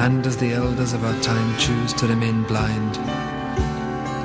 and 0.00 0.26
as 0.26 0.38
the 0.38 0.54
elders 0.54 0.94
of 0.94 1.04
our 1.04 1.20
time 1.20 1.58
choose 1.58 1.92
to 1.92 2.06
remain 2.06 2.42
blind. 2.44 2.96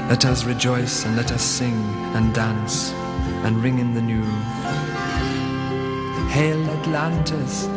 Let 0.10 0.26
us 0.26 0.46
rejoice 0.46 1.06
and 1.06 1.18
let 1.18 1.34
us 1.34 1.42
sing 1.42 1.76
and 2.16 2.34
dance 2.34 2.94
and 3.44 3.62
ring 3.62 3.80
in 3.80 3.94
the 3.94 4.02
new. 4.02 4.24
Hail 6.30 6.70
Atlantis! 6.80 7.75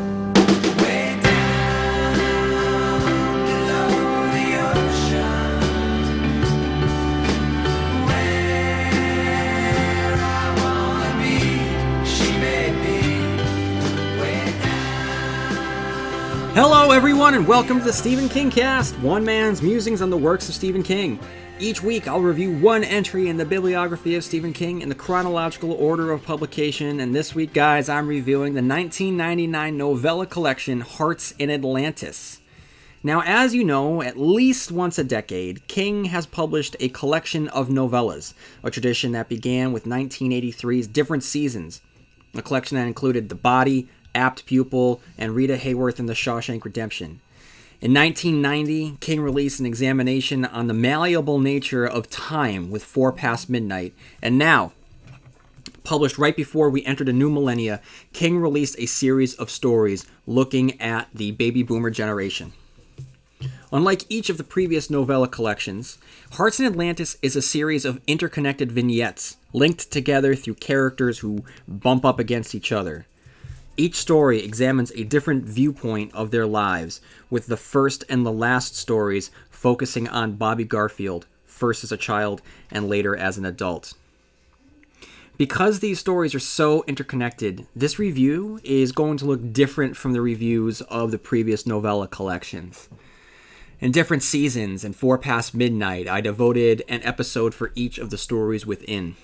Hello, 16.60 16.90
everyone, 16.90 17.34
and 17.34 17.46
welcome 17.46 17.78
to 17.78 17.84
the 17.84 17.92
Stephen 17.92 18.28
King 18.28 18.50
Cast, 18.50 18.98
one 18.98 19.24
man's 19.24 19.62
musings 19.62 20.02
on 20.02 20.10
the 20.10 20.16
works 20.16 20.48
of 20.48 20.56
Stephen 20.56 20.82
King. 20.82 21.20
Each 21.60 21.84
week, 21.84 22.08
I'll 22.08 22.20
review 22.20 22.50
one 22.58 22.82
entry 22.82 23.28
in 23.28 23.36
the 23.36 23.44
bibliography 23.44 24.16
of 24.16 24.24
Stephen 24.24 24.52
King 24.52 24.82
in 24.82 24.88
the 24.88 24.94
chronological 24.96 25.70
order 25.70 26.10
of 26.10 26.24
publication, 26.24 26.98
and 26.98 27.14
this 27.14 27.32
week, 27.32 27.52
guys, 27.52 27.88
I'm 27.88 28.08
reviewing 28.08 28.54
the 28.54 28.60
1999 28.60 29.76
novella 29.76 30.26
collection 30.26 30.80
Hearts 30.80 31.30
in 31.38 31.48
Atlantis. 31.48 32.40
Now, 33.04 33.22
as 33.24 33.54
you 33.54 33.62
know, 33.62 34.02
at 34.02 34.18
least 34.18 34.72
once 34.72 34.98
a 34.98 35.04
decade, 35.04 35.68
King 35.68 36.06
has 36.06 36.26
published 36.26 36.74
a 36.80 36.88
collection 36.88 37.46
of 37.50 37.68
novellas, 37.68 38.34
a 38.64 38.70
tradition 38.72 39.12
that 39.12 39.28
began 39.28 39.72
with 39.72 39.84
1983's 39.84 40.88
Different 40.88 41.22
Seasons, 41.22 41.82
a 42.34 42.42
collection 42.42 42.76
that 42.78 42.88
included 42.88 43.28
The 43.28 43.36
Body, 43.36 43.86
Apt 44.14 44.46
Pupil, 44.46 45.00
and 45.16 45.34
Rita 45.34 45.56
Hayworth 45.56 45.98
in 45.98 46.06
The 46.06 46.14
Shawshank 46.14 46.64
Redemption. 46.64 47.20
In 47.80 47.94
1990, 47.94 48.96
King 49.00 49.20
released 49.20 49.60
an 49.60 49.66
examination 49.66 50.44
on 50.44 50.66
the 50.66 50.74
malleable 50.74 51.38
nature 51.38 51.86
of 51.86 52.10
time 52.10 52.70
with 52.70 52.84
Four 52.84 53.12
Past 53.12 53.48
Midnight, 53.48 53.94
and 54.20 54.36
now, 54.36 54.72
published 55.84 56.18
right 56.18 56.36
before 56.36 56.68
we 56.70 56.84
entered 56.84 57.08
a 57.08 57.12
new 57.12 57.30
millennia, 57.30 57.80
King 58.12 58.38
released 58.38 58.74
a 58.78 58.86
series 58.86 59.34
of 59.34 59.50
stories 59.50 60.06
looking 60.26 60.80
at 60.80 61.08
the 61.14 61.30
baby 61.30 61.62
boomer 61.62 61.90
generation. 61.90 62.52
Unlike 63.72 64.04
each 64.08 64.28
of 64.28 64.38
the 64.38 64.44
previous 64.44 64.90
novella 64.90 65.28
collections, 65.28 65.98
Hearts 66.32 66.58
in 66.58 66.66
Atlantis 66.66 67.16
is 67.22 67.36
a 67.36 67.42
series 67.42 67.84
of 67.84 68.00
interconnected 68.06 68.72
vignettes 68.72 69.36
linked 69.52 69.90
together 69.90 70.34
through 70.34 70.54
characters 70.54 71.20
who 71.20 71.44
bump 71.66 72.04
up 72.04 72.18
against 72.18 72.54
each 72.54 72.72
other. 72.72 73.06
Each 73.80 73.94
story 73.94 74.42
examines 74.42 74.90
a 74.96 75.04
different 75.04 75.44
viewpoint 75.44 76.12
of 76.12 76.32
their 76.32 76.48
lives, 76.48 77.00
with 77.30 77.46
the 77.46 77.56
first 77.56 78.02
and 78.08 78.26
the 78.26 78.32
last 78.32 78.74
stories 78.74 79.30
focusing 79.50 80.08
on 80.08 80.34
Bobby 80.34 80.64
Garfield, 80.64 81.26
first 81.46 81.84
as 81.84 81.92
a 81.92 81.96
child 81.96 82.42
and 82.72 82.88
later 82.88 83.16
as 83.16 83.38
an 83.38 83.44
adult. 83.44 83.94
Because 85.36 85.78
these 85.78 86.00
stories 86.00 86.34
are 86.34 86.40
so 86.40 86.82
interconnected, 86.88 87.68
this 87.76 88.00
review 88.00 88.58
is 88.64 88.90
going 88.90 89.16
to 89.18 89.26
look 89.26 89.52
different 89.52 89.96
from 89.96 90.12
the 90.12 90.20
reviews 90.20 90.80
of 90.80 91.12
the 91.12 91.18
previous 91.18 91.64
novella 91.64 92.08
collections. 92.08 92.88
In 93.78 93.92
different 93.92 94.24
seasons 94.24 94.82
and 94.82 94.96
Four 94.96 95.18
Past 95.18 95.54
Midnight, 95.54 96.08
I 96.08 96.20
devoted 96.20 96.82
an 96.88 97.00
episode 97.04 97.54
for 97.54 97.70
each 97.76 97.98
of 97.98 98.10
the 98.10 98.18
stories 98.18 98.66
within. 98.66 99.14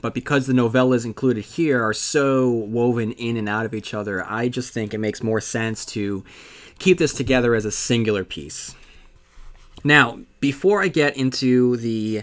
But 0.00 0.14
because 0.14 0.46
the 0.46 0.52
novellas 0.52 1.04
included 1.04 1.44
here 1.44 1.82
are 1.82 1.92
so 1.92 2.48
woven 2.50 3.12
in 3.12 3.36
and 3.36 3.48
out 3.48 3.66
of 3.66 3.74
each 3.74 3.94
other, 3.94 4.24
I 4.24 4.48
just 4.48 4.72
think 4.72 4.94
it 4.94 4.98
makes 4.98 5.22
more 5.22 5.40
sense 5.40 5.84
to 5.86 6.24
keep 6.78 6.98
this 6.98 7.12
together 7.12 7.54
as 7.54 7.64
a 7.64 7.72
singular 7.72 8.24
piece. 8.24 8.74
Now, 9.82 10.20
before 10.40 10.82
I 10.82 10.88
get 10.88 11.16
into 11.16 11.76
the 11.76 12.22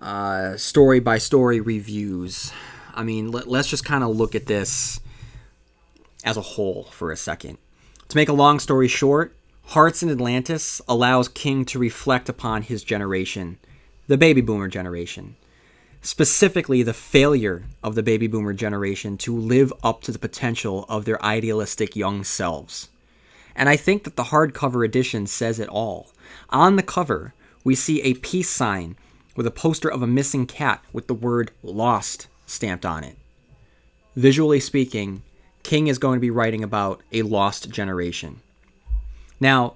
uh, 0.00 0.56
story 0.56 1.00
by 1.00 1.18
story 1.18 1.60
reviews, 1.60 2.52
I 2.94 3.02
mean, 3.02 3.30
let, 3.30 3.46
us 3.48 3.66
just 3.66 3.84
kind 3.84 4.04
of 4.04 4.16
look 4.16 4.34
at 4.34 4.46
this 4.46 5.00
as 6.24 6.36
a 6.36 6.42
whole 6.42 6.84
for 6.84 7.10
a 7.10 7.16
second. 7.16 7.58
To 8.08 8.16
make 8.16 8.28
a 8.28 8.34
long 8.34 8.58
story 8.58 8.88
short, 8.88 9.36
Hearts 9.66 10.02
in 10.02 10.10
Atlantis 10.10 10.82
allows 10.88 11.28
King 11.28 11.64
to 11.66 11.78
reflect 11.78 12.28
upon 12.28 12.62
his 12.62 12.82
generation, 12.82 13.58
the 14.08 14.18
baby 14.18 14.40
boomer 14.40 14.66
generation 14.66 15.36
specifically 16.02 16.82
the 16.82 16.94
failure 16.94 17.64
of 17.82 17.94
the 17.94 18.02
baby 18.02 18.26
boomer 18.26 18.52
generation 18.52 19.16
to 19.18 19.36
live 19.36 19.72
up 19.82 20.02
to 20.02 20.12
the 20.12 20.18
potential 20.18 20.86
of 20.88 21.04
their 21.04 21.22
idealistic 21.24 21.94
young 21.94 22.24
selves. 22.24 22.88
And 23.54 23.68
I 23.68 23.76
think 23.76 24.04
that 24.04 24.16
the 24.16 24.24
hardcover 24.24 24.84
edition 24.84 25.26
says 25.26 25.58
it 25.58 25.68
all. 25.68 26.10
On 26.50 26.76
the 26.76 26.82
cover, 26.82 27.34
we 27.64 27.74
see 27.74 28.00
a 28.02 28.14
peace 28.14 28.48
sign 28.48 28.96
with 29.36 29.46
a 29.46 29.50
poster 29.50 29.90
of 29.90 30.02
a 30.02 30.06
missing 30.06 30.46
cat 30.46 30.82
with 30.92 31.06
the 31.06 31.14
word 31.14 31.50
lost 31.62 32.28
stamped 32.46 32.86
on 32.86 33.04
it. 33.04 33.16
Visually 34.16 34.60
speaking, 34.60 35.22
King 35.62 35.86
is 35.86 35.98
going 35.98 36.16
to 36.16 36.20
be 36.20 36.30
writing 36.30 36.64
about 36.64 37.02
a 37.12 37.22
lost 37.22 37.70
generation. 37.70 38.40
Now, 39.38 39.74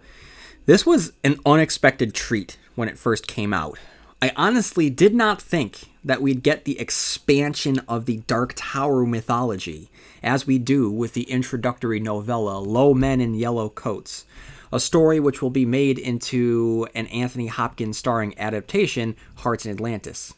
this 0.67 0.87
was 0.87 1.13
an 1.23 1.39
unexpected 1.45 2.15
treat 2.15 2.57
when 2.75 2.89
it 2.89 2.99
first 2.99 3.27
came 3.27 3.53
out. 3.53 3.79
I 4.21 4.33
honestly 4.37 4.89
did 4.89 5.15
not 5.15 5.41
think 5.41 5.91
that 6.05 6.21
we'd 6.21 6.43
get 6.43 6.65
the 6.65 6.79
expansion 6.79 7.81
of 7.89 8.07
the 8.07 8.19
Dark 8.27 8.53
Tower 8.57 9.07
mythology, 9.07 9.91
as 10.23 10.47
we 10.47 10.59
do 10.59 10.91
with 10.91 11.15
the 11.15 11.31
introductory 11.31 11.99
novella 11.99 12.59
Low 12.59 12.93
Men 12.93 13.21
in 13.21 13.35
Yellow 13.35 13.69
Coats, 13.69 14.27
a 14.73 14.81
story 14.81 15.19
which 15.19 15.41
will 15.41 15.51
be 15.51 15.65
made 15.65 15.99
into 15.99 16.87
an 16.95 17.07
Anthony 17.07 17.47
Hopkins 17.47 17.97
starring 17.97 18.39
adaptation, 18.39 19.17
Hearts 19.37 19.65
in 19.65 19.73
Atlantis. 19.73 20.35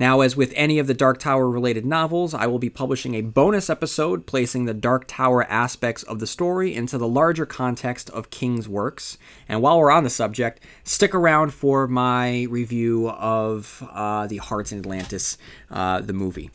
Now, 0.00 0.20
as 0.20 0.36
with 0.36 0.52
any 0.54 0.78
of 0.78 0.86
the 0.86 0.94
Dark 0.94 1.18
Tower 1.18 1.50
related 1.50 1.84
novels, 1.84 2.32
I 2.32 2.46
will 2.46 2.60
be 2.60 2.70
publishing 2.70 3.16
a 3.16 3.20
bonus 3.20 3.68
episode 3.68 4.26
placing 4.26 4.64
the 4.64 4.72
Dark 4.72 5.06
Tower 5.08 5.42
aspects 5.50 6.04
of 6.04 6.20
the 6.20 6.26
story 6.26 6.72
into 6.72 6.98
the 6.98 7.08
larger 7.08 7.44
context 7.44 8.08
of 8.10 8.30
King's 8.30 8.68
works. 8.68 9.18
And 9.48 9.60
while 9.60 9.76
we're 9.76 9.90
on 9.90 10.04
the 10.04 10.10
subject, 10.10 10.62
stick 10.84 11.16
around 11.16 11.52
for 11.52 11.88
my 11.88 12.44
review 12.44 13.10
of 13.10 13.86
uh, 13.92 14.28
the 14.28 14.36
Hearts 14.36 14.70
in 14.70 14.78
Atlantis, 14.78 15.36
uh, 15.68 16.00
the 16.00 16.12
movie. 16.12 16.50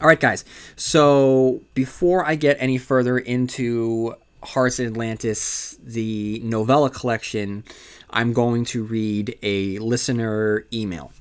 All 0.00 0.08
right, 0.08 0.18
guys. 0.18 0.46
So 0.76 1.60
before 1.74 2.24
I 2.26 2.36
get 2.36 2.56
any 2.58 2.78
further 2.78 3.18
into 3.18 4.14
Hearts 4.42 4.80
in 4.80 4.86
Atlantis, 4.86 5.76
the 5.84 6.40
novella 6.42 6.88
collection, 6.88 7.64
I'm 8.08 8.32
going 8.32 8.64
to 8.66 8.82
read 8.82 9.36
a 9.42 9.78
listener 9.78 10.64
email. 10.72 11.12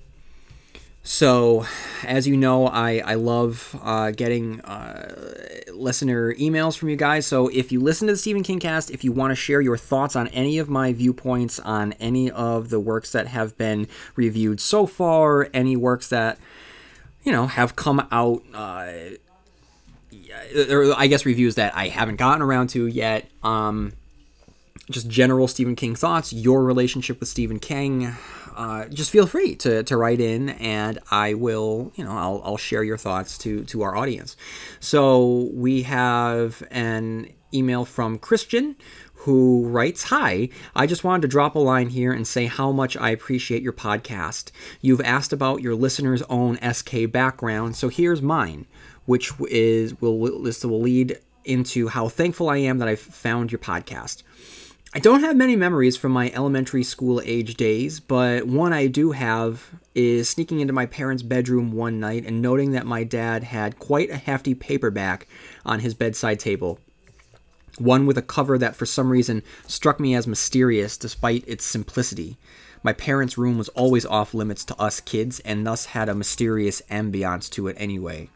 So, 1.03 1.65
as 2.03 2.27
you 2.27 2.37
know, 2.37 2.67
I, 2.67 2.99
I 2.99 3.13
love 3.15 3.75
uh, 3.83 4.11
getting 4.11 4.61
uh, 4.61 5.63
listener 5.73 6.35
emails 6.35 6.77
from 6.77 6.89
you 6.89 6.95
guys. 6.95 7.25
So, 7.25 7.47
if 7.47 7.71
you 7.71 7.79
listen 7.79 8.05
to 8.07 8.13
the 8.13 8.19
Stephen 8.19 8.43
King 8.43 8.59
cast, 8.59 8.91
if 8.91 9.03
you 9.03 9.11
want 9.11 9.31
to 9.31 9.35
share 9.35 9.61
your 9.61 9.77
thoughts 9.77 10.15
on 10.15 10.27
any 10.27 10.59
of 10.59 10.69
my 10.69 10.93
viewpoints 10.93 11.59
on 11.59 11.93
any 11.93 12.29
of 12.29 12.69
the 12.69 12.79
works 12.79 13.11
that 13.13 13.27
have 13.27 13.57
been 13.57 13.87
reviewed 14.15 14.59
so 14.59 14.85
far, 14.85 15.49
any 15.55 15.75
works 15.75 16.09
that, 16.09 16.37
you 17.23 17.31
know, 17.31 17.47
have 17.47 17.75
come 17.75 18.07
out, 18.11 18.43
uh, 18.53 18.91
or 20.69 20.93
I 20.95 21.07
guess 21.07 21.25
reviews 21.25 21.55
that 21.55 21.75
I 21.75 21.87
haven't 21.87 22.17
gotten 22.17 22.43
around 22.43 22.67
to 22.69 22.85
yet, 22.85 23.27
um, 23.41 23.93
just 24.91 25.09
general 25.09 25.47
Stephen 25.47 25.75
King 25.75 25.95
thoughts, 25.95 26.31
your 26.31 26.63
relationship 26.63 27.19
with 27.19 27.29
Stephen 27.29 27.57
King, 27.57 28.15
uh, 28.61 28.85
just 28.89 29.09
feel 29.09 29.25
free 29.25 29.55
to, 29.55 29.81
to 29.81 29.97
write 29.97 30.21
in 30.21 30.49
and 30.49 30.99
I 31.09 31.33
will, 31.33 31.91
you 31.95 32.03
know, 32.03 32.11
I'll, 32.11 32.41
I'll 32.45 32.57
share 32.57 32.83
your 32.83 32.97
thoughts 32.97 33.39
to, 33.39 33.63
to 33.65 33.81
our 33.81 33.95
audience. 33.95 34.37
So 34.79 35.49
we 35.51 35.81
have 35.81 36.61
an 36.69 37.33
email 37.51 37.85
from 37.85 38.19
Christian 38.19 38.75
who 39.15 39.65
writes 39.65 40.03
Hi, 40.03 40.49
I 40.75 40.85
just 40.85 41.03
wanted 41.03 41.23
to 41.23 41.27
drop 41.27 41.55
a 41.55 41.59
line 41.59 41.89
here 41.89 42.11
and 42.11 42.27
say 42.27 42.45
how 42.45 42.71
much 42.71 42.95
I 42.95 43.09
appreciate 43.09 43.63
your 43.63 43.73
podcast. 43.73 44.51
You've 44.79 45.01
asked 45.01 45.33
about 45.33 45.61
your 45.61 45.73
listener's 45.73 46.21
own 46.29 46.59
SK 46.61 47.11
background, 47.11 47.75
so 47.75 47.87
here's 47.89 48.21
mine, 48.21 48.67
which 49.05 49.31
is 49.49 49.99
will 49.99 50.43
this 50.43 50.63
will 50.63 50.81
lead 50.81 51.17
into 51.45 51.87
how 51.87 52.09
thankful 52.09 52.47
I 52.47 52.57
am 52.57 52.77
that 52.77 52.87
I've 52.87 52.99
found 52.99 53.51
your 53.51 53.59
podcast. 53.59 54.21
I 54.93 54.99
don't 54.99 55.21
have 55.21 55.37
many 55.37 55.55
memories 55.55 55.95
from 55.95 56.11
my 56.11 56.29
elementary 56.33 56.83
school 56.83 57.21
age 57.23 57.55
days, 57.55 58.01
but 58.01 58.45
one 58.45 58.73
I 58.73 58.87
do 58.87 59.11
have 59.11 59.69
is 59.95 60.27
sneaking 60.27 60.59
into 60.59 60.73
my 60.73 60.85
parents' 60.85 61.23
bedroom 61.23 61.71
one 61.71 62.01
night 62.01 62.25
and 62.25 62.41
noting 62.41 62.71
that 62.71 62.85
my 62.85 63.05
dad 63.05 63.45
had 63.45 63.79
quite 63.79 64.09
a 64.09 64.17
hefty 64.17 64.53
paperback 64.53 65.27
on 65.65 65.79
his 65.79 65.93
bedside 65.93 66.41
table. 66.41 66.77
One 67.77 68.05
with 68.05 68.17
a 68.17 68.21
cover 68.21 68.57
that 68.57 68.75
for 68.75 68.85
some 68.85 69.09
reason 69.09 69.43
struck 69.65 69.97
me 69.97 70.13
as 70.13 70.27
mysterious 70.27 70.97
despite 70.97 71.47
its 71.47 71.63
simplicity. 71.63 72.35
My 72.83 72.91
parents' 72.91 73.37
room 73.37 73.57
was 73.57 73.69
always 73.69 74.05
off 74.05 74.33
limits 74.33 74.65
to 74.65 74.75
us 74.75 74.99
kids 74.99 75.39
and 75.45 75.65
thus 75.65 75.85
had 75.85 76.09
a 76.09 76.15
mysterious 76.15 76.81
ambiance 76.91 77.49
to 77.51 77.69
it 77.69 77.77
anyway. 77.79 78.27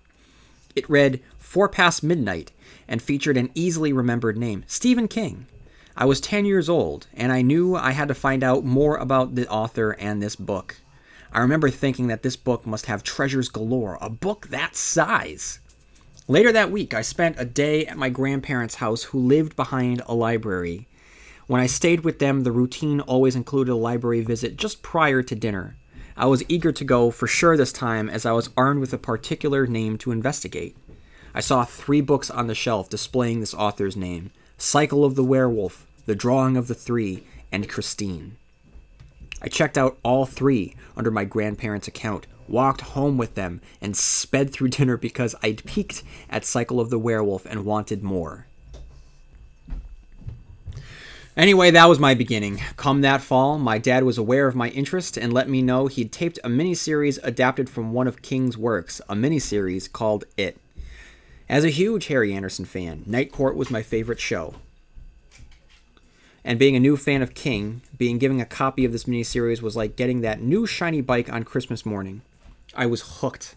It 0.74 0.90
read 0.90 1.20
Four 1.38 1.68
Past 1.68 2.02
Midnight 2.02 2.54
and 2.88 3.02
featured 3.02 3.36
an 3.36 3.52
easily 3.56 3.92
remembered 3.92 4.38
name 4.38 4.64
Stephen 4.68 5.10
King. 5.10 5.48
I 5.98 6.04
was 6.04 6.20
10 6.20 6.44
years 6.44 6.68
old, 6.68 7.08
and 7.14 7.32
I 7.32 7.42
knew 7.42 7.76
I 7.76 7.92
had 7.92 8.10
to 8.10 8.14
find 8.14 8.44
out 8.44 8.66
more 8.66 8.98
about 8.98 9.36
the 9.36 9.48
author 9.48 9.92
and 9.92 10.22
this 10.22 10.36
book. 10.36 10.76
I 11.32 11.40
remember 11.40 11.70
thinking 11.70 12.08
that 12.08 12.22
this 12.22 12.36
book 12.36 12.66
must 12.66 12.88
have 12.88 13.02
treasures 13.02 13.48
galore, 13.48 13.98
a 14.02 14.10
book 14.10 14.48
that 14.50 14.76
size. 14.76 15.60
Later 16.28 16.52
that 16.52 16.70
week, 16.70 16.94
I 16.94 17.02
spent 17.02 17.40
a 17.40 17.46
day 17.46 17.86
at 17.86 17.98
my 17.98 18.10
grandparents' 18.10 18.76
house 18.76 19.04
who 19.04 19.20
lived 19.20 19.56
behind 19.56 20.02
a 20.06 20.14
library. 20.14 20.86
When 21.48 21.62
I 21.62 21.68
stayed 21.68 22.02
with 22.02 22.20
them, 22.20 22.44
the 22.44 22.52
routine 22.52 23.00
always 23.00 23.38
included 23.38 23.72
a 23.72 23.76
library 23.76 24.22
visit 24.22 24.58
just 24.58 24.82
prior 24.82 25.24
to 25.24 25.36
dinner. 25.36 25.78
I 26.18 26.26
was 26.26 26.44
eager 26.50 26.74
to 26.74 26.84
go 26.84 27.10
for 27.10 27.28
sure 27.28 27.56
this 27.56 27.72
time 27.72 28.10
as 28.10 28.26
I 28.26 28.34
was 28.34 28.50
armed 28.58 28.82
with 28.82 28.92
a 28.92 28.98
particular 28.98 29.66
name 29.66 29.98
to 30.00 30.12
investigate. 30.12 30.76
I 31.34 31.40
saw 31.40 31.64
three 31.64 32.02
books 32.02 32.30
on 32.30 32.48
the 32.48 32.56
shelf 32.56 32.90
displaying 32.90 33.40
this 33.40 33.54
author's 33.54 33.96
name 33.96 34.32
Cycle 34.58 35.04
of 35.04 35.16
the 35.16 35.24
Werewolf, 35.24 35.85
The 36.06 36.16
Drawing 36.16 36.56
of 36.56 36.68
the 36.68 36.76
Three, 36.76 37.24
and 37.52 37.70
Christine. 37.70 38.38
I 39.42 39.48
checked 39.48 39.78
out 39.78 39.98
all 40.04 40.26
three 40.26 40.76
under 40.96 41.12
my 41.12 41.26
grandparents' 41.26 41.88
account, 41.88 42.28
walked 42.48 42.82
home 42.82 43.18
with 43.18 43.36
them, 43.36 43.62
and 43.82 43.96
sped 43.96 44.52
through 44.52 44.68
dinner 44.70 44.98
because 44.98 45.36
I'd 45.42 45.66
peeked 45.66 46.04
at 46.30 46.46
Cycle 46.46 46.80
of 46.80 46.90
the 46.90 47.00
Werewolf 47.00 47.46
and 47.46 47.66
wanted 47.66 48.04
more. 48.04 48.48
Anyway, 51.38 51.70
that 51.72 51.90
was 51.90 52.00
my 52.00 52.14
beginning. 52.14 52.62
Come 52.78 53.02
that 53.02 53.22
fall, 53.22 53.60
my 53.60 53.78
dad 53.78 54.04
was 54.04 54.18
aware 54.18 54.48
of 54.48 54.56
my 54.56 54.70
interest 54.70 55.18
and 55.18 55.34
let 55.34 55.50
me 55.50 55.62
know 55.62 55.88
he'd 55.88 56.14
taped 56.14 56.40
a 56.46 56.50
miniseries 56.50 57.20
adapted 57.24 57.70
from 57.70 57.92
one 57.92 58.08
of 58.08 58.22
King's 58.22 58.58
works, 58.58 59.02
a 59.10 59.16
miniseries 59.16 59.92
called 59.92 60.24
It. 60.38 60.58
As 61.50 61.66
a 61.66 61.70
huge 61.70 62.08
Harry 62.08 62.34
Anderson 62.34 62.64
fan, 62.64 63.04
Night 63.06 63.34
Court 63.34 63.58
was 63.58 63.70
my 63.70 63.82
favorite 63.82 64.20
show. 64.20 64.56
And 66.48 66.60
being 66.60 66.76
a 66.76 66.80
new 66.80 66.96
fan 66.96 67.24
of 67.24 67.34
King, 67.34 67.82
being 67.98 68.20
given 68.20 68.40
a 68.40 68.46
copy 68.46 68.86
of 68.86 68.92
this 68.92 69.06
miniseries 69.06 69.64
was 69.64 69.76
like 69.76 69.96
getting 69.96 70.22
that 70.22 70.42
new 70.42 70.68
shiny 70.68 71.02
bike 71.02 71.28
on 71.28 71.44
Christmas 71.44 71.88
morning. 71.88 72.22
I 72.76 72.86
was 72.86 73.20
hooked. 73.20 73.56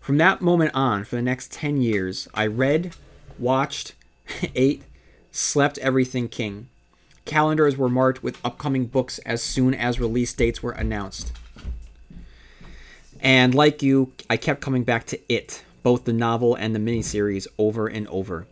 From 0.00 0.16
that 0.16 0.40
moment 0.40 0.70
on, 0.72 1.04
for 1.04 1.16
the 1.16 1.22
next 1.22 1.52
10 1.52 1.82
years, 1.82 2.26
I 2.32 2.46
read, 2.46 2.96
watched, 3.38 3.94
ate, 4.54 4.82
slept 5.30 5.76
everything 5.78 6.28
King. 6.28 6.70
Calendars 7.26 7.76
were 7.76 7.90
marked 7.90 8.22
with 8.22 8.42
upcoming 8.42 8.86
books 8.86 9.18
as 9.26 9.42
soon 9.42 9.74
as 9.74 10.00
release 10.00 10.32
dates 10.32 10.62
were 10.62 10.72
announced. 10.72 11.32
And 13.20 13.54
like 13.54 13.82
you, 13.82 14.12
I 14.30 14.38
kept 14.38 14.62
coming 14.62 14.84
back 14.84 15.04
to 15.08 15.20
it, 15.30 15.62
both 15.82 16.06
the 16.06 16.14
novel 16.14 16.54
and 16.54 16.74
the 16.74 16.78
miniseries, 16.78 17.46
over 17.58 17.86
and 17.88 18.08
over. 18.08 18.46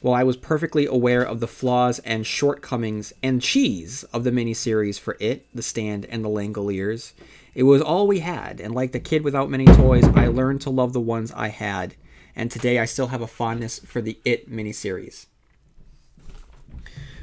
While 0.00 0.14
I 0.14 0.24
was 0.24 0.38
perfectly 0.38 0.86
aware 0.86 1.22
of 1.22 1.40
the 1.40 1.46
flaws 1.46 1.98
and 1.98 2.26
shortcomings 2.26 3.12
and 3.22 3.42
cheese 3.42 4.02
of 4.14 4.24
the 4.24 4.30
miniseries 4.30 4.98
for 4.98 5.16
It, 5.20 5.46
The 5.54 5.62
Stand, 5.62 6.06
and 6.06 6.24
The 6.24 6.30
Langoliers, 6.30 7.12
it 7.54 7.64
was 7.64 7.82
all 7.82 8.06
we 8.06 8.20
had, 8.20 8.60
and 8.60 8.74
like 8.74 8.92
the 8.92 9.00
kid 9.00 9.22
without 9.22 9.50
many 9.50 9.66
toys, 9.66 10.04
I 10.14 10.28
learned 10.28 10.62
to 10.62 10.70
love 10.70 10.94
the 10.94 11.00
ones 11.00 11.32
I 11.32 11.48
had, 11.48 11.96
and 12.34 12.50
today 12.50 12.78
I 12.78 12.86
still 12.86 13.08
have 13.08 13.20
a 13.20 13.26
fondness 13.26 13.78
for 13.80 14.00
the 14.00 14.18
It 14.24 14.50
miniseries. 14.50 15.26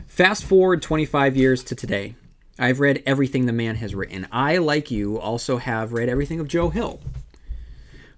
Fast 0.06 0.44
forward 0.44 0.84
25 0.84 1.36
years 1.36 1.64
to 1.64 1.76
today. 1.76 2.16
I've 2.60 2.80
read 2.80 3.02
everything 3.08 3.48
the 3.48 3.54
man 3.54 3.78
has 3.78 3.96
written. 3.96 4.28
I, 4.32 4.58
like 4.58 4.92
you, 4.92 5.20
also 5.20 5.58
have 5.58 5.94
read 5.94 6.10
everything 6.10 6.40
of 6.40 6.48
Joe 6.48 6.70
Hill. 6.70 7.00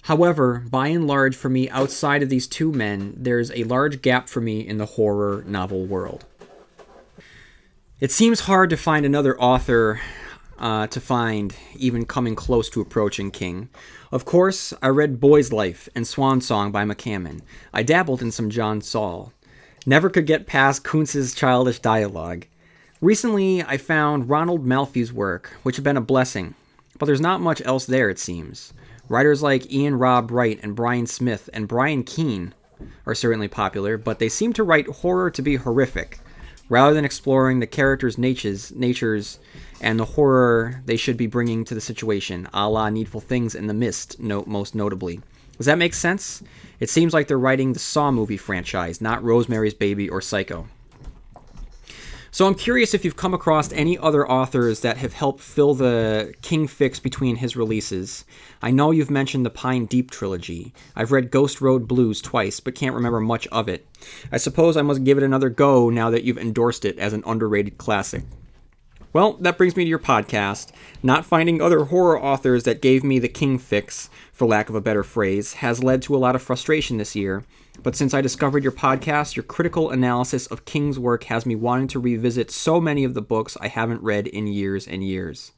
However, 0.03 0.63
by 0.69 0.87
and 0.87 1.05
large, 1.05 1.35
for 1.35 1.49
me, 1.49 1.69
outside 1.69 2.23
of 2.23 2.29
these 2.29 2.47
two 2.47 2.71
men, 2.71 3.13
there's 3.17 3.51
a 3.51 3.63
large 3.65 4.01
gap 4.01 4.27
for 4.27 4.41
me 4.41 4.59
in 4.65 4.77
the 4.77 4.85
horror 4.85 5.43
novel 5.45 5.85
world. 5.85 6.25
It 7.99 8.11
seems 8.11 8.41
hard 8.41 8.69
to 8.69 8.77
find 8.77 9.05
another 9.05 9.39
author 9.39 9.99
uh, 10.57 10.87
to 10.87 11.01
find 11.01 11.55
even 11.75 12.05
coming 12.05 12.35
close 12.35 12.69
to 12.69 12.81
approaching 12.81 13.31
King. 13.31 13.69
Of 14.11 14.25
course, 14.25 14.73
I 14.81 14.87
read 14.87 15.19
Boy's 15.19 15.51
Life 15.51 15.89
and 15.95 16.07
Swan 16.07 16.41
Song 16.41 16.71
by 16.71 16.85
McCammon. 16.85 17.41
I 17.73 17.83
dabbled 17.83 18.21
in 18.21 18.31
some 18.31 18.49
John 18.49 18.81
Saul. 18.81 19.33
Never 19.85 20.09
could 20.09 20.25
get 20.25 20.47
past 20.47 20.83
Koontz's 20.83 21.33
childish 21.33 21.79
dialogue. 21.79 22.45
Recently, 23.01 23.63
I 23.63 23.77
found 23.77 24.29
Ronald 24.29 24.65
Malfi's 24.65 25.13
work, 25.13 25.55
which 25.63 25.77
had 25.77 25.85
been 25.85 25.97
a 25.97 26.01
blessing, 26.01 26.55
but 26.97 27.05
there's 27.05 27.21
not 27.21 27.39
much 27.41 27.61
else 27.63 27.85
there, 27.85 28.09
it 28.09 28.19
seems. 28.19 28.73
Writers 29.09 29.41
like 29.41 29.73
Iain 29.73 29.95
Rob 29.95 30.29
Wright 30.29 30.59
and 30.61 30.75
Bryan 30.75 31.07
Smith 31.07 31.49
and 31.51 31.67
Brian 31.67 32.03
Keene 32.03 32.53
are 33.07 33.15
certainly 33.15 33.47
popular, 33.47 33.97
but 33.97 34.19
they 34.19 34.29
seem 34.29 34.53
to 34.53 34.63
write 34.63 34.87
horror 34.87 35.31
to 35.31 35.41
be 35.41 35.55
horrific, 35.55 36.19
rather 36.69 36.93
than 36.93 37.05
exploring 37.05 37.59
the 37.59 37.65
characters' 37.65 38.19
natures, 38.19 38.71
natures 38.71 39.39
and 39.81 39.99
the 39.99 40.05
horror 40.05 40.83
they 40.85 40.95
should 40.95 41.17
be 41.17 41.25
bringing 41.25 41.65
to 41.65 41.73
the 41.73 41.81
situation, 41.81 42.47
a 42.53 42.69
la 42.69 42.89
Needful 42.91 43.21
Things 43.21 43.55
and 43.55 43.67
The 43.67 43.73
Mist, 43.73 44.19
note 44.19 44.45
most 44.45 44.75
notably. 44.75 45.21
Does 45.57 45.65
that 45.65 45.79
make 45.79 45.95
sense? 45.95 46.43
It 46.79 46.89
seems 46.89 47.11
like 47.11 47.27
they're 47.27 47.39
writing 47.39 47.73
the 47.73 47.79
Saw 47.79 48.11
movie 48.11 48.37
franchise, 48.37 49.01
not 49.01 49.23
Rosemary's 49.23 49.73
Baby 49.73 50.07
or 50.07 50.21
Psycho. 50.21 50.67
So 52.31 52.45
I'm 52.45 52.53
curious 52.53 52.93
if 52.93 53.03
you've 53.03 53.15
come 53.15 53.33
across 53.33 53.71
any 53.73 53.97
other 53.97 54.29
authors 54.29 54.81
that 54.81 54.97
have 54.97 55.13
helped 55.13 55.41
fill 55.41 55.73
the 55.73 56.33
King 56.43 56.67
fix 56.67 56.99
between 56.99 57.37
his 57.37 57.55
releases. 57.55 58.23
I 58.61 58.69
know 58.69 58.91
you've 58.91 59.09
mentioned 59.09 59.45
the 59.45 59.49
Pine 59.49 59.87
Deep 59.87 60.11
trilogy. 60.11 60.73
I've 60.95 61.11
read 61.11 61.31
Ghost 61.31 61.59
Road 61.59 61.87
Blues 61.87 62.21
twice, 62.21 62.59
but 62.59 62.75
can't 62.75 62.93
remember 62.95 63.19
much 63.19 63.47
of 63.47 63.67
it. 63.67 63.87
I 64.31 64.37
suppose 64.37 64.77
I 64.77 64.83
must 64.83 65.03
give 65.03 65.17
it 65.17 65.23
another 65.23 65.49
go 65.49 65.89
now 65.89 66.11
that 66.11 66.23
you've 66.23 66.37
endorsed 66.37 66.85
it 66.85 66.99
as 66.99 67.13
an 67.13 67.23
underrated 67.25 67.79
classic. 67.79 68.23
Well, 69.11 69.33
that 69.41 69.57
brings 69.57 69.75
me 69.75 69.85
to 69.85 69.89
your 69.89 69.97
podcast. 69.97 70.71
Not 71.01 71.25
finding 71.25 71.61
other 71.61 71.85
horror 71.85 72.21
authors 72.21 72.63
that 72.65 72.79
gave 72.79 73.03
me 73.03 73.17
the 73.17 73.27
king 73.27 73.57
fix, 73.57 74.07
for 74.31 74.47
lack 74.47 74.69
of 74.69 74.75
a 74.75 74.81
better 74.81 75.03
phrase, 75.03 75.53
has 75.53 75.83
led 75.83 76.03
to 76.03 76.15
a 76.15 76.19
lot 76.19 76.35
of 76.35 76.43
frustration 76.43 76.97
this 76.97 77.15
year. 77.15 77.43
But 77.81 77.95
since 77.95 78.13
I 78.13 78.21
discovered 78.21 78.63
your 78.63 78.71
podcast, 78.71 79.35
your 79.35 79.43
critical 79.43 79.89
analysis 79.89 80.47
of 80.47 80.65
King's 80.65 80.99
work 80.99 81.23
has 81.25 81.45
me 81.45 81.55
wanting 81.55 81.87
to 81.89 81.99
revisit 81.99 82.51
so 82.51 82.81
many 82.81 83.03
of 83.03 83.13
the 83.13 83.21
books 83.21 83.57
I 83.61 83.67
haven't 83.67 84.03
read 84.03 84.27
in 84.27 84.47
years 84.47 84.87
and 84.87 85.03
years. 85.03 85.53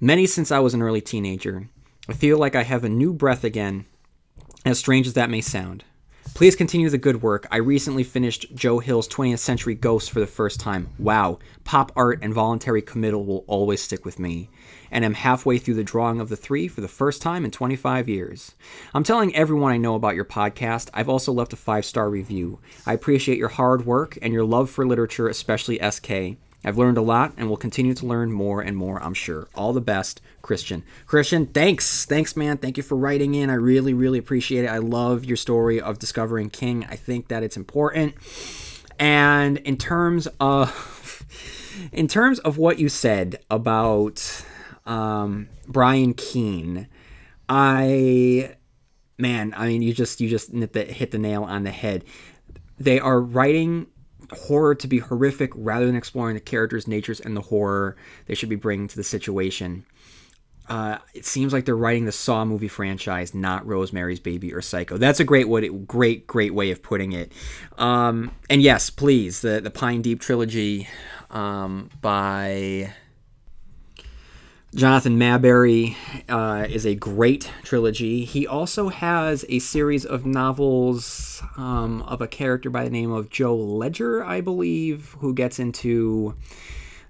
Many 0.00 0.26
since 0.26 0.50
I 0.50 0.58
was 0.58 0.74
an 0.74 0.82
early 0.82 1.00
teenager. 1.00 1.68
I 2.08 2.12
feel 2.12 2.38
like 2.38 2.54
I 2.54 2.62
have 2.64 2.84
a 2.84 2.88
new 2.88 3.12
breath 3.12 3.44
again, 3.44 3.86
as 4.64 4.78
strange 4.78 5.06
as 5.06 5.14
that 5.14 5.30
may 5.30 5.40
sound. 5.40 5.84
Please 6.34 6.56
continue 6.56 6.90
the 6.90 6.98
good 6.98 7.22
work. 7.22 7.46
I 7.50 7.56
recently 7.56 8.02
finished 8.02 8.54
Joe 8.54 8.78
Hill's 8.78 9.08
20th 9.08 9.38
Century 9.38 9.74
Ghosts 9.74 10.08
for 10.08 10.20
the 10.20 10.26
first 10.26 10.60
time. 10.60 10.88
Wow, 10.98 11.38
pop 11.64 11.92
art 11.96 12.18
and 12.22 12.34
voluntary 12.34 12.82
committal 12.82 13.24
will 13.24 13.44
always 13.46 13.80
stick 13.80 14.04
with 14.04 14.18
me. 14.18 14.50
And 14.96 15.04
I'm 15.04 15.12
halfway 15.12 15.58
through 15.58 15.74
the 15.74 15.84
drawing 15.84 16.22
of 16.22 16.30
the 16.30 16.36
three 16.36 16.68
for 16.68 16.80
the 16.80 16.88
first 16.88 17.20
time 17.20 17.44
in 17.44 17.50
25 17.50 18.08
years. 18.08 18.54
I'm 18.94 19.04
telling 19.04 19.36
everyone 19.36 19.70
I 19.70 19.76
know 19.76 19.94
about 19.94 20.14
your 20.14 20.24
podcast. 20.24 20.88
I've 20.94 21.10
also 21.10 21.34
left 21.34 21.52
a 21.52 21.56
five 21.56 21.84
star 21.84 22.08
review. 22.08 22.60
I 22.86 22.94
appreciate 22.94 23.36
your 23.36 23.50
hard 23.50 23.84
work 23.84 24.16
and 24.22 24.32
your 24.32 24.46
love 24.46 24.70
for 24.70 24.86
literature, 24.86 25.28
especially 25.28 25.78
SK. 25.86 26.38
I've 26.64 26.78
learned 26.78 26.96
a 26.96 27.02
lot 27.02 27.34
and 27.36 27.50
will 27.50 27.58
continue 27.58 27.92
to 27.92 28.06
learn 28.06 28.32
more 28.32 28.62
and 28.62 28.74
more, 28.74 28.98
I'm 29.02 29.12
sure. 29.12 29.48
All 29.54 29.74
the 29.74 29.82
best, 29.82 30.22
Christian. 30.40 30.82
Christian, 31.04 31.44
thanks. 31.44 32.06
Thanks, 32.06 32.34
man. 32.34 32.56
Thank 32.56 32.78
you 32.78 32.82
for 32.82 32.96
writing 32.96 33.34
in. 33.34 33.50
I 33.50 33.54
really, 33.54 33.92
really 33.92 34.18
appreciate 34.18 34.64
it. 34.64 34.68
I 34.68 34.78
love 34.78 35.26
your 35.26 35.36
story 35.36 35.78
of 35.78 35.98
discovering 35.98 36.48
King. 36.48 36.86
I 36.88 36.96
think 36.96 37.28
that 37.28 37.42
it's 37.42 37.58
important. 37.58 38.14
And 38.98 39.58
in 39.58 39.76
terms 39.76 40.26
of 40.40 41.26
in 41.92 42.08
terms 42.08 42.38
of 42.38 42.56
what 42.56 42.78
you 42.78 42.88
said 42.88 43.40
about 43.50 44.42
um, 44.86 45.48
Brian 45.68 46.14
Keene, 46.14 46.88
I 47.48 48.56
man, 49.18 49.54
I 49.56 49.66
mean, 49.66 49.82
you 49.82 49.92
just 49.92 50.20
you 50.20 50.28
just 50.28 50.52
hit 50.52 50.72
the, 50.72 50.84
hit 50.84 51.10
the 51.10 51.18
nail 51.18 51.44
on 51.44 51.64
the 51.64 51.70
head. 51.70 52.04
They 52.78 53.00
are 53.00 53.20
writing 53.20 53.86
horror 54.32 54.74
to 54.74 54.88
be 54.88 54.98
horrific 54.98 55.52
rather 55.54 55.86
than 55.86 55.96
exploring 55.96 56.34
the 56.34 56.40
characters, 56.40 56.88
natures, 56.88 57.20
and 57.20 57.36
the 57.36 57.42
horror 57.42 57.96
they 58.26 58.34
should 58.34 58.48
be 58.48 58.56
bringing 58.56 58.88
to 58.88 58.96
the 58.96 59.04
situation. 59.04 59.84
Uh, 60.68 60.98
it 61.14 61.24
seems 61.24 61.52
like 61.52 61.64
they're 61.64 61.76
writing 61.76 62.06
the 62.06 62.12
Saw 62.12 62.44
movie 62.44 62.66
franchise, 62.66 63.32
not 63.34 63.64
Rosemary's 63.64 64.18
Baby 64.18 64.52
or 64.52 64.60
Psycho. 64.60 64.96
That's 64.96 65.20
a 65.20 65.24
great 65.24 65.48
way, 65.48 65.68
great, 65.68 66.26
great 66.26 66.54
way 66.54 66.72
of 66.72 66.82
putting 66.82 67.12
it. 67.12 67.30
Um, 67.78 68.32
and 68.50 68.60
yes, 68.60 68.90
please, 68.90 69.42
the 69.42 69.60
the 69.60 69.70
Pine 69.70 70.02
Deep 70.02 70.20
trilogy 70.20 70.88
um, 71.30 71.88
by 72.00 72.92
Jonathan 74.76 75.18
Maberry 75.18 75.96
uh, 76.28 76.66
is 76.68 76.84
a 76.84 76.94
great 76.94 77.50
trilogy. 77.62 78.26
He 78.26 78.46
also 78.46 78.90
has 78.90 79.42
a 79.48 79.58
series 79.58 80.04
of 80.04 80.26
novels 80.26 81.42
um, 81.56 82.02
of 82.02 82.20
a 82.20 82.28
character 82.28 82.68
by 82.68 82.84
the 82.84 82.90
name 82.90 83.10
of 83.10 83.30
Joe 83.30 83.56
Ledger, 83.56 84.22
I 84.22 84.42
believe, 84.42 85.16
who 85.20 85.32
gets 85.32 85.58
into. 85.58 86.36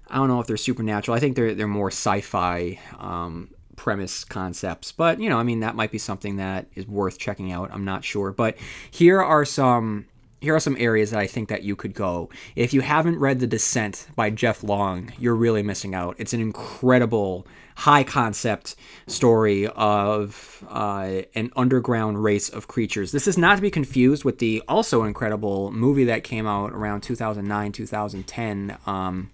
I 0.07 0.15
don't 0.15 0.29
know 0.29 0.39
if 0.39 0.47
they're 0.47 0.55
supernatural. 0.55 1.17
I 1.17 1.19
think 1.19 1.35
they're 1.35 1.53
they're 1.53 1.67
more 1.67 1.91
sci-fi 1.91 2.79
um, 2.99 3.49
premise 3.75 4.23
concepts, 4.23 4.93
but 4.93 5.19
you 5.19 5.29
know, 5.29 5.37
I 5.37 5.43
mean, 5.43 5.59
that 5.59 5.75
might 5.75 5.91
be 5.91 5.97
something 5.97 6.37
that 6.37 6.67
is 6.73 6.87
worth 6.87 7.19
checking 7.19 7.51
out. 7.51 7.69
I'm 7.73 7.83
not 7.83 8.05
sure, 8.05 8.31
but 8.31 8.55
here 8.91 9.21
are 9.21 9.43
some 9.43 10.05
here 10.39 10.55
are 10.55 10.59
some 10.59 10.77
areas 10.79 11.11
that 11.11 11.19
I 11.19 11.27
think 11.27 11.49
that 11.49 11.63
you 11.63 11.75
could 11.75 11.93
go. 11.93 12.29
If 12.55 12.73
you 12.73 12.81
haven't 12.81 13.19
read 13.19 13.39
The 13.39 13.47
Descent 13.47 14.07
by 14.15 14.29
Jeff 14.29 14.63
Long, 14.63 15.11
you're 15.17 15.35
really 15.35 15.63
missing 15.63 15.95
out. 15.95 16.15
It's 16.19 16.33
an 16.33 16.41
incredible 16.41 17.47
high 17.75 18.03
concept 18.03 18.75
story 19.07 19.67
of 19.67 20.63
uh, 20.69 21.21
an 21.35 21.51
underground 21.55 22.23
race 22.23 22.49
of 22.49 22.67
creatures. 22.67 23.11
This 23.11 23.27
is 23.27 23.37
not 23.37 23.55
to 23.55 23.61
be 23.61 23.71
confused 23.71 24.23
with 24.23 24.39
the 24.39 24.63
also 24.67 25.03
incredible 25.03 25.71
movie 25.71 26.05
that 26.05 26.23
came 26.23 26.47
out 26.47 26.71
around 26.71 27.01
2009, 27.01 27.71
2010. 27.71 28.77
Um, 28.85 29.31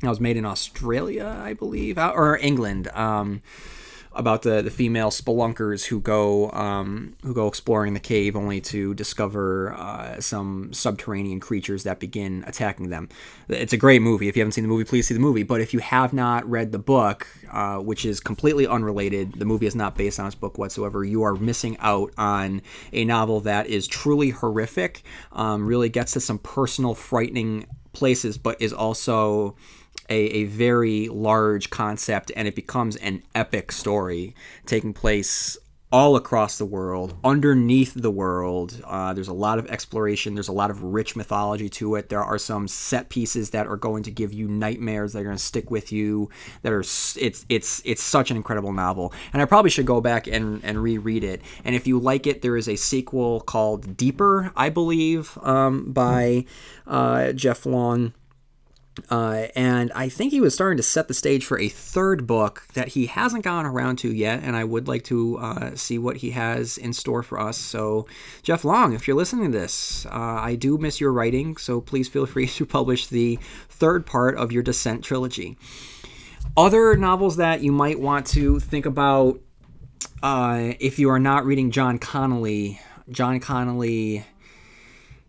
that 0.00 0.08
was 0.08 0.20
made 0.20 0.36
in 0.36 0.44
Australia, 0.44 1.40
I 1.42 1.52
believe, 1.52 1.96
uh, 1.96 2.12
or 2.14 2.36
England. 2.38 2.88
Um, 2.88 3.42
about 4.14 4.42
the, 4.42 4.62
the 4.62 4.70
female 4.70 5.10
spelunkers 5.10 5.84
who 5.84 6.00
go 6.00 6.50
um, 6.50 7.16
who 7.22 7.34
go 7.34 7.46
exploring 7.48 7.94
the 7.94 8.00
cave 8.00 8.36
only 8.36 8.60
to 8.60 8.94
discover 8.94 9.74
uh, 9.74 10.20
some 10.20 10.72
subterranean 10.72 11.40
creatures 11.40 11.82
that 11.84 12.00
begin 12.00 12.44
attacking 12.46 12.90
them. 12.90 13.08
It's 13.48 13.72
a 13.72 13.76
great 13.76 14.02
movie. 14.02 14.28
If 14.28 14.36
you 14.36 14.40
haven't 14.40 14.52
seen 14.52 14.64
the 14.64 14.68
movie, 14.68 14.84
please 14.84 15.06
see 15.06 15.14
the 15.14 15.20
movie. 15.20 15.42
But 15.42 15.60
if 15.60 15.72
you 15.72 15.80
have 15.80 16.12
not 16.12 16.48
read 16.48 16.72
the 16.72 16.78
book, 16.78 17.26
uh, 17.50 17.78
which 17.78 18.04
is 18.04 18.20
completely 18.20 18.66
unrelated, 18.66 19.34
the 19.34 19.44
movie 19.44 19.66
is 19.66 19.74
not 19.74 19.96
based 19.96 20.18
on 20.18 20.26
this 20.26 20.34
book 20.34 20.58
whatsoever. 20.58 21.04
You 21.04 21.22
are 21.22 21.34
missing 21.34 21.76
out 21.80 22.12
on 22.16 22.62
a 22.92 23.04
novel 23.04 23.40
that 23.40 23.66
is 23.66 23.86
truly 23.86 24.30
horrific. 24.30 25.02
Um, 25.32 25.66
really 25.66 25.88
gets 25.88 26.12
to 26.12 26.20
some 26.20 26.38
personal, 26.38 26.94
frightening 26.94 27.66
places, 27.92 28.38
but 28.38 28.60
is 28.60 28.72
also 28.72 29.56
a, 30.08 30.14
a 30.14 30.44
very 30.44 31.08
large 31.08 31.70
concept 31.70 32.32
and 32.36 32.48
it 32.48 32.54
becomes 32.54 32.96
an 32.96 33.22
epic 33.34 33.72
story 33.72 34.34
taking 34.66 34.92
place 34.92 35.58
all 35.92 36.16
across 36.16 36.56
the 36.56 36.64
world, 36.64 37.14
underneath 37.22 37.92
the 37.94 38.10
world. 38.10 38.80
Uh, 38.84 39.12
there's 39.12 39.28
a 39.28 39.32
lot 39.32 39.58
of 39.58 39.66
exploration. 39.66 40.34
There's 40.34 40.48
a 40.48 40.52
lot 40.52 40.70
of 40.70 40.82
rich 40.82 41.14
mythology 41.14 41.68
to 41.68 41.96
it. 41.96 42.08
There 42.08 42.24
are 42.24 42.38
some 42.38 42.66
set 42.66 43.10
pieces 43.10 43.50
that 43.50 43.66
are 43.66 43.76
going 43.76 44.02
to 44.04 44.10
give 44.10 44.32
you 44.32 44.48
nightmares 44.48 45.12
that 45.12 45.20
are 45.20 45.24
going 45.24 45.36
to 45.36 45.42
stick 45.42 45.70
with 45.70 45.92
you. 45.92 46.30
That 46.62 46.72
are 46.72 46.80
it's 46.80 47.46
it's 47.50 47.82
it's 47.84 48.02
such 48.02 48.30
an 48.30 48.38
incredible 48.38 48.72
novel, 48.72 49.12
and 49.34 49.42
I 49.42 49.44
probably 49.44 49.70
should 49.70 49.84
go 49.84 50.00
back 50.00 50.26
and 50.26 50.64
and 50.64 50.82
reread 50.82 51.24
it. 51.24 51.42
And 51.62 51.74
if 51.74 51.86
you 51.86 51.98
like 51.98 52.26
it, 52.26 52.40
there 52.40 52.56
is 52.56 52.68
a 52.68 52.76
sequel 52.76 53.40
called 53.40 53.94
Deeper, 53.96 54.50
I 54.56 54.70
believe, 54.70 55.36
um, 55.42 55.92
by 55.92 56.46
uh, 56.86 57.32
Jeff 57.32 57.66
Long 57.66 58.14
uh, 59.10 59.46
and 59.56 59.90
I 59.94 60.08
think 60.08 60.32
he 60.32 60.40
was 60.40 60.54
starting 60.54 60.76
to 60.76 60.82
set 60.82 61.08
the 61.08 61.14
stage 61.14 61.44
for 61.44 61.58
a 61.58 61.68
third 61.68 62.26
book 62.26 62.66
that 62.74 62.88
he 62.88 63.06
hasn't 63.06 63.44
gotten 63.44 63.70
around 63.70 63.96
to 63.96 64.12
yet, 64.12 64.42
and 64.42 64.54
I 64.54 64.64
would 64.64 64.86
like 64.86 65.04
to 65.04 65.38
uh, 65.38 65.76
see 65.76 65.98
what 65.98 66.18
he 66.18 66.30
has 66.32 66.76
in 66.76 66.92
store 66.92 67.22
for 67.22 67.40
us. 67.40 67.56
So, 67.56 68.06
Jeff 68.42 68.64
Long, 68.64 68.92
if 68.92 69.08
you're 69.08 69.16
listening 69.16 69.50
to 69.50 69.58
this, 69.58 70.04
uh, 70.06 70.10
I 70.12 70.56
do 70.56 70.76
miss 70.76 71.00
your 71.00 71.12
writing, 71.12 71.56
so 71.56 71.80
please 71.80 72.08
feel 72.08 72.26
free 72.32 72.46
to 72.48 72.66
publish 72.66 73.06
the 73.06 73.38
third 73.68 74.04
part 74.04 74.36
of 74.36 74.52
your 74.52 74.62
Descent 74.62 75.02
trilogy. 75.02 75.56
Other 76.56 76.96
novels 76.96 77.36
that 77.36 77.62
you 77.62 77.72
might 77.72 77.98
want 77.98 78.26
to 78.28 78.60
think 78.60 78.84
about 78.84 79.40
uh, 80.22 80.74
if 80.78 80.98
you 80.98 81.08
are 81.08 81.18
not 81.18 81.46
reading 81.46 81.70
John 81.70 81.98
Connolly, 81.98 82.78
John 83.10 83.40
Connolly 83.40 84.24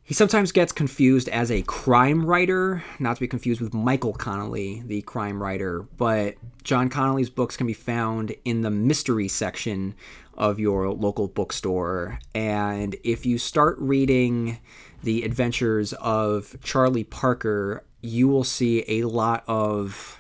he 0.04 0.14
sometimes 0.14 0.52
gets 0.52 0.74
confused 0.74 1.30
as 1.30 1.50
a 1.50 1.62
crime 1.62 2.26
writer, 2.26 2.84
not 3.00 3.16
to 3.16 3.20
be 3.22 3.28
confused 3.28 3.62
with 3.62 3.74
Michael 3.74 4.14
Connolly, 4.14 4.84
the 4.86 5.02
crime 5.04 5.42
writer, 5.42 5.84
but 5.98 6.36
John 6.64 6.90
Connolly's 6.90 7.30
books 7.30 7.56
can 7.56 7.68
be 7.68 7.74
found 7.74 8.36
in 8.44 8.62
the 8.62 8.70
mystery 8.70 9.30
section 9.30 9.96
of 10.36 10.60
your 10.60 10.92
local 10.92 11.28
bookstore. 11.28 12.20
And 12.36 12.96
if 13.04 13.26
you 13.26 13.38
start 13.38 13.78
reading 13.80 14.60
the 15.04 15.24
adventures 15.24 15.94
of 15.94 16.58
Charlie 16.64 17.06
Parker, 17.06 17.84
you 18.02 18.28
will 18.28 18.44
see 18.44 18.84
a 18.88 19.04
lot 19.04 19.44
of 19.48 20.20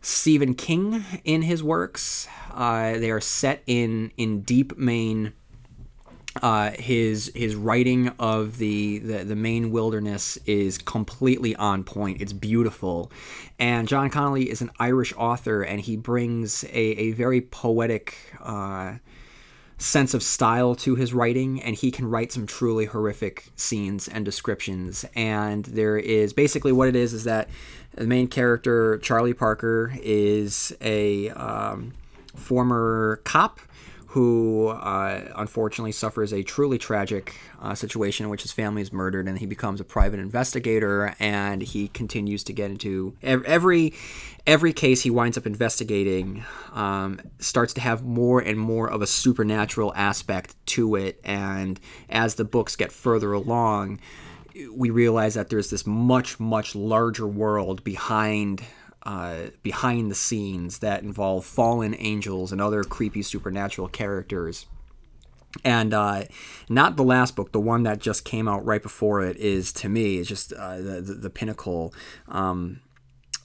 Stephen 0.00 0.54
King 0.54 1.04
in 1.24 1.42
his 1.42 1.62
works. 1.62 2.26
Uh, 2.52 2.98
they 2.98 3.10
are 3.10 3.20
set 3.20 3.62
in 3.66 4.10
in 4.16 4.40
deep 4.40 4.76
Maine 4.76 5.34
uh, 6.42 6.72
his 6.72 7.30
his 7.34 7.54
writing 7.54 8.08
of 8.18 8.58
the, 8.58 8.98
the 8.98 9.24
the 9.24 9.36
Maine 9.36 9.70
wilderness 9.70 10.36
is 10.46 10.78
completely 10.78 11.54
on 11.56 11.84
point. 11.84 12.20
It's 12.20 12.32
beautiful, 12.32 13.10
and 13.58 13.88
John 13.88 14.10
Connolly 14.10 14.50
is 14.50 14.60
an 14.60 14.70
Irish 14.78 15.12
author, 15.16 15.62
and 15.62 15.80
he 15.80 15.96
brings 15.96 16.64
a, 16.64 16.76
a 16.76 17.12
very 17.12 17.40
poetic 17.40 18.16
uh, 18.40 18.94
sense 19.78 20.12
of 20.12 20.22
style 20.22 20.74
to 20.74 20.96
his 20.96 21.14
writing, 21.14 21.62
and 21.62 21.76
he 21.76 21.90
can 21.90 22.10
write 22.10 22.32
some 22.32 22.46
truly 22.46 22.84
horrific 22.84 23.44
scenes 23.54 24.08
and 24.08 24.24
descriptions. 24.24 25.04
And 25.14 25.64
there 25.66 25.96
is 25.96 26.32
basically 26.32 26.72
what 26.72 26.88
it 26.88 26.96
is 26.96 27.12
is 27.12 27.24
that 27.24 27.48
the 27.94 28.06
main 28.06 28.28
character 28.28 28.98
Charlie 28.98 29.34
Parker 29.34 29.92
is 30.02 30.72
a 30.80 31.30
um, 31.30 31.94
former 32.34 33.20
cop 33.24 33.60
who 34.12 34.68
uh, 34.68 35.20
unfortunately 35.36 35.92
suffers 35.92 36.32
a 36.32 36.42
truly 36.42 36.78
tragic 36.78 37.36
uh, 37.60 37.74
situation 37.74 38.24
in 38.24 38.30
which 38.30 38.40
his 38.40 38.52
family 38.52 38.80
is 38.80 38.90
murdered, 38.90 39.28
and 39.28 39.38
he 39.38 39.44
becomes 39.44 39.82
a 39.82 39.84
private 39.84 40.18
investigator, 40.18 41.14
and 41.20 41.60
he 41.60 41.88
continues 41.88 42.42
to 42.42 42.54
get 42.54 42.70
into 42.70 43.14
every 43.22 43.92
every 44.46 44.72
case 44.72 45.02
he 45.02 45.10
winds 45.10 45.36
up 45.36 45.46
investigating 45.46 46.42
um, 46.72 47.20
starts 47.38 47.74
to 47.74 47.82
have 47.82 48.02
more 48.02 48.40
and 48.40 48.58
more 48.58 48.90
of 48.90 49.02
a 49.02 49.06
supernatural 49.06 49.92
aspect 49.94 50.54
to 50.64 50.96
it, 50.96 51.20
and 51.22 51.78
as 52.08 52.36
the 52.36 52.44
books 52.44 52.76
get 52.76 52.90
further 52.90 53.32
along. 53.32 54.00
We 54.74 54.90
realize 54.90 55.34
that 55.34 55.50
there's 55.50 55.70
this 55.70 55.86
much, 55.86 56.40
much 56.40 56.74
larger 56.74 57.28
world 57.28 57.84
behind 57.84 58.64
uh, 59.02 59.50
behind 59.62 60.10
the 60.10 60.14
scenes 60.14 60.78
that 60.80 61.02
involve 61.02 61.44
fallen 61.44 61.94
angels 61.98 62.52
and 62.52 62.60
other 62.60 62.84
creepy 62.84 63.22
supernatural 63.22 63.88
characters. 63.88 64.66
And 65.64 65.94
uh, 65.94 66.24
not 66.68 66.96
the 66.96 67.04
last 67.04 67.34
book, 67.34 67.52
the 67.52 67.60
one 67.60 67.84
that 67.84 68.00
just 68.00 68.24
came 68.24 68.48
out 68.48 68.64
right 68.64 68.82
before 68.82 69.22
it 69.22 69.36
is 69.38 69.72
to 69.74 69.88
me 69.88 70.18
is 70.18 70.28
just 70.28 70.52
uh, 70.52 70.76
the, 70.76 71.00
the, 71.00 71.14
the 71.14 71.30
pinnacle 71.30 71.94
um, 72.28 72.80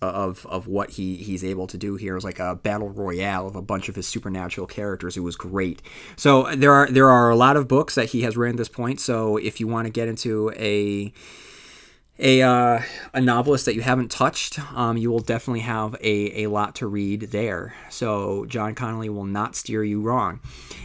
of 0.02 0.46
of 0.48 0.68
what 0.68 0.92
he 0.92 1.16
he's 1.16 1.44
able 1.44 1.66
to 1.68 1.78
do 1.78 1.96
here. 1.96 2.14
Was 2.14 2.26
like 2.26 2.40
a 2.40 2.56
battle 2.56 2.90
royale 2.90 3.48
of 3.48 3.56
a 3.56 3.62
bunch 3.62 3.90
of 3.90 3.96
his 3.96 4.08
supernatural 4.08 4.68
characters. 4.68 5.16
It 5.16 5.22
was 5.22 5.36
great. 5.36 5.82
So 6.18 6.54
there 6.56 6.74
are 6.74 6.88
there 6.88 7.10
are 7.10 7.30
a 7.30 7.36
lot 7.36 7.56
of 7.56 7.68
books 7.68 7.96
that 7.96 8.08
he 8.08 8.24
has 8.24 8.36
written 8.36 8.56
at 8.56 8.58
this 8.58 8.70
point. 8.70 9.00
So 9.00 9.38
if 9.38 9.60
you 9.60 9.68
want 9.68 9.86
to 9.86 9.92
get 9.92 10.08
into 10.08 10.52
a 10.58 11.14
a 12.20 12.42
uh, 12.42 12.82
a 13.14 13.22
novelist 13.22 13.66
that 13.66 13.76
you 13.76 13.82
haven't 13.82 14.12
touched, 14.12 14.60
um, 14.76 14.98
you 14.98 15.10
will 15.10 15.20
definitely 15.20 15.62
have 15.62 15.96
a, 15.96 16.44
a 16.44 16.48
lot 16.48 16.76
to 16.76 16.88
read 16.88 17.22
there. 17.32 17.76
So 17.90 18.46
John 18.46 18.76
Connolly 18.76 19.10
will 19.10 19.26
not 19.26 19.56
steer 19.56 19.84
you 19.84 20.02
wrong. 20.02 20.40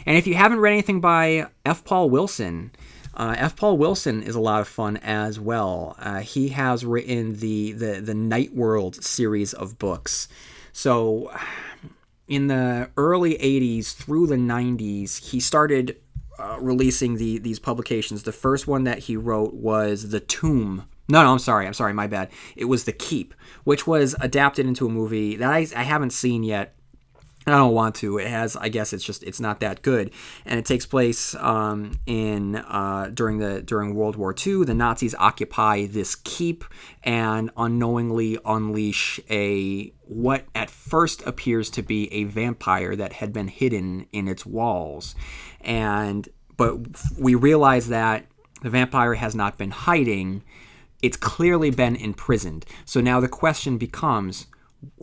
And 0.06 0.16
if 0.16 0.26
you 0.26 0.34
haven't 0.34 0.60
read 0.60 0.72
anything 0.72 1.00
by 1.00 1.48
F. 1.66 1.84
Paul 1.84 2.08
Wilson, 2.08 2.70
uh, 3.14 3.34
F. 3.36 3.56
Paul 3.56 3.76
Wilson 3.76 4.22
is 4.22 4.34
a 4.34 4.40
lot 4.40 4.60
of 4.60 4.68
fun 4.68 4.96
as 4.98 5.38
well. 5.38 5.96
Uh, 5.98 6.20
he 6.20 6.48
has 6.48 6.84
written 6.84 7.38
the, 7.40 7.72
the 7.72 8.00
the 8.00 8.14
Night 8.14 8.54
World 8.54 9.02
series 9.04 9.52
of 9.52 9.78
books. 9.78 10.28
So 10.72 11.30
in 12.26 12.46
the 12.46 12.88
early 12.96 13.34
'80s 13.34 13.94
through 13.94 14.28
the 14.28 14.36
'90s, 14.36 15.30
he 15.30 15.40
started 15.40 15.98
uh, 16.38 16.56
releasing 16.58 17.16
the 17.16 17.38
these 17.38 17.58
publications. 17.58 18.22
The 18.22 18.32
first 18.32 18.66
one 18.66 18.84
that 18.84 19.00
he 19.00 19.16
wrote 19.16 19.52
was 19.52 20.08
The 20.08 20.20
Tomb 20.20 20.84
no, 21.08 21.22
no, 21.22 21.32
I'm 21.32 21.38
sorry. 21.38 21.66
I'm 21.66 21.74
sorry. 21.74 21.94
My 21.94 22.06
bad. 22.06 22.30
It 22.54 22.66
was 22.66 22.84
The 22.84 22.92
Keep, 22.92 23.34
which 23.64 23.86
was 23.86 24.14
adapted 24.20 24.66
into 24.66 24.86
a 24.86 24.90
movie 24.90 25.36
that 25.36 25.50
I, 25.50 25.66
I 25.74 25.82
haven't 25.82 26.10
seen 26.10 26.42
yet. 26.42 26.74
I 27.46 27.52
don't 27.52 27.72
want 27.72 27.94
to. 27.96 28.18
It 28.18 28.26
has, 28.26 28.56
I 28.56 28.68
guess, 28.68 28.92
it's 28.92 29.04
just 29.04 29.22
it's 29.22 29.40
not 29.40 29.60
that 29.60 29.80
good, 29.80 30.10
and 30.44 30.58
it 30.58 30.66
takes 30.66 30.84
place 30.84 31.34
um, 31.36 31.92
in 32.04 32.56
uh, 32.56 33.10
during 33.14 33.38
the 33.38 33.62
during 33.62 33.94
World 33.94 34.16
War 34.16 34.34
II. 34.34 34.64
The 34.64 34.74
Nazis 34.74 35.14
occupy 35.14 35.86
this 35.86 36.14
keep 36.14 36.64
and 37.04 37.50
unknowingly 37.56 38.36
unleash 38.44 39.18
a 39.30 39.94
what 40.02 40.44
at 40.54 40.68
first 40.68 41.26
appears 41.26 41.70
to 41.70 41.82
be 41.82 42.12
a 42.12 42.24
vampire 42.24 42.94
that 42.96 43.14
had 43.14 43.32
been 43.32 43.48
hidden 43.48 44.06
in 44.12 44.28
its 44.28 44.44
walls, 44.44 45.14
and 45.62 46.28
but 46.58 46.76
we 47.18 47.34
realize 47.34 47.88
that 47.88 48.26
the 48.60 48.68
vampire 48.68 49.14
has 49.14 49.34
not 49.34 49.56
been 49.56 49.70
hiding 49.70 50.42
it's 51.02 51.16
clearly 51.16 51.70
been 51.70 51.96
imprisoned. 51.96 52.64
So 52.84 53.00
now 53.00 53.20
the 53.20 53.28
question 53.28 53.78
becomes 53.78 54.46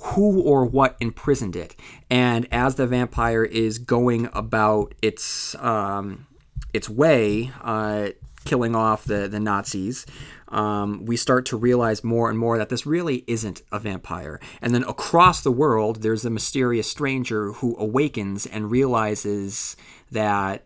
who 0.01 0.41
or 0.41 0.65
what 0.65 0.95
imprisoned 0.99 1.55
it? 1.55 1.75
And 2.09 2.47
as 2.51 2.75
the 2.75 2.87
vampire 2.87 3.43
is 3.43 3.77
going 3.77 4.29
about 4.33 4.93
its 5.01 5.55
um, 5.55 6.27
its 6.73 6.89
way, 6.89 7.51
uh, 7.61 8.09
killing 8.45 8.75
off 8.75 9.05
the 9.05 9.27
the 9.27 9.39
Nazis, 9.39 10.05
um, 10.49 11.05
we 11.05 11.17
start 11.17 11.45
to 11.47 11.57
realize 11.57 12.03
more 12.03 12.29
and 12.29 12.39
more 12.39 12.57
that 12.57 12.69
this 12.69 12.85
really 12.85 13.23
isn't 13.27 13.61
a 13.71 13.79
vampire. 13.79 14.39
And 14.61 14.73
then 14.73 14.83
across 14.83 15.41
the 15.41 15.51
world, 15.51 16.01
there's 16.01 16.25
a 16.25 16.29
mysterious 16.29 16.89
stranger 16.89 17.51
who 17.53 17.75
awakens 17.77 18.45
and 18.45 18.71
realizes 18.71 19.75
that 20.11 20.65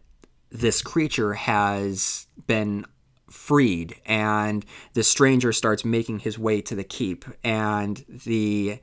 this 0.52 0.82
creature 0.82 1.34
has 1.34 2.28
been 2.48 2.86
freed, 3.50 3.96
and 4.06 4.64
the 4.94 5.02
stranger 5.02 5.52
starts 5.52 5.84
making 5.84 6.20
his 6.20 6.38
way 6.38 6.62
to 6.62 6.76
the 6.76 6.84
keep, 6.84 7.26
and 7.44 8.06
the 8.28 8.78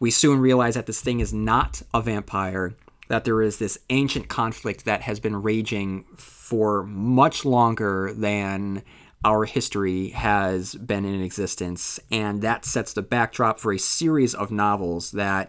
we 0.00 0.10
soon 0.10 0.40
realize 0.40 0.74
that 0.74 0.86
this 0.86 1.00
thing 1.00 1.20
is 1.20 1.32
not 1.32 1.82
a 1.94 2.02
vampire, 2.02 2.74
that 3.06 3.22
there 3.22 3.40
is 3.40 3.58
this 3.58 3.78
ancient 3.90 4.26
conflict 4.26 4.86
that 4.86 5.02
has 5.02 5.20
been 5.20 5.40
raging 5.40 6.04
for 6.16 6.82
much 6.82 7.44
longer 7.44 8.12
than 8.12 8.82
our 9.24 9.44
history 9.44 10.08
has 10.08 10.74
been 10.74 11.04
in 11.04 11.22
existence, 11.22 12.00
and 12.10 12.42
that 12.42 12.64
sets 12.64 12.94
the 12.94 13.02
backdrop 13.02 13.60
for 13.60 13.72
a 13.72 13.78
series 13.78 14.34
of 14.34 14.50
novels 14.50 15.12
that 15.12 15.48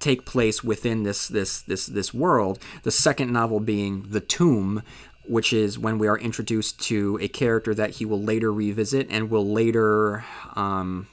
take 0.00 0.26
place 0.26 0.64
within 0.64 1.04
this 1.04 1.28
this 1.28 1.62
this 1.62 1.86
this 1.86 2.12
world. 2.12 2.58
The 2.82 2.90
second 2.90 3.32
novel 3.32 3.60
being 3.60 4.06
The 4.08 4.20
Tomb, 4.20 4.82
which 5.26 5.52
is 5.52 5.78
when 5.78 5.98
we 5.98 6.08
are 6.08 6.18
introduced 6.18 6.80
to 6.80 7.18
a 7.20 7.28
character 7.28 7.74
that 7.74 7.90
he 7.90 8.04
will 8.04 8.22
later 8.22 8.52
revisit 8.52 9.06
and 9.10 9.30
will 9.30 9.50
later 9.50 10.24
um, 10.54 11.06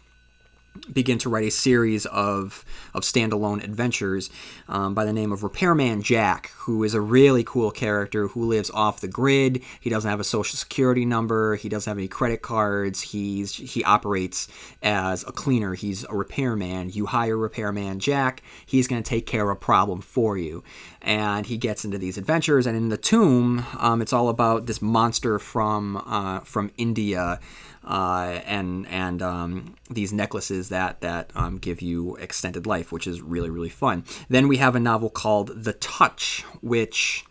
begin 0.92 1.18
to 1.20 1.30
write 1.30 1.46
a 1.46 1.52
series 1.52 2.06
of, 2.08 2.64
of 2.94 3.04
standalone 3.04 3.64
adventures 3.64 4.30
um, 4.68 4.94
by 4.94 5.06
the 5.06 5.14
name 5.14 5.32
of 5.32 5.44
Repairman 5.44 6.02
Jack, 6.02 6.52
who 6.60 6.84
is 6.84 6.94
a 6.94 7.02
really 7.02 7.44
cool 7.44 7.72
character 7.72 8.28
who 8.28 8.46
lives 8.46 8.70
off 8.72 9.02
the 9.02 9.08
grid. 9.08 9.64
He 9.80 9.90
doesn't 9.90 10.10
have 10.10 10.20
a 10.20 10.26
social 10.26 10.58
security 10.58 11.06
number. 11.06 11.56
He 11.56 11.70
doesn't 11.70 11.90
have 11.90 11.98
any 11.98 12.08
credit 12.08 12.42
cards. 12.42 13.02
He's 13.02 13.56
he 13.56 13.84
operates 13.84 14.48
as 14.82 15.24
a 15.28 15.32
cleaner. 15.32 15.74
He's 15.74 16.06
a 16.06 16.16
repairman. 16.16 16.90
You 16.90 17.06
hire 17.06 17.38
Repairman 17.38 18.00
Jack. 18.00 18.42
He's 18.66 18.88
going 18.88 19.02
to 19.04 19.10
take 19.10 19.26
care 19.26 19.50
of 19.50 19.58
a 19.58 19.60
problem 19.60 20.02
for 20.02 20.38
you. 20.38 20.64
And 21.02 21.46
he 21.46 21.58
gets 21.58 21.84
into 21.84 21.98
these 21.98 22.18
adventures. 22.18 22.66
And 22.66 22.78
in 22.78 22.90
the 22.90 22.98
tomb, 22.98 23.66
um, 23.78 24.02
it's 24.02 24.14
all 24.14 24.30
about 24.30 24.68
this 24.68 24.82
monster 24.82 25.40
from 25.40 25.98
uh, 25.98 26.40
from 26.42 26.72
India 26.78 27.40
uh, 27.84 28.42
and 28.46 28.88
and 28.88 29.22
um, 29.22 29.76
these 29.90 30.14
necklaces 30.14 30.70
that 30.70 31.02
that 31.02 31.32
um, 31.36 31.58
give 31.58 31.82
you 31.82 32.16
extended 32.18 32.66
life, 32.66 32.92
which 32.92 33.08
is 33.08 33.22
really 33.22 33.50
really 33.50 33.70
fun. 33.70 34.04
Then 34.30 34.48
we 34.48 34.58
have 34.58 34.76
a 34.76 34.80
novel 34.80 35.10
called 35.10 35.64
The 35.64 35.74
Touch, 35.74 36.44
which 36.62 37.26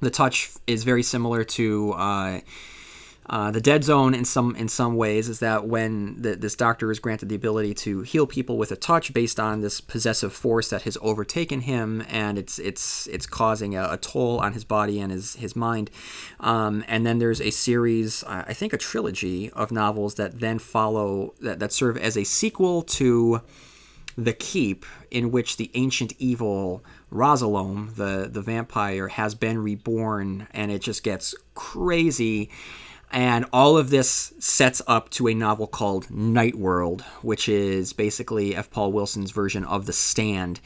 the 0.00 0.10
touch 0.10 0.50
is 0.66 0.84
very 0.84 1.02
similar 1.02 1.44
to 1.44 1.92
uh, 1.92 2.40
uh, 3.32 3.50
the 3.50 3.62
dead 3.62 3.82
zone 3.82 4.12
in 4.12 4.26
some 4.26 4.54
in 4.56 4.68
some 4.68 4.94
ways 4.94 5.26
is 5.26 5.38
that 5.38 5.66
when 5.66 6.20
the, 6.20 6.36
this 6.36 6.54
doctor 6.54 6.90
is 6.90 6.98
granted 6.98 7.30
the 7.30 7.34
ability 7.34 7.72
to 7.72 8.02
heal 8.02 8.26
people 8.26 8.58
with 8.58 8.70
a 8.70 8.76
touch 8.76 9.14
based 9.14 9.40
on 9.40 9.62
this 9.62 9.80
possessive 9.80 10.34
force 10.34 10.68
that 10.68 10.82
has 10.82 10.98
overtaken 11.00 11.62
him 11.62 12.04
and 12.10 12.36
it's 12.36 12.58
it's 12.58 13.06
it's 13.06 13.24
causing 13.24 13.74
a, 13.74 13.88
a 13.92 13.96
toll 13.96 14.38
on 14.38 14.52
his 14.52 14.64
body 14.64 15.00
and 15.00 15.10
his 15.10 15.34
his 15.36 15.56
mind 15.56 15.90
um, 16.40 16.84
and 16.86 17.06
then 17.06 17.18
there's 17.18 17.40
a 17.40 17.50
series 17.50 18.22
I 18.24 18.52
think 18.52 18.74
a 18.74 18.78
trilogy 18.78 19.48
of 19.52 19.72
novels 19.72 20.16
that 20.16 20.40
then 20.40 20.58
follow 20.58 21.32
that, 21.40 21.58
that 21.58 21.72
serve 21.72 21.96
as 21.96 22.18
a 22.18 22.24
sequel 22.24 22.82
to 22.82 23.40
the 24.18 24.34
keep 24.34 24.84
in 25.10 25.30
which 25.30 25.56
the 25.56 25.70
ancient 25.72 26.12
evil 26.18 26.84
Rasalom, 27.10 27.94
the 27.94 28.28
the 28.30 28.42
vampire, 28.42 29.08
has 29.08 29.34
been 29.34 29.58
reborn, 29.58 30.48
and 30.52 30.70
it 30.70 30.82
just 30.82 31.02
gets 31.02 31.34
crazy. 31.54 32.50
And 33.12 33.44
all 33.52 33.76
of 33.76 33.90
this 33.90 34.32
sets 34.38 34.80
up 34.86 35.10
to 35.10 35.28
a 35.28 35.34
novel 35.34 35.66
called 35.66 36.10
Night 36.10 36.54
World, 36.54 37.02
which 37.20 37.46
is 37.46 37.92
basically 37.92 38.56
F. 38.56 38.70
Paul 38.70 38.90
Wilson's 38.90 39.32
version 39.32 39.64
of 39.64 39.84
The 39.84 39.92
Stand, 39.92 40.60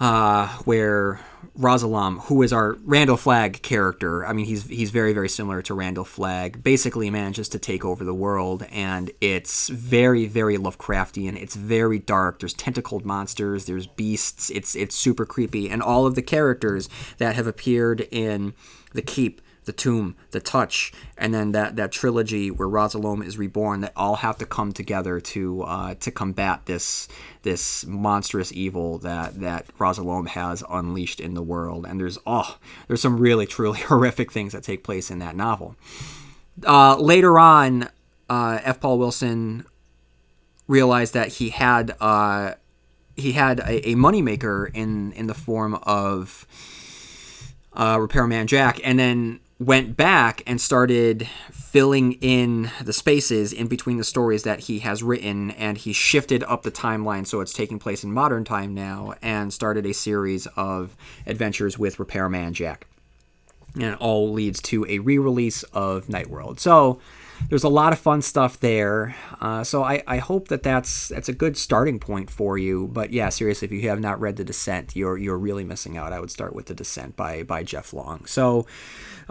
uh, 0.00 0.48
where 0.64 1.20
Rasalom, 1.58 2.20
who 2.22 2.40
is 2.40 2.54
our 2.54 2.72
Randall 2.84 3.18
Flagg 3.18 3.60
character, 3.60 4.24
I 4.24 4.32
mean, 4.32 4.46
he's 4.46 4.66
he's 4.66 4.90
very 4.90 5.12
very 5.12 5.28
similar 5.28 5.60
to 5.62 5.74
Randall 5.74 6.06
Flagg. 6.06 6.62
Basically, 6.62 7.10
manages 7.10 7.50
to 7.50 7.58
take 7.58 7.84
over 7.84 8.02
the 8.02 8.14
world, 8.14 8.62
and 8.72 9.10
it's 9.20 9.68
very 9.68 10.24
very 10.26 10.56
Lovecraftian. 10.56 11.36
It's 11.36 11.54
very 11.54 11.98
dark. 11.98 12.38
There's 12.38 12.54
tentacled 12.54 13.04
monsters. 13.04 13.66
There's 13.66 13.86
beasts. 13.86 14.48
It's 14.48 14.74
it's 14.74 14.96
super 14.96 15.26
creepy, 15.26 15.68
and 15.68 15.82
all 15.82 16.06
of 16.06 16.14
the 16.14 16.22
characters 16.22 16.88
that 17.18 17.36
have 17.36 17.46
appeared 17.46 18.08
in 18.10 18.54
the 18.94 19.02
Keep 19.02 19.42
the 19.64 19.72
tomb, 19.72 20.16
the 20.32 20.40
touch, 20.40 20.92
and 21.16 21.32
then 21.32 21.52
that, 21.52 21.76
that 21.76 21.92
trilogy 21.92 22.50
where 22.50 22.68
Rasalom 22.68 23.24
is 23.24 23.38
reborn 23.38 23.80
that 23.82 23.92
all 23.96 24.16
have 24.16 24.36
to 24.38 24.46
come 24.46 24.72
together 24.72 25.20
to 25.20 25.62
uh, 25.62 25.94
to 26.00 26.10
combat 26.10 26.66
this 26.66 27.08
this 27.42 27.86
monstrous 27.86 28.52
evil 28.52 28.98
that 28.98 29.40
that 29.40 29.66
Rasalom 29.78 30.28
has 30.28 30.64
unleashed 30.68 31.20
in 31.20 31.34
the 31.34 31.42
world. 31.42 31.86
And 31.86 32.00
there's 32.00 32.18
oh 32.26 32.58
there's 32.88 33.00
some 33.00 33.18
really 33.18 33.46
truly 33.46 33.80
horrific 33.88 34.32
things 34.32 34.52
that 34.52 34.62
take 34.62 34.82
place 34.82 35.10
in 35.10 35.18
that 35.20 35.36
novel. 35.36 35.76
Uh, 36.66 36.96
later 36.96 37.38
on, 37.38 37.88
uh, 38.28 38.58
F. 38.62 38.80
Paul 38.80 38.98
Wilson 38.98 39.64
realized 40.66 41.14
that 41.14 41.28
he 41.28 41.50
had 41.50 41.94
uh, 42.00 42.54
he 43.16 43.32
had 43.32 43.60
a, 43.60 43.90
a 43.90 43.94
moneymaker 43.94 44.70
in 44.74 45.12
in 45.12 45.26
the 45.26 45.34
form 45.34 45.74
of 45.82 46.46
uh, 47.74 47.98
Repairman 48.00 48.46
Jack, 48.46 48.80
and 48.84 48.98
then 48.98 49.40
went 49.64 49.96
back 49.96 50.42
and 50.46 50.60
started 50.60 51.28
filling 51.52 52.12
in 52.14 52.70
the 52.82 52.92
spaces 52.92 53.52
in 53.52 53.66
between 53.68 53.96
the 53.96 54.04
stories 54.04 54.42
that 54.42 54.60
he 54.60 54.80
has 54.80 55.02
written 55.02 55.50
and 55.52 55.78
he 55.78 55.92
shifted 55.92 56.42
up 56.44 56.62
the 56.62 56.70
timeline 56.70 57.26
so 57.26 57.40
it's 57.40 57.52
taking 57.52 57.78
place 57.78 58.02
in 58.02 58.12
modern 58.12 58.44
time 58.44 58.74
now 58.74 59.14
and 59.22 59.52
started 59.52 59.86
a 59.86 59.94
series 59.94 60.46
of 60.56 60.96
adventures 61.26 61.78
with 61.78 61.98
repairman 61.98 62.52
jack 62.52 62.86
and 63.74 63.84
it 63.84 64.00
all 64.00 64.32
leads 64.32 64.60
to 64.60 64.84
a 64.86 64.98
re-release 64.98 65.62
of 65.64 66.08
night 66.08 66.28
world 66.28 66.58
so 66.58 67.00
there's 67.48 67.64
a 67.64 67.68
lot 67.68 67.92
of 67.92 67.98
fun 67.98 68.22
stuff 68.22 68.60
there. 68.60 69.16
Uh, 69.40 69.64
so 69.64 69.82
I, 69.82 70.02
I 70.06 70.18
hope 70.18 70.48
that 70.48 70.62
that's 70.62 71.08
that's 71.08 71.28
a 71.28 71.32
good 71.32 71.56
starting 71.56 71.98
point 71.98 72.30
for 72.30 72.56
you. 72.56 72.88
But 72.92 73.12
yeah, 73.12 73.30
seriously, 73.30 73.66
if 73.66 73.72
you 73.72 73.88
have 73.88 74.00
not 74.00 74.20
read 74.20 74.36
The 74.36 74.44
Descent, 74.44 74.94
you're 74.94 75.18
you're 75.18 75.38
really 75.38 75.64
missing 75.64 75.96
out. 75.96 76.12
I 76.12 76.20
would 76.20 76.30
start 76.30 76.54
with 76.54 76.66
The 76.66 76.74
Descent 76.74 77.16
by 77.16 77.42
by 77.42 77.62
Jeff 77.62 77.92
Long. 77.92 78.26
So. 78.26 78.66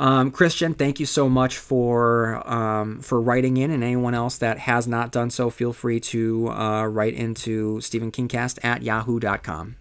Um, 0.02 0.32
Christian, 0.32 0.74
thank 0.74 1.00
you 1.00 1.06
so 1.06 1.30
much 1.30 1.60
for 1.60 2.42
um, 2.52 3.02
for 3.02 3.22
writing 3.22 3.58
in, 3.58 3.70
and 3.70 3.84
anyone 3.84 4.16
else 4.16 4.40
that 4.40 4.58
has 4.58 4.88
not 4.88 5.12
done 5.12 5.30
so, 5.30 5.52
feel 5.52 5.74
free 5.74 6.00
to 6.00 6.50
uh, 6.50 6.88
write 6.88 7.14
into 7.14 7.78
StephenKingcast 7.78 8.66
at 8.66 8.82
yahoo.com. 8.82 9.76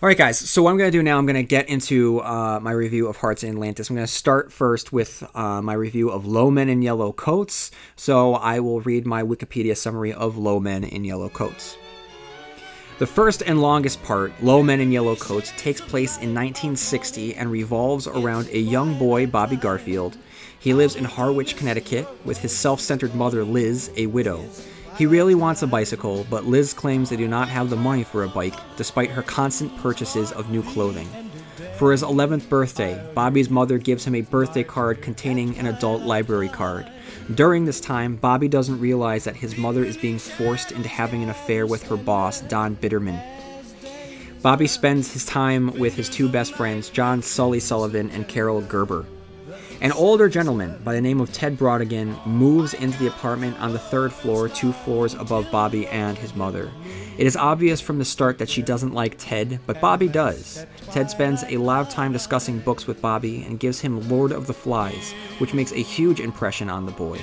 All 0.00 0.06
right, 0.06 0.16
guys. 0.16 0.38
So 0.38 0.62
what 0.62 0.70
I'm 0.70 0.78
going 0.78 0.92
to 0.92 0.96
do 0.96 1.02
now, 1.02 1.18
I'm 1.18 1.26
going 1.26 1.34
to 1.34 1.42
get 1.42 1.68
into 1.68 2.20
uh, 2.20 2.60
my 2.62 2.70
review 2.70 3.08
of 3.08 3.16
Hearts 3.16 3.42
in 3.42 3.50
Atlantis. 3.50 3.90
I'm 3.90 3.96
going 3.96 4.06
to 4.06 4.12
start 4.12 4.52
first 4.52 4.92
with 4.92 5.28
uh, 5.34 5.60
my 5.60 5.72
review 5.72 6.08
of 6.08 6.24
Low 6.24 6.52
Men 6.52 6.68
in 6.68 6.82
Yellow 6.82 7.10
Coats. 7.10 7.72
So 7.96 8.34
I 8.34 8.60
will 8.60 8.80
read 8.80 9.08
my 9.08 9.24
Wikipedia 9.24 9.76
summary 9.76 10.12
of 10.12 10.38
Low 10.38 10.60
Men 10.60 10.84
in 10.84 11.04
Yellow 11.04 11.28
Coats. 11.28 11.76
The 12.98 13.06
first 13.06 13.44
and 13.46 13.62
longest 13.62 14.02
part, 14.02 14.32
Low 14.42 14.60
Men 14.60 14.80
in 14.80 14.90
Yellow 14.90 15.14
Coats, 15.14 15.52
takes 15.56 15.80
place 15.80 16.16
in 16.16 16.34
1960 16.34 17.36
and 17.36 17.48
revolves 17.48 18.08
around 18.08 18.48
a 18.48 18.58
young 18.58 18.98
boy, 18.98 19.28
Bobby 19.28 19.54
Garfield. 19.54 20.18
He 20.58 20.74
lives 20.74 20.96
in 20.96 21.04
Harwich, 21.04 21.56
Connecticut, 21.56 22.08
with 22.24 22.38
his 22.38 22.50
self 22.50 22.80
centered 22.80 23.14
mother, 23.14 23.44
Liz, 23.44 23.92
a 23.96 24.06
widow. 24.06 24.44
He 24.96 25.06
really 25.06 25.36
wants 25.36 25.62
a 25.62 25.68
bicycle, 25.68 26.26
but 26.28 26.46
Liz 26.46 26.74
claims 26.74 27.08
they 27.08 27.16
do 27.16 27.28
not 27.28 27.48
have 27.48 27.70
the 27.70 27.76
money 27.76 28.02
for 28.02 28.24
a 28.24 28.28
bike, 28.28 28.56
despite 28.76 29.10
her 29.10 29.22
constant 29.22 29.76
purchases 29.76 30.32
of 30.32 30.50
new 30.50 30.64
clothing. 30.64 31.08
For 31.78 31.92
his 31.92 32.02
11th 32.02 32.48
birthday, 32.48 33.00
Bobby's 33.14 33.48
mother 33.48 33.78
gives 33.78 34.04
him 34.04 34.16
a 34.16 34.22
birthday 34.22 34.64
card 34.64 35.00
containing 35.00 35.56
an 35.58 35.66
adult 35.66 36.02
library 36.02 36.48
card. 36.48 36.90
During 37.32 37.66
this 37.66 37.80
time, 37.80 38.16
Bobby 38.16 38.48
doesn't 38.48 38.80
realize 38.80 39.22
that 39.22 39.36
his 39.36 39.56
mother 39.56 39.84
is 39.84 39.96
being 39.96 40.18
forced 40.18 40.72
into 40.72 40.88
having 40.88 41.22
an 41.22 41.30
affair 41.30 41.68
with 41.68 41.84
her 41.84 41.96
boss, 41.96 42.40
Don 42.40 42.74
Biderman. 42.74 43.22
Bobby 44.42 44.66
spends 44.66 45.12
his 45.12 45.24
time 45.24 45.72
with 45.78 45.94
his 45.94 46.08
two 46.08 46.28
best 46.28 46.52
friends, 46.52 46.90
John 46.90 47.22
Sully 47.22 47.60
Sullivan 47.60 48.10
and 48.10 48.26
Carol 48.26 48.60
Gerber. 48.60 49.06
An 49.80 49.92
older 49.92 50.28
gentleman 50.28 50.80
by 50.82 50.92
the 50.92 51.00
name 51.00 51.20
of 51.20 51.32
Ted 51.32 51.56
Brautigan 51.56 52.26
moves 52.26 52.74
into 52.74 52.98
the 52.98 53.06
apartment 53.06 53.60
on 53.60 53.72
the 53.72 53.78
third 53.78 54.12
floor, 54.12 54.48
two 54.48 54.72
floors 54.72 55.14
above 55.14 55.52
Bobby 55.52 55.86
and 55.86 56.18
his 56.18 56.34
mother. 56.34 56.72
It 57.16 57.28
is 57.28 57.36
obvious 57.36 57.80
from 57.80 57.98
the 57.98 58.04
start 58.04 58.38
that 58.38 58.48
she 58.48 58.60
doesn't 58.60 58.92
like 58.92 59.14
Ted, 59.18 59.60
but 59.66 59.80
Bobby 59.80 60.08
does. 60.08 60.66
Ted 60.90 61.10
spends 61.10 61.44
a 61.44 61.58
lot 61.58 61.80
of 61.80 61.90
time 61.90 62.12
discussing 62.12 62.58
books 62.58 62.88
with 62.88 63.00
Bobby 63.00 63.44
and 63.44 63.60
gives 63.60 63.78
him 63.78 64.08
Lord 64.08 64.32
of 64.32 64.48
the 64.48 64.52
Flies, 64.52 65.12
which 65.38 65.54
makes 65.54 65.70
a 65.70 65.76
huge 65.76 66.18
impression 66.18 66.68
on 66.68 66.84
the 66.84 66.92
boy. 66.92 67.20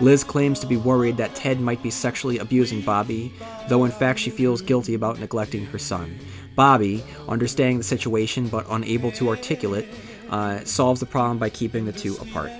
Liz 0.00 0.22
claims 0.22 0.60
to 0.60 0.68
be 0.68 0.76
worried 0.76 1.16
that 1.16 1.34
Ted 1.34 1.60
might 1.60 1.82
be 1.82 1.90
sexually 1.90 2.38
abusing 2.38 2.82
Bobby, 2.82 3.32
though 3.68 3.84
in 3.84 3.90
fact 3.90 4.20
she 4.20 4.30
feels 4.30 4.62
guilty 4.62 4.94
about 4.94 5.18
neglecting 5.18 5.66
her 5.66 5.78
son. 5.78 6.20
Bobby, 6.54 7.02
understanding 7.28 7.78
the 7.78 7.84
situation 7.84 8.46
but 8.46 8.66
unable 8.70 9.10
to 9.12 9.28
articulate, 9.28 9.88
uh, 10.34 10.64
solves 10.64 10.98
the 10.98 11.06
problem 11.06 11.38
by 11.38 11.48
keeping 11.48 11.84
the 11.84 11.92
two 11.92 12.16
apart. 12.16 12.50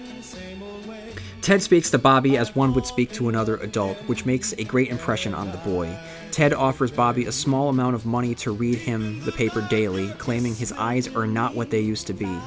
Ted 1.42 1.60
speaks 1.60 1.90
to 1.90 1.98
Bobby 1.98 2.38
as 2.38 2.54
one 2.54 2.72
would 2.72 2.87
speak 2.87 3.12
to 3.14 3.28
another 3.28 3.56
adult, 3.56 3.96
which 4.06 4.24
makes 4.24 4.52
a 4.52 4.64
great 4.64 4.90
impression 4.90 5.34
on 5.34 5.50
the 5.50 5.58
boy. 5.58 5.98
Ted 6.30 6.54
offers 6.54 6.92
Bobby 6.92 7.26
a 7.26 7.32
small 7.32 7.68
amount 7.68 7.96
of 7.96 8.06
money 8.06 8.32
to 8.37 8.52
read 8.52 8.78
him 8.78 9.20
the 9.24 9.32
paper 9.32 9.60
daily, 9.68 10.08
claiming 10.18 10.54
his 10.54 10.70
eyes 10.72 11.12
are 11.16 11.26
not 11.26 11.56
what 11.56 11.70
they 11.70 11.80
used 11.80 12.06
to 12.06 12.12
be. 12.12 12.38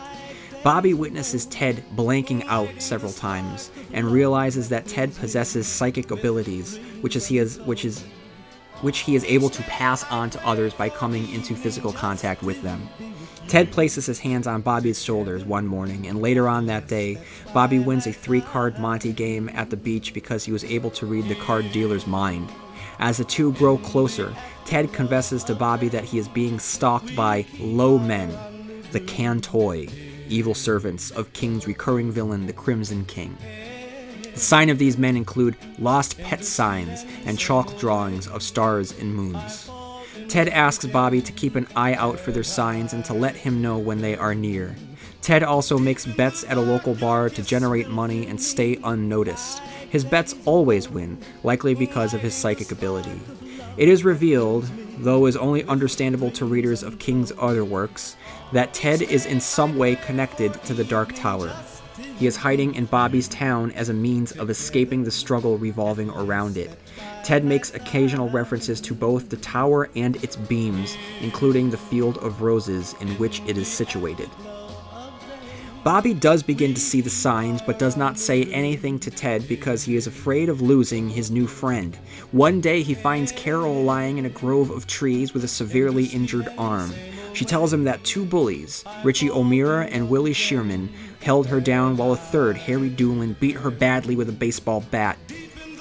Bobby 0.63 0.93
witnesses 0.93 1.45
Ted 1.47 1.83
blanking 1.95 2.45
out 2.47 2.69
several 2.81 3.11
times 3.11 3.69
and 3.91 4.07
realizes 4.07 4.69
that 4.69 4.87
Ted 4.87 5.13
possesses 5.13 5.67
psychic 5.67 6.09
abilities, 6.09 6.77
which 7.01 7.17
is 7.17 7.27
he 7.27 7.37
is 7.37 7.59
which 7.59 7.83
is 7.83 8.05
which 8.81 8.99
he 8.99 9.15
is 9.15 9.25
able 9.25 9.49
to 9.49 9.61
pass 9.63 10.09
on 10.09 10.29
to 10.29 10.47
others 10.47 10.73
by 10.73 10.87
coming 10.87 11.29
into 11.33 11.53
physical 11.53 11.91
contact 11.91 12.43
with 12.43 12.61
them. 12.61 12.87
Ted 13.47 13.71
places 13.71 14.05
his 14.05 14.19
hands 14.19 14.45
on 14.45 14.61
Bobby's 14.61 15.01
shoulders 15.01 15.45
one 15.45 15.65
morning, 15.65 16.05
and 16.05 16.21
later 16.21 16.49
on 16.49 16.65
that 16.65 16.89
day, 16.89 17.17
Bobby 17.53 17.79
wins 17.79 18.05
a 18.05 18.11
three 18.11 18.41
card 18.41 18.77
Monte 18.77 19.13
game 19.13 19.49
at 19.53 19.69
the 19.69 19.77
beach 19.77 20.13
because 20.13 20.43
he 20.43 20.51
was 20.51 20.65
able 20.65 20.89
to 20.91 21.05
read 21.05 21.29
the 21.29 21.35
card 21.35 21.71
dealer's 21.71 22.05
mind. 22.05 22.49
As 22.99 23.17
the 23.17 23.23
two 23.23 23.53
grow 23.53 23.77
closer, 23.77 24.35
Ted 24.65 24.91
confesses 24.91 25.45
to 25.45 25.55
Bobby 25.55 25.87
that 25.89 26.03
he 26.03 26.19
is 26.19 26.27
being 26.27 26.59
stalked 26.59 27.15
by 27.15 27.45
low 27.57 27.97
men, 27.97 28.37
the 28.91 28.99
Can-Toi, 28.99 29.87
evil 30.27 30.53
servants 30.53 31.09
of 31.11 31.31
King's 31.31 31.67
recurring 31.67 32.11
villain, 32.11 32.47
the 32.47 32.53
Crimson 32.53 33.05
King. 33.05 33.37
The 34.33 34.39
sign 34.39 34.69
of 34.69 34.77
these 34.77 34.97
men 34.97 35.15
include 35.15 35.55
lost 35.79 36.17
pet 36.17 36.43
signs 36.43 37.05
and 37.25 37.39
chalk 37.39 37.79
drawings 37.79 38.27
of 38.27 38.43
stars 38.43 38.91
and 38.99 39.15
moons. 39.15 39.69
Ted 40.29 40.49
asks 40.49 40.85
Bobby 40.85 41.21
to 41.21 41.31
keep 41.31 41.55
an 41.55 41.67
eye 41.73 41.93
out 41.93 42.19
for 42.19 42.31
their 42.31 42.43
signs 42.43 42.91
and 42.91 43.05
to 43.05 43.13
let 43.13 43.35
him 43.35 43.61
know 43.61 43.77
when 43.77 44.01
they 44.01 44.15
are 44.15 44.35
near. 44.35 44.75
Ted 45.21 45.41
also 45.41 45.77
makes 45.77 46.05
bets 46.05 46.43
at 46.43 46.57
a 46.57 46.61
local 46.61 46.95
bar 46.95 47.29
to 47.29 47.43
generate 47.43 47.87
money 47.87 48.27
and 48.27 48.41
stay 48.41 48.77
unnoticed. 48.83 49.59
His 49.89 50.03
bets 50.03 50.35
always 50.45 50.89
win, 50.89 51.17
likely 51.43 51.75
because 51.75 52.13
of 52.13 52.21
his 52.21 52.33
psychic 52.33 52.71
ability. 52.71 53.21
It 53.77 53.87
is 53.87 54.03
revealed, 54.03 54.69
though 54.97 55.27
is 55.27 55.37
only 55.37 55.63
understandable 55.63 56.31
to 56.31 56.45
readers 56.45 56.83
of 56.83 56.99
King's 56.99 57.31
other 57.39 57.63
works, 57.63 58.17
that 58.51 58.73
Ted 58.73 59.01
is 59.01 59.25
in 59.25 59.39
some 59.39 59.77
way 59.77 59.95
connected 59.95 60.53
to 60.65 60.73
the 60.73 60.83
Dark 60.83 61.13
Tower. 61.15 61.55
He 62.17 62.27
is 62.27 62.35
hiding 62.35 62.75
in 62.75 62.85
Bobby's 62.85 63.27
town 63.27 63.71
as 63.71 63.89
a 63.89 63.93
means 63.93 64.33
of 64.33 64.49
escaping 64.49 65.03
the 65.03 65.11
struggle 65.11 65.57
revolving 65.57 66.09
around 66.09 66.57
it. 66.57 66.77
Ted 67.23 67.43
makes 67.43 67.73
occasional 67.73 68.29
references 68.29 68.79
to 68.81 68.93
both 68.93 69.29
the 69.29 69.37
tower 69.37 69.89
and 69.95 70.15
its 70.23 70.35
beams, 70.35 70.97
including 71.21 71.69
the 71.69 71.77
field 71.77 72.17
of 72.19 72.41
roses 72.41 72.95
in 73.01 73.09
which 73.17 73.41
it 73.47 73.57
is 73.57 73.67
situated. 73.67 74.29
Bobby 75.83 76.13
does 76.13 76.43
begin 76.43 76.73
to 76.73 76.81
see 76.81 76.99
the 76.99 77.09
signs, 77.09 77.61
but 77.61 77.79
does 77.79 77.95
not 77.95 78.19
say 78.19 78.43
anything 78.45 78.99
to 78.99 79.09
Ted 79.09 79.47
because 79.47 79.83
he 79.83 79.95
is 79.95 80.05
afraid 80.05 80.49
of 80.49 80.61
losing 80.61 81.09
his 81.09 81.31
new 81.31 81.47
friend. 81.47 81.95
One 82.33 82.59
day 82.59 82.83
he 82.83 82.93
finds 82.93 83.31
Carol 83.31 83.83
lying 83.83 84.17
in 84.17 84.25
a 84.25 84.29
grove 84.29 84.69
of 84.69 84.85
trees 84.85 85.33
with 85.33 85.45
a 85.45 85.47
severely 85.47 86.07
injured 86.07 86.49
arm. 86.57 86.91
She 87.33 87.45
tells 87.45 87.71
him 87.71 87.83
that 87.83 88.03
two 88.03 88.25
bullies, 88.25 88.83
Richie 89.03 89.29
O'Meara 89.29 89.85
and 89.85 90.09
Willie 90.09 90.33
Shearman, 90.33 90.89
held 91.21 91.47
her 91.47 91.61
down 91.61 91.95
while 91.95 92.11
a 92.11 92.17
third, 92.17 92.57
Harry 92.57 92.89
Doolin, 92.89 93.37
beat 93.39 93.55
her 93.55 93.71
badly 93.71 94.15
with 94.15 94.27
a 94.27 94.33
baseball 94.33 94.83
bat. 94.91 95.17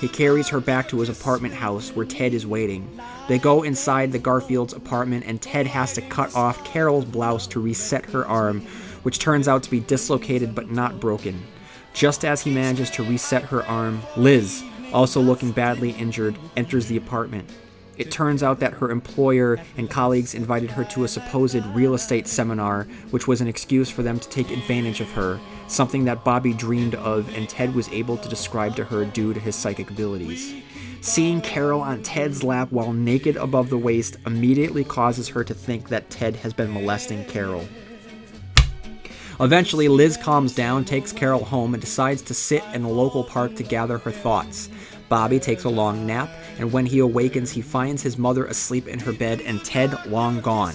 He 0.00 0.08
carries 0.08 0.48
her 0.48 0.60
back 0.60 0.88
to 0.88 1.00
his 1.00 1.08
apartment 1.08 1.54
house 1.54 1.90
where 1.90 2.04
Ted 2.04 2.34
is 2.34 2.46
waiting. 2.46 3.00
They 3.28 3.38
go 3.38 3.62
inside 3.62 4.12
the 4.12 4.18
Garfield's 4.18 4.74
apartment 4.74 5.24
and 5.26 5.40
Ted 5.40 5.66
has 5.66 5.94
to 5.94 6.02
cut 6.02 6.34
off 6.34 6.64
Carol's 6.64 7.06
blouse 7.06 7.46
to 7.48 7.60
reset 7.60 8.04
her 8.10 8.26
arm, 8.26 8.60
which 9.04 9.18
turns 9.18 9.48
out 9.48 9.62
to 9.62 9.70
be 9.70 9.80
dislocated 9.80 10.54
but 10.54 10.70
not 10.70 11.00
broken. 11.00 11.42
Just 11.94 12.24
as 12.26 12.42
he 12.42 12.52
manages 12.52 12.90
to 12.90 13.04
reset 13.04 13.44
her 13.44 13.64
arm, 13.64 14.02
Liz, 14.18 14.62
also 14.92 15.20
looking 15.20 15.50
badly 15.50 15.90
injured, 15.92 16.38
enters 16.56 16.86
the 16.88 16.98
apartment. 16.98 17.48
It 17.96 18.10
turns 18.10 18.42
out 18.42 18.60
that 18.60 18.74
her 18.74 18.90
employer 18.90 19.58
and 19.76 19.88
colleagues 19.88 20.34
invited 20.34 20.70
her 20.70 20.84
to 20.84 21.04
a 21.04 21.08
supposed 21.08 21.64
real 21.74 21.94
estate 21.94 22.28
seminar, 22.28 22.84
which 23.10 23.26
was 23.26 23.40
an 23.40 23.48
excuse 23.48 23.88
for 23.88 24.02
them 24.02 24.18
to 24.20 24.28
take 24.28 24.50
advantage 24.50 25.00
of 25.00 25.10
her, 25.12 25.40
something 25.66 26.04
that 26.04 26.24
Bobby 26.24 26.52
dreamed 26.52 26.94
of 26.96 27.34
and 27.34 27.48
Ted 27.48 27.74
was 27.74 27.88
able 27.88 28.18
to 28.18 28.28
describe 28.28 28.76
to 28.76 28.84
her 28.84 29.04
due 29.04 29.32
to 29.32 29.40
his 29.40 29.56
psychic 29.56 29.90
abilities. 29.90 30.54
Seeing 31.00 31.40
Carol 31.40 31.80
on 31.80 32.02
Ted's 32.02 32.42
lap 32.42 32.72
while 32.72 32.92
naked 32.92 33.36
above 33.36 33.70
the 33.70 33.78
waist 33.78 34.16
immediately 34.26 34.84
causes 34.84 35.28
her 35.28 35.44
to 35.44 35.54
think 35.54 35.88
that 35.88 36.10
Ted 36.10 36.36
has 36.36 36.52
been 36.52 36.72
molesting 36.72 37.24
Carol. 37.26 37.66
Eventually, 39.38 39.86
Liz 39.88 40.16
calms 40.16 40.54
down, 40.54 40.84
takes 40.84 41.12
Carol 41.12 41.44
home, 41.44 41.74
and 41.74 41.80
decides 41.80 42.22
to 42.22 42.34
sit 42.34 42.64
in 42.72 42.84
a 42.84 42.90
local 42.90 43.22
park 43.22 43.54
to 43.56 43.62
gather 43.62 43.98
her 43.98 44.10
thoughts. 44.10 44.70
Bobby 45.08 45.38
takes 45.38 45.64
a 45.64 45.68
long 45.68 46.06
nap, 46.06 46.28
and 46.58 46.72
when 46.72 46.86
he 46.86 46.98
awakens, 46.98 47.52
he 47.52 47.62
finds 47.62 48.02
his 48.02 48.18
mother 48.18 48.44
asleep 48.46 48.88
in 48.88 48.98
her 48.98 49.12
bed 49.12 49.40
and 49.42 49.64
Ted 49.64 49.94
long 50.06 50.40
gone. 50.40 50.74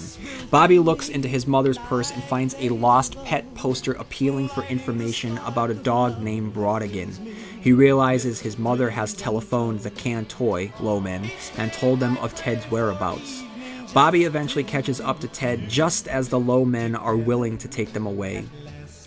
Bobby 0.50 0.78
looks 0.78 1.08
into 1.08 1.28
his 1.28 1.46
mother's 1.46 1.78
purse 1.78 2.10
and 2.10 2.22
finds 2.24 2.54
a 2.58 2.70
lost 2.70 3.22
pet 3.24 3.54
poster 3.54 3.92
appealing 3.92 4.48
for 4.48 4.64
information 4.64 5.38
about 5.38 5.70
a 5.70 5.74
dog 5.74 6.20
named 6.20 6.54
Brautigan. 6.54 7.12
He 7.60 7.72
realizes 7.72 8.40
his 8.40 8.58
mother 8.58 8.90
has 8.90 9.14
telephoned 9.14 9.80
the 9.80 9.90
Can-Toi 9.90 10.72
Lowmen 10.78 11.30
and 11.58 11.72
told 11.72 12.00
them 12.00 12.16
of 12.18 12.34
Ted's 12.34 12.64
whereabouts. 12.70 13.42
Bobby 13.92 14.24
eventually 14.24 14.64
catches 14.64 15.00
up 15.00 15.20
to 15.20 15.28
Ted 15.28 15.68
just 15.68 16.08
as 16.08 16.30
the 16.30 16.40
low 16.40 16.64
men 16.64 16.94
are 16.94 17.16
willing 17.16 17.58
to 17.58 17.68
take 17.68 17.92
them 17.92 18.06
away. 18.06 18.46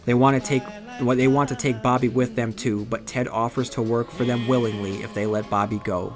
They 0.05 0.13
want 0.13 0.39
to 0.39 0.47
take 0.47 0.63
they 0.99 1.27
want 1.27 1.49
to 1.49 1.55
take 1.55 1.81
Bobby 1.81 2.10
with 2.10 2.36
them 2.36 2.53
too, 2.53 2.86
but 2.86 3.05
Ted 3.05 3.27
offers 3.27 3.69
to 3.71 3.81
work 3.81 4.12
for 4.12 4.23
them 4.23 4.47
willingly 4.47 5.03
if 5.03 5.13
they 5.13 5.25
let 5.25 5.49
Bobby 5.49 5.79
go. 5.84 6.15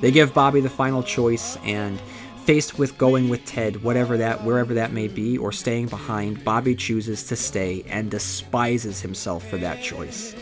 They 0.00 0.10
give 0.10 0.34
Bobby 0.34 0.60
the 0.60 0.70
final 0.70 1.02
choice 1.02 1.56
and 1.64 2.00
faced 2.44 2.78
with 2.78 2.98
going 2.98 3.28
with 3.28 3.44
Ted, 3.44 3.82
whatever 3.84 4.16
that 4.16 4.42
wherever 4.44 4.74
that 4.74 4.92
may 4.92 5.08
be, 5.08 5.38
or 5.38 5.52
staying 5.52 5.86
behind, 5.86 6.44
Bobby 6.44 6.74
chooses 6.74 7.22
to 7.24 7.36
stay 7.36 7.84
and 7.88 8.10
despises 8.10 9.00
himself 9.00 9.48
for 9.48 9.58
that 9.58 9.80
choice. 9.80 10.34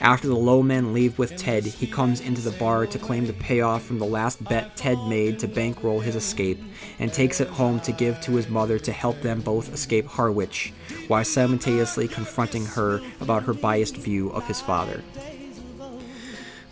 After 0.00 0.28
the 0.28 0.36
low 0.36 0.62
men 0.62 0.92
leave 0.92 1.18
with 1.18 1.36
Ted, 1.36 1.64
he 1.64 1.86
comes 1.86 2.20
into 2.20 2.42
the 2.42 2.50
bar 2.50 2.86
to 2.86 2.98
claim 2.98 3.26
the 3.26 3.32
payoff 3.32 3.84
from 3.84 3.98
the 3.98 4.04
last 4.04 4.42
bet 4.44 4.76
Ted 4.76 4.98
made 5.08 5.38
to 5.38 5.48
bankroll 5.48 6.00
his 6.00 6.16
escape, 6.16 6.62
and 6.98 7.12
takes 7.12 7.40
it 7.40 7.48
home 7.48 7.80
to 7.80 7.92
give 7.92 8.20
to 8.22 8.32
his 8.32 8.48
mother 8.48 8.78
to 8.78 8.92
help 8.92 9.20
them 9.22 9.40
both 9.40 9.72
escape 9.72 10.06
Harwich, 10.06 10.72
while 11.08 11.24
simultaneously 11.24 12.08
confronting 12.08 12.66
her 12.66 13.00
about 13.20 13.44
her 13.44 13.54
biased 13.54 13.96
view 13.96 14.30
of 14.30 14.46
his 14.46 14.60
father. 14.60 15.02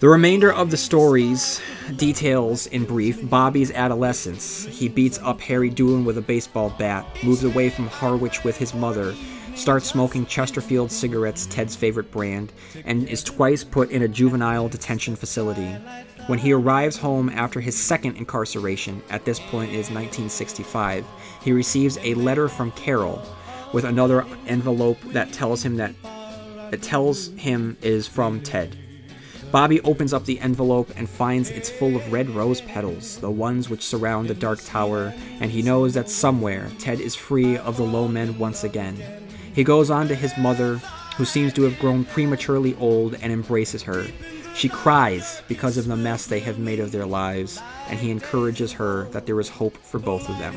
The 0.01 0.09
remainder 0.09 0.53
of 0.53 0.73
the 0.73 0.77
stories 0.77 1.61
details, 1.95 2.67
in 2.67 2.85
brief, 2.85 3.29
Bobby's 3.31 3.71
adolescence. 3.71 4.65
He 4.65 4.89
beats 4.89 5.19
up 5.21 5.41
Harry 5.43 5.71
Doolin 5.71 6.05
with 6.05 6.19
a 6.19 6.23
baseball 6.23 6.71
bat, 6.71 7.07
moves 7.23 7.45
away 7.45 7.71
from 7.71 7.87
Harwich 7.87 8.43
with 8.43 8.57
his 8.57 8.75
mother, 8.75 9.15
starts 9.55 9.89
smoking 9.89 10.27
Chesterfield 10.27 10.91
cigarettes, 10.91 11.47
Ted's 11.47 11.77
favorite 11.77 12.11
brand, 12.11 12.53
and 12.85 13.09
is 13.09 13.23
twice 13.23 13.65
put 13.65 13.91
in 13.91 14.03
a 14.03 14.09
juvenile 14.09 14.69
detention 14.69 15.17
facility. 15.17 15.77
When 16.27 16.39
he 16.39 16.53
arrives 16.53 16.97
home 16.97 17.29
after 17.29 17.61
his 17.61 17.79
second 17.79 18.17
incarceration, 18.17 19.03
at 19.11 19.25
this 19.25 19.41
point 19.41 19.71
is 19.71 19.91
1965, 19.91 21.05
he 21.43 21.53
receives 21.53 21.99
a 21.99 22.15
letter 22.15 22.49
from 22.49 22.71
Carol 22.73 23.23
with 23.73 23.85
another 23.85 24.25
envelope 24.47 25.01
that 25.07 25.33
tells 25.33 25.63
him 25.63 25.77
that 25.77 25.95
it 26.73 26.83
tells 26.83 27.29
him 27.33 27.77
is 27.83 28.07
from 28.07 28.41
Ted. 28.41 28.77
Bobby 29.51 29.83
opens 29.83 30.15
up 30.15 30.25
the 30.25 30.41
envelope 30.41 30.91
and 30.97 31.09
finds 31.09 31.51
it's 31.51 31.69
full 31.69 31.95
of 31.95 32.11
red 32.11 32.31
rose 32.31 32.63
petals, 32.63 33.19
the 33.19 33.31
ones 33.31 33.69
which 33.69 33.85
surround 33.85 34.29
the 34.29 34.35
Dark 34.35 34.61
Tower, 34.65 35.13
and 35.41 35.51
he 35.51 35.61
knows 35.61 35.93
that 35.93 36.09
somewhere 36.09 36.71
Ted 36.79 37.01
is 37.01 37.15
free 37.15 37.59
of 37.59 37.77
the 37.77 37.83
low 37.83 38.09
men 38.09 38.39
once 38.39 38.65
again. 38.65 39.22
He 39.55 39.65
goes 39.65 39.91
on 39.91 40.09
to 40.09 40.15
his 40.15 40.37
mother, 40.39 40.77
who 41.17 41.25
seems 41.25 41.53
to 41.55 41.63
have 41.63 41.79
grown 41.79 42.05
prematurely 42.05 42.75
old, 42.77 43.15
and 43.15 43.33
embraces 43.33 43.83
her. 43.83 44.07
She 44.55 44.69
cries 44.69 45.43
because 45.49 45.77
of 45.77 45.87
the 45.87 45.97
mess 45.97 46.27
they 46.27 46.41
have 46.41 46.59
made 46.59 46.81
of 46.81 46.93
their 46.93 47.07
lives, 47.07 47.61
and 47.89 47.99
he 47.99 48.11
encourages 48.11 48.73
her 48.73 49.05
that 49.11 49.27
there 49.27 49.39
is 49.41 49.49
hope 49.49 49.77
for 49.79 49.99
both 49.99 50.29
of 50.29 50.39
them. 50.39 50.55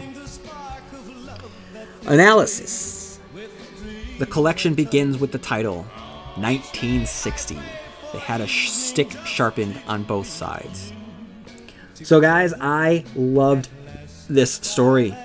Analysis 2.05 3.19
The 4.19 4.25
collection 4.25 4.73
begins 4.73 5.17
with 5.17 5.31
the 5.31 5.39
title 5.39 5.83
1960. 6.35 7.57
They 8.13 8.19
had 8.19 8.41
a 8.41 8.47
sh- 8.47 8.69
stick 8.69 9.11
sharpened 9.25 9.81
on 9.87 10.03
both 10.03 10.27
sides. 10.27 10.93
So, 11.95 12.21
guys, 12.21 12.53
I 12.59 13.05
loved 13.15 13.69
this 14.29 14.53
story. 14.53 15.15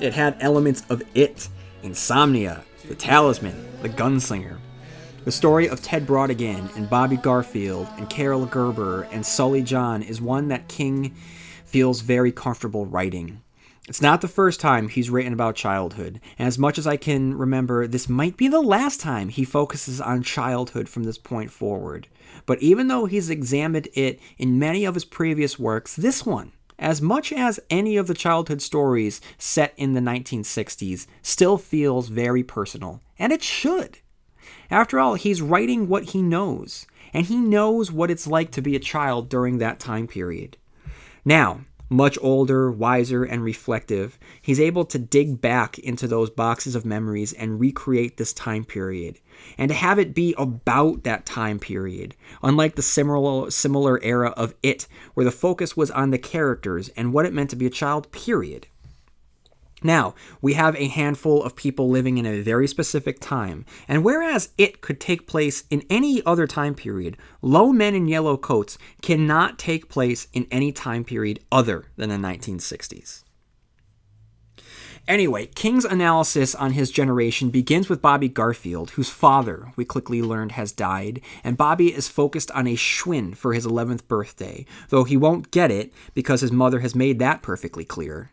It 0.00 0.12
had 0.12 0.36
elements 0.40 0.84
of 0.90 1.02
it, 1.14 1.48
insomnia, 1.82 2.64
the 2.88 2.94
Talisman, 2.94 3.66
The 3.82 3.88
Gunslinger. 3.88 4.58
The 5.24 5.32
story 5.32 5.68
of 5.68 5.82
Ted 5.82 6.06
Brautigan 6.06 6.74
and 6.76 6.88
Bobby 6.88 7.16
Garfield 7.16 7.88
and 7.96 8.08
Carol 8.08 8.46
Gerber 8.46 9.08
and 9.10 9.26
Sully 9.26 9.62
John 9.62 10.02
is 10.02 10.20
one 10.20 10.48
that 10.48 10.68
King 10.68 11.12
feels 11.64 12.00
very 12.00 12.30
comfortable 12.30 12.86
writing. 12.86 13.42
It's 13.88 14.00
not 14.00 14.20
the 14.20 14.28
first 14.28 14.60
time 14.60 14.88
he's 14.88 15.10
written 15.10 15.32
about 15.32 15.56
childhood, 15.56 16.20
and 16.38 16.46
as 16.46 16.58
much 16.58 16.78
as 16.78 16.86
I 16.86 16.96
can 16.96 17.36
remember, 17.36 17.88
this 17.88 18.08
might 18.08 18.36
be 18.36 18.46
the 18.46 18.60
last 18.60 19.00
time 19.00 19.30
he 19.30 19.44
focuses 19.44 20.00
on 20.00 20.22
childhood 20.22 20.88
from 20.88 21.04
this 21.04 21.18
point 21.18 21.50
forward. 21.50 22.06
But 22.46 22.62
even 22.62 22.86
though 22.86 23.06
he's 23.06 23.30
examined 23.30 23.88
it 23.94 24.20
in 24.38 24.60
many 24.60 24.84
of 24.84 24.94
his 24.94 25.04
previous 25.04 25.58
works, 25.58 25.96
this 25.96 26.24
one 26.24 26.52
as 26.78 27.00
much 27.00 27.32
as 27.32 27.60
any 27.70 27.96
of 27.96 28.06
the 28.06 28.14
childhood 28.14 28.60
stories 28.60 29.20
set 29.38 29.72
in 29.76 29.94
the 29.94 30.00
1960s, 30.00 31.06
still 31.22 31.58
feels 31.58 32.08
very 32.08 32.42
personal. 32.42 33.00
And 33.18 33.32
it 33.32 33.42
should. 33.42 33.98
After 34.70 34.98
all, 34.98 35.14
he's 35.14 35.42
writing 35.42 35.88
what 35.88 36.04
he 36.04 36.22
knows, 36.22 36.86
and 37.12 37.26
he 37.26 37.36
knows 37.36 37.90
what 37.90 38.10
it's 38.10 38.26
like 38.26 38.50
to 38.52 38.62
be 38.62 38.76
a 38.76 38.80
child 38.80 39.28
during 39.28 39.58
that 39.58 39.80
time 39.80 40.06
period. 40.06 40.56
Now, 41.24 41.60
much 41.88 42.18
older, 42.20 42.70
wiser, 42.70 43.24
and 43.24 43.42
reflective, 43.42 44.18
he's 44.46 44.60
able 44.60 44.84
to 44.84 44.96
dig 44.96 45.40
back 45.40 45.76
into 45.80 46.06
those 46.06 46.30
boxes 46.30 46.76
of 46.76 46.86
memories 46.86 47.32
and 47.32 47.58
recreate 47.58 48.16
this 48.16 48.32
time 48.32 48.64
period. 48.64 49.18
And 49.58 49.70
to 49.70 49.74
have 49.74 49.98
it 49.98 50.14
be 50.14 50.36
about 50.38 51.02
that 51.02 51.26
time 51.26 51.58
period, 51.58 52.14
unlike 52.44 52.76
the 52.76 52.82
similar, 52.82 53.50
similar 53.50 54.00
era 54.04 54.30
of 54.36 54.54
It, 54.62 54.86
where 55.14 55.24
the 55.24 55.32
focus 55.32 55.76
was 55.76 55.90
on 55.90 56.10
the 56.10 56.18
characters 56.18 56.90
and 56.90 57.12
what 57.12 57.26
it 57.26 57.32
meant 57.32 57.50
to 57.50 57.56
be 57.56 57.66
a 57.66 57.70
child, 57.70 58.12
period. 58.12 58.68
Now, 59.82 60.14
we 60.40 60.54
have 60.54 60.76
a 60.76 60.86
handful 60.86 61.42
of 61.42 61.56
people 61.56 61.90
living 61.90 62.16
in 62.16 62.24
a 62.24 62.40
very 62.40 62.68
specific 62.68 63.18
time, 63.18 63.64
and 63.88 64.04
whereas 64.04 64.50
it 64.56 64.80
could 64.80 65.00
take 65.00 65.26
place 65.26 65.64
in 65.70 65.82
any 65.90 66.22
other 66.24 66.46
time 66.46 66.76
period, 66.76 67.16
Low 67.42 67.72
Men 67.72 67.96
in 67.96 68.06
Yellow 68.06 68.36
Coats 68.36 68.78
cannot 69.02 69.58
take 69.58 69.88
place 69.88 70.28
in 70.32 70.46
any 70.52 70.70
time 70.70 71.02
period 71.02 71.40
other 71.50 71.86
than 71.96 72.10
the 72.10 72.16
1960s. 72.16 73.24
Anyway, 75.08 75.46
King's 75.46 75.84
analysis 75.84 76.52
on 76.56 76.72
his 76.72 76.90
generation 76.90 77.48
begins 77.48 77.88
with 77.88 78.02
Bobby 78.02 78.28
Garfield, 78.28 78.90
whose 78.90 79.08
father, 79.08 79.72
we 79.76 79.84
quickly 79.84 80.20
learned, 80.20 80.52
has 80.52 80.72
died, 80.72 81.20
and 81.44 81.56
Bobby 81.56 81.94
is 81.94 82.08
focused 82.08 82.50
on 82.50 82.66
a 82.66 82.74
Schwinn 82.74 83.36
for 83.36 83.52
his 83.52 83.64
11th 83.64 84.08
birthday, 84.08 84.66
though 84.88 85.04
he 85.04 85.16
won't 85.16 85.52
get 85.52 85.70
it 85.70 85.92
because 86.14 86.40
his 86.40 86.50
mother 86.50 86.80
has 86.80 86.96
made 86.96 87.20
that 87.20 87.40
perfectly 87.40 87.84
clear. 87.84 88.32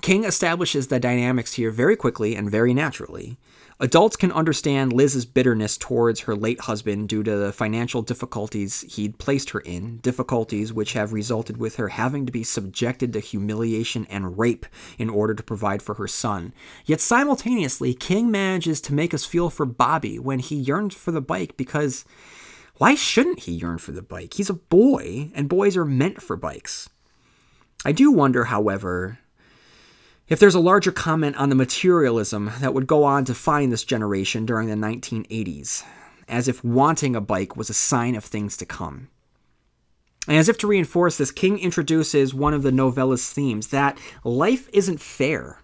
King 0.00 0.24
establishes 0.24 0.88
the 0.88 0.98
dynamics 0.98 1.54
here 1.54 1.70
very 1.70 1.94
quickly 1.94 2.34
and 2.34 2.50
very 2.50 2.74
naturally. 2.74 3.36
Adults 3.80 4.16
can 4.16 4.32
understand 4.32 4.92
Liz's 4.92 5.24
bitterness 5.24 5.78
towards 5.78 6.20
her 6.20 6.34
late 6.34 6.62
husband 6.62 7.08
due 7.08 7.22
to 7.22 7.36
the 7.36 7.52
financial 7.52 8.02
difficulties 8.02 8.80
he'd 8.96 9.18
placed 9.18 9.50
her 9.50 9.60
in, 9.60 9.98
difficulties 9.98 10.72
which 10.72 10.94
have 10.94 11.12
resulted 11.12 11.58
with 11.58 11.76
her 11.76 11.90
having 11.90 12.26
to 12.26 12.32
be 12.32 12.42
subjected 12.42 13.12
to 13.12 13.20
humiliation 13.20 14.04
and 14.10 14.36
rape 14.36 14.66
in 14.98 15.08
order 15.08 15.32
to 15.32 15.44
provide 15.44 15.80
for 15.80 15.94
her 15.94 16.08
son. 16.08 16.52
Yet 16.86 17.00
simultaneously, 17.00 17.94
King 17.94 18.32
manages 18.32 18.80
to 18.80 18.94
make 18.94 19.14
us 19.14 19.24
feel 19.24 19.48
for 19.48 19.64
Bobby 19.64 20.18
when 20.18 20.40
he 20.40 20.56
yearns 20.56 20.96
for 20.96 21.12
the 21.12 21.20
bike 21.20 21.56
because 21.56 22.04
why 22.78 22.96
shouldn't 22.96 23.40
he 23.40 23.52
yearn 23.52 23.78
for 23.78 23.92
the 23.92 24.02
bike? 24.02 24.34
He's 24.34 24.50
a 24.50 24.54
boy, 24.54 25.30
and 25.34 25.48
boys 25.48 25.76
are 25.76 25.84
meant 25.84 26.20
for 26.20 26.36
bikes. 26.36 26.88
I 27.84 27.92
do 27.92 28.10
wonder, 28.10 28.44
however, 28.44 29.20
if 30.28 30.38
there's 30.38 30.54
a 30.54 30.60
larger 30.60 30.92
comment 30.92 31.36
on 31.36 31.48
the 31.48 31.54
materialism 31.54 32.52
that 32.60 32.74
would 32.74 32.86
go 32.86 33.04
on 33.04 33.24
to 33.24 33.34
find 33.34 33.72
this 33.72 33.84
generation 33.84 34.44
during 34.44 34.68
the 34.68 34.74
1980s, 34.74 35.84
as 36.28 36.48
if 36.48 36.62
wanting 36.62 37.16
a 37.16 37.20
bike 37.20 37.56
was 37.56 37.70
a 37.70 37.74
sign 37.74 38.14
of 38.14 38.24
things 38.24 38.56
to 38.58 38.66
come. 38.66 39.08
And 40.26 40.36
as 40.36 40.50
if 40.50 40.58
to 40.58 40.66
reinforce 40.66 41.16
this, 41.16 41.30
King 41.30 41.58
introduces 41.58 42.34
one 42.34 42.52
of 42.52 42.62
the 42.62 42.70
novella's 42.70 43.32
themes 43.32 43.68
that 43.68 43.98
life 44.22 44.68
isn't 44.74 45.00
fair. 45.00 45.62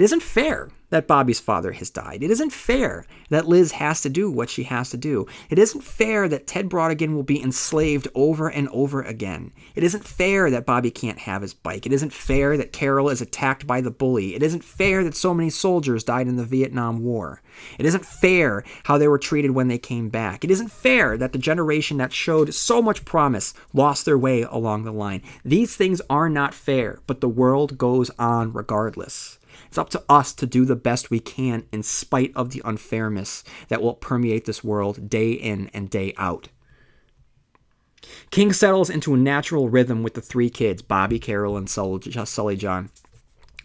It 0.00 0.04
isn't 0.04 0.22
fair 0.22 0.70
that 0.88 1.06
Bobby's 1.06 1.40
father 1.40 1.72
has 1.72 1.90
died. 1.90 2.22
It 2.22 2.30
isn't 2.30 2.54
fair 2.54 3.04
that 3.28 3.46
Liz 3.46 3.72
has 3.72 4.00
to 4.00 4.08
do 4.08 4.30
what 4.30 4.48
she 4.48 4.62
has 4.62 4.88
to 4.88 4.96
do. 4.96 5.26
It 5.50 5.58
isn't 5.58 5.84
fair 5.84 6.26
that 6.26 6.46
Ted 6.46 6.70
Brautigan 6.70 7.12
will 7.12 7.22
be 7.22 7.42
enslaved 7.42 8.08
over 8.14 8.48
and 8.48 8.66
over 8.70 9.02
again. 9.02 9.52
It 9.74 9.84
isn't 9.84 10.06
fair 10.06 10.50
that 10.50 10.64
Bobby 10.64 10.90
can't 10.90 11.18
have 11.18 11.42
his 11.42 11.52
bike. 11.52 11.84
It 11.84 11.92
isn't 11.92 12.14
fair 12.14 12.56
that 12.56 12.72
Carol 12.72 13.10
is 13.10 13.20
attacked 13.20 13.66
by 13.66 13.82
the 13.82 13.90
bully. 13.90 14.34
It 14.34 14.42
isn't 14.42 14.64
fair 14.64 15.04
that 15.04 15.14
so 15.14 15.34
many 15.34 15.50
soldiers 15.50 16.02
died 16.02 16.28
in 16.28 16.36
the 16.36 16.46
Vietnam 16.46 17.04
War. 17.04 17.42
It 17.78 17.84
isn't 17.84 18.06
fair 18.06 18.64
how 18.84 18.96
they 18.96 19.06
were 19.06 19.18
treated 19.18 19.50
when 19.50 19.68
they 19.68 19.76
came 19.76 20.08
back. 20.08 20.44
It 20.44 20.50
isn't 20.50 20.72
fair 20.72 21.18
that 21.18 21.32
the 21.32 21.38
generation 21.38 21.98
that 21.98 22.14
showed 22.14 22.54
so 22.54 22.80
much 22.80 23.04
promise 23.04 23.52
lost 23.74 24.06
their 24.06 24.16
way 24.16 24.44
along 24.44 24.84
the 24.84 24.92
line. 24.92 25.20
These 25.44 25.76
things 25.76 26.00
are 26.08 26.30
not 26.30 26.54
fair, 26.54 27.00
but 27.06 27.20
the 27.20 27.28
world 27.28 27.76
goes 27.76 28.10
on 28.18 28.54
regardless. 28.54 29.36
It's 29.70 29.78
up 29.78 29.90
to 29.90 30.02
us 30.08 30.32
to 30.32 30.46
do 30.46 30.64
the 30.64 30.74
best 30.74 31.12
we 31.12 31.20
can 31.20 31.64
in 31.70 31.84
spite 31.84 32.32
of 32.34 32.50
the 32.50 32.60
unfairness 32.64 33.44
that 33.68 33.80
will 33.80 33.94
permeate 33.94 34.44
this 34.44 34.64
world 34.64 35.08
day 35.08 35.30
in 35.30 35.70
and 35.72 35.88
day 35.88 36.12
out. 36.16 36.48
King 38.32 38.52
settles 38.52 38.90
into 38.90 39.14
a 39.14 39.16
natural 39.16 39.68
rhythm 39.68 40.02
with 40.02 40.14
the 40.14 40.20
three 40.20 40.50
kids, 40.50 40.82
Bobby, 40.82 41.20
Carol, 41.20 41.56
and 41.56 41.70
Sully 41.70 42.56
John. 42.56 42.90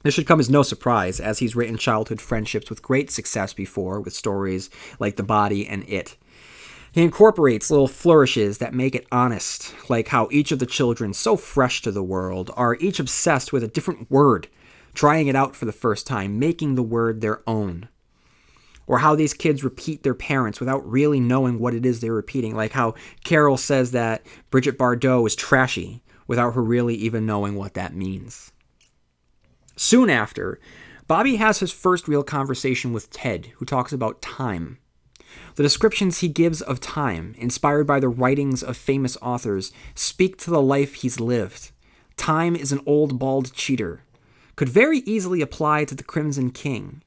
This 0.04 0.14
should 0.14 0.28
come 0.28 0.40
as 0.40 0.48
no 0.48 0.62
surprise, 0.62 1.20
as 1.20 1.40
he's 1.40 1.56
written 1.56 1.76
childhood 1.76 2.22
friendships 2.22 2.70
with 2.70 2.84
great 2.84 3.10
success 3.10 3.56
before, 3.56 4.00
with 4.00 4.14
stories 4.14 4.70
like 5.00 5.16
The 5.16 5.24
Body 5.24 5.68
and 5.68 5.84
It. 5.90 6.18
He 6.92 7.02
incorporates 7.02 7.72
little 7.72 7.88
flourishes 7.88 8.60
that 8.60 8.76
make 8.76 8.94
it 8.94 9.08
honest, 9.12 9.74
like 9.90 10.10
how 10.10 10.28
each 10.32 10.52
of 10.52 10.60
the 10.60 10.68
children, 10.68 11.16
so 11.16 11.36
fresh 11.36 11.82
to 11.82 11.92
the 11.92 12.04
world, 12.04 12.52
are 12.56 12.76
each 12.76 13.00
obsessed 13.00 13.52
with 13.52 13.64
a 13.64 13.68
different 13.68 14.12
word 14.12 14.50
trying 14.96 15.28
it 15.28 15.36
out 15.36 15.56
for 15.56 15.66
the 15.66 15.72
first 15.72 16.08
time, 16.08 16.40
making 16.40 16.76
the 16.76 16.84
word 16.84 17.22
their 17.22 17.48
own. 17.48 17.90
Or 18.88 19.00
how 19.00 19.16
these 19.16 19.34
kids 19.34 19.64
repeat 19.64 20.04
their 20.04 20.14
parents 20.14 20.60
without 20.60 20.88
really 20.90 21.20
knowing 21.20 21.60
what 21.60 21.74
it 21.74 21.86
is 21.86 22.00
they're 22.00 22.14
repeating. 22.14 22.56
Like 22.56 22.72
how 22.72 22.94
Carol 23.24 23.58
says 23.58 23.92
that 23.92 24.26
Brigitte 24.50 24.78
Bardot 24.78 25.26
is 25.26 25.36
trashy 25.36 26.04
without 26.28 26.54
her 26.54 26.64
really 26.64 26.96
even 26.96 27.26
knowing 27.26 27.56
what 27.56 27.74
that 27.74 27.96
means. 27.96 28.52
Soon 29.76 30.10
after, 30.10 30.60
Bobby 31.08 31.36
has 31.36 31.60
his 31.60 31.72
first 31.72 32.08
real 32.08 32.24
conversation 32.24 32.94
with 32.94 33.12
Ted, 33.12 33.48
who 33.58 33.66
talks 33.66 33.92
about 33.92 34.22
time. 34.22 34.80
The 35.56 35.64
descriptions 35.64 36.20
he 36.20 36.28
gives 36.28 36.62
of 36.62 36.80
time, 36.80 37.36
inspired 37.38 37.86
by 37.86 38.00
the 38.00 38.10
writings 38.10 38.64
of 38.64 38.78
famous 38.78 39.18
authors, 39.22 39.72
speak 39.94 40.38
to 40.40 40.50
the 40.50 40.62
life 40.62 40.96
he's 40.96 41.20
lived. 41.20 41.72
Time 42.18 42.56
is 42.56 42.72
an 42.72 42.82
old 42.86 43.20
bald 43.20 43.54
cheater, 43.54 44.04
could 44.56 44.70
very 44.70 45.00
easily 45.00 45.42
apply 45.42 45.86
to 45.86 45.96
the 45.96 46.04
Crimson 46.04 46.52
King, 46.52 47.02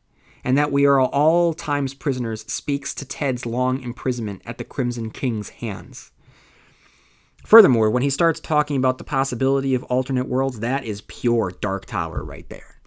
and 0.45 0.57
that 0.57 0.73
we 0.73 0.85
are 0.85 1.01
all 1.01 1.55
times 1.55 1.95
prisoners 1.95 2.45
speaks 2.53 2.95
to 2.95 3.05
Ted's 3.05 3.47
long 3.47 3.83
imprisonment 3.83 4.43
at 4.45 4.59
the 4.59 4.65
Crimson 4.65 5.11
King's 5.11 5.49
hands. 5.51 6.13
Furthermore, 7.45 7.91
when 7.91 8.03
he 8.03 8.11
starts 8.11 8.41
talking 8.41 8.77
about 8.77 8.99
the 8.99 9.05
possibility 9.05 9.75
of 9.75 9.85
alternate 9.85 10.29
worlds, 10.29 10.61
that 10.61 10.85
is 10.85 11.01
pure 11.03 11.53
Dark 11.61 11.87
Tower 11.87 12.23
right 12.23 12.49
there. 12.49 12.81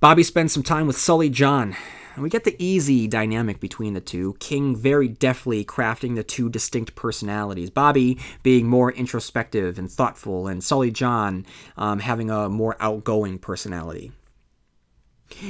Bobby 0.00 0.22
spends 0.22 0.52
some 0.52 0.62
time 0.62 0.86
with 0.86 0.98
Sully 0.98 1.28
John, 1.28 1.76
and 2.18 2.24
we 2.24 2.30
get 2.30 2.42
the 2.42 2.56
easy 2.58 3.06
dynamic 3.06 3.60
between 3.60 3.94
the 3.94 4.00
two. 4.00 4.34
King 4.40 4.74
very 4.74 5.06
deftly 5.06 5.64
crafting 5.64 6.16
the 6.16 6.24
two 6.24 6.48
distinct 6.48 6.96
personalities. 6.96 7.70
Bobby 7.70 8.18
being 8.42 8.66
more 8.66 8.90
introspective 8.90 9.78
and 9.78 9.88
thoughtful, 9.88 10.48
and 10.48 10.64
Sully 10.64 10.90
John 10.90 11.46
um, 11.76 12.00
having 12.00 12.28
a 12.28 12.48
more 12.48 12.74
outgoing 12.80 13.38
personality. 13.38 14.10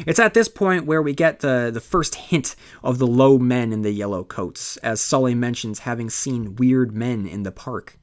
It's 0.06 0.18
at 0.18 0.34
this 0.34 0.46
point 0.46 0.84
where 0.84 1.00
we 1.00 1.14
get 1.14 1.40
the, 1.40 1.70
the 1.72 1.80
first 1.80 2.16
hint 2.16 2.54
of 2.84 2.98
the 2.98 3.06
low 3.06 3.38
men 3.38 3.72
in 3.72 3.80
the 3.80 3.92
yellow 3.92 4.22
coats, 4.22 4.76
as 4.78 5.00
Sully 5.00 5.34
mentions 5.34 5.78
having 5.78 6.10
seen 6.10 6.56
weird 6.56 6.94
men 6.94 7.26
in 7.26 7.44
the 7.44 7.52
park. 7.52 7.98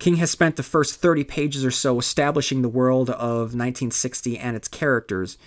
King 0.00 0.16
has 0.16 0.32
spent 0.32 0.56
the 0.56 0.64
first 0.64 1.00
30 1.00 1.22
pages 1.22 1.64
or 1.64 1.70
so 1.70 2.00
establishing 2.00 2.62
the 2.62 2.68
world 2.68 3.10
of 3.10 3.54
1960 3.54 4.38
and 4.38 4.56
its 4.56 4.66
characters, 4.66 5.38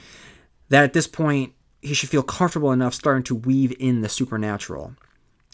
that 0.70 0.86
at 0.86 0.94
this 0.94 1.08
point 1.08 1.52
he 1.84 1.94
should 1.94 2.10
feel 2.10 2.24
comfortable 2.24 2.72
enough 2.72 2.94
starting 2.94 3.24
to 3.24 3.36
weave 3.36 3.76
in 3.80 4.02
the 4.02 4.10
supernatural. 4.10 4.96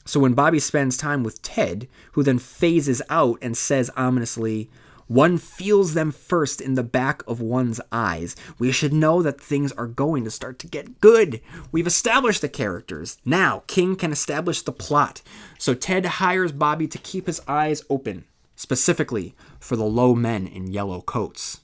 So 0.06 0.20
when 0.20 0.34
Bobby 0.34 0.60
spends 0.60 0.98
time 0.98 1.24
with 1.24 1.42
Ted, 1.42 1.88
who 2.14 2.24
then 2.24 2.40
phases 2.40 3.02
out 3.10 3.38
and 3.42 3.58
says 3.58 3.92
ominously, 3.98 4.70
one 5.08 5.40
feels 5.40 5.96
them 5.96 6.12
first 6.12 6.62
in 6.62 6.76
the 6.76 6.84
back 6.84 7.24
of 7.28 7.42
one's 7.42 7.82
eyes. 7.92 8.36
We 8.60 8.72
should 8.72 8.94
know 8.94 9.24
that 9.24 9.42
things 9.42 9.72
are 9.72 9.88
going 9.88 10.24
to 10.24 10.32
start 10.32 10.60
to 10.60 10.68
get 10.68 11.02
good. 11.02 11.42
We've 11.72 11.88
established 11.88 12.42
the 12.42 12.50
characters. 12.50 13.18
Now, 13.26 13.64
King 13.66 13.96
can 13.96 14.12
establish 14.12 14.62
the 14.62 14.72
plot. 14.72 15.24
So 15.58 15.74
Ted 15.74 16.06
hires 16.06 16.52
Bobby 16.52 16.88
to 16.88 17.00
keep 17.00 17.26
his 17.26 17.42
eyes 17.48 17.84
open, 17.90 18.26
specifically 18.56 19.36
for 19.60 19.76
the 19.76 19.84
low 19.84 20.14
men 20.14 20.46
in 20.46 20.68
yellow 20.68 21.02
coats. 21.02 21.62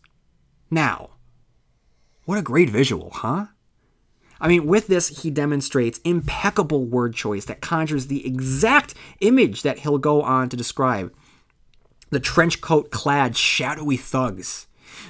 Now, 0.71 1.11
what 2.25 2.39
a 2.39 2.43
great 2.43 2.71
visual, 2.71 3.11
huh? 3.11 3.45
I 4.39 4.47
mean, 4.47 4.65
with 4.65 4.87
this, 4.87 5.21
he 5.23 5.29
demonstrates 5.29 5.99
impeccable 6.03 6.85
word 6.85 7.15
choice 7.15 7.45
that 7.45 7.61
conjures 7.61 8.07
the 8.07 8.25
exact 8.25 8.93
image 9.21 9.61
that 9.61 9.79
he'll 9.79 9.97
go 9.97 10.21
on 10.21 10.49
to 10.49 10.57
describe 10.57 11.13
the 12.09 12.19
trench 12.19 12.61
coat 12.61 12.91
clad 12.91 13.35
shadowy 13.35 13.97
thugs. 13.97 14.67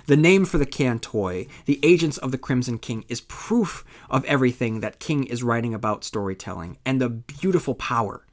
The 0.08 0.18
name 0.18 0.46
for 0.46 0.58
the 0.58 0.66
Can-Toi, 0.66 1.46
the 1.66 1.80
agents 1.84 2.18
of 2.18 2.32
the 2.32 2.38
Crimson 2.38 2.80
King, 2.80 3.06
is 3.08 3.22
proof 3.22 3.84
of 4.10 4.26
everything 4.26 4.80
that 4.80 5.00
King 5.00 5.26
is 5.26 5.44
writing 5.44 5.74
about 5.74 6.04
storytelling 6.04 6.78
and 6.86 7.00
the 7.00 7.10
beautiful 7.10 7.76
power 7.76 8.26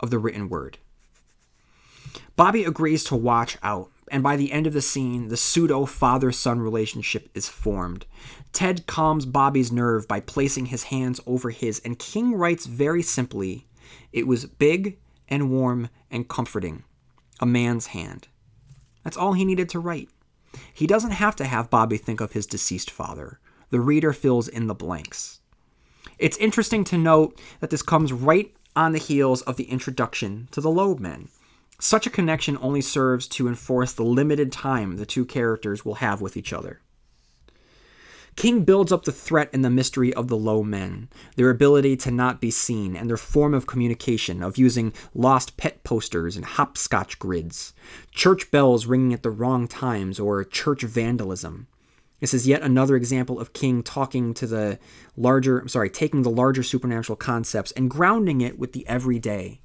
of 0.00 0.10
the 0.10 0.18
written 0.18 0.48
word. 0.48 0.78
Bobby 2.34 2.64
agrees 2.64 3.04
to 3.04 3.16
watch 3.16 3.56
out 3.62 3.91
and 4.12 4.22
by 4.22 4.36
the 4.36 4.52
end 4.52 4.66
of 4.66 4.74
the 4.74 4.82
scene, 4.82 5.28
the 5.28 5.36
pseudo 5.38 5.86
father 5.86 6.30
son 6.30 6.60
relationship 6.60 7.30
is 7.34 7.48
formed. 7.48 8.04
Ted 8.52 8.86
calms 8.86 9.24
Bobby's 9.24 9.72
nerve 9.72 10.06
by 10.06 10.20
placing 10.20 10.66
his 10.66 10.84
hands 10.84 11.18
over 11.26 11.48
his, 11.48 11.80
and 11.82 11.98
King 11.98 12.34
writes 12.34 12.66
very 12.66 13.02
simply 13.02 13.66
it 14.12 14.26
was 14.26 14.44
big 14.44 14.98
and 15.28 15.50
warm 15.50 15.88
and 16.10 16.28
comforting. 16.28 16.84
A 17.40 17.46
man's 17.46 17.88
hand. 17.88 18.28
That's 19.02 19.16
all 19.16 19.32
he 19.32 19.46
needed 19.46 19.70
to 19.70 19.80
write. 19.80 20.10
He 20.72 20.86
doesn't 20.86 21.12
have 21.12 21.34
to 21.36 21.46
have 21.46 21.70
Bobby 21.70 21.96
think 21.96 22.20
of 22.20 22.32
his 22.32 22.46
deceased 22.46 22.90
father. 22.90 23.40
The 23.70 23.80
reader 23.80 24.12
fills 24.12 24.46
in 24.46 24.66
the 24.66 24.74
blanks. 24.74 25.40
It's 26.18 26.36
interesting 26.36 26.84
to 26.84 26.98
note 26.98 27.40
that 27.60 27.70
this 27.70 27.82
comes 27.82 28.12
right 28.12 28.54
on 28.76 28.92
the 28.92 28.98
heels 28.98 29.40
of 29.42 29.56
the 29.56 29.64
introduction 29.64 30.48
to 30.50 30.60
the 30.60 30.70
low 30.70 30.94
men. 30.96 31.30
Such 31.84 32.06
a 32.06 32.10
connection 32.10 32.56
only 32.60 32.80
serves 32.80 33.26
to 33.26 33.48
enforce 33.48 33.92
the 33.92 34.04
limited 34.04 34.52
time 34.52 34.98
the 34.98 35.04
two 35.04 35.24
characters 35.24 35.84
will 35.84 35.96
have 35.96 36.20
with 36.20 36.36
each 36.36 36.52
other. 36.52 36.80
King 38.36 38.62
builds 38.62 38.92
up 38.92 39.02
the 39.02 39.10
threat 39.10 39.50
and 39.52 39.64
the 39.64 39.68
mystery 39.68 40.14
of 40.14 40.28
the 40.28 40.36
low 40.36 40.62
men, 40.62 41.08
their 41.34 41.50
ability 41.50 41.96
to 41.96 42.12
not 42.12 42.40
be 42.40 42.52
seen, 42.52 42.94
and 42.94 43.10
their 43.10 43.16
form 43.16 43.52
of 43.52 43.66
communication, 43.66 44.44
of 44.44 44.56
using 44.56 44.92
lost 45.12 45.56
pet 45.56 45.82
posters 45.82 46.36
and 46.36 46.44
hopscotch 46.44 47.18
grids, 47.18 47.74
church 48.12 48.52
bells 48.52 48.86
ringing 48.86 49.12
at 49.12 49.24
the 49.24 49.30
wrong 49.30 49.66
times, 49.66 50.20
or 50.20 50.44
church 50.44 50.82
vandalism. 50.82 51.66
This 52.20 52.32
is 52.32 52.46
yet 52.46 52.62
another 52.62 52.94
example 52.94 53.40
of 53.40 53.54
King 53.54 53.82
talking 53.82 54.34
to 54.34 54.46
the 54.46 54.78
larger, 55.16 55.66
sorry, 55.66 55.90
taking 55.90 56.22
the 56.22 56.30
larger 56.30 56.62
supernatural 56.62 57.16
concepts 57.16 57.72
and 57.72 57.90
grounding 57.90 58.40
it 58.40 58.56
with 58.56 58.72
the 58.72 58.86
everyday. 58.86 59.62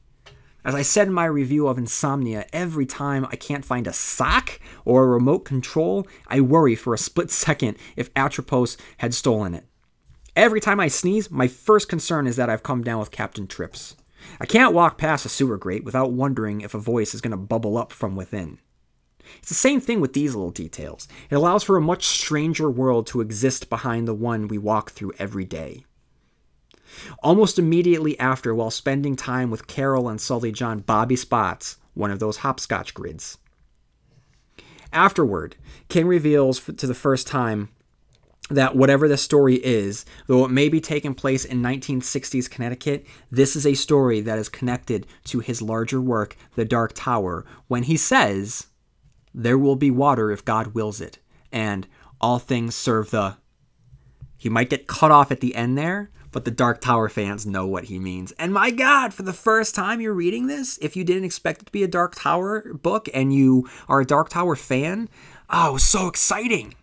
As 0.68 0.76
I 0.76 0.82
said 0.82 1.08
in 1.08 1.14
my 1.14 1.24
review 1.24 1.70
of 1.70 1.78
Insomnia, 1.78 2.46
every 2.52 2.86
time 2.86 3.26
I 3.32 3.38
can't 3.38 3.64
find 3.64 3.88
a 3.88 3.94
sock 3.94 4.60
or 4.84 5.06
a 5.06 5.08
remote 5.08 5.46
control, 5.46 6.06
I 6.28 6.42
worry 6.42 6.76
for 6.76 6.94
a 6.94 6.98
split 6.98 7.32
second 7.46 7.78
if 7.96 8.14
Atropos 8.18 8.76
had 8.98 9.14
stolen 9.14 9.54
it. 9.54 9.64
Every 10.36 10.60
time 10.60 10.82
I 10.82 10.90
sneeze, 10.90 11.32
my 11.32 11.48
first 11.48 11.88
concern 11.88 12.28
is 12.28 12.36
that 12.36 12.50
I've 12.50 12.64
come 12.64 12.84
down 12.84 13.00
with 13.00 13.12
Captain 13.12 13.48
Trips. 13.48 13.96
I 14.42 14.46
can't 14.46 14.74
walk 14.74 14.98
past 14.98 15.26
a 15.26 15.30
sewer 15.30 15.58
grate 15.58 15.86
without 15.86 16.12
wondering 16.12 16.60
if 16.60 16.74
a 16.74 16.80
voice 16.80 17.14
is 17.14 17.22
going 17.22 17.32
to 17.32 17.38
bubble 17.38 17.78
up 17.78 17.94
from 17.94 18.18
within. 18.18 18.60
It's 19.40 19.48
the 19.48 19.56
same 19.56 19.80
thing 19.80 20.02
with 20.02 20.12
these 20.12 20.36
little 20.36 20.52
details. 20.52 21.08
It 21.30 21.36
allows 21.36 21.64
for 21.64 21.78
a 21.78 21.82
much 21.82 22.06
stranger 22.06 22.70
world 22.70 23.08
to 23.08 23.22
exist 23.22 23.70
behind 23.70 24.06
the 24.06 24.14
one 24.14 24.50
we 24.50 24.58
walk 24.58 24.92
through 24.92 25.14
every 25.18 25.46
day. 25.46 25.86
Almost 27.24 27.60
immediately 27.60 28.18
after, 28.20 28.54
while 28.54 28.72
spending 28.72 29.16
time 29.16 29.50
with 29.50 29.68
Carol 29.68 30.10
and 30.10 30.20
Sully 30.20 30.52
John, 30.52 30.80
Bobby 30.80 31.16
spots 31.16 31.78
one 31.94 32.12
of 32.12 32.20
those 32.20 32.38
hopscotch 32.38 32.94
grids. 32.94 33.38
Afterward, 34.94 35.56
King 35.90 36.08
reveals 36.08 36.60
to 36.60 36.88
the 36.88 36.94
first 36.94 37.28
time 37.28 37.70
that 38.50 38.76
whatever 38.76 39.08
the 39.08 39.18
story 39.18 39.56
is, 39.56 40.06
though 40.28 40.46
it 40.46 40.52
may 40.52 40.70
be 40.70 40.80
taking 40.80 41.14
place 41.14 41.44
in 41.44 41.62
1960s 41.62 42.50
Connecticut, 42.50 43.06
this 43.30 43.56
is 43.56 43.66
a 43.66 43.74
story 43.74 44.22
that 44.22 44.40
is 44.40 44.48
connected 44.48 45.06
to 45.26 45.40
his 45.40 45.62
larger 45.62 46.00
work, 46.00 46.38
The 46.56 46.64
Dark 46.64 46.94
Tower, 46.96 47.46
when 47.68 47.84
he 47.84 47.98
says, 47.98 48.68
There 49.34 49.58
will 49.58 49.76
be 49.76 49.92
water 49.92 50.32
if 50.32 50.46
God 50.46 50.68
wills 50.68 51.02
it, 51.02 51.20
and 51.52 51.88
all 52.22 52.40
things 52.40 52.76
serve 52.76 53.12
the. 53.12 53.38
He 54.38 54.50
might 54.50 54.70
get 54.70 54.88
cut 54.88 55.12
off 55.12 55.32
at 55.32 55.42
the 55.42 55.56
end 55.56 55.78
there, 55.78 56.10
but 56.32 56.46
the 56.46 56.52
Dark 56.52 56.82
Tower 56.82 57.10
fans 57.10 57.46
know 57.46 57.66
what 57.66 57.86
he 57.86 58.00
means. 58.00 58.32
And 58.34 58.54
my 58.54 58.72
God, 58.72 59.14
for 59.14 59.24
the 59.24 59.34
first 59.34 59.76
time 59.76 60.02
you're 60.02 60.14
reading 60.14 60.48
this, 60.48 60.78
if 60.82 60.96
you 60.96 61.04
didn't 61.04 61.24
expect 61.24 61.62
it 61.62 61.66
to 61.66 61.72
be 61.72 61.84
a 61.84 61.88
Dark 61.88 62.16
Tower 62.16 62.74
book 62.74 63.10
and 63.14 63.34
you 63.34 63.68
are 63.88 64.02
a 64.02 64.06
Dark 64.06 64.30
Tower 64.30 64.56
fan, 64.56 65.10
oh, 65.50 65.78
so 65.78 66.08
exciting. 66.08 66.76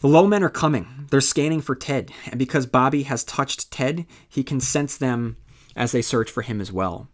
The 0.00 0.08
low 0.08 0.26
men 0.26 0.42
are 0.42 0.50
coming. 0.50 1.06
They're 1.10 1.20
scanning 1.20 1.62
for 1.62 1.74
Ted, 1.74 2.12
and 2.26 2.38
because 2.38 2.66
Bobby 2.66 3.04
has 3.04 3.24
touched 3.24 3.70
Ted, 3.70 4.04
he 4.28 4.42
can 4.42 4.60
sense 4.60 4.96
them 4.96 5.36
as 5.74 5.92
they 5.92 6.02
search 6.02 6.30
for 6.30 6.42
him 6.42 6.60
as 6.60 6.70
well. 6.70 7.08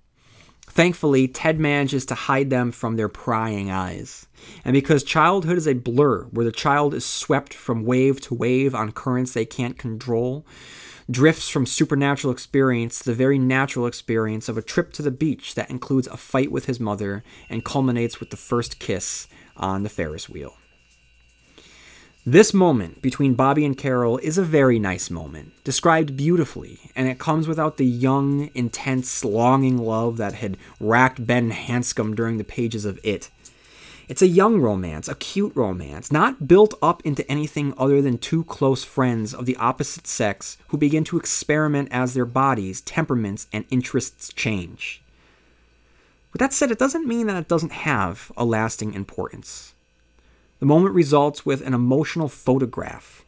Thankfully, 0.67 1.27
Ted 1.27 1.59
manages 1.59 2.07
to 2.07 2.15
hide 2.15 2.51
them 2.51 2.71
from 2.71 2.97
their 2.97 3.09
prying 3.09 3.71
eyes. 3.71 4.27
And 4.65 4.73
because 4.73 5.03
childhood 5.03 5.59
is 5.59 5.67
a 5.67 5.75
blur 5.75 6.25
where 6.27 6.45
the 6.45 6.53
child 6.53 6.95
is 6.95 7.05
swept 7.05 7.53
from 7.53 7.85
wave 7.85 8.21
to 8.23 8.35
wave 8.35 8.75
on 8.75 8.93
currents 8.93 9.33
they 9.33 9.45
can't 9.45 9.77
control, 9.77 10.47
drifts 11.11 11.49
from 11.49 11.67
supernatural 11.67 12.33
experience 12.33 12.99
to 12.99 13.07
the 13.07 13.15
very 13.15 13.39
natural 13.39 13.87
experience 13.87 14.49
of 14.49 14.57
a 14.57 14.63
trip 14.63 14.93
to 14.93 15.03
the 15.03 15.11
beach 15.11 15.55
that 15.55 15.71
includes 15.71 16.07
a 16.09 16.17
fight 16.17 16.53
with 16.53 16.67
his 16.67 16.79
mother 16.79 17.25
and 17.49 17.65
culminates 17.65 18.21
with 18.21 18.31
the 18.31 18.37
first 18.37 18.79
kiss 18.79 19.27
on 19.57 19.83
the 19.83 19.89
Ferris 19.89 20.29
wheel. 20.29 20.57
This 22.27 22.53
moment 22.53 23.01
between 23.01 23.35
Bobby 23.35 23.65
and 23.65 23.77
Carol 23.77 24.19
is 24.19 24.37
a 24.37 24.45
very 24.45 24.79
nice 24.79 25.09
moment, 25.11 25.53
described 25.65 26.19
beautifully, 26.19 26.79
and 26.95 27.09
it 27.09 27.19
comes 27.19 27.49
without 27.49 27.79
the 27.79 27.87
young, 27.87 28.51
intense, 28.55 29.25
longing 29.25 29.79
love 29.79 30.19
that 30.19 30.35
had 30.35 30.59
racked 30.79 31.27
Ben 31.27 31.51
Hanscom 31.51 32.15
during 32.15 32.37
the 32.37 32.45
pages 32.45 32.85
of 32.85 33.01
It. 33.03 33.31
It's 34.11 34.23
a 34.23 34.27
young 34.27 34.61
romance, 34.61 35.07
a 35.07 35.15
cute 35.15 35.53
romance, 35.55 36.11
not 36.11 36.49
built 36.49 36.75
up 36.83 37.01
into 37.07 37.25
anything 37.31 37.73
other 37.79 38.03
than 38.03 38.19
two 38.19 38.43
close 38.43 38.83
friends 38.83 39.33
of 39.33 39.47
the 39.47 39.55
opposite 39.55 40.09
sex 40.09 40.59
who 40.71 40.77
begin 40.77 41.05
to 41.05 41.17
experiment 41.17 41.91
as 41.93 42.13
their 42.13 42.25
bodies, 42.25 42.81
temperaments, 42.81 43.47
and 43.53 43.67
interests 43.71 44.33
change. 44.33 45.01
With 46.33 46.41
that 46.41 46.53
said, 46.53 46.73
it 46.73 46.79
doesn't 46.81 47.07
mean 47.07 47.29
that 47.29 47.37
it 47.37 47.47
doesn't 47.47 47.71
have 47.71 48.33
a 48.37 48.45
lasting 48.45 48.95
importance. 48.95 49.75
The 50.59 50.67
moment 50.67 50.97
results 50.97 51.47
with 51.47 51.65
an 51.65 51.73
emotional 51.73 52.27
photograph 52.27 53.25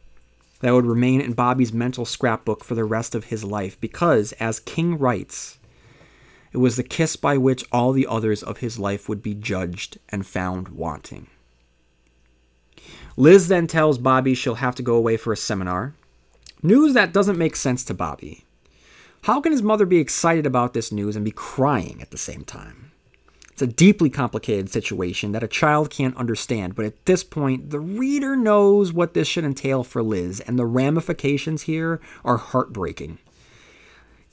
that 0.59 0.73
would 0.73 0.85
remain 0.85 1.21
in 1.21 1.31
Bobby's 1.31 1.71
mental 1.71 2.03
scrapbook 2.03 2.61
for 2.61 2.75
the 2.75 2.83
rest 2.83 3.15
of 3.15 3.25
his 3.25 3.45
life 3.45 3.79
because, 3.79 4.33
as 4.33 4.59
King 4.59 4.99
writes, 4.99 5.59
it 6.53 6.57
was 6.57 6.75
the 6.75 6.83
kiss 6.83 7.15
by 7.15 7.37
which 7.37 7.65
all 7.71 7.91
the 7.91 8.07
others 8.07 8.43
of 8.43 8.59
his 8.59 8.77
life 8.77 9.09
would 9.09 9.23
be 9.23 9.33
judged 9.33 9.97
and 10.09 10.25
found 10.25 10.69
wanting. 10.69 11.27
Liz 13.17 13.47
then 13.47 13.67
tells 13.67 13.97
Bobby 13.97 14.33
she'll 14.35 14.55
have 14.55 14.75
to 14.75 14.83
go 14.83 14.95
away 14.95 15.17
for 15.17 15.33
a 15.33 15.37
seminar. 15.37 15.93
News 16.61 16.93
that 16.93 17.13
doesn't 17.13 17.37
make 17.37 17.55
sense 17.55 17.83
to 17.85 17.93
Bobby. 17.93 18.45
How 19.23 19.41
can 19.41 19.51
his 19.51 19.63
mother 19.63 19.85
be 19.85 19.97
excited 19.97 20.45
about 20.45 20.73
this 20.73 20.91
news 20.91 21.15
and 21.15 21.25
be 21.25 21.31
crying 21.31 22.01
at 22.01 22.11
the 22.11 22.17
same 22.17 22.43
time? 22.43 22.91
It's 23.51 23.61
a 23.61 23.67
deeply 23.67 24.09
complicated 24.09 24.69
situation 24.69 25.31
that 25.31 25.43
a 25.43 25.47
child 25.47 25.91
can't 25.91 26.17
understand, 26.17 26.75
but 26.75 26.85
at 26.85 27.05
this 27.05 27.23
point, 27.23 27.69
the 27.69 27.79
reader 27.79 28.35
knows 28.35 28.91
what 28.91 29.13
this 29.13 29.27
should 29.27 29.45
entail 29.45 29.83
for 29.83 30.01
Liz, 30.01 30.39
and 30.39 30.57
the 30.57 30.65
ramifications 30.65 31.63
here 31.63 32.01
are 32.25 32.37
heartbreaking. 32.37 33.19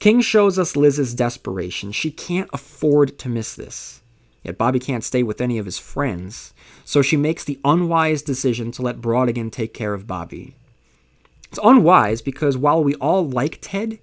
King 0.00 0.22
shows 0.22 0.58
us 0.58 0.76
Liz's 0.76 1.14
desperation. 1.14 1.92
She 1.92 2.10
can't 2.10 2.48
afford 2.54 3.18
to 3.18 3.28
miss 3.28 3.54
this. 3.54 4.00
Yet 4.42 4.56
Bobby 4.56 4.78
can't 4.78 5.04
stay 5.04 5.22
with 5.22 5.42
any 5.42 5.58
of 5.58 5.66
his 5.66 5.78
friends, 5.78 6.54
so 6.86 7.02
she 7.02 7.18
makes 7.18 7.44
the 7.44 7.60
unwise 7.66 8.22
decision 8.22 8.72
to 8.72 8.82
let 8.82 9.02
Brautigan 9.02 9.52
take 9.52 9.74
care 9.74 9.92
of 9.92 10.06
Bobby. 10.06 10.56
It's 11.50 11.58
unwise 11.62 12.22
because 12.22 12.56
while 12.56 12.82
we 12.82 12.94
all 12.94 13.28
like 13.28 13.58
Ted, 13.60 13.98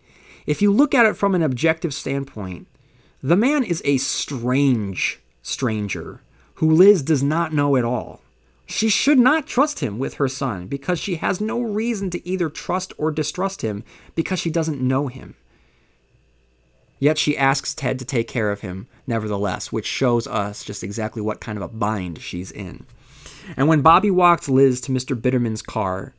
if 0.46 0.62
you 0.62 0.72
look 0.72 0.94
at 0.94 1.08
it 1.08 1.18
from 1.18 1.34
an 1.34 1.42
objective 1.42 1.96
standpoint, 1.96 2.68
the 3.24 3.36
man 3.36 3.64
is 3.64 3.82
a 3.84 3.98
strange 3.98 5.20
stranger 5.42 6.22
who 6.56 6.70
Liz 6.70 7.02
does 7.02 7.24
not 7.24 7.54
know 7.54 7.76
at 7.76 7.86
all. 7.86 8.22
She 8.68 8.90
should 8.90 9.18
not 9.18 9.48
trust 9.48 9.80
him 9.80 9.98
with 9.98 10.16
her 10.16 10.28
son 10.28 10.68
because 10.68 11.00
she 11.00 11.16
has 11.16 11.42
no 11.42 11.60
reason 11.60 12.12
to 12.12 12.28
either 12.28 12.50
trust 12.50 12.94
or 13.00 13.10
distrust 13.10 13.64
him 13.64 13.84
because 14.14 14.38
she 14.38 14.52
doesn't 14.52 14.82
know 14.82 15.08
him. 15.08 15.34
Yet 17.00 17.18
she 17.18 17.38
asks 17.38 17.74
Ted 17.74 18.00
to 18.00 18.06
take 18.06 18.28
care 18.28 18.52
of 18.52 18.62
him, 18.62 18.88
nevertheless, 19.06 19.72
which 19.72 19.86
shows 19.86 20.26
us 20.28 20.64
just 20.64 20.84
exactly 20.84 21.22
what 21.22 21.40
kind 21.40 21.58
of 21.58 21.62
a 21.62 21.68
bind 21.68 22.20
she's 22.20 22.52
in. 22.52 22.86
And 23.56 23.68
when 23.68 23.82
Bobby 23.82 24.12
walks 24.12 24.50
Liz 24.50 24.82
to 24.82 24.92
Mr. 24.92 25.20
Bitterman's 25.20 25.62
car, 25.62 26.14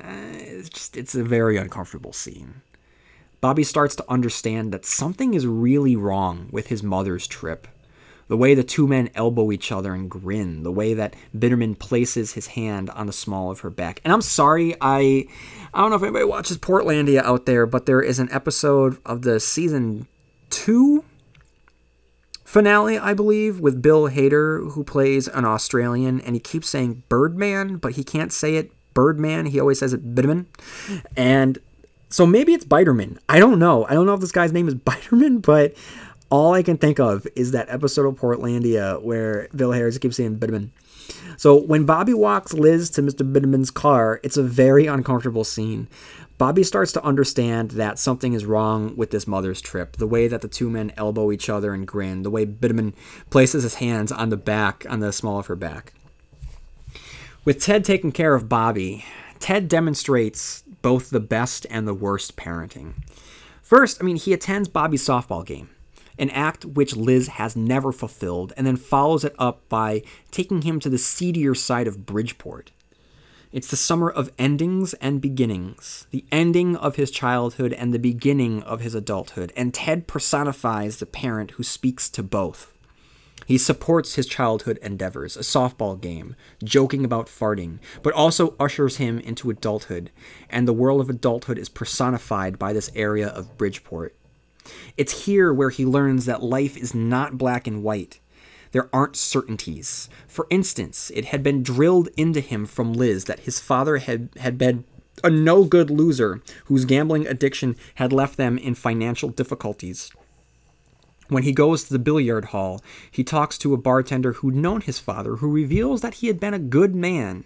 eh, 0.00 0.36
it's 0.38 0.68
just 0.68 0.96
it's 0.96 1.14
a 1.14 1.24
very 1.24 1.56
uncomfortable 1.56 2.12
scene. 2.12 2.62
Bobby 3.40 3.64
starts 3.64 3.96
to 3.96 4.04
understand 4.08 4.72
that 4.72 4.84
something 4.84 5.34
is 5.34 5.46
really 5.46 5.96
wrong 5.96 6.48
with 6.50 6.68
his 6.68 6.82
mother's 6.82 7.26
trip. 7.26 7.66
The 8.30 8.36
way 8.36 8.54
the 8.54 8.62
two 8.62 8.86
men 8.86 9.10
elbow 9.16 9.50
each 9.50 9.72
other 9.72 9.92
and 9.92 10.08
grin, 10.08 10.62
the 10.62 10.70
way 10.70 10.94
that 10.94 11.16
Bitterman 11.36 11.76
places 11.76 12.34
his 12.34 12.46
hand 12.46 12.88
on 12.90 13.08
the 13.08 13.12
small 13.12 13.50
of 13.50 13.60
her 13.60 13.70
back. 13.70 14.00
And 14.04 14.12
I'm 14.12 14.22
sorry, 14.22 14.76
I 14.80 15.26
I 15.74 15.80
don't 15.80 15.90
know 15.90 15.96
if 15.96 16.02
anybody 16.04 16.26
watches 16.26 16.56
Portlandia 16.56 17.24
out 17.24 17.46
there, 17.46 17.66
but 17.66 17.86
there 17.86 18.00
is 18.00 18.20
an 18.20 18.28
episode 18.30 18.98
of 19.04 19.22
the 19.22 19.40
season 19.40 20.06
two 20.48 21.04
finale, 22.44 22.98
I 22.98 23.14
believe, 23.14 23.58
with 23.58 23.82
Bill 23.82 24.08
Hader, 24.08 24.74
who 24.74 24.84
plays 24.84 25.26
an 25.26 25.44
Australian, 25.44 26.20
and 26.20 26.36
he 26.36 26.40
keeps 26.40 26.68
saying 26.68 27.02
Birdman, 27.08 27.78
but 27.78 27.92
he 27.92 28.04
can't 28.04 28.32
say 28.32 28.54
it 28.54 28.70
Birdman. 28.94 29.46
He 29.46 29.58
always 29.58 29.80
says 29.80 29.92
it 29.92 30.14
Bitterman. 30.14 30.46
And 31.16 31.58
so 32.10 32.26
maybe 32.26 32.52
it's 32.52 32.64
Biterman. 32.64 33.18
I 33.28 33.38
don't 33.38 33.60
know. 33.60 33.86
I 33.86 33.94
don't 33.94 34.04
know 34.04 34.14
if 34.14 34.20
this 34.20 34.32
guy's 34.32 34.52
name 34.52 34.68
is 34.68 34.74
Biterman, 34.86 35.42
but 35.42 35.74
all 36.30 36.54
I 36.54 36.62
can 36.62 36.78
think 36.78 36.98
of 36.98 37.26
is 37.36 37.50
that 37.52 37.68
episode 37.68 38.06
of 38.06 38.14
Portlandia 38.14 39.02
where 39.02 39.48
Bill 39.54 39.70
Hader 39.70 40.00
keeps 40.00 40.16
saying 40.16 40.38
Bitterman. 40.38 40.70
So 41.36 41.56
when 41.56 41.84
Bobby 41.84 42.14
walks 42.14 42.52
Liz 42.52 42.90
to 42.90 43.02
Mr. 43.02 43.30
Bitterman's 43.30 43.70
car, 43.70 44.20
it's 44.22 44.36
a 44.36 44.42
very 44.42 44.86
uncomfortable 44.86 45.44
scene. 45.44 45.88
Bobby 46.38 46.62
starts 46.62 46.92
to 46.92 47.04
understand 47.04 47.72
that 47.72 47.98
something 47.98 48.32
is 48.32 48.46
wrong 48.46 48.96
with 48.96 49.10
this 49.10 49.26
mother's 49.26 49.60
trip. 49.60 49.96
The 49.96 50.06
way 50.06 50.28
that 50.28 50.40
the 50.40 50.48
two 50.48 50.70
men 50.70 50.92
elbow 50.96 51.32
each 51.32 51.50
other 51.50 51.74
and 51.74 51.86
grin, 51.86 52.22
the 52.22 52.30
way 52.30 52.46
Bitterman 52.46 52.94
places 53.28 53.62
his 53.62 53.74
hands 53.74 54.10
on 54.10 54.30
the 54.30 54.36
back, 54.36 54.86
on 54.88 55.00
the 55.00 55.12
small 55.12 55.38
of 55.38 55.46
her 55.48 55.56
back. 55.56 55.92
With 57.44 57.60
Ted 57.60 57.84
taking 57.84 58.12
care 58.12 58.34
of 58.34 58.48
Bobby, 58.48 59.04
Ted 59.38 59.68
demonstrates 59.68 60.62
both 60.82 61.10
the 61.10 61.20
best 61.20 61.66
and 61.70 61.86
the 61.86 61.94
worst 61.94 62.36
parenting. 62.36 62.94
First, 63.62 63.98
I 64.00 64.04
mean, 64.04 64.16
he 64.16 64.32
attends 64.32 64.68
Bobby's 64.68 65.04
softball 65.04 65.44
game, 65.44 65.70
an 66.20 66.30
act 66.30 66.64
which 66.64 66.94
Liz 66.94 67.26
has 67.28 67.56
never 67.56 67.90
fulfilled, 67.90 68.52
and 68.56 68.66
then 68.66 68.76
follows 68.76 69.24
it 69.24 69.34
up 69.38 69.68
by 69.68 70.02
taking 70.30 70.62
him 70.62 70.78
to 70.78 70.88
the 70.88 70.98
seedier 70.98 71.54
side 71.54 71.88
of 71.88 72.06
Bridgeport. 72.06 72.70
It's 73.52 73.68
the 73.68 73.76
summer 73.76 74.08
of 74.08 74.30
endings 74.38 74.94
and 74.94 75.20
beginnings, 75.20 76.06
the 76.12 76.24
ending 76.30 76.76
of 76.76 76.94
his 76.94 77.10
childhood 77.10 77.72
and 77.72 77.92
the 77.92 77.98
beginning 77.98 78.62
of 78.62 78.80
his 78.80 78.94
adulthood, 78.94 79.52
and 79.56 79.74
Ted 79.74 80.06
personifies 80.06 80.98
the 80.98 81.06
parent 81.06 81.52
who 81.52 81.64
speaks 81.64 82.08
to 82.10 82.22
both. 82.22 82.72
He 83.46 83.58
supports 83.58 84.14
his 84.14 84.28
childhood 84.28 84.78
endeavors, 84.80 85.36
a 85.36 85.40
softball 85.40 86.00
game, 86.00 86.36
joking 86.62 87.04
about 87.04 87.26
farting, 87.26 87.80
but 88.04 88.14
also 88.14 88.54
ushers 88.60 88.98
him 88.98 89.18
into 89.18 89.50
adulthood, 89.50 90.12
and 90.48 90.68
the 90.68 90.72
world 90.72 91.00
of 91.00 91.10
adulthood 91.10 91.58
is 91.58 91.68
personified 91.68 92.56
by 92.56 92.72
this 92.72 92.92
area 92.94 93.26
of 93.26 93.58
Bridgeport. 93.58 94.14
It's 94.96 95.26
here 95.26 95.52
where 95.52 95.70
he 95.70 95.84
learns 95.84 96.26
that 96.26 96.42
life 96.42 96.76
is 96.76 96.94
not 96.94 97.38
black 97.38 97.66
and 97.66 97.82
white 97.82 98.20
there 98.72 98.88
aren't 98.92 99.16
certainties. 99.16 100.08
For 100.26 100.46
instance, 100.50 101.10
it 101.14 101.26
had 101.26 101.42
been 101.42 101.62
drilled 101.62 102.08
into 102.16 102.40
him 102.40 102.66
from 102.66 102.92
Liz 102.92 103.24
that 103.24 103.40
his 103.40 103.60
father 103.60 103.98
had, 103.98 104.28
had 104.38 104.58
been 104.58 104.84
a 105.24 105.30
no 105.30 105.64
good 105.64 105.90
loser 105.90 106.40
whose 106.66 106.84
gambling 106.84 107.26
addiction 107.26 107.76
had 107.96 108.12
left 108.12 108.36
them 108.36 108.56
in 108.56 108.74
financial 108.74 109.28
difficulties. 109.28 110.10
When 111.28 111.42
he 111.42 111.52
goes 111.52 111.84
to 111.84 111.92
the 111.92 111.98
billiard 111.98 112.46
hall, 112.46 112.80
he 113.10 113.22
talks 113.22 113.56
to 113.58 113.74
a 113.74 113.78
bartender 113.78 114.34
who'd 114.34 114.56
known 114.56 114.80
his 114.80 114.98
father, 114.98 115.36
who 115.36 115.50
reveals 115.50 116.00
that 116.00 116.14
he 116.14 116.26
had 116.26 116.40
been 116.40 116.54
a 116.54 116.58
good 116.58 116.94
man. 116.94 117.44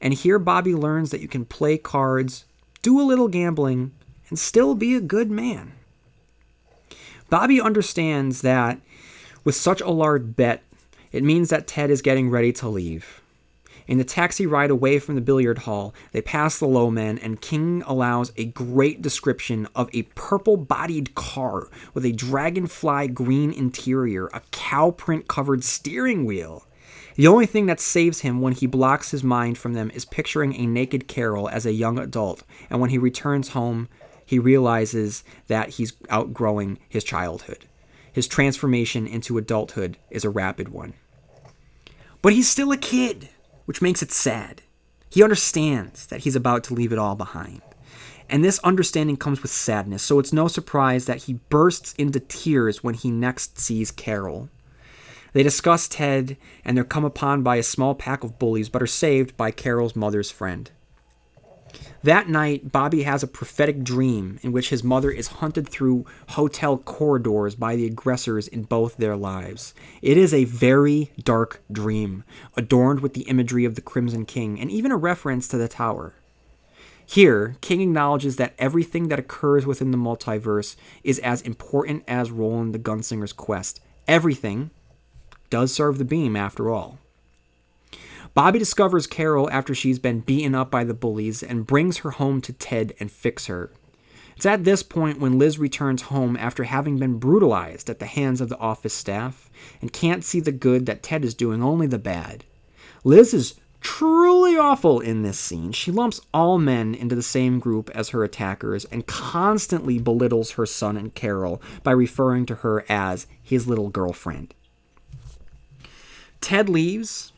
And 0.00 0.14
here 0.14 0.38
Bobby 0.38 0.74
learns 0.74 1.10
that 1.10 1.20
you 1.20 1.28
can 1.28 1.44
play 1.44 1.78
cards, 1.78 2.44
do 2.82 3.00
a 3.00 3.02
little 3.02 3.28
gambling, 3.28 3.92
and 4.28 4.38
still 4.38 4.74
be 4.74 4.94
a 4.94 5.00
good 5.00 5.30
man. 5.30 5.72
Bobby 7.32 7.62
understands 7.62 8.42
that 8.42 8.78
with 9.42 9.54
such 9.54 9.80
a 9.80 9.88
large 9.88 10.36
bet, 10.36 10.62
it 11.12 11.24
means 11.24 11.48
that 11.48 11.66
Ted 11.66 11.88
is 11.88 12.02
getting 12.02 12.28
ready 12.28 12.52
to 12.52 12.68
leave. 12.68 13.22
In 13.86 13.96
the 13.96 14.04
taxi 14.04 14.44
ride 14.44 14.70
away 14.70 14.98
from 14.98 15.14
the 15.14 15.22
billiard 15.22 15.60
hall, 15.60 15.94
they 16.12 16.20
pass 16.20 16.58
the 16.58 16.66
low 16.66 16.90
man, 16.90 17.16
and 17.16 17.40
King 17.40 17.82
allows 17.86 18.32
a 18.36 18.44
great 18.44 19.00
description 19.00 19.66
of 19.74 19.88
a 19.94 20.02
purple 20.14 20.58
bodied 20.58 21.14
car 21.14 21.68
with 21.94 22.04
a 22.04 22.12
dragonfly 22.12 23.08
green 23.08 23.50
interior, 23.50 24.26
a 24.34 24.42
cow 24.50 24.90
print 24.90 25.26
covered 25.26 25.64
steering 25.64 26.26
wheel. 26.26 26.66
The 27.14 27.28
only 27.28 27.46
thing 27.46 27.64
that 27.64 27.80
saves 27.80 28.20
him 28.20 28.42
when 28.42 28.52
he 28.52 28.66
blocks 28.66 29.10
his 29.10 29.24
mind 29.24 29.56
from 29.56 29.72
them 29.72 29.90
is 29.94 30.04
picturing 30.04 30.54
a 30.54 30.66
naked 30.66 31.08
Carol 31.08 31.48
as 31.48 31.64
a 31.64 31.72
young 31.72 31.98
adult, 31.98 32.42
and 32.68 32.78
when 32.78 32.90
he 32.90 32.98
returns 32.98 33.48
home, 33.48 33.88
he 34.24 34.38
realizes 34.38 35.24
that 35.48 35.70
he's 35.70 35.92
outgrowing 36.10 36.78
his 36.88 37.04
childhood 37.04 37.66
his 38.12 38.28
transformation 38.28 39.06
into 39.06 39.38
adulthood 39.38 39.96
is 40.10 40.24
a 40.24 40.30
rapid 40.30 40.68
one. 40.68 40.92
But 42.20 42.34
he's 42.34 42.48
still 42.48 42.70
a 42.70 42.76
kid, 42.76 43.30
which 43.64 43.82
makes 43.82 44.02
it 44.02 44.12
sad. 44.12 44.62
He 45.08 45.22
understands 45.22 46.06
that 46.06 46.20
he's 46.20 46.36
about 46.36 46.62
to 46.64 46.74
leave 46.74 46.92
it 46.92 46.98
all 46.98 47.16
behind. 47.16 47.62
And 48.28 48.44
this 48.44 48.60
understanding 48.60 49.16
comes 49.16 49.42
with 49.42 49.50
sadness, 49.50 50.02
so 50.02 50.18
it's 50.18 50.32
no 50.32 50.46
surprise 50.46 51.06
that 51.06 51.24
he 51.24 51.40
bursts 51.48 51.94
into 51.94 52.20
tears 52.20 52.84
when 52.84 52.94
he 52.94 53.10
next 53.10 53.58
sees 53.58 53.90
Carol. 53.90 54.48
They 55.32 55.42
discuss 55.42 55.88
Ted, 55.88 56.36
and 56.64 56.76
they're 56.76 56.84
come 56.84 57.04
upon 57.04 57.42
by 57.42 57.56
a 57.56 57.62
small 57.62 57.94
pack 57.94 58.22
of 58.22 58.38
bullies, 58.38 58.68
but 58.68 58.82
are 58.82 58.86
saved 58.86 59.36
by 59.36 59.50
Carol's 59.50 59.96
mother's 59.96 60.30
friend. 60.30 60.70
That 62.02 62.28
night, 62.28 62.72
Bobby 62.72 63.04
has 63.04 63.22
a 63.22 63.28
prophetic 63.28 63.84
dream 63.84 64.38
in 64.42 64.50
which 64.50 64.70
his 64.70 64.82
mother 64.82 65.10
is 65.10 65.28
hunted 65.28 65.68
through 65.68 66.06
hotel 66.30 66.76
corridors 66.78 67.54
by 67.54 67.76
the 67.76 67.86
aggressors 67.86 68.48
in 68.48 68.64
both 68.64 68.96
their 68.96 69.16
lives. 69.16 69.72
It 70.00 70.16
is 70.16 70.34
a 70.34 70.44
very 70.44 71.12
dark 71.22 71.62
dream, 71.70 72.24
adorned 72.56 73.00
with 73.00 73.14
the 73.14 73.22
imagery 73.22 73.64
of 73.64 73.76
the 73.76 73.80
Crimson 73.80 74.26
King 74.26 74.60
and 74.60 74.70
even 74.70 74.90
a 74.90 74.96
reference 74.96 75.46
to 75.48 75.58
the 75.58 75.68
Tower. 75.68 76.14
Here, 77.04 77.56
King 77.60 77.80
acknowledges 77.80 78.36
that 78.36 78.54
everything 78.58 79.08
that 79.08 79.18
occurs 79.18 79.66
within 79.66 79.90
the 79.90 79.98
multiverse 79.98 80.76
is 81.04 81.18
as 81.18 81.42
important 81.42 82.04
as 82.08 82.30
Roland 82.30 82.74
the 82.74 82.78
Gunslinger's 82.78 83.32
quest. 83.32 83.80
Everything 84.08 84.70
does 85.50 85.72
serve 85.72 85.98
the 85.98 86.04
beam, 86.04 86.34
after 86.34 86.70
all. 86.70 86.98
Bobby 88.34 88.58
discovers 88.58 89.06
Carol 89.06 89.50
after 89.50 89.74
she's 89.74 89.98
been 89.98 90.20
beaten 90.20 90.54
up 90.54 90.70
by 90.70 90.84
the 90.84 90.94
bullies 90.94 91.42
and 91.42 91.66
brings 91.66 91.98
her 91.98 92.12
home 92.12 92.40
to 92.42 92.52
Ted 92.52 92.94
and 92.98 93.10
fix 93.10 93.46
her. 93.46 93.70
It's 94.36 94.46
at 94.46 94.64
this 94.64 94.82
point 94.82 95.20
when 95.20 95.38
Liz 95.38 95.58
returns 95.58 96.02
home 96.02 96.36
after 96.36 96.64
having 96.64 96.98
been 96.98 97.18
brutalized 97.18 97.90
at 97.90 97.98
the 97.98 98.06
hands 98.06 98.40
of 98.40 98.48
the 98.48 98.58
office 98.58 98.94
staff 98.94 99.50
and 99.80 99.92
can't 99.92 100.24
see 100.24 100.40
the 100.40 100.52
good 100.52 100.86
that 100.86 101.02
Ted 101.02 101.24
is 101.24 101.34
doing, 101.34 101.62
only 101.62 101.86
the 101.86 101.98
bad. 101.98 102.44
Liz 103.04 103.34
is 103.34 103.54
truly 103.82 104.56
awful 104.56 105.00
in 105.00 105.22
this 105.22 105.38
scene. 105.38 105.72
She 105.72 105.90
lumps 105.90 106.20
all 106.32 106.58
men 106.58 106.94
into 106.94 107.14
the 107.14 107.22
same 107.22 107.58
group 107.58 107.90
as 107.90 108.10
her 108.10 108.24
attackers 108.24 108.84
and 108.86 109.06
constantly 109.06 109.98
belittles 109.98 110.52
her 110.52 110.66
son 110.66 110.96
and 110.96 111.14
Carol 111.14 111.60
by 111.82 111.90
referring 111.90 112.46
to 112.46 112.56
her 112.56 112.84
as 112.88 113.26
his 113.42 113.66
little 113.66 113.90
girlfriend. 113.90 114.54
Ted 116.40 116.68
leaves, 116.68 117.31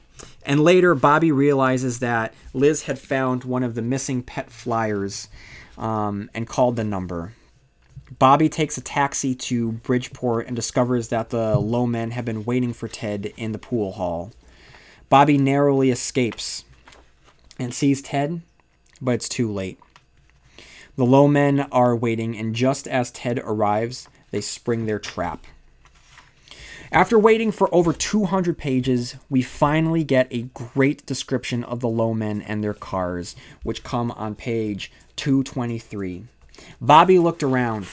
and 0.44 0.60
later, 0.60 0.94
Bobby 0.94 1.32
realizes 1.32 2.00
that 2.00 2.34
Liz 2.52 2.82
had 2.82 2.98
found 2.98 3.44
one 3.44 3.62
of 3.62 3.74
the 3.74 3.82
missing 3.82 4.22
pet 4.22 4.50
flyers 4.50 5.28
um, 5.78 6.30
and 6.34 6.46
called 6.46 6.76
the 6.76 6.84
number. 6.84 7.32
Bobby 8.18 8.48
takes 8.48 8.76
a 8.76 8.82
taxi 8.82 9.34
to 9.34 9.72
Bridgeport 9.72 10.46
and 10.46 10.54
discovers 10.54 11.08
that 11.08 11.30
the 11.30 11.58
low 11.58 11.86
men 11.86 12.12
have 12.12 12.24
been 12.24 12.44
waiting 12.44 12.72
for 12.72 12.86
Ted 12.86 13.32
in 13.36 13.52
the 13.52 13.58
pool 13.58 13.92
hall. 13.92 14.32
Bobby 15.08 15.38
narrowly 15.38 15.90
escapes 15.90 16.64
and 17.58 17.72
sees 17.72 18.02
Ted, 18.02 18.42
but 19.00 19.12
it's 19.12 19.28
too 19.28 19.50
late. 19.50 19.78
The 20.96 21.06
low 21.06 21.26
men 21.26 21.60
are 21.72 21.96
waiting, 21.96 22.36
and 22.36 22.54
just 22.54 22.86
as 22.86 23.10
Ted 23.10 23.40
arrives, 23.44 24.08
they 24.30 24.40
spring 24.40 24.86
their 24.86 25.00
trap. 25.00 25.44
After 26.94 27.18
waiting 27.18 27.50
for 27.50 27.74
over 27.74 27.92
200 27.92 28.56
pages, 28.56 29.16
we 29.28 29.42
finally 29.42 30.04
get 30.04 30.28
a 30.30 30.42
great 30.54 31.04
description 31.06 31.64
of 31.64 31.80
the 31.80 31.88
low 31.88 32.14
men 32.14 32.40
and 32.40 32.62
their 32.62 32.72
cars, 32.72 33.34
which 33.64 33.82
come 33.82 34.12
on 34.12 34.36
page 34.36 34.92
223. 35.16 36.26
Bobby 36.80 37.18
looked 37.18 37.42
around. 37.42 37.88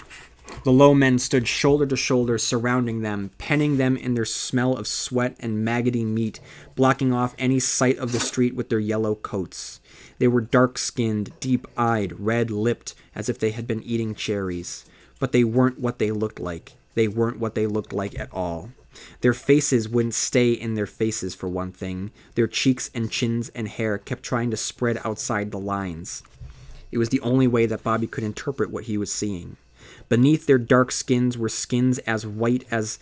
The 0.66 0.72
low 0.72 0.94
men 0.94 1.18
stood 1.18 1.48
shoulder 1.48 1.88
to 1.88 1.96
shoulder, 1.96 2.38
surrounding 2.38 3.02
them, 3.02 3.32
penning 3.40 3.78
them 3.78 3.98
in 3.98 4.14
their 4.14 4.24
smell 4.24 4.78
of 4.78 4.86
sweat 4.86 5.36
and 5.40 5.66
maggoty 5.66 6.06
meat, 6.06 6.40
blocking 6.76 7.12
off 7.12 7.34
any 7.40 7.60
sight 7.60 7.98
of 7.98 8.12
the 8.12 8.20
street 8.20 8.54
with 8.54 8.70
their 8.70 8.78
yellow 8.78 9.16
coats. 9.16 9.80
They 10.20 10.28
were 10.28 10.42
dark 10.42 10.78
skinned, 10.78 11.40
deep 11.40 11.66
eyed, 11.76 12.20
red 12.20 12.52
lipped, 12.52 12.94
as 13.16 13.30
if 13.30 13.40
they 13.40 13.50
had 13.50 13.66
been 13.66 13.82
eating 13.82 14.14
cherries. 14.14 14.86
But 15.18 15.32
they 15.32 15.44
weren't 15.44 15.80
what 15.80 15.98
they 15.98 16.12
looked 16.12 16.40
like. 16.40 16.74
They 16.94 17.08
weren't 17.08 17.40
what 17.40 17.56
they 17.56 17.66
looked 17.66 17.94
like 17.94 18.20
at 18.20 18.32
all. 18.32 18.70
Their 19.22 19.34
faces 19.34 19.88
wouldn't 19.88 20.14
stay 20.14 20.52
in 20.52 20.76
their 20.76 20.86
faces, 20.86 21.36
for 21.36 21.48
one 21.48 21.72
thing. 21.72 22.12
Their 22.36 22.48
cheeks 22.48 22.90
and 22.94 23.10
chins 23.12 23.50
and 23.50 23.68
hair 23.68 23.98
kept 23.98 24.24
trying 24.24 24.52
to 24.52 24.58
spread 24.58 25.00
outside 25.04 25.52
the 25.52 25.60
lines. 25.60 26.24
It 26.92 26.98
was 26.98 27.10
the 27.10 27.22
only 27.22 27.48
way 27.48 27.66
that 27.66 27.84
Bobby 27.84 28.08
could 28.08 28.24
interpret 28.24 28.70
what 28.70 28.86
he 28.86 28.98
was 28.98 29.12
seeing. 29.12 29.58
Beneath 30.10 30.46
their 30.46 30.58
dark 30.58 30.92
skins 30.92 31.38
were 31.38 31.50
skins 31.50 32.00
as 32.00 32.26
white 32.26 32.66
as 32.70 33.00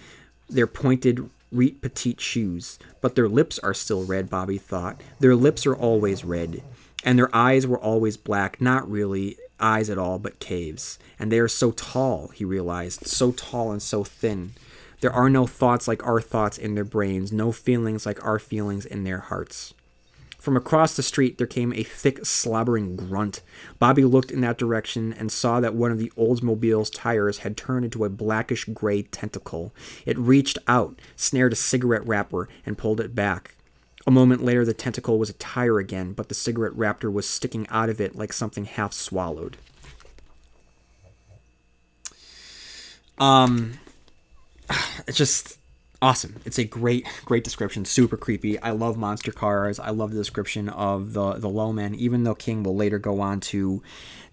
their 0.48 0.68
pointed 0.68 1.30
Reet 1.52 1.82
Petite 1.82 2.22
shoes. 2.22 2.78
But 3.02 3.16
their 3.16 3.28
lips 3.28 3.60
are 3.60 3.74
still 3.74 4.06
red, 4.06 4.30
Bobby 4.30 4.58
thought. 4.58 5.02
Their 5.20 5.36
lips 5.36 5.66
are 5.66 5.76
always 5.76 6.24
red. 6.24 6.64
And 7.04 7.18
their 7.18 7.34
eyes 7.36 7.66
were 7.66 7.80
always 7.80 8.18
black, 8.18 8.60
not 8.62 8.90
really 8.90 9.38
eyes 9.60 9.90
at 9.90 9.98
all, 9.98 10.20
but 10.20 10.40
caves. 10.40 11.00
And 11.18 11.32
they 11.32 11.40
are 11.40 11.48
so 11.48 11.72
tall, 11.72 12.28
he 12.30 12.46
realized, 12.46 13.08
so 13.08 13.32
tall 13.32 13.72
and 13.72 13.82
so 13.82 14.04
thin. 14.04 14.54
There 15.02 15.14
are 15.14 15.30
no 15.30 15.48
thoughts 15.48 15.88
like 15.88 16.06
our 16.06 16.20
thoughts 16.20 16.58
in 16.58 16.76
their 16.76 16.84
brains, 16.84 17.32
no 17.32 17.52
feelings 17.52 18.06
like 18.06 18.24
our 18.26 18.40
feelings 18.40 18.86
in 18.86 19.04
their 19.04 19.20
hearts. 19.20 19.74
From 20.40 20.56
across 20.56 20.96
the 20.96 21.04
street, 21.04 21.38
there 21.38 21.48
came 21.48 21.74
a 21.74 21.84
thick, 21.84 22.26
slobbering 22.26 22.96
grunt. 22.96 23.42
Bobby 23.78 24.06
looked 24.06 24.32
in 24.32 24.40
that 24.42 24.58
direction 24.58 25.12
and 25.12 25.32
saw 25.32 25.60
that 25.60 25.76
one 25.76 25.92
of 25.92 26.00
the 26.00 26.12
Oldsmobile's 26.18 26.90
tires 26.90 27.40
had 27.40 27.58
turned 27.58 27.84
into 27.84 28.06
a 28.06 28.10
blackish 28.10 28.64
gray 28.66 29.04
tentacle. 29.04 29.74
It 30.06 30.18
reached 30.18 30.58
out, 30.66 31.00
snared 31.18 31.52
a 31.52 31.58
cigarette 31.58 32.08
wrapper, 32.08 32.48
and 32.66 32.78
pulled 32.78 33.02
it 33.02 33.14
back. 33.14 33.56
A 34.08 34.12
moment 34.12 34.44
later, 34.44 34.64
the 34.64 34.74
tentacle 34.74 35.20
was 35.20 35.30
a 35.30 35.34
tire 35.34 35.78
again, 35.78 36.14
but 36.14 36.30
the 36.30 36.36
cigarette 36.36 36.76
wrapper 36.76 37.12
was 37.12 37.28
sticking 37.28 37.68
out 37.68 37.90
of 37.90 38.00
it 38.00 38.16
like 38.16 38.32
something 38.32 38.64
half 38.64 38.94
swallowed. 38.94 39.58
Um, 43.18 43.80
it's 45.08 45.18
just 45.18 45.58
awesome. 46.02 46.36
It's 46.46 46.58
a 46.58 46.64
great, 46.64 47.06
great 47.26 47.44
description. 47.44 47.86
Super 47.86 48.18
creepy. 48.18 48.60
I 48.60 48.72
love 48.72 48.98
monster 48.98 49.32
cars. 49.32 49.80
I 49.80 49.90
love 49.90 50.12
the 50.12 50.18
description 50.18 50.70
of 50.70 51.14
the 51.14 51.34
the 51.34 51.50
low 51.50 51.74
men. 51.74 51.96
Even 51.96 52.24
though 52.24 52.36
King 52.36 52.64
will 52.64 52.76
later 52.76 53.00
go 53.00 53.22
on 53.22 53.40
to 53.42 53.82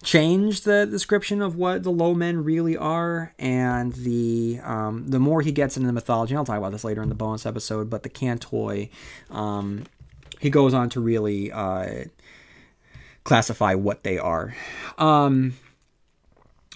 change 0.03 0.61
the 0.61 0.85
description 0.85 1.41
of 1.41 1.55
what 1.55 1.83
the 1.83 1.91
low 1.91 2.13
men 2.13 2.43
really 2.43 2.77
are, 2.77 3.33
and 3.39 3.93
the 3.93 4.59
um, 4.63 5.07
the 5.07 5.19
more 5.19 5.41
he 5.41 5.51
gets 5.51 5.77
into 5.77 5.87
the 5.87 5.93
mythology. 5.93 6.35
I'll 6.35 6.45
talk 6.45 6.57
about 6.57 6.71
this 6.71 6.83
later 6.83 7.01
in 7.01 7.09
the 7.09 7.15
bonus 7.15 7.45
episode. 7.45 7.89
But 7.89 8.03
the 8.03 8.09
Cantoi, 8.09 8.89
um, 9.29 9.83
he 10.39 10.49
goes 10.49 10.73
on 10.73 10.89
to 10.91 10.99
really 10.99 11.51
uh, 11.51 12.05
classify 13.23 13.73
what 13.73 14.03
they 14.03 14.17
are. 14.17 14.55
Um, 14.97 15.55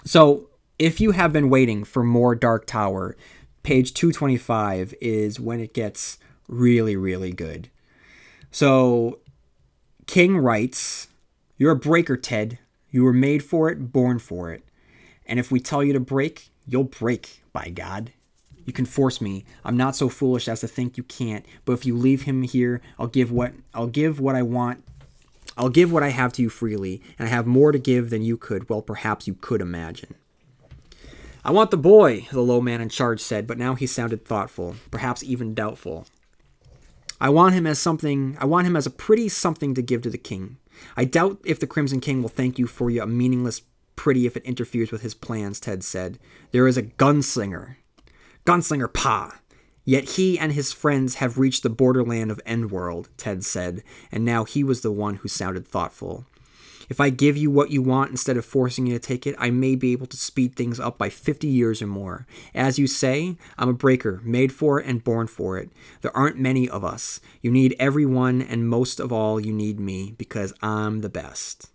so 0.04 0.48
if 0.80 1.00
you 1.00 1.12
have 1.12 1.32
been 1.32 1.50
waiting 1.50 1.84
for 1.84 2.04
more 2.04 2.34
Dark 2.34 2.66
Tower 2.66 3.16
page 3.64 3.94
225 3.94 4.94
is 5.02 5.40
when 5.40 5.60
it 5.60 5.74
gets 5.74 6.18
really, 6.48 6.96
really 6.96 7.32
good. 7.32 7.70
So, 8.52 9.20
King 10.08 10.38
writes, 10.38 11.08
You're 11.58 11.72
a 11.72 11.76
breaker, 11.76 12.18
Ted. 12.18 12.60
You 12.90 13.04
were 13.04 13.14
made 13.14 13.44
for 13.44 13.70
it, 13.70 13.92
born 13.94 14.20
for 14.20 14.52
it. 14.52 14.64
And 15.26 15.40
if 15.40 15.52
we 15.52 15.60
tell 15.60 15.84
you 15.84 15.94
to 15.94 16.00
break, 16.00 16.50
you'll 16.68 16.84
break, 16.84 17.42
by 17.54 17.70
God. 17.70 18.12
You 18.66 18.74
can 18.74 18.86
force 18.86 19.22
me. 19.22 19.46
I'm 19.64 19.78
not 19.78 19.96
so 19.96 20.10
foolish 20.10 20.48
as 20.48 20.62
to 20.62 20.68
think 20.68 20.98
you 20.98 21.04
can't, 21.04 21.46
but 21.66 21.74
if 21.74 21.86
you 21.86 21.96
leave 21.96 22.24
him 22.24 22.44
here, 22.44 22.82
I'll 23.00 23.08
give 23.08 23.32
what 23.32 23.54
I'll 23.74 23.88
give 23.88 24.20
what 24.20 24.36
I 24.36 24.44
want. 24.44 24.84
I'll 25.58 25.70
give 25.70 25.92
what 25.92 26.04
I 26.04 26.10
have 26.10 26.32
to 26.34 26.42
you 26.42 26.50
freely, 26.50 27.02
and 27.20 27.28
I 27.28 27.32
have 27.32 27.46
more 27.46 27.72
to 27.72 27.80
give 27.80 28.10
than 28.10 28.22
you 28.22 28.38
could, 28.38 28.70
well 28.70 28.82
perhaps 28.82 29.28
you 29.28 29.34
could 29.34 29.62
imagine. 29.62 30.16
I 31.44 31.52
want 31.52 31.72
the 31.72 31.78
boy, 31.78 32.28
the 32.32 32.42
low 32.42 32.62
man 32.62 32.82
in 32.82 32.90
charge 32.90 33.20
said, 33.20 33.48
but 33.48 33.58
now 33.58 33.74
he 33.74 33.88
sounded 33.88 34.26
thoughtful, 34.26 34.76
perhaps 34.92 35.24
even 35.24 35.56
doubtful. 35.56 36.06
I 37.20 37.30
want 37.30 37.56
him 37.56 37.66
as 37.66 37.80
something, 37.80 38.38
I 38.40 38.46
want 38.46 38.68
him 38.68 38.76
as 38.76 38.86
a 38.86 38.92
pretty 38.92 39.28
something 39.30 39.74
to 39.76 39.82
give 39.82 40.02
to 40.04 40.10
the 40.10 40.18
king. 40.18 40.58
I 40.96 41.06
doubt 41.06 41.40
if 41.44 41.60
the 41.60 41.68
Crimson 41.68 42.00
King 42.00 42.22
will 42.22 42.30
thank 42.30 42.60
you 42.60 42.68
for 42.68 42.90
your 42.90 43.06
meaningless 43.06 43.62
pretty 43.96 44.26
if 44.26 44.36
it 44.36 44.46
interferes 44.46 44.92
with 44.92 45.02
his 45.02 45.14
plans, 45.14 45.60
Ted 45.60 45.84
said. 45.84 46.18
There 46.52 46.68
is 46.68 46.78
a 46.78 46.84
gunslinger. 46.84 47.76
Gunslinger 48.46 48.92
Pa. 48.92 49.40
Yet 49.84 50.10
he 50.12 50.38
and 50.38 50.54
his 50.54 50.72
friends 50.72 51.16
have 51.16 51.38
reached 51.38 51.64
the 51.64 51.70
borderland 51.70 52.32
of 52.32 52.42
Endworld, 52.46 53.10
Ted 53.18 53.44
said, 53.44 53.84
and 54.12 54.24
now 54.24 54.44
he 54.44 54.64
was 54.64 54.82
the 54.82 54.92
one 54.92 55.16
who 55.18 55.28
sounded 55.28 55.68
thoughtful. 55.68 56.26
If 56.92 57.00
I 57.00 57.10
give 57.10 57.38
you 57.38 57.50
what 57.50 57.72
you 57.72 57.82
want 57.82 58.12
instead 58.12 58.36
of 58.36 58.44
forcing 58.44 58.86
you 58.86 58.92
to 58.92 59.00
take 59.00 59.26
it, 59.26 59.34
I 59.40 59.50
may 59.50 59.78
be 59.78 59.94
able 59.94 60.08
to 60.08 60.18
speed 60.18 60.58
things 60.58 60.78
up 60.78 60.98
by 60.98 61.08
50 61.08 61.48
years 61.48 61.82
or 61.82 61.88
more. 61.88 62.28
As 62.54 62.78
you 62.78 62.86
say, 62.86 63.38
I'm 63.58 63.70
a 63.70 63.74
breaker, 63.74 64.20
made 64.26 64.52
for 64.52 64.78
it 64.78 64.86
and 64.86 65.02
born 65.02 65.28
for 65.28 65.58
it. 65.58 65.70
There 66.02 66.16
aren't 66.16 66.38
many 66.38 66.68
of 66.68 66.84
us. 66.84 67.22
You 67.42 67.50
need 67.50 67.78
everyone, 67.80 68.42
and 68.42 68.68
most 68.68 69.00
of 69.00 69.14
all, 69.14 69.40
you 69.40 69.54
need 69.54 69.80
me, 69.80 70.16
because 70.18 70.54
I'm 70.62 71.00
the 71.00 71.08
best. 71.08 71.70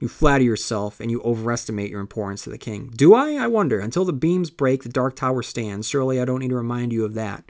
You 0.00 0.08
flatter 0.08 0.42
yourself 0.42 0.98
and 0.98 1.12
you 1.12 1.22
overestimate 1.22 1.92
your 1.92 2.00
importance 2.00 2.42
to 2.42 2.50
the 2.50 2.58
king. 2.58 2.90
Do 2.92 3.14
I? 3.14 3.34
I 3.34 3.46
wonder. 3.46 3.78
Until 3.78 4.04
the 4.04 4.12
beams 4.12 4.50
break, 4.50 4.82
the 4.82 4.88
Dark 4.88 5.14
Tower 5.14 5.44
stands. 5.44 5.88
Surely 5.88 6.20
I 6.20 6.24
don't 6.24 6.40
need 6.40 6.50
to 6.50 6.56
remind 6.56 6.92
you 6.92 7.04
of 7.04 7.14
that. 7.14 7.44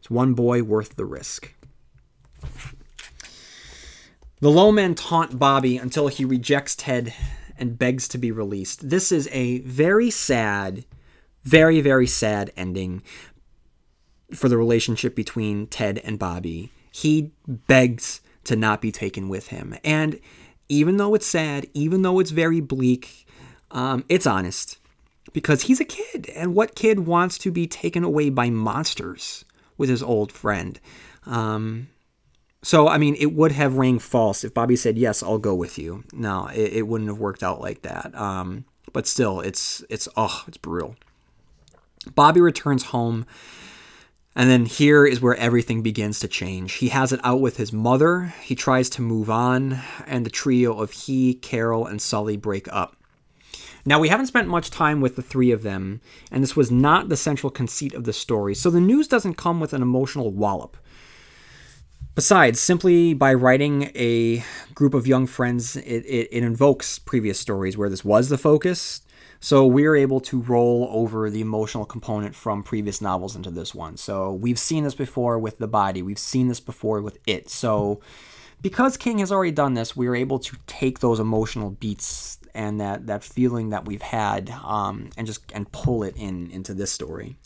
It's 0.00 0.10
one 0.10 0.34
boy 0.34 0.62
worth 0.62 0.96
the 0.96 1.06
risk. 1.06 1.54
The 4.40 4.50
low 4.50 4.70
men 4.70 4.94
taunt 4.94 5.38
Bobby 5.38 5.76
until 5.76 6.06
he 6.06 6.24
rejects 6.24 6.76
Ted 6.76 7.12
and 7.58 7.78
begs 7.78 8.06
to 8.08 8.18
be 8.18 8.30
released. 8.30 8.88
This 8.88 9.10
is 9.10 9.28
a 9.32 9.58
very 9.60 10.10
sad, 10.10 10.84
very, 11.42 11.80
very 11.80 12.06
sad 12.06 12.52
ending 12.56 13.02
for 14.32 14.48
the 14.48 14.56
relationship 14.56 15.16
between 15.16 15.66
Ted 15.66 15.98
and 16.04 16.20
Bobby. 16.20 16.70
He 16.92 17.32
begs 17.46 18.20
to 18.44 18.54
not 18.54 18.80
be 18.80 18.92
taken 18.92 19.28
with 19.28 19.48
him. 19.48 19.74
And 19.82 20.20
even 20.68 20.98
though 20.98 21.14
it's 21.14 21.26
sad, 21.26 21.66
even 21.74 22.02
though 22.02 22.20
it's 22.20 22.30
very 22.30 22.60
bleak, 22.60 23.26
um, 23.72 24.04
it's 24.08 24.26
honest 24.26 24.78
because 25.32 25.62
he's 25.62 25.80
a 25.80 25.84
kid. 25.84 26.30
And 26.36 26.54
what 26.54 26.76
kid 26.76 27.00
wants 27.00 27.38
to 27.38 27.50
be 27.50 27.66
taken 27.66 28.04
away 28.04 28.30
by 28.30 28.50
monsters 28.50 29.44
with 29.76 29.88
his 29.88 30.02
old 30.02 30.30
friend? 30.30 30.78
Um, 31.26 31.88
so, 32.62 32.88
I 32.88 32.98
mean, 32.98 33.14
it 33.18 33.32
would 33.32 33.52
have 33.52 33.76
rang 33.76 33.98
false 33.98 34.42
if 34.42 34.52
Bobby 34.52 34.76
said, 34.76 34.98
"Yes, 34.98 35.22
I'll 35.22 35.38
go 35.38 35.54
with 35.54 35.78
you." 35.78 36.04
No, 36.12 36.48
it, 36.48 36.72
it 36.72 36.88
wouldn't 36.88 37.08
have 37.08 37.20
worked 37.20 37.42
out 37.42 37.60
like 37.60 37.82
that. 37.82 38.14
Um, 38.14 38.64
but 38.92 39.06
still, 39.06 39.40
it's 39.40 39.84
it's 39.88 40.08
oh, 40.16 40.44
it's 40.48 40.56
brutal. 40.56 40.96
Bobby 42.14 42.40
returns 42.40 42.84
home, 42.84 43.26
and 44.34 44.50
then 44.50 44.66
here 44.66 45.06
is 45.06 45.20
where 45.20 45.36
everything 45.36 45.82
begins 45.82 46.18
to 46.20 46.28
change. 46.28 46.74
He 46.74 46.88
has 46.88 47.12
it 47.12 47.20
out 47.22 47.40
with 47.40 47.58
his 47.58 47.72
mother. 47.72 48.34
He 48.42 48.56
tries 48.56 48.90
to 48.90 49.02
move 49.02 49.30
on, 49.30 49.80
and 50.06 50.26
the 50.26 50.30
trio 50.30 50.80
of 50.80 50.90
he, 50.90 51.34
Carol, 51.34 51.86
and 51.86 52.02
Sully 52.02 52.36
break 52.36 52.66
up. 52.72 52.96
Now, 53.84 54.00
we 54.00 54.08
haven't 54.08 54.26
spent 54.26 54.48
much 54.48 54.70
time 54.70 55.00
with 55.00 55.16
the 55.16 55.22
three 55.22 55.50
of 55.50 55.62
them, 55.62 56.00
and 56.30 56.42
this 56.42 56.56
was 56.56 56.70
not 56.70 57.08
the 57.08 57.16
central 57.16 57.50
conceit 57.50 57.94
of 57.94 58.04
the 58.04 58.12
story, 58.12 58.54
so 58.54 58.68
the 58.68 58.80
news 58.80 59.06
doesn't 59.06 59.34
come 59.34 59.60
with 59.60 59.72
an 59.72 59.80
emotional 59.80 60.30
wallop. 60.30 60.76
Besides, 62.18 62.58
simply 62.58 63.14
by 63.14 63.32
writing 63.32 63.92
a 63.94 64.42
group 64.74 64.92
of 64.92 65.06
young 65.06 65.24
friends, 65.28 65.76
it, 65.76 66.04
it, 66.04 66.28
it, 66.32 66.42
invokes 66.42 66.98
previous 66.98 67.38
stories 67.38 67.78
where 67.78 67.88
this 67.88 68.04
was 68.04 68.28
the 68.28 68.36
focus. 68.36 69.02
So 69.38 69.64
we're 69.64 69.94
able 69.94 70.18
to 70.22 70.40
roll 70.40 70.88
over 70.90 71.30
the 71.30 71.40
emotional 71.40 71.84
component 71.84 72.34
from 72.34 72.64
previous 72.64 73.00
novels 73.00 73.36
into 73.36 73.52
this 73.52 73.72
one. 73.72 73.96
So 73.96 74.32
we've 74.32 74.58
seen 74.58 74.82
this 74.82 74.96
before 74.96 75.38
with 75.38 75.58
The 75.58 75.68
Body, 75.68 76.02
we've 76.02 76.18
seen 76.18 76.48
this 76.48 76.58
before 76.58 77.02
with 77.02 77.18
It. 77.24 77.50
So 77.50 78.00
because 78.62 78.96
King 78.96 79.18
has 79.18 79.30
already 79.30 79.52
done 79.52 79.74
this, 79.74 79.96
we 79.96 80.08
are 80.08 80.16
able 80.16 80.40
to 80.40 80.56
take 80.66 80.98
those 80.98 81.20
emotional 81.20 81.70
beats 81.70 82.40
and 82.52 82.80
that, 82.80 83.06
that 83.06 83.22
feeling 83.22 83.70
that 83.70 83.84
we've 83.84 84.02
had 84.02 84.50
um, 84.64 85.10
and 85.16 85.24
just 85.24 85.52
and 85.52 85.70
pull 85.70 86.02
it 86.02 86.16
in 86.16 86.50
into 86.50 86.74
this 86.74 86.90
story. 86.90 87.36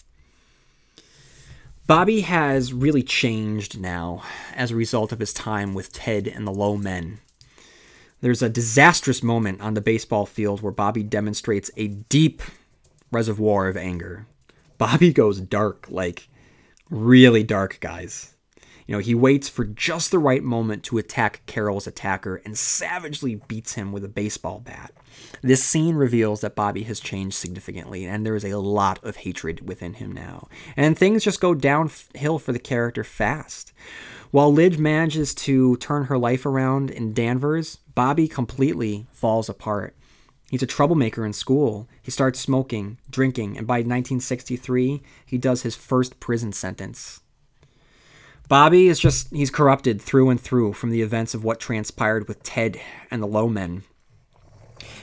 Bobby 1.86 2.20
has 2.20 2.72
really 2.72 3.02
changed 3.02 3.80
now 3.80 4.22
as 4.54 4.70
a 4.70 4.76
result 4.76 5.10
of 5.10 5.18
his 5.18 5.32
time 5.32 5.74
with 5.74 5.92
Ted 5.92 6.28
and 6.28 6.46
the 6.46 6.52
Low 6.52 6.76
Men. 6.76 7.18
There's 8.20 8.40
a 8.40 8.48
disastrous 8.48 9.20
moment 9.20 9.60
on 9.60 9.74
the 9.74 9.80
baseball 9.80 10.24
field 10.24 10.62
where 10.62 10.70
Bobby 10.70 11.02
demonstrates 11.02 11.72
a 11.76 11.88
deep 11.88 12.40
reservoir 13.10 13.66
of 13.66 13.76
anger. 13.76 14.26
Bobby 14.78 15.12
goes 15.12 15.40
dark, 15.40 15.86
like 15.90 16.28
really 16.88 17.42
dark, 17.42 17.78
guys. 17.80 18.31
You 18.92 18.98
know, 18.98 19.02
he 19.02 19.14
waits 19.14 19.48
for 19.48 19.64
just 19.64 20.10
the 20.10 20.18
right 20.18 20.42
moment 20.42 20.82
to 20.82 20.98
attack 20.98 21.46
Carol's 21.46 21.86
attacker 21.86 22.42
and 22.44 22.58
savagely 22.58 23.36
beats 23.36 23.72
him 23.72 23.90
with 23.90 24.04
a 24.04 24.08
baseball 24.08 24.60
bat. 24.60 24.92
This 25.40 25.64
scene 25.64 25.96
reveals 25.96 26.42
that 26.42 26.54
Bobby 26.54 26.82
has 26.82 27.00
changed 27.00 27.36
significantly, 27.36 28.04
and 28.04 28.26
there 28.26 28.36
is 28.36 28.44
a 28.44 28.58
lot 28.58 29.02
of 29.02 29.16
hatred 29.16 29.66
within 29.66 29.94
him 29.94 30.12
now. 30.12 30.46
And 30.76 30.98
things 30.98 31.24
just 31.24 31.40
go 31.40 31.54
downhill 31.54 32.38
for 32.38 32.52
the 32.52 32.58
character 32.58 33.02
fast. 33.02 33.72
While 34.30 34.52
Liz 34.52 34.76
manages 34.76 35.34
to 35.36 35.78
turn 35.78 36.04
her 36.04 36.18
life 36.18 36.44
around 36.44 36.90
in 36.90 37.14
Danvers, 37.14 37.78
Bobby 37.94 38.28
completely 38.28 39.06
falls 39.10 39.48
apart. 39.48 39.96
He's 40.50 40.62
a 40.62 40.66
troublemaker 40.66 41.24
in 41.24 41.32
school. 41.32 41.88
He 42.02 42.10
starts 42.10 42.40
smoking, 42.40 42.98
drinking, 43.08 43.56
and 43.56 43.66
by 43.66 43.76
1963, 43.78 45.00
he 45.24 45.38
does 45.38 45.62
his 45.62 45.76
first 45.76 46.20
prison 46.20 46.52
sentence. 46.52 47.21
Bobby 48.52 48.88
is 48.88 49.00
just, 49.00 49.30
he's 49.30 49.50
corrupted 49.50 49.98
through 50.02 50.28
and 50.28 50.38
through 50.38 50.74
from 50.74 50.90
the 50.90 51.00
events 51.00 51.32
of 51.32 51.42
what 51.42 51.58
transpired 51.58 52.28
with 52.28 52.42
Ted 52.42 52.78
and 53.10 53.22
the 53.22 53.26
Low 53.26 53.48
Men. 53.48 53.82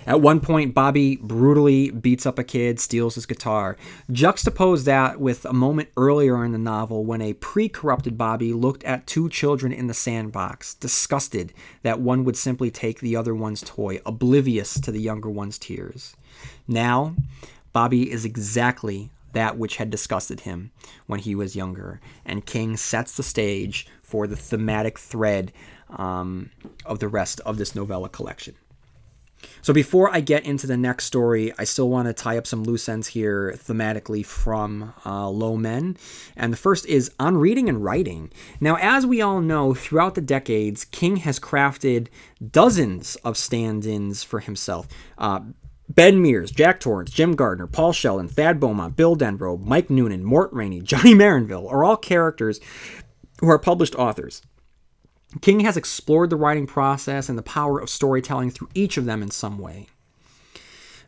At 0.06 0.22
one 0.22 0.40
point, 0.40 0.76
Bobby 0.76 1.16
brutally 1.16 1.90
beats 1.90 2.28
up 2.28 2.38
a 2.38 2.44
kid, 2.44 2.80
steals 2.80 3.16
his 3.16 3.26
guitar. 3.26 3.76
Juxtapose 4.12 4.86
that 4.86 5.20
with 5.20 5.46
a 5.46 5.52
moment 5.52 5.90
earlier 5.98 6.46
in 6.46 6.52
the 6.52 6.60
novel 6.60 7.04
when 7.04 7.24
a 7.24 7.34
pre 7.34 7.68
corrupted 7.68 8.20
Bobby 8.20 8.54
looked 8.54 8.84
at 8.84 9.08
two 9.08 9.30
children 9.30 9.74
in 9.74 9.88
the 9.88 9.96
sandbox, 9.96 10.76
disgusted 10.76 11.52
that 11.82 12.00
one 12.00 12.24
would 12.26 12.38
simply 12.38 12.70
take 12.70 13.00
the 13.00 13.16
other 13.16 13.34
one's 13.34 13.64
toy, 13.64 14.00
oblivious 14.06 14.80
to 14.80 14.92
the 14.92 15.02
younger 15.02 15.28
one's 15.28 15.58
tears. 15.58 16.16
Now, 16.68 17.16
Bobby 17.74 18.12
is 18.12 18.26
exactly 18.26 19.10
that 19.34 19.58
which 19.58 19.78
had 19.78 19.90
disgusted 19.90 20.42
him 20.42 20.72
when 21.08 21.20
he 21.20 21.36
was 21.36 21.56
younger. 21.56 22.00
And 22.26 22.46
King 22.46 22.78
sets 22.78 23.16
the 23.16 23.24
stage 23.24 23.88
for 24.02 24.28
the 24.28 24.36
thematic 24.36 24.98
thread 25.00 25.52
um, 25.90 26.52
of 26.86 27.00
the 27.00 27.08
rest 27.08 27.40
of 27.42 27.58
this 27.58 27.76
novella 27.76 28.10
collection. 28.10 28.56
So 29.62 29.74
before 29.74 30.14
I 30.14 30.20
get 30.20 30.46
into 30.46 30.68
the 30.68 30.78
next 30.78 31.06
story, 31.06 31.54
I 31.58 31.64
still 31.64 31.90
want 31.90 32.08
to 32.08 32.14
tie 32.14 32.38
up 32.38 32.48
some 32.48 32.64
loose 32.64 32.90
ends 32.90 33.08
here 33.08 33.54
thematically 33.58 34.26
from 34.26 34.94
uh, 35.06 35.30
Low 35.30 35.58
Men. 35.58 35.98
And 36.36 36.52
the 36.54 36.58
first 36.58 36.86
is 36.86 37.12
on 37.20 37.38
reading 37.38 37.70
and 37.70 37.84
writing. 37.84 38.32
Now, 38.60 38.78
as 38.82 39.06
we 39.06 39.22
all 39.22 39.42
know, 39.42 39.74
throughout 39.74 40.16
the 40.16 40.22
decades, 40.22 40.86
King 40.86 41.18
has 41.18 41.40
crafted 41.40 42.08
dozens 42.52 43.16
of 43.18 43.38
stand 43.38 43.86
ins 43.86 44.24
for 44.24 44.40
himself. 44.40 44.88
Uh, 45.18 45.42
Ben 45.90 46.22
Mears, 46.22 46.52
Jack 46.52 46.80
Torrance, 46.80 47.12
Jim 47.12 47.36
Gardener, 47.36 47.68
Paul 47.68 47.94
Sheldon, 47.94 48.28
Thad 48.28 48.60
Beaumont, 48.60 48.96
Bill 48.96 49.16
Denbrough, 49.16 49.66
Mike 49.66 49.90
Noonan, 49.90 50.24
Mort 50.24 50.54
Rainey, 50.54 50.82
Johnny 50.82 51.16
Marinville 51.16 51.68
are 51.68 51.84
all 51.84 51.98
characters 51.98 52.60
who 53.40 53.50
are 53.50 53.60
published 53.60 53.96
authors. 53.96 54.42
King 55.42 55.62
has 55.62 55.78
explored 55.78 56.30
the 56.30 56.36
writing 56.36 56.68
process 56.68 57.30
and 57.30 57.38
the 57.38 57.44
power 57.44 57.80
of 57.80 57.90
storytelling 57.90 58.52
through 58.52 58.70
each 58.74 58.98
of 58.98 59.06
them 59.06 59.22
in 59.22 59.32
some 59.32 59.58
way. 59.58 59.88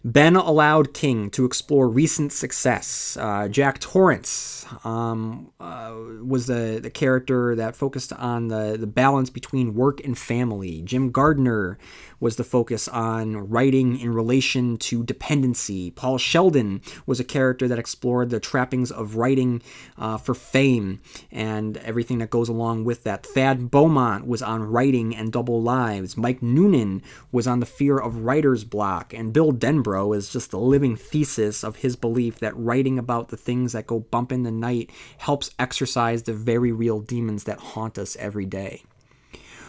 Ben 0.03 0.35
allowed 0.35 0.93
King 0.93 1.29
to 1.31 1.45
explore 1.45 1.87
recent 1.87 2.33
success. 2.33 3.15
Uh, 3.19 3.47
Jack 3.47 3.79
Torrance 3.79 4.65
um, 4.83 5.51
uh, 5.59 5.93
was 6.23 6.47
the, 6.47 6.79
the 6.81 6.89
character 6.89 7.55
that 7.55 7.75
focused 7.75 8.11
on 8.13 8.47
the, 8.47 8.77
the 8.79 8.87
balance 8.87 9.29
between 9.29 9.75
work 9.75 10.03
and 10.03 10.17
family. 10.17 10.81
Jim 10.81 11.11
Gardener 11.11 11.77
was 12.19 12.35
the 12.35 12.43
focus 12.43 12.87
on 12.87 13.49
writing 13.49 13.99
in 13.99 14.13
relation 14.13 14.77
to 14.77 15.03
dependency. 15.03 15.91
Paul 15.91 16.17
Sheldon 16.17 16.81
was 17.05 17.19
a 17.19 17.23
character 17.23 17.67
that 17.67 17.79
explored 17.79 18.29
the 18.29 18.39
trappings 18.39 18.91
of 18.91 19.15
writing 19.15 19.61
uh, 19.97 20.17
for 20.17 20.33
fame 20.33 20.99
and 21.31 21.77
everything 21.77 22.19
that 22.19 22.29
goes 22.29 22.49
along 22.49 22.85
with 22.85 23.03
that. 23.03 23.25
Thad 23.25 23.69
Beaumont 23.69 24.25
was 24.27 24.41
on 24.41 24.63
writing 24.63 25.15
and 25.15 25.31
double 25.31 25.61
lives. 25.61 26.17
Mike 26.17 26.41
Noonan 26.41 27.01
was 27.31 27.47
on 27.47 27.59
the 27.59 27.65
fear 27.65 27.97
of 27.97 28.23
writer's 28.23 28.63
block. 28.63 29.13
And 29.13 29.33
Bill 29.33 29.51
Denbrough 29.51 29.90
is 30.15 30.29
just 30.29 30.51
the 30.51 30.59
living 30.59 30.95
thesis 30.95 31.63
of 31.63 31.77
his 31.77 31.95
belief 31.95 32.39
that 32.39 32.57
writing 32.57 32.97
about 32.97 33.29
the 33.29 33.37
things 33.37 33.73
that 33.73 33.87
go 33.87 33.99
bump 33.99 34.31
in 34.31 34.43
the 34.43 34.51
night 34.51 34.89
helps 35.19 35.51
exorcise 35.59 36.23
the 36.23 36.33
very 36.33 36.71
real 36.71 36.99
demons 36.99 37.43
that 37.43 37.59
haunt 37.59 37.97
us 37.97 38.15
every 38.17 38.45
day. 38.45 38.83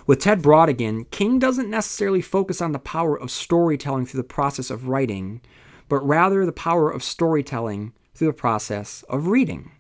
With 0.06 0.20
Ted 0.20 0.42
Brautigan, 0.42 1.08
King 1.10 1.38
doesn't 1.38 1.70
necessarily 1.70 2.22
focus 2.22 2.60
on 2.60 2.72
the 2.72 2.78
power 2.78 3.18
of 3.18 3.30
storytelling 3.30 4.06
through 4.06 4.22
the 4.22 4.24
process 4.24 4.70
of 4.70 4.88
writing, 4.88 5.40
but 5.88 6.06
rather 6.06 6.44
the 6.44 6.52
power 6.52 6.90
of 6.90 7.04
storytelling 7.04 7.92
through 8.14 8.28
the 8.28 8.32
process 8.32 9.04
of 9.08 9.28
reading. 9.28 9.72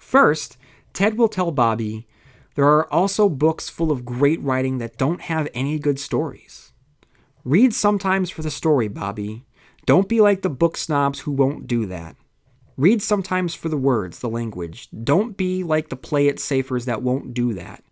First, 0.00 0.56
Ted 0.92 1.18
will 1.18 1.28
tell 1.28 1.50
Bobby 1.50 2.06
there 2.54 2.66
are 2.66 2.92
also 2.92 3.28
books 3.28 3.68
full 3.68 3.90
of 3.90 4.04
great 4.04 4.40
writing 4.40 4.78
that 4.78 4.98
don't 4.98 5.22
have 5.22 5.48
any 5.54 5.78
good 5.78 5.98
stories. 5.98 6.61
Read 7.44 7.74
sometimes 7.74 8.30
for 8.30 8.42
the 8.42 8.50
story, 8.50 8.86
Bobby. 8.86 9.44
Don't 9.84 10.08
be 10.08 10.20
like 10.20 10.42
the 10.42 10.48
book 10.48 10.76
snobs 10.76 11.20
who 11.20 11.32
won't 11.32 11.66
do 11.66 11.86
that. 11.86 12.14
Read 12.76 13.02
sometimes 13.02 13.52
for 13.52 13.68
the 13.68 13.76
words, 13.76 14.20
the 14.20 14.28
language. 14.28 14.88
Don't 15.02 15.36
be 15.36 15.64
like 15.64 15.88
the 15.88 15.96
play 15.96 16.28
it 16.28 16.38
safers 16.38 16.84
that 16.84 17.02
won't 17.02 17.34
do 17.34 17.52
that. 17.54 17.82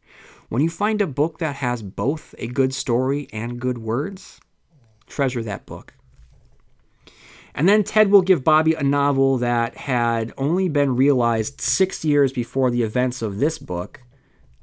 When 0.49 0.63
you 0.63 0.71
find 0.71 1.03
a 1.03 1.07
book 1.07 1.39
that 1.39 1.57
has 1.57 1.83
both 1.83 2.33
a 2.39 2.47
good 2.47 2.73
story 2.73 3.29
and 3.33 3.61
good 3.61 3.79
words, 3.79 4.41
treasure 5.09 5.43
that 5.43 5.67
book. 5.67 5.95
And 7.53 7.69
then 7.69 7.83
Ted 7.83 8.11
will 8.13 8.23
give 8.23 8.45
Bobby 8.45 8.75
a 8.75 8.85
novel 8.85 9.37
that 9.39 9.77
had 9.77 10.33
only 10.39 10.69
been 10.69 10.95
realized 10.95 11.61
six 11.61 12.05
years 12.05 12.33
before 12.33 12.71
the 12.71 12.85
events 12.85 13.21
of 13.21 13.39
this 13.39 13.59
book 13.59 14.01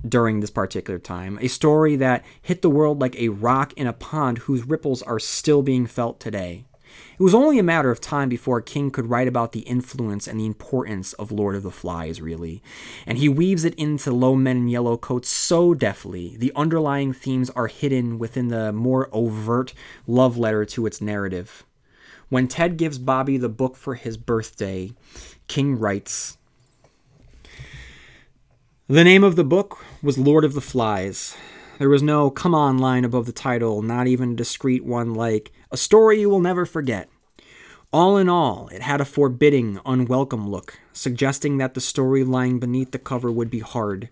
during 0.08 0.40
this 0.40 0.50
particular 0.50 1.00
time. 1.00 1.38
A 1.42 1.48
story 1.48 1.96
that 1.96 2.26
hit 2.42 2.62
the 2.62 2.70
world 2.70 3.00
like 3.00 3.16
a 3.16 3.30
rock 3.30 3.74
in 3.74 3.88
a 3.88 3.94
pond 3.94 4.40
whose 4.40 4.68
ripples 4.68 5.02
are 5.02 5.20
still 5.20 5.62
being 5.62 5.86
felt 5.86 6.20
today. 6.20 6.66
It 7.20 7.24
was 7.24 7.34
only 7.34 7.60
a 7.60 7.64
matter 7.64 7.92
of 7.92 8.00
time 8.00 8.30
before 8.30 8.62
King 8.62 8.92
could 8.92 9.10
write 9.10 9.28
about 9.28 9.52
the 9.52 9.62
influence 9.62 10.28
and 10.28 10.40
the 10.40 10.46
importance 10.46 11.14
of 11.14 11.32
Lord 11.32 11.56
of 11.56 11.64
the 11.64 11.72
Flies, 11.72 12.22
really. 12.22 12.62
And 13.06 13.18
he 13.18 13.30
weaves 13.30 13.66
it 13.66 13.76
into 13.76 14.12
Low 14.12 14.36
Men 14.36 14.58
in 14.58 14.68
Yellow 14.68 14.98
Coats 14.98 15.30
so 15.30 15.74
deftly. 15.74 16.36
The 16.38 16.52
underlying 16.56 17.14
themes 17.14 17.50
are 17.52 17.68
hidden 17.68 18.20
within 18.20 18.50
the 18.50 18.72
more 18.72 19.10
overt 19.12 19.74
love 20.06 20.38
letter 20.38 20.64
to 20.66 20.86
its 20.86 21.02
narrative. 21.02 21.66
When 22.30 22.48
Ted 22.48 22.78
gives 22.78 23.00
Bobby 23.00 23.38
the 23.38 23.50
book 23.50 23.76
for 23.76 23.96
his 23.96 24.18
birthday, 24.18 24.92
King 25.48 25.80
writes 25.80 26.37
The 28.90 29.04
name 29.04 29.26
of 29.26 29.36
the 29.36 29.44
book 29.44 29.84
was 30.02 30.18
Lord 30.18 30.46
of 30.46 30.54
the 30.54 30.62
Flies. 30.62 31.36
There 31.78 31.90
was 31.90 32.02
no 32.02 32.30
come 32.30 32.56
on 32.56 32.78
line 32.78 33.04
above 33.04 33.26
the 33.26 33.34
title, 33.34 33.82
not 33.82 34.08
even 34.08 34.32
a 34.32 34.36
discreet 34.36 34.86
one 34.86 35.14
like 35.14 35.52
A 35.70 35.76
Story 35.76 36.22
You 36.22 36.30
Will 36.30 36.40
Never 36.40 36.66
Forget. 36.66 37.10
All 37.92 38.16
in 38.16 38.30
all, 38.30 38.70
it 38.70 38.82
had 38.82 39.02
a 39.02 39.06
forbidding, 39.06 39.82
unwelcome 39.86 40.50
look, 40.50 40.80
suggesting 40.94 41.58
that 41.58 41.74
the 41.74 41.82
story 41.82 42.24
lying 42.24 42.60
beneath 42.60 42.92
the 42.92 42.98
cover 42.98 43.30
would 43.30 43.50
be 43.50 43.60
hard. 43.60 44.08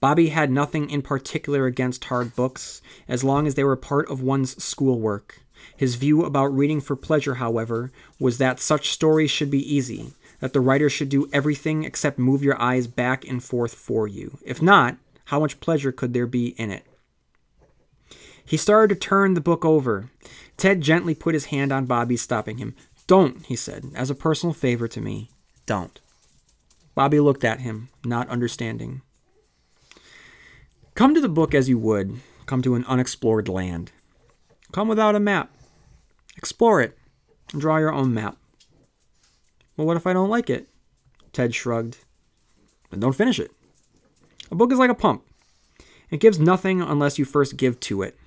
Bobby 0.00 0.30
had 0.30 0.50
nothing 0.50 0.90
in 0.90 1.00
particular 1.00 1.66
against 1.66 2.06
hard 2.06 2.34
books, 2.34 2.82
as 3.06 3.22
long 3.22 3.46
as 3.46 3.54
they 3.54 3.62
were 3.62 3.76
part 3.76 4.10
of 4.10 4.20
one's 4.20 4.60
schoolwork. 4.60 5.42
His 5.76 5.94
view 5.94 6.24
about 6.24 6.46
reading 6.46 6.80
for 6.80 6.96
pleasure, 6.96 7.36
however, 7.36 7.92
was 8.18 8.38
that 8.38 8.58
such 8.58 8.90
stories 8.90 9.30
should 9.30 9.50
be 9.52 9.72
easy, 9.72 10.12
that 10.40 10.52
the 10.52 10.60
writer 10.60 10.88
should 10.88 11.08
do 11.08 11.28
everything 11.32 11.84
except 11.84 12.18
move 12.18 12.42
your 12.42 12.60
eyes 12.60 12.86
back 12.86 13.26
and 13.26 13.42
forth 13.42 13.74
for 13.74 14.06
you. 14.06 14.38
If 14.44 14.62
not, 14.62 14.96
how 15.26 15.40
much 15.40 15.60
pleasure 15.60 15.92
could 15.92 16.14
there 16.14 16.26
be 16.26 16.48
in 16.58 16.70
it? 16.70 16.86
He 18.44 18.56
started 18.56 18.94
to 18.94 19.00
turn 19.00 19.34
the 19.34 19.40
book 19.40 19.64
over. 19.64 20.10
Ted 20.56 20.80
gently 20.80 21.14
put 21.14 21.34
his 21.34 21.46
hand 21.46 21.70
on 21.70 21.86
Bobby's, 21.86 22.22
stopping 22.22 22.58
him. 22.58 22.74
Don't, 23.06 23.44
he 23.46 23.56
said, 23.56 23.90
as 23.94 24.10
a 24.10 24.14
personal 24.14 24.54
favor 24.54 24.88
to 24.88 25.00
me. 25.00 25.30
Don't. 25.66 26.00
Bobby 26.94 27.20
looked 27.20 27.44
at 27.44 27.60
him, 27.60 27.90
not 28.04 28.28
understanding. 28.28 29.02
Come 30.94 31.14
to 31.14 31.20
the 31.20 31.28
book 31.28 31.54
as 31.54 31.68
you 31.68 31.78
would 31.78 32.20
come 32.46 32.62
to 32.62 32.74
an 32.74 32.84
unexplored 32.86 33.48
land. 33.48 33.92
Come 34.72 34.88
without 34.88 35.14
a 35.14 35.20
map. 35.20 35.50
Explore 36.36 36.80
it 36.80 36.98
and 37.52 37.60
draw 37.60 37.76
your 37.76 37.92
own 37.92 38.12
map. 38.12 38.36
Well, 39.78 39.86
what 39.86 39.96
if 39.96 40.08
I 40.08 40.12
don't 40.12 40.28
like 40.28 40.50
it? 40.50 40.68
Ted 41.32 41.54
shrugged. 41.54 41.98
Then 42.90 42.98
don't 42.98 43.14
finish 43.14 43.38
it. 43.38 43.52
A 44.50 44.56
book 44.56 44.72
is 44.72 44.78
like 44.78 44.90
a 44.90 44.94
pump. 44.94 45.24
It 46.10 46.20
gives 46.20 46.40
nothing 46.40 46.82
unless 46.82 47.16
you 47.16 47.24
first 47.24 47.56
give 47.56 47.78
to 47.80 48.02
it. 48.02 48.18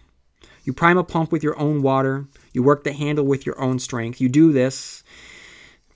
You 0.63 0.71
prime 0.71 0.97
a 0.97 1.03
pump 1.03 1.31
with 1.31 1.43
your 1.43 1.59
own 1.59 1.81
water. 1.81 2.27
You 2.53 2.63
work 2.63 2.85
the 2.85 2.93
handle 2.93 3.25
with 3.25 3.45
your 3.45 3.59
own 3.59 3.79
strength. 3.79 4.21
You 4.21 4.29
do 4.29 4.53
this 4.53 5.03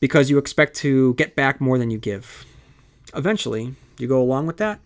because 0.01 0.29
you 0.29 0.37
expect 0.37 0.75
to 0.77 1.13
get 1.13 1.35
back 1.35 1.61
more 1.61 1.77
than 1.77 1.89
you 1.89 1.99
give. 1.99 2.45
Eventually, 3.15 3.75
you 3.97 4.07
go 4.07 4.21
along 4.21 4.47
with 4.47 4.57
that? 4.57 4.81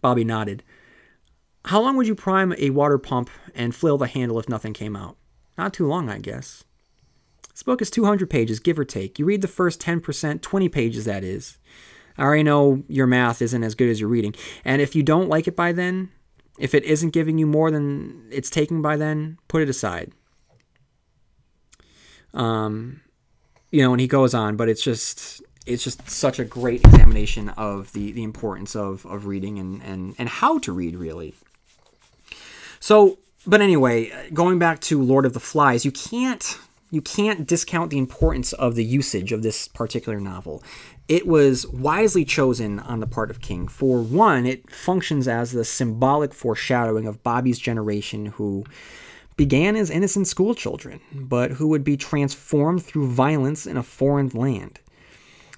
Bobby 0.00 0.24
nodded. 0.24 0.64
How 1.66 1.80
long 1.80 1.96
would 1.96 2.08
you 2.08 2.16
prime 2.16 2.54
a 2.58 2.70
water 2.70 2.98
pump 2.98 3.30
and 3.54 3.72
flail 3.72 3.98
the 3.98 4.08
handle 4.08 4.40
if 4.40 4.48
nothing 4.48 4.72
came 4.72 4.96
out? 4.96 5.16
Not 5.56 5.74
too 5.74 5.86
long, 5.86 6.08
I 6.08 6.18
guess. 6.18 6.64
This 7.60 7.64
book 7.64 7.82
is 7.82 7.90
200 7.90 8.30
pages, 8.30 8.58
give 8.58 8.78
or 8.78 8.86
take. 8.86 9.18
You 9.18 9.26
read 9.26 9.42
the 9.42 9.46
first 9.46 9.82
10%, 9.82 10.40
20 10.40 10.68
pages, 10.70 11.04
that 11.04 11.22
is. 11.22 11.58
I 12.16 12.22
already 12.22 12.42
know 12.42 12.82
your 12.88 13.06
math 13.06 13.42
isn't 13.42 13.62
as 13.62 13.74
good 13.74 13.90
as 13.90 14.00
your 14.00 14.08
reading. 14.08 14.34
And 14.64 14.80
if 14.80 14.96
you 14.96 15.02
don't 15.02 15.28
like 15.28 15.46
it 15.46 15.56
by 15.56 15.72
then, 15.72 16.08
if 16.58 16.74
it 16.74 16.84
isn't 16.84 17.10
giving 17.10 17.36
you 17.36 17.46
more 17.46 17.70
than 17.70 18.26
it's 18.30 18.48
taking 18.48 18.80
by 18.80 18.96
then, 18.96 19.36
put 19.46 19.60
it 19.60 19.68
aside. 19.68 20.10
Um, 22.32 23.02
you 23.70 23.82
know, 23.82 23.92
and 23.92 24.00
he 24.00 24.08
goes 24.08 24.32
on, 24.32 24.56
but 24.56 24.70
it's 24.70 24.82
just 24.82 25.42
it's 25.66 25.84
just 25.84 26.08
such 26.08 26.38
a 26.38 26.46
great 26.46 26.80
examination 26.86 27.50
of 27.50 27.92
the 27.92 28.12
the 28.12 28.22
importance 28.22 28.74
of 28.74 29.04
of 29.04 29.26
reading 29.26 29.58
and 29.58 29.82
and 29.82 30.14
and 30.16 30.30
how 30.30 30.56
to 30.60 30.72
read 30.72 30.96
really. 30.96 31.34
So, 32.78 33.18
but 33.46 33.60
anyway, 33.60 34.30
going 34.32 34.58
back 34.58 34.80
to 34.82 35.02
Lord 35.02 35.26
of 35.26 35.34
the 35.34 35.40
Flies, 35.40 35.84
you 35.84 35.92
can't 35.92 36.58
you 36.90 37.00
can't 37.00 37.46
discount 37.46 37.90
the 37.90 37.98
importance 37.98 38.52
of 38.52 38.74
the 38.74 38.84
usage 38.84 39.32
of 39.32 39.42
this 39.42 39.68
particular 39.68 40.20
novel 40.20 40.62
it 41.10 41.26
was 41.26 41.66
wisely 41.66 42.24
chosen 42.24 42.78
on 42.78 43.00
the 43.00 43.06
part 43.06 43.32
of 43.32 43.40
King. 43.40 43.66
For 43.66 44.00
one, 44.00 44.46
it 44.46 44.70
functions 44.70 45.26
as 45.26 45.50
the 45.50 45.64
symbolic 45.64 46.32
foreshadowing 46.32 47.08
of 47.08 47.24
Bobby's 47.24 47.58
generation 47.58 48.26
who 48.26 48.64
began 49.36 49.74
as 49.74 49.90
innocent 49.90 50.28
schoolchildren, 50.28 51.00
but 51.12 51.50
who 51.50 51.66
would 51.66 51.82
be 51.82 51.96
transformed 51.96 52.84
through 52.84 53.10
violence 53.10 53.66
in 53.66 53.76
a 53.76 53.82
foreign 53.82 54.28
land. 54.28 54.78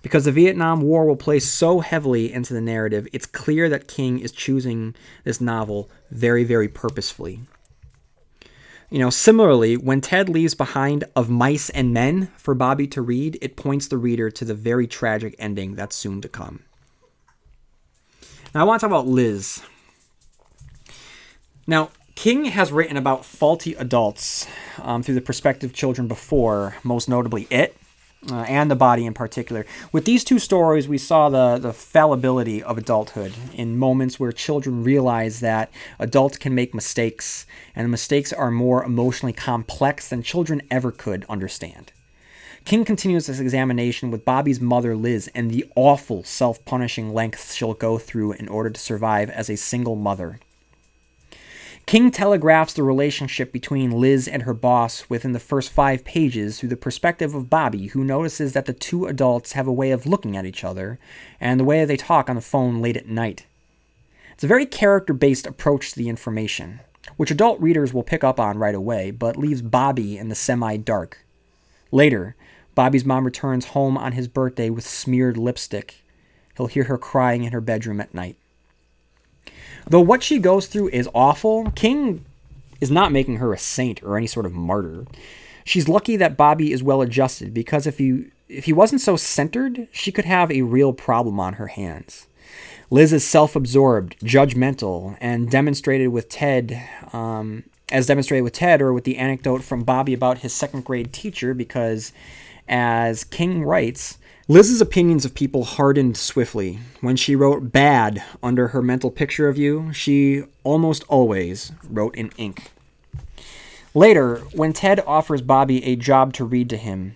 Because 0.01 0.25
the 0.25 0.33
Vietnam 0.33 0.81
War 0.81 1.05
will 1.05 1.17
play 1.17 1.39
so 1.39 1.81
heavily 1.81 2.33
into 2.33 2.55
the 2.55 2.63
narrative, 2.63 3.07
it's 3.13 3.27
clear 3.27 3.69
that 3.69 3.89
King 3.89 4.21
is 4.21 4.33
choosing 4.33 4.95
this 5.25 5.39
novel 5.39 5.91
very, 6.11 6.45
very 6.45 6.67
purposefully. 6.69 7.41
You 8.93 8.99
know, 8.99 9.09
similarly, 9.09 9.79
when 9.79 10.03
Ted 10.03 10.29
leaves 10.29 10.55
behind 10.55 11.05
Of 11.17 11.31
Mice 11.31 11.71
and 11.71 11.95
Men 11.95 12.27
for 12.37 12.55
Bobby 12.55 12.87
to 12.89 13.01
read, 13.01 13.39
it 13.41 13.57
points 13.57 13.89
the 13.89 13.97
reader 13.97 14.31
to 14.31 14.45
the 14.45 14.53
very 14.53 14.87
tragic 14.87 15.35
ending 15.39 15.77
that's 15.77 15.97
soon 15.97 16.21
to 16.21 16.29
come. 16.29 16.61
Now, 18.55 18.61
I 18.61 18.65
want 18.65 18.81
to 18.81 18.87
talk 18.87 18.91
about 18.91 19.07
Liz. 19.07 19.63
Now, 21.67 21.89
King 22.17 22.45
has 22.45 22.71
written 22.71 22.99
about 22.99 23.25
faulty 23.25 23.73
adults 23.77 24.47
um, 24.83 25.03
through 25.03 25.15
the 25.15 25.23
perspective 25.23 25.71
of 25.71 25.75
children 25.75 26.07
before, 26.07 26.77
most 26.85 27.09
notably 27.09 27.47
It, 27.49 27.75
uh, 28.31 28.43
and 28.43 28.71
the 28.71 28.77
body 28.77 29.05
in 29.07 29.15
particular. 29.15 29.67
With 29.91 30.05
these 30.05 30.25
two 30.25 30.39
stories, 30.39 30.89
we 30.89 30.99
saw 30.99 31.29
the, 31.29 31.59
the 31.59 31.73
fallibility 31.73 32.63
of 32.63 32.79
adulthood 32.79 33.33
in 33.53 33.79
moments 33.79 34.21
where 34.21 34.33
children 34.33 34.85
realize 34.85 35.41
that 35.41 35.73
adults 35.99 36.39
can 36.39 36.55
make 36.55 36.75
mistakes, 36.75 37.47
and 37.75 37.85
the 37.85 37.91
mistakes 37.91 38.33
are 38.33 38.51
more 38.51 38.85
emotionally 38.85 39.33
complex 39.33 40.09
than 40.09 40.23
children 40.23 40.63
ever 40.71 40.93
could 40.93 41.25
understand. 41.29 41.93
King 42.65 42.85
continues 42.85 43.27
this 43.27 43.41
examination 43.41 44.13
with 44.13 44.25
Bobby's 44.25 44.61
mother, 44.61 44.95
Liz, 44.95 45.29
and 45.35 45.51
the 45.51 45.67
awful 45.75 46.23
self 46.23 46.65
punishing 46.65 47.13
lengths 47.13 47.55
she'll 47.55 47.75
go 47.75 47.99
through 47.99 48.33
in 48.33 48.49
order 48.49 48.71
to 48.71 48.81
survive 48.81 49.31
as 49.31 49.51
a 49.51 49.57
single 49.57 49.97
mother. 49.97 50.39
King 51.87 52.11
telegraphs 52.11 52.73
the 52.73 52.83
relationship 52.83 53.53
between 53.53 53.91
Liz 53.91 54.29
and 54.29 54.45
her 54.45 54.55
boss 54.55 55.11
within 55.11 55.33
the 55.33 55.41
first 55.41 55.71
five 55.71 56.05
pages 56.05 56.59
through 56.59 56.71
the 56.71 56.77
perspective 56.77 57.35
of 57.35 57.51
Bobby, 57.51 57.89
who 57.89 58.05
notices 58.05 58.53
that 58.53 58.67
the 58.67 58.73
two 58.73 59.07
adults 59.07 59.53
have 59.53 59.67
a 59.67 59.73
way 59.73 59.91
of 59.91 60.07
looking 60.07 60.37
at 60.37 60.47
each 60.47 60.65
other 60.65 60.99
and 61.41 61.59
the 61.59 61.65
way 61.65 61.85
they 61.85 61.97
talk 61.97 62.31
on 62.31 62.37
the 62.37 62.43
phone 62.43 62.81
late 62.81 62.97
at 62.97 63.09
night. 63.09 63.47
It's 64.33 64.45
a 64.45 64.47
very 64.47 64.65
character 64.65 65.13
based 65.13 65.47
approach 65.47 65.91
to 65.91 65.99
the 65.99 66.09
information, 66.09 66.81
which 67.17 67.31
adult 67.31 67.61
readers 67.61 67.93
will 67.93 68.03
pick 68.03 68.25
up 68.25 68.41
on 68.41 68.59
right 68.59 68.75
away, 68.75 69.11
but 69.11 69.37
leaves 69.37 69.61
Bobby 69.61 70.17
in 70.17 70.29
the 70.29 70.35
semi 70.35 70.77
dark. 70.77 71.19
Later, 71.91 72.37
Bobby's 72.75 73.05
mom 73.05 73.25
returns 73.25 73.67
home 73.67 73.99
on 73.99 74.13
his 74.13 74.29
birthday 74.29 74.71
with 74.71 74.87
smeared 74.87 75.37
lipstick. 75.37 76.03
He'll 76.57 76.69
hear 76.69 76.85
her 76.85 76.97
crying 76.97 77.45
in 77.45 77.53
her 77.53 77.61
bedroom 77.61 78.01
at 78.01 78.15
night. 78.15 78.37
Though 79.87 80.01
what 80.01 80.23
she 80.23 80.39
goes 80.39 80.67
through 80.67 80.89
is 80.89 81.09
awful, 81.15 81.71
King 81.73 82.25
is 82.81 82.91
not 82.91 83.13
making 83.13 83.37
her 83.37 83.53
a 83.53 83.59
saint 83.59 84.03
or 84.03 84.17
any 84.17 84.27
sort 84.27 84.47
of 84.47 84.53
martyr. 84.53 85.07
She's 85.65 85.89
lucky 85.89 86.17
that 86.17 86.37
Bobby 86.37 86.73
is 86.73 86.83
well 86.83 87.03
adjusted 87.03 87.55
because 87.55 87.87
if 87.87 87.99
he 87.99 88.27
if 88.49 88.67
he 88.67 88.73
wasn't 88.73 89.01
so 89.01 89.17
centered, 89.17 89.89
she 89.93 90.13
could 90.13 90.27
have 90.27 90.51
a 90.51 90.63
real 90.63 90.93
problem 90.93 91.41
on 91.41 91.55
her 91.55 91.69
hands. 91.69 92.27
Liz 92.91 93.13
is 93.13 93.25
self-absorbed, 93.25 94.19
judgmental, 94.21 95.17
and 95.21 95.51
demonstrated 95.51 96.09
with 96.09 96.29
Ted, 96.29 96.87
um, 97.15 97.63
as 97.91 98.07
demonstrated 98.07 98.45
with 98.45 98.53
Ted, 98.53 98.83
or 98.83 98.93
with 98.93 99.05
the 99.05 99.17
anecdote 99.17 99.63
from 99.63 99.85
Bobby 99.85 100.13
about 100.13 100.39
his 100.39 100.53
second 100.53 100.85
grade 100.85 101.15
teacher, 101.15 101.55
because 101.55 102.13
as 102.69 103.25
King 103.25 103.65
writes, 103.65 104.19
Liz's 104.49 104.81
opinions 104.81 105.25
of 105.25 105.35
people 105.35 105.63
hardened 105.63 106.17
swiftly. 106.17 106.81
When 107.01 107.15
she 107.15 107.37
wrote 107.37 107.71
bad 107.71 108.25
under 108.43 108.69
her 108.69 108.83
mental 108.83 109.11
picture 109.11 109.49
of 109.49 109.57
you, 109.57 109.93
she 109.93 110.43
almost 110.65 111.05
always 111.05 111.71
wrote 111.89 112.17
in 112.17 112.33
ink. 112.37 112.73
Later, 113.95 114.39
when 114.53 114.73
Ted 114.73 115.01
offers 115.07 115.43
Bobby 115.43 115.85
a 115.85 115.95
job 115.95 116.33
to 116.35 116.45
read 116.45 116.69
to 116.71 116.77
him, 116.77 117.15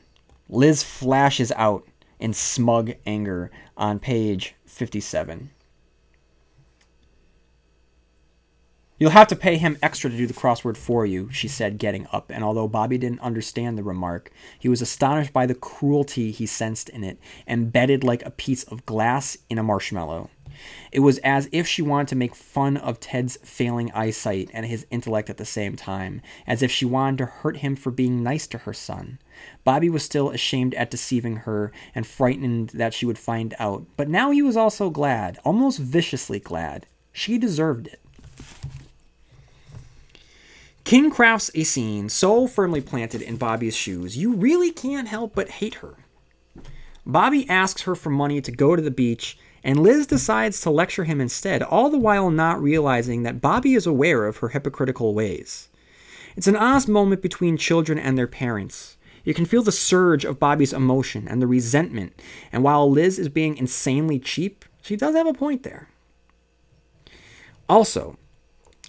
Liz 0.49 0.85
flashes 0.85 1.51
out 1.57 1.85
in 2.21 2.33
smug 2.33 2.93
anger 3.05 3.51
on 3.77 3.99
page 3.99 4.55
57. 4.67 5.51
You'll 8.99 9.11
have 9.11 9.29
to 9.29 9.37
pay 9.37 9.59
him 9.59 9.77
extra 9.83 10.09
to 10.09 10.17
do 10.17 10.27
the 10.27 10.33
crossword 10.33 10.79
for 10.79 11.05
you, 11.05 11.31
she 11.31 11.49
said, 11.49 11.77
getting 11.77 12.07
up, 12.13 12.31
and 12.31 12.43
although 12.43 12.67
Bobby 12.67 12.97
didn't 12.97 13.21
understand 13.21 13.77
the 13.77 13.83
remark, 13.83 14.31
he 14.59 14.71
was 14.71 14.81
astonished 14.81 15.35
by 15.35 15.45
the 15.45 15.55
cruelty 15.55 16.31
he 16.31 16.47
sensed 16.47 16.89
in 16.89 17.05
it, 17.05 17.19
embedded 17.47 18.03
like 18.03 18.25
a 18.25 18.31
piece 18.31 18.63
of 18.63 18.87
glass 18.87 19.37
in 19.51 19.59
a 19.59 19.63
marshmallow. 19.63 20.31
It 20.93 21.01
was 21.01 21.19
as 21.19 21.47
if 21.53 21.67
she 21.67 21.83
wanted 21.83 22.09
to 22.09 22.17
make 22.17 22.35
fun 22.35 22.79
of 22.79 22.99
Ted's 22.99 23.37
failing 23.45 23.93
eyesight 23.93 24.49
and 24.55 24.65
his 24.65 24.87
intellect 24.91 25.29
at 25.29 25.37
the 25.37 25.45
same 25.45 25.77
time, 25.77 26.23
as 26.47 26.63
if 26.63 26.71
she 26.71 26.87
wanted 26.87 27.19
to 27.19 27.27
hurt 27.27 27.59
him 27.59 27.77
for 27.77 27.91
being 27.91 28.23
nice 28.23 28.47
to 28.47 28.59
her 28.59 28.73
son. 28.73 29.19
Bobby 29.63 29.91
was 29.91 30.05
still 30.05 30.31
ashamed 30.31 30.73
at 30.73 30.91
deceiving 30.91 31.37
her 31.37 31.71
and 31.95 32.07
frightened 32.07 32.71
that 32.71 32.95
she 32.95 33.05
would 33.05 33.19
find 33.19 33.55
out, 33.59 33.85
but 33.99 34.09
now 34.09 34.31
he 34.31 34.41
was 34.41 34.57
also 34.57 34.89
glad, 34.89 35.39
almost 35.45 35.79
viciously 35.79 36.41
glad. 36.41 36.87
She 37.13 37.37
deserved 37.37 37.89
it. 37.89 38.01
King 40.87 41.11
crafts 41.11 41.51
a 41.53 41.65
scene 41.65 42.09
so 42.09 42.47
firmly 42.47 42.81
planted 42.81 43.21
in 43.21 43.39
Bobby's 43.39 43.75
shoes, 43.75 44.17
you 44.17 44.35
really 44.35 44.71
can't 44.71 45.09
help 45.09 45.35
but 45.35 45.51
hate 45.51 45.75
her. 45.75 45.97
Bobby 47.05 47.45
asks 47.49 47.83
her 47.83 47.97
for 47.97 48.11
money 48.11 48.41
to 48.41 48.53
go 48.53 48.77
to 48.77 48.81
the 48.83 48.93
beach, 48.93 49.37
and 49.65 49.81
Liz 49.81 50.07
decides 50.07 50.61
to 50.61 50.71
lecture 50.71 51.03
him 51.03 51.21
instead, 51.21 51.61
all 51.61 51.91
the 51.91 51.99
while 51.99 52.31
not 52.31 52.63
realizing 52.63 53.25
that 53.25 53.41
Bobby 53.41 53.75
is 53.75 53.85
aware 53.85 54.27
of 54.27 54.37
her 54.37 54.51
hypocritical 54.51 55.13
ways. 55.13 55.71
It's 56.37 56.47
an 56.47 56.55
honest 56.55 56.87
moment 56.87 57.21
between 57.21 57.57
children 57.57 57.99
and 57.99 58.17
their 58.17 58.29
parents. 58.29 58.97
You 59.25 59.35
can 59.35 59.45
feel 59.45 59.65
the 59.65 59.73
surge 59.73 60.25
of 60.25 60.39
Bobby's 60.39 60.73
emotion 60.73 61.27
and 61.27 61.43
the 61.43 61.49
resentment, 61.49 62.13
and 62.53 62.63
while 62.63 62.89
Liz 62.89 63.19
is 63.19 63.29
being 63.29 63.57
insanely 63.57 64.21
cheap, 64.21 64.65
she 64.83 64.95
does 64.95 65.17
have 65.17 65.27
a 65.27 65.35
point 65.35 65.65
there. 65.65 65.89
Also, 67.69 68.17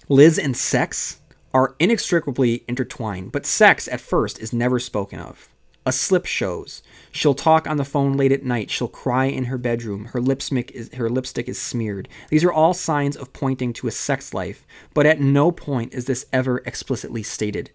Liz 0.08 0.38
and 0.38 0.56
sex 0.56 1.18
are 1.52 1.74
inextricably 1.78 2.64
intertwined, 2.68 3.32
but 3.32 3.46
sex 3.46 3.88
at 3.88 4.00
first 4.00 4.38
is 4.38 4.52
never 4.52 4.78
spoken 4.78 5.18
of. 5.18 5.48
A 5.86 5.92
slip 5.92 6.26
shows. 6.26 6.82
She'll 7.12 7.34
talk 7.34 7.66
on 7.66 7.78
the 7.78 7.84
phone 7.84 8.14
late 8.16 8.32
at 8.32 8.44
night. 8.44 8.70
She'll 8.70 8.88
cry 8.88 9.24
in 9.24 9.44
her 9.44 9.56
bedroom. 9.56 10.06
Her 10.06 10.20
lipstick 10.20 10.70
is 10.72 10.92
her 10.94 11.08
lipstick 11.08 11.48
is 11.48 11.58
smeared. 11.58 12.08
These 12.28 12.44
are 12.44 12.52
all 12.52 12.74
signs 12.74 13.16
of 13.16 13.32
pointing 13.32 13.72
to 13.74 13.88
a 13.88 13.90
sex 13.90 14.34
life, 14.34 14.66
but 14.92 15.06
at 15.06 15.20
no 15.20 15.50
point 15.50 15.94
is 15.94 16.04
this 16.04 16.26
ever 16.30 16.58
explicitly 16.66 17.22
stated. 17.22 17.70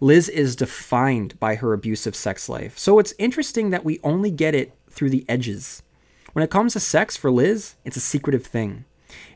Liz 0.00 0.28
is 0.28 0.56
defined 0.56 1.40
by 1.40 1.54
her 1.54 1.72
abusive 1.72 2.14
sex 2.14 2.48
life. 2.48 2.78
So 2.78 2.98
it's 2.98 3.14
interesting 3.18 3.70
that 3.70 3.84
we 3.84 4.00
only 4.04 4.30
get 4.30 4.54
it 4.54 4.74
through 4.90 5.10
the 5.10 5.24
edges. 5.28 5.82
When 6.34 6.44
it 6.44 6.50
comes 6.50 6.74
to 6.74 6.80
sex 6.80 7.16
for 7.16 7.30
Liz, 7.30 7.76
it's 7.84 7.96
a 7.96 8.00
secretive 8.00 8.44
thing. 8.44 8.84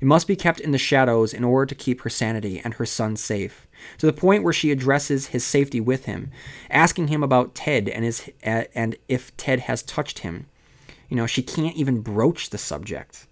It 0.00 0.04
must 0.04 0.26
be 0.26 0.36
kept 0.36 0.60
in 0.60 0.72
the 0.72 0.78
shadows 0.78 1.32
in 1.32 1.44
order 1.44 1.66
to 1.66 1.74
keep 1.74 2.02
her 2.02 2.10
sanity 2.10 2.60
and 2.62 2.74
her 2.74 2.86
son 2.86 3.16
safe, 3.16 3.66
to 3.98 4.06
the 4.06 4.12
point 4.12 4.42
where 4.42 4.52
she 4.52 4.70
addresses 4.70 5.28
his 5.28 5.44
safety 5.44 5.80
with 5.80 6.04
him, 6.04 6.30
asking 6.70 7.08
him 7.08 7.22
about 7.22 7.54
Ted 7.54 7.88
and 7.88 8.04
his 8.04 8.30
and 8.42 8.96
if 9.08 9.36
Ted 9.36 9.60
has 9.60 9.82
touched 9.82 10.20
him. 10.20 10.46
You 11.08 11.16
know, 11.16 11.26
she 11.26 11.42
can't 11.42 11.76
even 11.76 12.00
broach 12.00 12.50
the 12.50 12.58
subject. 12.58 13.26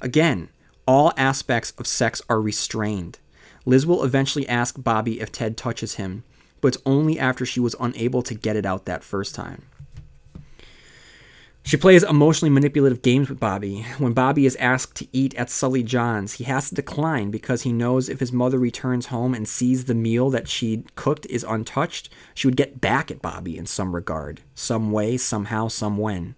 Again, 0.00 0.48
all 0.86 1.12
aspects 1.16 1.72
of 1.78 1.86
sex 1.86 2.22
are 2.28 2.40
restrained. 2.40 3.18
Liz 3.66 3.86
will 3.86 4.04
eventually 4.04 4.48
ask 4.48 4.82
Bobby 4.82 5.20
if 5.20 5.30
Ted 5.30 5.56
touches 5.56 5.94
him, 5.94 6.24
but 6.60 6.68
it's 6.68 6.82
only 6.86 7.18
after 7.18 7.44
she 7.44 7.60
was 7.60 7.76
unable 7.78 8.22
to 8.22 8.34
get 8.34 8.56
it 8.56 8.64
out 8.64 8.86
that 8.86 9.04
first 9.04 9.34
time. 9.34 9.66
She 11.70 11.76
plays 11.76 12.02
emotionally 12.02 12.50
manipulative 12.50 13.00
games 13.00 13.28
with 13.28 13.38
Bobby. 13.38 13.82
When 13.98 14.12
Bobby 14.12 14.44
is 14.44 14.56
asked 14.56 14.96
to 14.96 15.06
eat 15.12 15.36
at 15.36 15.50
Sully 15.50 15.84
John's, 15.84 16.32
he 16.32 16.42
has 16.42 16.68
to 16.68 16.74
decline 16.74 17.30
because 17.30 17.62
he 17.62 17.70
knows 17.70 18.08
if 18.08 18.18
his 18.18 18.32
mother 18.32 18.58
returns 18.58 19.06
home 19.06 19.34
and 19.34 19.46
sees 19.46 19.84
the 19.84 19.94
meal 19.94 20.30
that 20.30 20.48
she 20.48 20.82
cooked 20.96 21.26
is 21.26 21.46
untouched, 21.48 22.08
she 22.34 22.48
would 22.48 22.56
get 22.56 22.80
back 22.80 23.12
at 23.12 23.22
Bobby 23.22 23.56
in 23.56 23.66
some 23.66 23.94
regard, 23.94 24.40
some 24.52 24.90
way, 24.90 25.16
somehow, 25.16 25.68
some 25.68 25.96
when. 25.96 26.34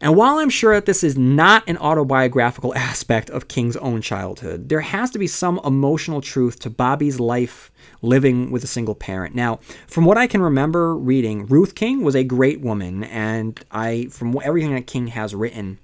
And 0.00 0.16
while 0.16 0.38
I'm 0.38 0.48
sure 0.48 0.74
that 0.74 0.86
this 0.86 1.04
is 1.04 1.18
not 1.18 1.62
an 1.66 1.76
autobiographical 1.76 2.74
aspect 2.76 3.28
of 3.30 3.48
King's 3.48 3.76
own 3.76 4.00
childhood, 4.00 4.68
there 4.68 4.80
has 4.80 5.10
to 5.10 5.18
be 5.18 5.26
some 5.26 5.60
emotional 5.64 6.20
truth 6.20 6.58
to 6.60 6.70
Bobby's 6.70 7.20
life 7.20 7.70
living 8.02 8.50
with 8.50 8.64
a 8.64 8.66
single 8.66 8.94
parent. 8.94 9.34
Now, 9.34 9.60
from 9.86 10.04
what 10.04 10.16
I 10.16 10.26
can 10.26 10.40
remember 10.40 10.96
reading, 10.96 11.46
Ruth 11.46 11.74
King 11.74 12.02
was 12.02 12.16
a 12.16 12.24
great 12.24 12.60
woman, 12.60 13.04
and 13.04 13.62
I, 13.70 14.06
from 14.10 14.38
everything 14.42 14.74
that 14.74 14.86
King 14.86 15.08
has 15.08 15.34
written, 15.34 15.78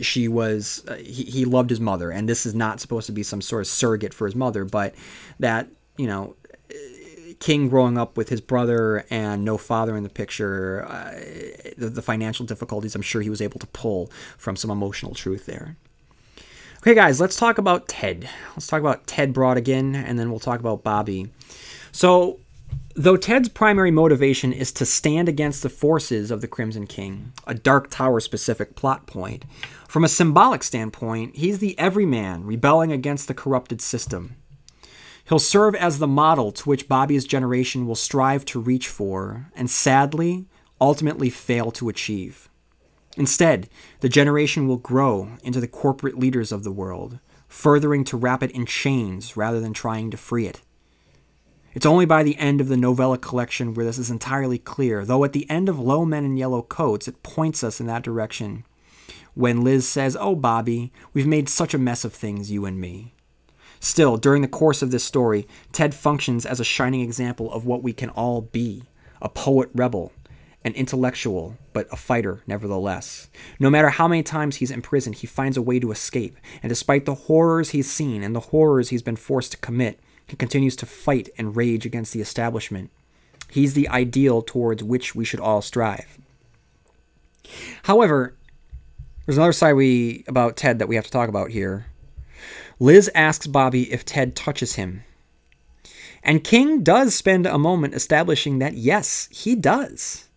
she 0.00 0.26
was 0.26 0.84
uh, 0.88 0.94
he, 0.96 1.24
he 1.24 1.44
loved 1.44 1.70
his 1.70 1.80
mother, 1.80 2.10
and 2.10 2.28
this 2.28 2.46
is 2.46 2.54
not 2.54 2.80
supposed 2.80 3.06
to 3.06 3.12
be 3.12 3.22
some 3.22 3.40
sort 3.40 3.60
of 3.60 3.66
surrogate 3.68 4.14
for 4.14 4.26
his 4.26 4.34
mother, 4.34 4.64
but 4.64 4.94
that 5.38 5.68
you 5.96 6.06
know 6.06 6.34
King 7.40 7.68
growing 7.68 7.98
up 7.98 8.16
with 8.16 8.28
his 8.28 8.40
brother 8.40 9.04
and 9.10 9.44
no 9.44 9.58
father 9.58 9.96
in 9.96 10.02
the 10.02 10.08
picture, 10.08 10.86
uh, 10.88 11.12
the, 11.76 11.90
the, 11.90 12.02
financial 12.02 12.46
difficulties 12.46 12.94
I'm 12.94 13.02
sure 13.02 13.22
he 13.22 13.30
was 13.30 13.42
able 13.42 13.58
to 13.60 13.66
pull 13.68 14.10
from 14.36 14.56
some 14.56 14.70
emotional 14.70 15.14
truth 15.14 15.46
there. 15.46 15.76
Okay, 16.78 16.94
guys, 16.94 17.20
let's 17.20 17.36
talk 17.36 17.56
about 17.56 17.88
Ted. 17.88 18.28
Let's 18.50 18.66
talk 18.66 18.80
about 18.80 19.06
Ted 19.06 19.32
Brautigan, 19.32 19.94
and 19.94 20.18
then 20.18 20.30
we'll 20.30 20.38
talk 20.38 20.60
about 20.60 20.84
Bobby. 20.84 21.32
So, 21.92 22.40
though 22.94 23.16
Ted's 23.16 23.48
primary 23.48 23.90
motivation 23.90 24.52
is 24.52 24.70
to 24.72 24.84
stand 24.84 25.28
against 25.28 25.62
the 25.62 25.70
forces 25.70 26.30
of 26.30 26.42
the 26.42 26.48
Crimson 26.48 26.86
King, 26.86 27.32
a 27.46 27.54
Dark 27.54 27.88
Tower 27.88 28.20
specific 28.20 28.76
plot 28.76 29.06
point, 29.06 29.46
from 29.88 30.04
a 30.04 30.08
symbolic 30.08 30.62
standpoint, 30.62 31.36
he's 31.36 31.58
the 31.58 31.78
everyman 31.78 32.44
rebelling 32.44 32.92
against 32.92 33.28
the 33.28 33.34
corrupted 33.34 33.80
system. 33.80 34.36
He'll 35.28 35.38
serve 35.38 35.74
as 35.74 35.98
the 35.98 36.06
model 36.06 36.52
to 36.52 36.68
which 36.68 36.88
Bobby's 36.88 37.24
generation 37.24 37.86
will 37.86 37.94
strive 37.94 38.44
to 38.46 38.60
reach 38.60 38.88
for, 38.88 39.50
and 39.56 39.70
sadly, 39.70 40.46
ultimately 40.80 41.30
fail 41.30 41.70
to 41.72 41.88
achieve. 41.88 42.48
Instead, 43.16 43.68
the 44.00 44.08
generation 44.08 44.68
will 44.68 44.76
grow 44.76 45.30
into 45.42 45.60
the 45.60 45.68
corporate 45.68 46.18
leaders 46.18 46.52
of 46.52 46.64
the 46.64 46.72
world, 46.72 47.18
furthering 47.48 48.04
to 48.04 48.16
wrap 48.16 48.42
it 48.42 48.50
in 48.50 48.66
chains 48.66 49.36
rather 49.36 49.60
than 49.60 49.72
trying 49.72 50.10
to 50.10 50.16
free 50.16 50.46
it. 50.46 50.60
It's 51.72 51.86
only 51.86 52.04
by 52.04 52.22
the 52.22 52.36
end 52.38 52.60
of 52.60 52.68
the 52.68 52.76
novella 52.76 53.18
collection 53.18 53.74
where 53.74 53.84
this 53.84 53.98
is 53.98 54.10
entirely 54.10 54.58
clear, 54.58 55.04
though 55.04 55.24
at 55.24 55.32
the 55.32 55.48
end 55.48 55.68
of 55.68 55.78
Low 55.78 56.04
Men 56.04 56.24
in 56.24 56.36
Yellow 56.36 56.62
Coats, 56.62 57.08
it 57.08 57.22
points 57.22 57.64
us 57.64 57.80
in 57.80 57.86
that 57.86 58.02
direction. 58.02 58.64
When 59.34 59.64
Liz 59.64 59.88
says, 59.88 60.16
Oh, 60.18 60.36
Bobby, 60.36 60.92
we've 61.12 61.26
made 61.26 61.48
such 61.48 61.74
a 61.74 61.78
mess 61.78 62.04
of 62.04 62.12
things, 62.12 62.52
you 62.52 62.64
and 62.64 62.80
me. 62.80 63.13
Still, 63.84 64.16
during 64.16 64.40
the 64.40 64.48
course 64.48 64.80
of 64.80 64.90
this 64.90 65.04
story, 65.04 65.46
Ted 65.70 65.94
functions 65.94 66.46
as 66.46 66.58
a 66.58 66.64
shining 66.64 67.02
example 67.02 67.52
of 67.52 67.66
what 67.66 67.82
we 67.82 67.92
can 67.92 68.08
all 68.08 68.40
be 68.40 68.84
a 69.20 69.28
poet 69.28 69.68
rebel, 69.74 70.10
an 70.64 70.72
intellectual, 70.72 71.58
but 71.74 71.86
a 71.92 71.96
fighter 71.96 72.40
nevertheless. 72.46 73.28
No 73.60 73.68
matter 73.68 73.90
how 73.90 74.08
many 74.08 74.22
times 74.22 74.56
he's 74.56 74.70
imprisoned, 74.70 75.16
he 75.16 75.26
finds 75.26 75.58
a 75.58 75.62
way 75.62 75.78
to 75.80 75.92
escape, 75.92 76.38
and 76.62 76.70
despite 76.70 77.04
the 77.04 77.14
horrors 77.14 77.70
he's 77.70 77.90
seen 77.90 78.22
and 78.22 78.34
the 78.34 78.40
horrors 78.40 78.88
he's 78.88 79.02
been 79.02 79.16
forced 79.16 79.52
to 79.52 79.58
commit, 79.58 80.00
he 80.26 80.34
continues 80.34 80.76
to 80.76 80.86
fight 80.86 81.28
and 81.36 81.54
rage 81.54 81.84
against 81.84 82.14
the 82.14 82.22
establishment. 82.22 82.90
He's 83.50 83.74
the 83.74 83.90
ideal 83.90 84.40
towards 84.40 84.82
which 84.82 85.14
we 85.14 85.26
should 85.26 85.40
all 85.40 85.60
strive. 85.60 86.16
However, 87.82 88.34
there's 89.26 89.36
another 89.36 89.52
side 89.52 89.74
we 89.74 90.24
about 90.26 90.56
Ted 90.56 90.78
that 90.78 90.88
we 90.88 90.94
have 90.94 91.04
to 91.04 91.10
talk 91.10 91.28
about 91.28 91.50
here. 91.50 91.84
Liz 92.80 93.10
asks 93.14 93.46
Bobby 93.46 93.92
if 93.92 94.04
Ted 94.04 94.34
touches 94.34 94.74
him. 94.74 95.04
And 96.22 96.42
King 96.42 96.82
does 96.82 97.14
spend 97.14 97.46
a 97.46 97.58
moment 97.58 97.94
establishing 97.94 98.58
that 98.58 98.74
yes, 98.74 99.28
he 99.30 99.54
does. 99.54 100.28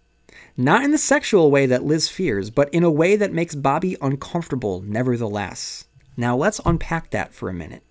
Not 0.56 0.84
in 0.84 0.92
the 0.92 0.98
sexual 0.98 1.50
way 1.50 1.66
that 1.68 1.84
Liz 1.84 2.10
fears, 2.10 2.50
but 2.50 2.74
in 2.74 2.84
a 2.84 2.92
way 2.92 3.16
that 3.16 3.32
makes 3.32 3.56
Bobby 3.56 3.96
uncomfortable, 4.02 4.82
nevertheless. 4.82 5.86
Now 6.18 6.36
let's 6.36 6.60
unpack 6.66 7.12
that 7.12 7.34
for 7.34 7.48
a 7.48 7.54
minute. 7.54 7.84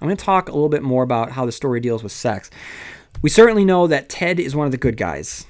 I'm 0.00 0.08
going 0.08 0.16
to 0.16 0.24
talk 0.24 0.48
a 0.48 0.52
little 0.52 0.68
bit 0.68 0.82
more 0.82 1.02
about 1.02 1.32
how 1.32 1.46
the 1.46 1.52
story 1.52 1.80
deals 1.80 2.02
with 2.02 2.12
sex. 2.12 2.50
We 3.22 3.30
certainly 3.30 3.64
know 3.64 3.86
that 3.86 4.08
Ted 4.08 4.38
is 4.40 4.56
one 4.56 4.66
of 4.66 4.72
the 4.72 4.78
good 4.78 4.96
guys, 4.96 5.46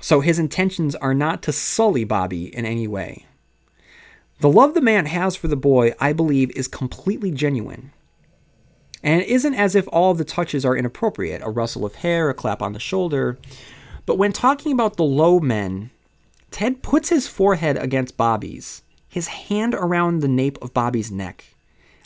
so 0.00 0.20
his 0.20 0.38
intentions 0.38 0.94
are 0.96 1.14
not 1.14 1.42
to 1.44 1.52
sully 1.52 2.04
Bobby 2.04 2.54
in 2.54 2.66
any 2.66 2.86
way. 2.86 3.24
The 4.40 4.48
love 4.48 4.74
the 4.74 4.80
man 4.80 5.06
has 5.06 5.36
for 5.36 5.48
the 5.48 5.56
boy, 5.56 5.94
I 6.00 6.12
believe, 6.12 6.50
is 6.52 6.68
completely 6.68 7.30
genuine. 7.30 7.92
And 9.02 9.20
it 9.20 9.28
isn't 9.28 9.54
as 9.54 9.74
if 9.74 9.86
all 9.88 10.14
the 10.14 10.24
touches 10.24 10.64
are 10.64 10.76
inappropriate 10.76 11.42
a 11.44 11.50
rustle 11.50 11.84
of 11.84 11.96
hair, 11.96 12.30
a 12.30 12.34
clap 12.34 12.62
on 12.62 12.72
the 12.72 12.80
shoulder. 12.80 13.38
But 14.06 14.18
when 14.18 14.32
talking 14.32 14.72
about 14.72 14.96
the 14.96 15.04
low 15.04 15.40
men, 15.40 15.90
Ted 16.50 16.82
puts 16.82 17.10
his 17.10 17.28
forehead 17.28 17.76
against 17.76 18.16
Bobby's, 18.16 18.82
his 19.08 19.28
hand 19.28 19.74
around 19.74 20.20
the 20.20 20.28
nape 20.28 20.58
of 20.62 20.74
Bobby's 20.74 21.10
neck. 21.10 21.44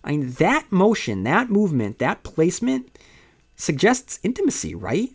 I 0.03 0.13
mean, 0.13 0.33
that 0.33 0.71
motion, 0.71 1.23
that 1.25 1.51
movement, 1.51 1.99
that 1.99 2.23
placement 2.23 2.99
suggests 3.57 4.19
intimacy, 4.23 4.75
right? 4.75 5.11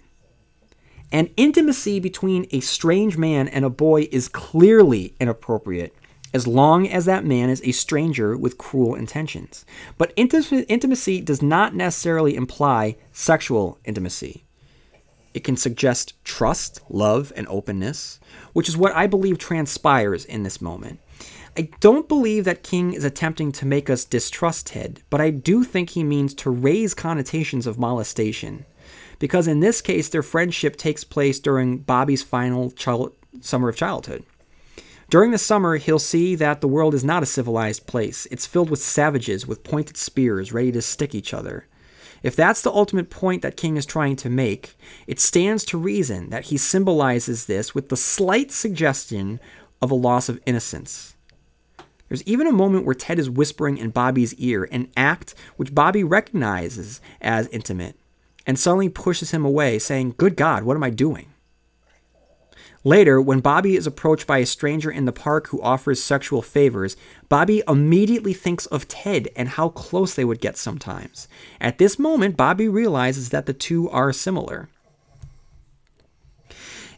And 1.12 1.30
intimacy 1.38 2.00
between 2.00 2.48
a 2.52 2.60
strange 2.60 3.18
man 3.18 3.48
and 3.48 3.66
a 3.66 3.70
boy 3.70 4.08
is 4.12 4.28
clearly 4.28 5.16
inappropriate 5.20 5.96
as 6.34 6.48
long 6.48 6.88
as 6.88 7.06
that 7.06 7.26
man 7.26 7.50
is 7.50 7.62
a 7.64 7.72
stranger 7.72 8.36
with 8.36 8.58
cruel 8.58 8.96
intentions. 8.96 9.66
But 9.98 10.14
intimacy 10.16 11.22
does 11.22 11.42
not 11.42 11.76
necessarily 11.76 12.36
imply 12.36 12.98
sexual 13.12 13.78
intimacy. 13.86 14.44
It 15.34 15.44
can 15.44 15.58
suggest 15.58 16.14
trust, 16.24 16.82
love, 16.90 17.34
and 17.36 17.48
openness, 17.48 18.20
which 18.54 18.70
is 18.70 18.78
what 18.78 18.96
I 18.96 19.08
believe 19.08 19.38
transpires 19.38 20.26
in 20.26 20.44
this 20.44 20.62
moment. 20.62 21.00
I 21.56 21.70
don't 21.80 22.08
believe 22.08 22.46
that 22.46 22.64
King 22.64 22.94
is 22.94 23.04
attempting 23.04 23.52
to 23.54 23.66
make 23.66 23.90
us 23.90 24.06
distrust 24.06 24.68
Ted, 24.68 25.02
but 25.10 25.22
I 25.22 25.30
do 25.30 25.64
think 25.64 25.92
he 25.92 26.04
means 26.04 26.34
to 26.36 26.50
raise 26.50 26.96
connotations 26.96 27.68
of 27.68 27.78
molestation. 27.78 28.66
Because 29.20 29.48
in 29.48 29.60
this 29.60 29.82
case, 29.82 30.10
their 30.10 30.24
friendship 30.24 30.76
takes 30.76 31.04
place 31.04 31.40
during 31.40 31.78
Bobby's 31.78 32.24
final 32.24 32.74
summer 33.42 33.70
of 33.70 33.76
childhood. 33.76 34.24
During 35.14 35.30
the 35.30 35.38
summer, 35.38 35.78
he'll 35.78 36.00
see 36.00 36.34
that 36.34 36.60
the 36.60 36.68
world 36.68 36.96
is 36.96 37.04
not 37.04 37.22
a 37.22 37.28
civilized 37.28 37.86
place. 37.86 38.26
It's 38.32 38.48
filled 38.48 38.72
with 38.72 38.82
savages 38.82 39.46
with 39.46 39.64
pointed 39.64 39.96
spears 39.96 40.52
ready 40.52 40.72
to 40.72 40.82
stick 40.82 41.14
each 41.14 41.36
other. 41.36 41.68
If 42.24 42.36
that's 42.36 42.64
the 42.64 42.72
ultimate 42.72 43.12
point 43.12 43.44
that 43.44 43.56
King 43.56 43.78
is 43.78 43.86
trying 43.86 44.16
to 44.16 44.30
make, 44.32 44.76
it 45.06 45.20
stands 45.20 45.66
to 45.66 45.78
reason 45.78 46.32
that 46.32 46.46
he 46.46 46.58
symbolizes 46.58 47.46
this 47.46 47.76
with 47.76 47.90
the 47.90 47.96
slight 47.96 48.52
suggestion 48.52 49.40
of 49.84 49.92
a 49.92 49.94
loss 49.94 50.30
of 50.30 50.42
innocence. 50.48 51.16
There's 52.10 52.24
even 52.24 52.48
a 52.48 52.52
moment 52.52 52.84
where 52.84 52.96
Ted 52.96 53.20
is 53.20 53.30
whispering 53.30 53.78
in 53.78 53.92
Bobby's 53.92 54.34
ear, 54.40 54.68
an 54.72 54.90
act 54.98 55.36
which 55.58 55.76
Bobby 55.76 56.04
recognizes 56.04 57.02
as 57.22 57.48
intimate, 57.50 58.00
and 58.48 58.58
suddenly 58.58 58.90
pushes 58.90 59.30
him 59.30 59.46
away, 59.46 59.78
saying, 59.78 60.16
Good 60.18 60.36
God, 60.36 60.64
what 60.64 60.76
am 60.76 60.84
I 60.84 60.90
doing? 60.90 61.33
Later, 62.86 63.22
when 63.22 63.40
Bobby 63.40 63.78
is 63.78 63.88
approached 63.88 64.28
by 64.28 64.40
a 64.40 64.46
stranger 64.46 64.92
in 64.92 65.06
the 65.06 65.14
park 65.14 65.48
who 65.48 65.62
offers 65.62 66.04
sexual 66.04 66.42
favors, 66.42 66.98
Bobby 67.30 67.64
immediately 67.66 68.34
thinks 68.34 68.66
of 68.66 68.90
Ted 68.90 69.30
and 69.38 69.50
how 69.50 69.70
close 69.70 70.14
they 70.14 70.26
would 70.26 70.42
get 70.42 70.58
sometimes. 70.58 71.30
At 71.62 71.78
this 71.78 71.98
moment, 71.98 72.36
Bobby 72.36 72.68
realizes 72.68 73.30
that 73.30 73.46
the 73.46 73.54
two 73.54 73.90
are 73.90 74.12
similar. 74.12 74.68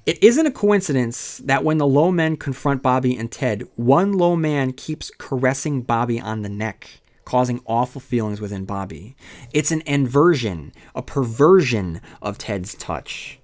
It 0.07 0.23
isn't 0.23 0.45
a 0.45 0.51
coincidence 0.51 1.37
that 1.45 1.63
when 1.63 1.77
the 1.77 1.87
low 1.87 2.11
men 2.11 2.35
confront 2.37 2.81
Bobby 2.81 3.15
and 3.15 3.31
Ted, 3.31 3.67
one 3.75 4.13
low 4.13 4.35
man 4.35 4.73
keeps 4.73 5.11
caressing 5.17 5.81
Bobby 5.81 6.19
on 6.19 6.41
the 6.41 6.49
neck, 6.49 7.01
causing 7.25 7.61
awful 7.65 8.01
feelings 8.01 8.41
within 8.41 8.65
Bobby. 8.65 9.15
It's 9.53 9.71
an 9.71 9.83
inversion, 9.85 10.73
a 10.95 11.03
perversion 11.03 12.01
of 12.21 12.39
Ted's 12.39 12.73
touch. 12.75 13.39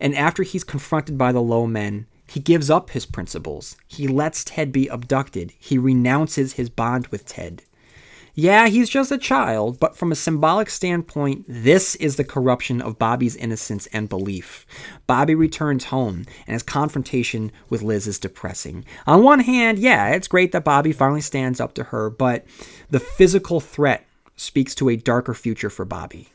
And 0.00 0.14
after 0.14 0.42
he's 0.42 0.64
confronted 0.64 1.18
by 1.18 1.32
the 1.32 1.42
low 1.42 1.66
men, 1.66 2.06
he 2.26 2.40
gives 2.40 2.70
up 2.70 2.90
his 2.90 3.06
principles. 3.06 3.76
He 3.86 4.06
lets 4.06 4.44
Ted 4.44 4.70
be 4.70 4.86
abducted. 4.88 5.52
He 5.58 5.78
renounces 5.78 6.54
his 6.54 6.68
bond 6.68 7.06
with 7.08 7.24
Ted. 7.24 7.62
Yeah, 8.34 8.68
he's 8.68 8.88
just 8.88 9.10
a 9.10 9.18
child, 9.18 9.80
but 9.80 9.96
from 9.96 10.12
a 10.12 10.14
symbolic 10.14 10.70
standpoint, 10.70 11.44
this 11.48 11.96
is 11.96 12.14
the 12.14 12.22
corruption 12.22 12.80
of 12.80 12.96
Bobby's 12.96 13.34
innocence 13.34 13.86
and 13.86 14.08
belief. 14.08 14.64
Bobby 15.08 15.34
returns 15.34 15.86
home, 15.86 16.24
and 16.46 16.52
his 16.52 16.62
confrontation 16.62 17.50
with 17.68 17.82
Liz 17.82 18.06
is 18.06 18.20
depressing. 18.20 18.84
On 19.08 19.24
one 19.24 19.40
hand, 19.40 19.80
yeah, 19.80 20.10
it's 20.10 20.28
great 20.28 20.52
that 20.52 20.62
Bobby 20.62 20.92
finally 20.92 21.20
stands 21.20 21.60
up 21.60 21.74
to 21.74 21.84
her, 21.84 22.10
but 22.10 22.46
the 22.90 23.00
physical 23.00 23.58
threat 23.58 24.06
speaks 24.36 24.72
to 24.76 24.88
a 24.88 24.94
darker 24.94 25.34
future 25.34 25.68
for 25.68 25.84
Bobby. 25.84 26.28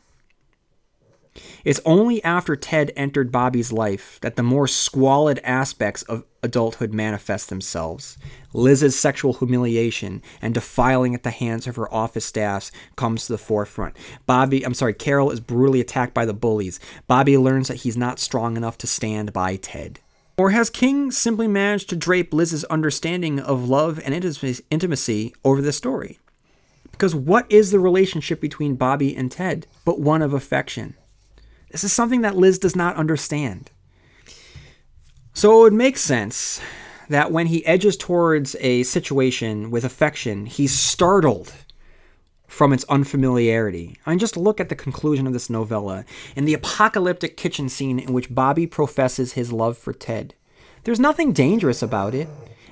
It's 1.64 1.80
only 1.84 2.22
after 2.22 2.54
Ted 2.54 2.92
entered 2.94 3.32
Bobby's 3.32 3.72
life 3.72 4.18
that 4.20 4.36
the 4.36 4.42
more 4.42 4.68
squalid 4.68 5.40
aspects 5.42 6.02
of 6.02 6.24
adulthood 6.42 6.92
manifest 6.92 7.48
themselves. 7.48 8.18
Liz's 8.52 8.98
sexual 8.98 9.32
humiliation 9.32 10.22
and 10.42 10.54
defiling 10.54 11.14
at 11.14 11.22
the 11.22 11.30
hands 11.30 11.66
of 11.66 11.76
her 11.76 11.92
office 11.92 12.24
staffs 12.24 12.70
comes 12.96 13.26
to 13.26 13.32
the 13.32 13.38
forefront. 13.38 13.96
Bobby, 14.26 14.64
I'm 14.64 14.74
sorry, 14.74 14.94
Carol 14.94 15.30
is 15.30 15.40
brutally 15.40 15.80
attacked 15.80 16.14
by 16.14 16.24
the 16.24 16.34
bullies. 16.34 16.78
Bobby 17.08 17.36
learns 17.36 17.68
that 17.68 17.78
he's 17.78 17.96
not 17.96 18.20
strong 18.20 18.56
enough 18.56 18.78
to 18.78 18.86
stand 18.86 19.32
by 19.32 19.56
Ted. 19.56 20.00
Or 20.36 20.50
has 20.50 20.68
King 20.68 21.10
simply 21.10 21.48
managed 21.48 21.88
to 21.90 21.96
drape 21.96 22.34
Liz's 22.34 22.64
understanding 22.64 23.40
of 23.40 23.68
love 23.68 24.00
and 24.04 24.14
intimacy 24.70 25.34
over 25.44 25.62
the 25.62 25.72
story? 25.72 26.18
Because 26.90 27.14
what 27.14 27.50
is 27.50 27.70
the 27.70 27.80
relationship 27.80 28.40
between 28.40 28.76
Bobby 28.76 29.16
and 29.16 29.32
Ted 29.32 29.66
but 29.84 29.98
one 29.98 30.22
of 30.22 30.32
affection? 30.32 30.94
This 31.74 31.82
is 31.82 31.92
something 31.92 32.20
that 32.20 32.36
Liz 32.36 32.60
does 32.60 32.76
not 32.76 32.94
understand. 32.94 33.72
So 35.32 35.58
it 35.58 35.62
would 35.64 35.72
make 35.72 35.98
sense 35.98 36.60
that 37.08 37.32
when 37.32 37.48
he 37.48 37.66
edges 37.66 37.96
towards 37.96 38.54
a 38.60 38.84
situation 38.84 39.72
with 39.72 39.84
affection, 39.84 40.46
he's 40.46 40.72
startled 40.72 41.52
from 42.46 42.72
its 42.72 42.84
unfamiliarity. 42.84 43.96
I 44.06 44.10
mean, 44.10 44.20
just 44.20 44.36
look 44.36 44.60
at 44.60 44.68
the 44.68 44.76
conclusion 44.76 45.26
of 45.26 45.32
this 45.32 45.50
novella 45.50 46.04
in 46.36 46.44
the 46.44 46.54
apocalyptic 46.54 47.36
kitchen 47.36 47.68
scene 47.68 47.98
in 47.98 48.12
which 48.12 48.32
Bobby 48.32 48.68
professes 48.68 49.32
his 49.32 49.52
love 49.52 49.76
for 49.76 49.92
Ted. 49.92 50.34
There's 50.84 51.00
nothing 51.00 51.32
dangerous 51.32 51.82
about 51.82 52.14
it. 52.14 52.28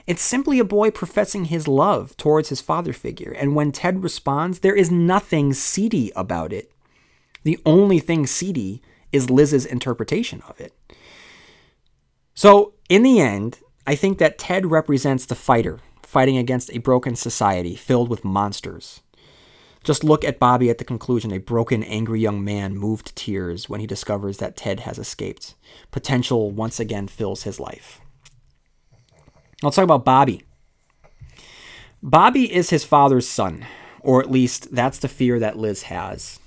It's 0.06 0.22
simply 0.22 0.60
a 0.60 0.64
boy 0.64 0.92
professing 0.92 1.46
his 1.46 1.66
love 1.66 2.16
towards 2.16 2.50
his 2.50 2.60
father 2.60 2.92
figure, 2.92 3.32
and 3.32 3.56
when 3.56 3.72
Ted 3.72 4.04
responds, 4.04 4.60
there 4.60 4.76
is 4.76 4.92
nothing 4.92 5.54
seedy 5.54 6.12
about 6.14 6.52
it. 6.52 6.70
The 7.42 7.58
only 7.66 7.98
thing 7.98 8.28
seedy 8.28 8.80
is 9.12 9.30
Liz's 9.30 9.66
interpretation 9.66 10.42
of 10.48 10.60
it. 10.60 10.72
So, 12.34 12.72
in 12.88 13.02
the 13.02 13.20
end, 13.20 13.58
I 13.86 13.94
think 13.94 14.18
that 14.18 14.38
Ted 14.38 14.66
represents 14.66 15.26
the 15.26 15.34
fighter 15.34 15.80
fighting 16.02 16.36
against 16.36 16.70
a 16.72 16.78
broken 16.78 17.16
society 17.16 17.74
filled 17.74 18.08
with 18.08 18.24
monsters. 18.24 19.00
Just 19.82 20.04
look 20.04 20.24
at 20.24 20.38
Bobby 20.38 20.70
at 20.70 20.78
the 20.78 20.84
conclusion, 20.84 21.32
a 21.32 21.38
broken, 21.38 21.82
angry 21.82 22.20
young 22.20 22.44
man 22.44 22.76
moved 22.76 23.06
to 23.06 23.14
tears 23.14 23.68
when 23.68 23.80
he 23.80 23.86
discovers 23.86 24.38
that 24.38 24.56
Ted 24.56 24.80
has 24.80 24.98
escaped. 24.98 25.54
Potential 25.90 26.50
once 26.50 26.78
again 26.78 27.08
fills 27.08 27.42
his 27.42 27.58
life. 27.58 28.00
Let's 29.62 29.76
talk 29.76 29.84
about 29.84 30.04
Bobby. 30.04 30.42
Bobby 32.02 32.52
is 32.52 32.70
his 32.70 32.84
father's 32.84 33.26
son, 33.26 33.64
or 34.00 34.20
at 34.20 34.30
least 34.30 34.74
that's 34.74 34.98
the 34.98 35.08
fear 35.08 35.38
that 35.38 35.56
Liz 35.56 35.84
has. 35.84 36.38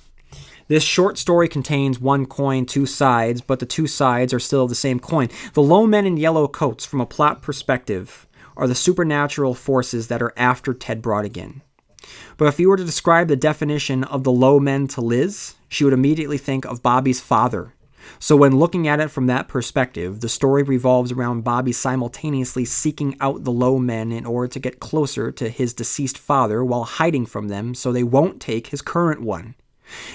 This 0.68 0.84
short 0.84 1.20
story 1.20 1.48
contains 1.48 2.00
one 2.00 2.26
coin, 2.26 2.66
two 2.66 2.88
sides, 2.88 3.42
but 3.42 3.60
the 3.60 3.68
two 3.68 3.86
sides 3.86 4.34
are 4.34 4.40
still 4.40 4.68
the 4.68 4.74
same 4.74 5.00
coin. 5.00 5.30
The 5.54 5.62
low 5.62 5.86
men 5.86 6.08
in 6.08 6.18
yellow 6.18 6.48
coats, 6.48 6.86
from 6.86 7.00
a 7.02 7.06
plot 7.06 7.44
perspective, 7.44 8.26
are 8.58 8.68
the 8.68 8.74
supernatural 8.74 9.54
forces 9.54 10.08
that 10.08 10.24
are 10.24 10.34
after 10.36 10.74
Ted 10.74 11.04
Brautigan. 11.04 11.62
But 12.38 12.48
if 12.48 12.60
you 12.60 12.70
were 12.70 12.78
to 12.78 12.84
describe 12.84 13.28
the 13.28 13.36
definition 13.36 14.04
of 14.06 14.24
the 14.24 14.32
low 14.32 14.60
men 14.60 14.88
to 14.90 15.02
Liz, 15.02 15.54
she 15.70 15.84
would 15.84 15.94
immediately 15.94 16.40
think 16.40 16.66
of 16.66 16.82
Bobby's 16.82 17.22
father. 17.22 17.74
So, 18.18 18.36
when 18.36 18.58
looking 18.58 18.88
at 18.88 19.00
it 19.00 19.10
from 19.10 19.28
that 19.28 19.48
perspective, 19.48 20.22
the 20.22 20.30
story 20.30 20.64
revolves 20.64 21.12
around 21.12 21.44
Bobby 21.44 21.74
simultaneously 21.74 22.66
seeking 22.66 23.16
out 23.20 23.44
the 23.44 23.52
low 23.52 23.78
men 23.78 24.12
in 24.12 24.26
order 24.26 24.48
to 24.48 24.60
get 24.60 24.80
closer 24.80 25.32
to 25.32 25.50
his 25.50 25.74
deceased 25.74 26.18
father 26.18 26.64
while 26.64 26.84
hiding 26.84 27.26
from 27.26 27.50
them 27.50 27.74
so 27.76 27.92
they 27.92 28.04
won't 28.04 28.40
take 28.40 28.68
his 28.68 28.82
current 28.82 29.22
one. 29.22 29.56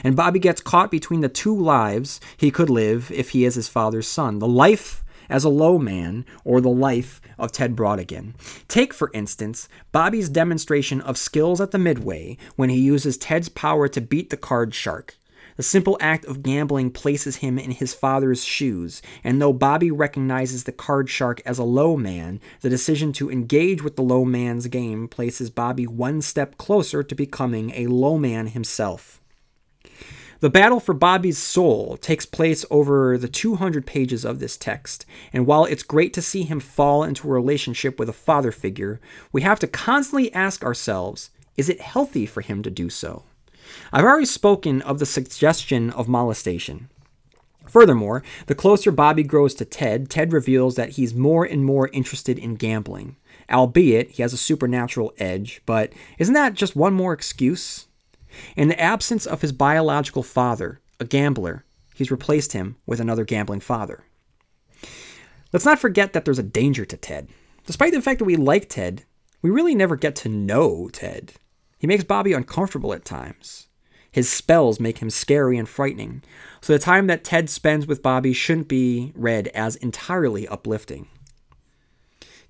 And 0.02 0.16
Bobby 0.16 0.38
gets 0.38 0.60
caught 0.60 0.90
between 0.90 1.20
the 1.20 1.28
two 1.28 1.56
lives 1.56 2.20
he 2.36 2.50
could 2.50 2.70
live 2.70 3.10
if 3.12 3.30
he 3.30 3.44
is 3.44 3.54
his 3.54 3.68
father's 3.68 4.08
son 4.08 4.38
the 4.38 4.48
life 4.48 5.04
as 5.30 5.44
a 5.44 5.48
low 5.48 5.78
man 5.78 6.26
or 6.44 6.60
the 6.60 6.68
life 6.68 7.20
of 7.38 7.52
Ted 7.52 7.76
Brautigan. 7.76 8.34
Take, 8.68 8.92
for 8.92 9.10
instance, 9.14 9.68
Bobby's 9.92 10.28
demonstration 10.28 11.00
of 11.00 11.16
skills 11.16 11.60
at 11.60 11.70
the 11.70 11.78
midway 11.78 12.36
when 12.56 12.68
he 12.68 12.80
uses 12.80 13.16
Ted's 13.16 13.48
power 13.48 13.88
to 13.88 14.00
beat 14.00 14.30
the 14.30 14.36
card 14.36 14.74
shark. 14.74 15.16
The 15.56 15.62
simple 15.64 15.98
act 16.00 16.24
of 16.24 16.42
gambling 16.42 16.90
places 16.90 17.36
him 17.36 17.58
in 17.58 17.72
his 17.72 17.92
father's 17.92 18.44
shoes, 18.44 19.02
and 19.22 19.40
though 19.42 19.52
Bobby 19.52 19.90
recognizes 19.90 20.64
the 20.64 20.72
card 20.72 21.10
shark 21.10 21.42
as 21.44 21.58
a 21.58 21.64
low 21.64 21.96
man, 21.96 22.40
the 22.62 22.70
decision 22.70 23.12
to 23.14 23.30
engage 23.30 23.82
with 23.82 23.96
the 23.96 24.02
low 24.02 24.24
man's 24.24 24.68
game 24.68 25.06
places 25.06 25.50
Bobby 25.50 25.86
one 25.86 26.22
step 26.22 26.56
closer 26.56 27.02
to 27.02 27.14
becoming 27.14 27.72
a 27.74 27.88
low 27.88 28.16
man 28.16 28.46
himself. 28.46 29.19
The 30.40 30.48
battle 30.48 30.80
for 30.80 30.94
Bobby's 30.94 31.36
soul 31.36 31.98
takes 31.98 32.24
place 32.24 32.64
over 32.70 33.18
the 33.18 33.28
200 33.28 33.84
pages 33.84 34.24
of 34.24 34.38
this 34.38 34.56
text, 34.56 35.04
and 35.34 35.46
while 35.46 35.66
it's 35.66 35.82
great 35.82 36.14
to 36.14 36.22
see 36.22 36.44
him 36.44 36.60
fall 36.60 37.04
into 37.04 37.28
a 37.28 37.30
relationship 37.30 37.98
with 37.98 38.08
a 38.08 38.14
father 38.14 38.50
figure, 38.50 39.02
we 39.32 39.42
have 39.42 39.58
to 39.58 39.66
constantly 39.66 40.32
ask 40.32 40.64
ourselves 40.64 41.28
is 41.58 41.68
it 41.68 41.82
healthy 41.82 42.24
for 42.24 42.40
him 42.40 42.62
to 42.62 42.70
do 42.70 42.88
so? 42.88 43.24
I've 43.92 44.04
already 44.04 44.24
spoken 44.24 44.80
of 44.80 44.98
the 44.98 45.04
suggestion 45.04 45.90
of 45.90 46.08
molestation. 46.08 46.88
Furthermore, 47.66 48.22
the 48.46 48.54
closer 48.54 48.90
Bobby 48.90 49.22
grows 49.22 49.54
to 49.56 49.66
Ted, 49.66 50.08
Ted 50.08 50.32
reveals 50.32 50.74
that 50.76 50.90
he's 50.90 51.12
more 51.12 51.44
and 51.44 51.66
more 51.66 51.90
interested 51.92 52.38
in 52.38 52.54
gambling. 52.54 53.16
Albeit, 53.50 54.12
he 54.12 54.22
has 54.22 54.32
a 54.32 54.38
supernatural 54.38 55.12
edge, 55.18 55.60
but 55.66 55.92
isn't 56.18 56.32
that 56.32 56.54
just 56.54 56.74
one 56.74 56.94
more 56.94 57.12
excuse? 57.12 57.88
In 58.56 58.68
the 58.68 58.80
absence 58.80 59.26
of 59.26 59.42
his 59.42 59.52
biological 59.52 60.22
father, 60.22 60.80
a 60.98 61.04
gambler, 61.04 61.64
he's 61.94 62.10
replaced 62.10 62.52
him 62.52 62.76
with 62.86 63.00
another 63.00 63.24
gambling 63.24 63.60
father. 63.60 64.04
Let's 65.52 65.64
not 65.64 65.78
forget 65.78 66.12
that 66.12 66.24
there's 66.24 66.38
a 66.38 66.44
danger 66.44 66.84
to 66.84 66.96
Ted. 66.96 67.28
Despite 67.66 67.92
the 67.92 68.02
fact 68.02 68.18
that 68.18 68.24
we 68.24 68.36
like 68.36 68.68
Ted, 68.68 69.04
we 69.42 69.50
really 69.50 69.74
never 69.74 69.96
get 69.96 70.14
to 70.16 70.28
know 70.28 70.88
Ted. 70.92 71.32
He 71.78 71.86
makes 71.86 72.04
Bobby 72.04 72.32
uncomfortable 72.32 72.92
at 72.92 73.04
times. 73.04 73.68
His 74.12 74.28
spells 74.28 74.80
make 74.80 74.98
him 74.98 75.10
scary 75.10 75.56
and 75.56 75.68
frightening, 75.68 76.22
so 76.60 76.72
the 76.72 76.78
time 76.78 77.06
that 77.06 77.24
Ted 77.24 77.48
spends 77.48 77.86
with 77.86 78.02
Bobby 78.02 78.32
shouldn't 78.32 78.68
be 78.68 79.12
read 79.14 79.48
as 79.48 79.76
entirely 79.76 80.48
uplifting. 80.48 81.08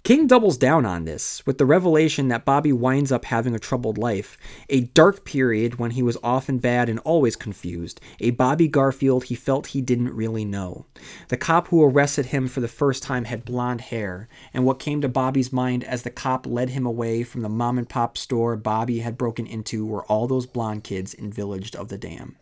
King 0.03 0.26
doubles 0.26 0.57
down 0.57 0.86
on 0.86 1.05
this 1.05 1.44
with 1.46 1.59
the 1.59 1.66
revelation 1.66 2.28
that 2.28 2.46
Bobby 2.46 2.72
winds 2.72 3.12
up 3.12 3.26
having 3.26 3.55
a 3.55 3.59
troubled 3.59 3.98
life, 3.98 4.38
a 4.70 4.80
dark 4.80 5.26
period 5.26 5.78
when 5.78 5.90
he 5.90 6.03
was 6.03 6.16
often 6.22 6.59
bad 6.59 6.88
and 6.88 6.98
always 7.01 7.36
confused, 7.36 8.01
a 8.18 8.30
Bobby 8.30 8.66
Garfield 8.66 9.24
he 9.24 9.34
felt 9.34 9.68
he 9.68 9.82
didn't 9.82 10.14
really 10.14 10.44
know. 10.44 10.86
The 11.28 11.36
cop 11.36 11.68
who 11.68 11.84
arrested 11.84 12.26
him 12.26 12.48
for 12.48 12.61
the 12.61 12.66
first 12.66 13.03
time 13.03 13.26
had 13.26 13.44
blonde 13.44 13.82
hair, 13.82 14.26
and 14.55 14.64
what 14.64 14.78
came 14.78 15.03
to 15.03 15.09
Bobby's 15.09 15.53
mind 15.53 15.84
as 15.84 16.03
the 16.03 16.11
cop 16.11 16.46
led 16.46 16.70
him 16.70 16.86
away 16.86 17.22
from 17.22 17.42
the 17.42 17.51
mom 17.51 17.76
and 17.76 17.88
pop 17.88 18.16
store 18.16 18.57
Bobby 18.57 19.01
had 19.01 19.18
broken 19.18 19.46
into 19.46 19.84
were 19.84 20.05
all 20.05 20.26
those 20.26 20.46
blonde 20.46 20.82
kids 20.82 21.12
in 21.12 21.30
Village 21.30 21.76
of 21.76 21.88
the 21.88 21.98
Damned. 21.98 22.36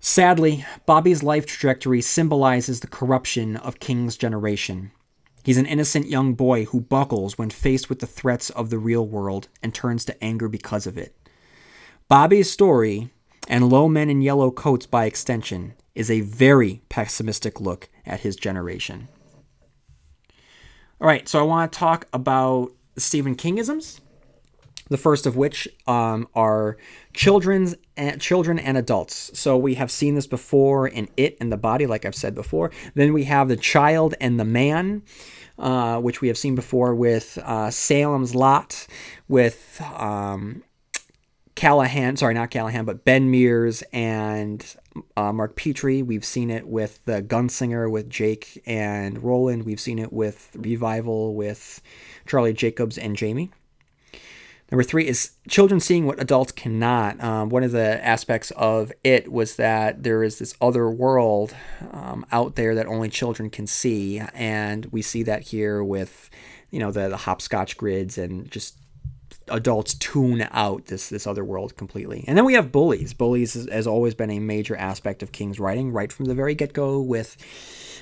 Sadly, 0.00 0.66
Bobby's 0.84 1.22
life 1.22 1.46
trajectory 1.46 2.02
symbolizes 2.02 2.80
the 2.80 2.86
corruption 2.86 3.56
of 3.56 3.80
King's 3.80 4.16
generation. 4.16 4.92
He's 5.48 5.56
an 5.56 5.64
innocent 5.64 6.10
young 6.10 6.34
boy 6.34 6.66
who 6.66 6.78
buckles 6.82 7.38
when 7.38 7.48
faced 7.48 7.88
with 7.88 8.00
the 8.00 8.06
threats 8.06 8.50
of 8.50 8.68
the 8.68 8.76
real 8.76 9.06
world 9.06 9.48
and 9.62 9.74
turns 9.74 10.04
to 10.04 10.22
anger 10.22 10.46
because 10.46 10.86
of 10.86 10.98
it. 10.98 11.16
Bobby's 12.06 12.50
story, 12.50 13.08
and 13.48 13.70
Low 13.70 13.88
Men 13.88 14.10
in 14.10 14.20
Yellow 14.20 14.50
Coats 14.50 14.84
by 14.84 15.06
extension, 15.06 15.72
is 15.94 16.10
a 16.10 16.20
very 16.20 16.82
pessimistic 16.90 17.62
look 17.62 17.88
at 18.04 18.20
his 18.20 18.36
generation. 18.36 19.08
All 21.00 21.08
right, 21.08 21.26
so 21.26 21.38
I 21.38 21.44
want 21.44 21.72
to 21.72 21.78
talk 21.78 22.06
about 22.12 22.72
Stephen 22.98 23.34
Kingisms. 23.34 24.00
The 24.90 24.98
first 24.98 25.24
of 25.26 25.36
which 25.36 25.66
um, 25.86 26.28
are 26.34 26.76
children's 27.14 27.74
and, 27.96 28.20
children 28.20 28.58
and 28.58 28.76
adults. 28.76 29.30
So 29.38 29.56
we 29.56 29.74
have 29.74 29.90
seen 29.90 30.14
this 30.14 30.26
before 30.26 30.86
in 30.88 31.08
It 31.16 31.38
and 31.40 31.50
the 31.50 31.56
Body, 31.56 31.86
like 31.86 32.04
I've 32.04 32.14
said 32.14 32.34
before. 32.34 32.70
Then 32.94 33.14
we 33.14 33.24
have 33.24 33.48
the 33.48 33.56
child 33.56 34.14
and 34.20 34.38
the 34.38 34.44
man. 34.44 35.02
Uh, 35.58 35.98
which 35.98 36.20
we 36.20 36.28
have 36.28 36.38
seen 36.38 36.54
before 36.54 36.94
with 36.94 37.36
uh, 37.42 37.68
Salem's 37.68 38.32
Lot, 38.32 38.86
with 39.26 39.82
um, 39.96 40.62
Callahan, 41.56 42.16
sorry, 42.16 42.34
not 42.34 42.50
Callahan, 42.50 42.84
but 42.84 43.04
Ben 43.04 43.28
Mears 43.28 43.82
and 43.92 44.64
uh, 45.16 45.32
Mark 45.32 45.56
Petrie. 45.56 46.04
We've 46.04 46.24
seen 46.24 46.50
it 46.52 46.68
with 46.68 47.04
the 47.06 47.20
Gunslinger 47.20 47.90
with 47.90 48.08
Jake 48.08 48.62
and 48.64 49.20
Roland. 49.20 49.64
We've 49.64 49.80
seen 49.80 49.98
it 49.98 50.12
with 50.12 50.50
Revival 50.54 51.34
with 51.34 51.82
Charlie 52.28 52.52
Jacobs 52.52 52.96
and 52.96 53.16
Jamie. 53.16 53.50
Number 54.70 54.82
three 54.82 55.06
is 55.06 55.32
children 55.48 55.80
seeing 55.80 56.04
what 56.04 56.20
adults 56.20 56.52
cannot. 56.52 57.22
Um, 57.22 57.48
one 57.48 57.62
of 57.62 57.72
the 57.72 58.04
aspects 58.04 58.50
of 58.50 58.92
it 59.02 59.32
was 59.32 59.56
that 59.56 60.02
there 60.02 60.22
is 60.22 60.38
this 60.38 60.54
other 60.60 60.90
world 60.90 61.54
um, 61.92 62.26
out 62.32 62.56
there 62.56 62.74
that 62.74 62.86
only 62.86 63.08
children 63.08 63.48
can 63.48 63.66
see, 63.66 64.20
and 64.34 64.84
we 64.86 65.00
see 65.00 65.22
that 65.22 65.44
here 65.44 65.82
with, 65.82 66.28
you 66.70 66.80
know, 66.80 66.90
the, 66.90 67.08
the 67.08 67.16
hopscotch 67.16 67.78
grids 67.78 68.18
and 68.18 68.50
just 68.50 68.76
adults 69.50 69.94
tune 69.94 70.46
out 70.50 70.84
this 70.86 71.08
this 71.08 71.26
other 71.26 71.42
world 71.42 71.74
completely. 71.76 72.22
And 72.28 72.36
then 72.36 72.44
we 72.44 72.52
have 72.52 72.70
bullies. 72.70 73.14
Bullies 73.14 73.54
has, 73.54 73.66
has 73.70 73.86
always 73.86 74.14
been 74.14 74.30
a 74.30 74.38
major 74.38 74.76
aspect 74.76 75.22
of 75.22 75.32
King's 75.32 75.58
writing, 75.58 75.92
right 75.92 76.12
from 76.12 76.26
the 76.26 76.34
very 76.34 76.54
get 76.54 76.74
go 76.74 77.00
with 77.00 77.38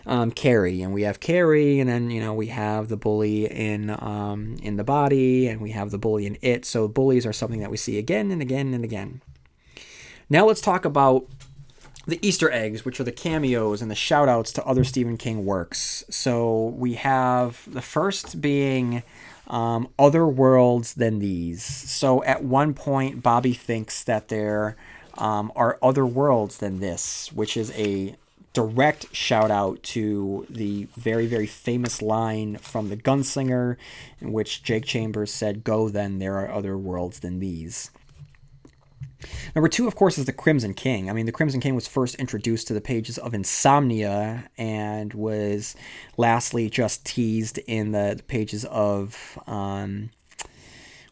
um, 0.07 0.31
Carrie, 0.31 0.83
and 0.83 0.93
we 0.95 1.03
have 1.03 1.19
Carrie, 1.19 1.81
and 1.81 1.89
then 1.89 2.11
you 2.11 2.21
know 2.21 2.33
we 2.33 2.47
have 2.47 2.89
the 2.89 2.97
bully 2.97 3.47
in 3.47 3.91
um, 3.91 4.57
in 4.63 4.77
the 4.77 4.85
body, 4.85 5.49
and 5.49 5.61
we 5.61 5.73
have 5.73 5.91
the 5.91 5.99
bully 5.99 6.27
in 6.27 6.39
it. 6.41 6.65
So 6.65 6.87
bullies 6.87 7.27
are 7.27 7.33
something 7.33 7.61
that 7.61 7.71
we 7.71 7.77
see 7.77 7.99
again 7.99 8.31
and 8.31 8.41
again 8.41 8.73
and 8.73 8.85
again. 8.85 9.21
Now 10.31 10.47
let's 10.47 10.61
talk 10.61 10.85
about 10.85 11.27
the 12.07 12.25
Easter 12.27 12.51
eggs, 12.51 12.85
which 12.85 13.01
are 13.01 13.05
the 13.05 13.13
cameos 13.13 13.83
and 13.83 13.91
the 13.91 13.97
shout 13.97 14.29
outs 14.29 14.53
to 14.53 14.65
other 14.65 14.85
Stephen 14.85 15.17
King 15.17 15.45
works. 15.45 16.05
So 16.09 16.67
we 16.77 16.95
have 16.95 17.63
the 17.67 17.83
first 17.83 18.41
being 18.41 19.03
um, 19.49 19.89
other 19.99 20.27
worlds 20.27 20.95
than 20.95 21.19
these. 21.19 21.65
So 21.65 22.23
at 22.23 22.45
one 22.45 22.75
point, 22.75 23.25
Bobby 23.25 23.55
thinks 23.55 24.05
that 24.05 24.29
there 24.29 24.77
um, 25.19 25.51
are 25.57 25.79
other 25.83 26.07
worlds 26.07 26.59
than 26.59 26.79
this, 26.79 27.33
which 27.33 27.57
is 27.57 27.73
a 27.73 28.15
direct 28.57 29.15
shout 29.15 29.51
out 29.51 29.83
to 29.83 30.47
the 30.49 30.89
very, 30.97 31.27
very 31.27 31.47
famous 31.47 32.01
line 32.01 32.57
from 32.57 32.89
The 32.89 32.97
Gunslinger, 32.97 33.77
in 34.19 34.33
which 34.33 34.63
Jake 34.63 34.87
Chambers 34.87 35.31
said, 35.31 35.63
Go 35.63 35.91
then, 35.91 36.21
there 36.21 36.39
are 36.39 36.51
other 36.51 36.79
worlds 36.79 37.21
than 37.21 37.39
these. 37.39 37.91
Number 39.55 39.69
two, 39.69 39.87
of 39.87 39.95
course, 39.95 40.17
is 40.17 40.25
the 40.25 40.33
Crimson 40.33 40.73
King. 40.73 41.11
I 41.11 41.13
mean, 41.13 41.27
the 41.27 41.33
Crimson 41.33 41.61
King 41.61 41.75
was 41.75 41.87
first 41.87 42.15
introduced 42.15 42.67
to 42.69 42.73
the 42.73 42.81
pages 42.81 43.19
of 43.19 43.35
Insomnia 43.35 44.49
and 44.57 45.13
was 45.13 45.77
lastly 46.17 46.71
just 46.71 47.05
teased 47.05 47.59
in 47.59 47.93
the, 47.93 48.19
pages 48.27 48.65
of 48.65 49.39
um, 49.47 50.09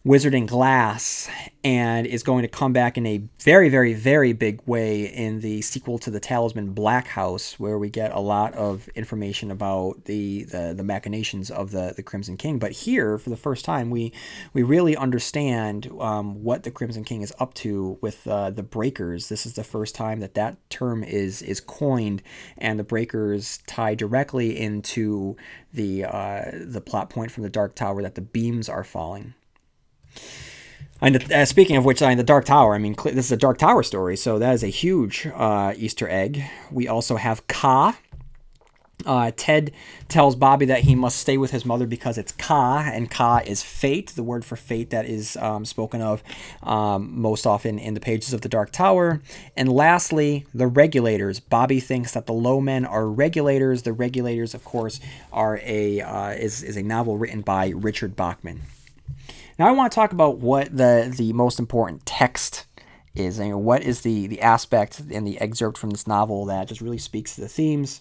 Wizard 0.07 0.35
in 0.35 0.45
Glass 0.45 1.31
and 1.65 2.07
is 2.07 2.23
going 2.23 2.43
to 2.43 2.49
come 2.49 2.75
back 2.75 2.99
in 2.99 3.07
a 3.07 3.23
very, 3.41 3.71
very, 3.71 3.95
very 3.95 4.35
big 4.35 4.61
way 4.67 5.07
in 5.07 5.41
the 5.41 5.63
sequel 5.63 5.99
to 6.01 6.11
the 6.11 6.21
Talisman 6.21 6.75
Black 6.75 7.07
House, 7.07 7.59
where 7.59 7.79
we 7.79 7.89
get 7.89 8.13
a 8.13 8.21
lot 8.21 8.53
of 8.53 8.87
information 8.89 9.51
about 9.51 10.05
the 10.05 10.45
the, 10.45 10.75
the 10.77 10.83
machinations 10.83 11.51
of 11.51 11.71
the, 11.71 11.95
the 11.97 12.03
Crimson 12.03 12.37
King. 12.37 12.59
But 12.59 12.73
here, 12.73 13.17
for 13.17 13.31
the 13.31 13.37
first 13.39 13.65
time, 13.65 13.89
we 13.89 14.13
we 14.53 14.63
really 14.63 14.95
understand 14.95 15.91
um, 15.99 16.45
what 16.45 16.65
the 16.65 16.71
Crimson 16.71 17.05
King 17.05 17.23
is 17.23 17.33
up 17.39 17.55
to 17.55 17.97
with 18.03 18.27
uh, 18.27 18.51
the 18.51 18.63
Breakers. 18.63 19.31
This 19.31 19.47
is 19.47 19.55
the 19.55 19.65
first 19.65 19.95
time 19.95 20.21
that 20.21 20.35
that 20.35 20.59
term 20.69 21.03
is 21.03 21.41
is 21.41 21.61
coined, 21.61 22.23
and 22.59 22.79
the 22.79 22.85
Breakers 22.85 23.61
tie 23.67 23.95
directly 23.95 24.61
into 24.61 25.39
the 25.73 26.05
uh, 26.05 26.51
the 26.53 26.83
plot 26.83 27.09
point 27.09 27.31
from 27.31 27.43
the 27.43 27.49
Dark 27.49 27.75
Tower 27.75 28.03
that 28.03 28.17
the 28.17 28.21
beams 28.21 28.69
are 28.69 28.85
falling. 28.85 29.33
And 31.01 31.31
uh, 31.31 31.45
speaking 31.45 31.77
of 31.77 31.85
which, 31.85 32.01
I 32.01 32.13
in 32.13 32.19
the 32.19 32.25
Dark 32.25 32.47
Tower, 32.47 32.75
I 32.75 32.79
mean, 32.79 32.97
this 33.05 33.27
is 33.27 33.33
a 33.33 33.37
Dark 33.37 33.59
Tower 33.59 33.83
story, 33.83 34.17
so 34.17 34.39
that 34.39 34.55
is 34.55 34.63
a 34.63 34.69
huge 34.69 35.27
uh, 35.35 35.75
Easter 35.77 36.09
egg. 36.09 36.43
We 36.71 36.89
also 36.89 37.17
have 37.17 37.47
Ka. 37.47 37.99
Uh, 39.05 39.33
Ted 39.37 39.73
tells 40.09 40.35
Bobby 40.35 40.65
that 40.67 40.81
he 40.81 40.95
must 40.95 41.19
stay 41.19 41.37
with 41.37 41.51
his 41.51 41.67
mother 41.67 41.87
because 41.87 42.17
it's 42.17 42.33
Ka, 42.33 42.89
and 42.91 43.11
Ka 43.11 43.43
is 43.45 43.63
fate, 43.63 44.13
the 44.15 44.23
word 44.23 44.45
for 44.45 44.57
fate 44.57 44.91
that 44.91 45.05
is 45.05 45.37
um, 45.37 45.65
spoken 45.65 46.01
of 46.01 46.23
um, 46.63 47.21
most 47.21 47.47
often 47.47 47.79
in 47.79 47.93
the 47.95 48.01
pages 48.01 48.33
of 48.33 48.41
the 48.41 48.49
Dark 48.49 48.71
Tower. 48.71 49.21
And 49.57 49.71
lastly, 49.71 50.47
the 50.55 50.67
regulators. 50.67 51.39
Bobby 51.39 51.81
thinks 51.81 52.13
that 52.13 52.27
the 52.27 52.33
low 52.33 52.61
men 52.61 52.87
are 52.87 53.07
regulators. 53.07 53.83
The 53.83 53.93
regulators, 53.93 54.55
of 54.55 54.65
course, 54.65 55.01
are 55.33 55.61
a 55.63 56.01
uh, 56.01 56.31
is 56.31 56.63
is 56.63 56.77
a 56.79 56.83
novel 56.83 57.19
written 57.19 57.43
by 57.43 57.71
Richard 57.75 58.17
Bachman. 58.17 58.63
Now 59.59 59.69
I 59.69 59.73
want 59.73 59.93
to 59.93 59.95
talk 59.95 60.13
about 60.13 60.39
what 60.39 60.77
the 60.77 61.13
the 61.17 61.33
most 61.33 61.59
important 61.59 62.07
text 62.07 62.67
is. 63.15 63.39
and 63.39 63.65
what 63.65 63.83
is 63.83 64.01
the 64.01 64.27
the 64.27 64.41
aspect 64.41 65.01
in 65.09 65.25
the 65.25 65.41
excerpt 65.41 65.79
from 65.79 65.91
this 65.91 66.07
novel 66.07 66.45
that 66.47 66.69
just 66.69 66.81
really 66.81 66.99
speaks 66.99 67.35
to 67.35 67.41
the 67.41 67.49
themes. 67.49 68.01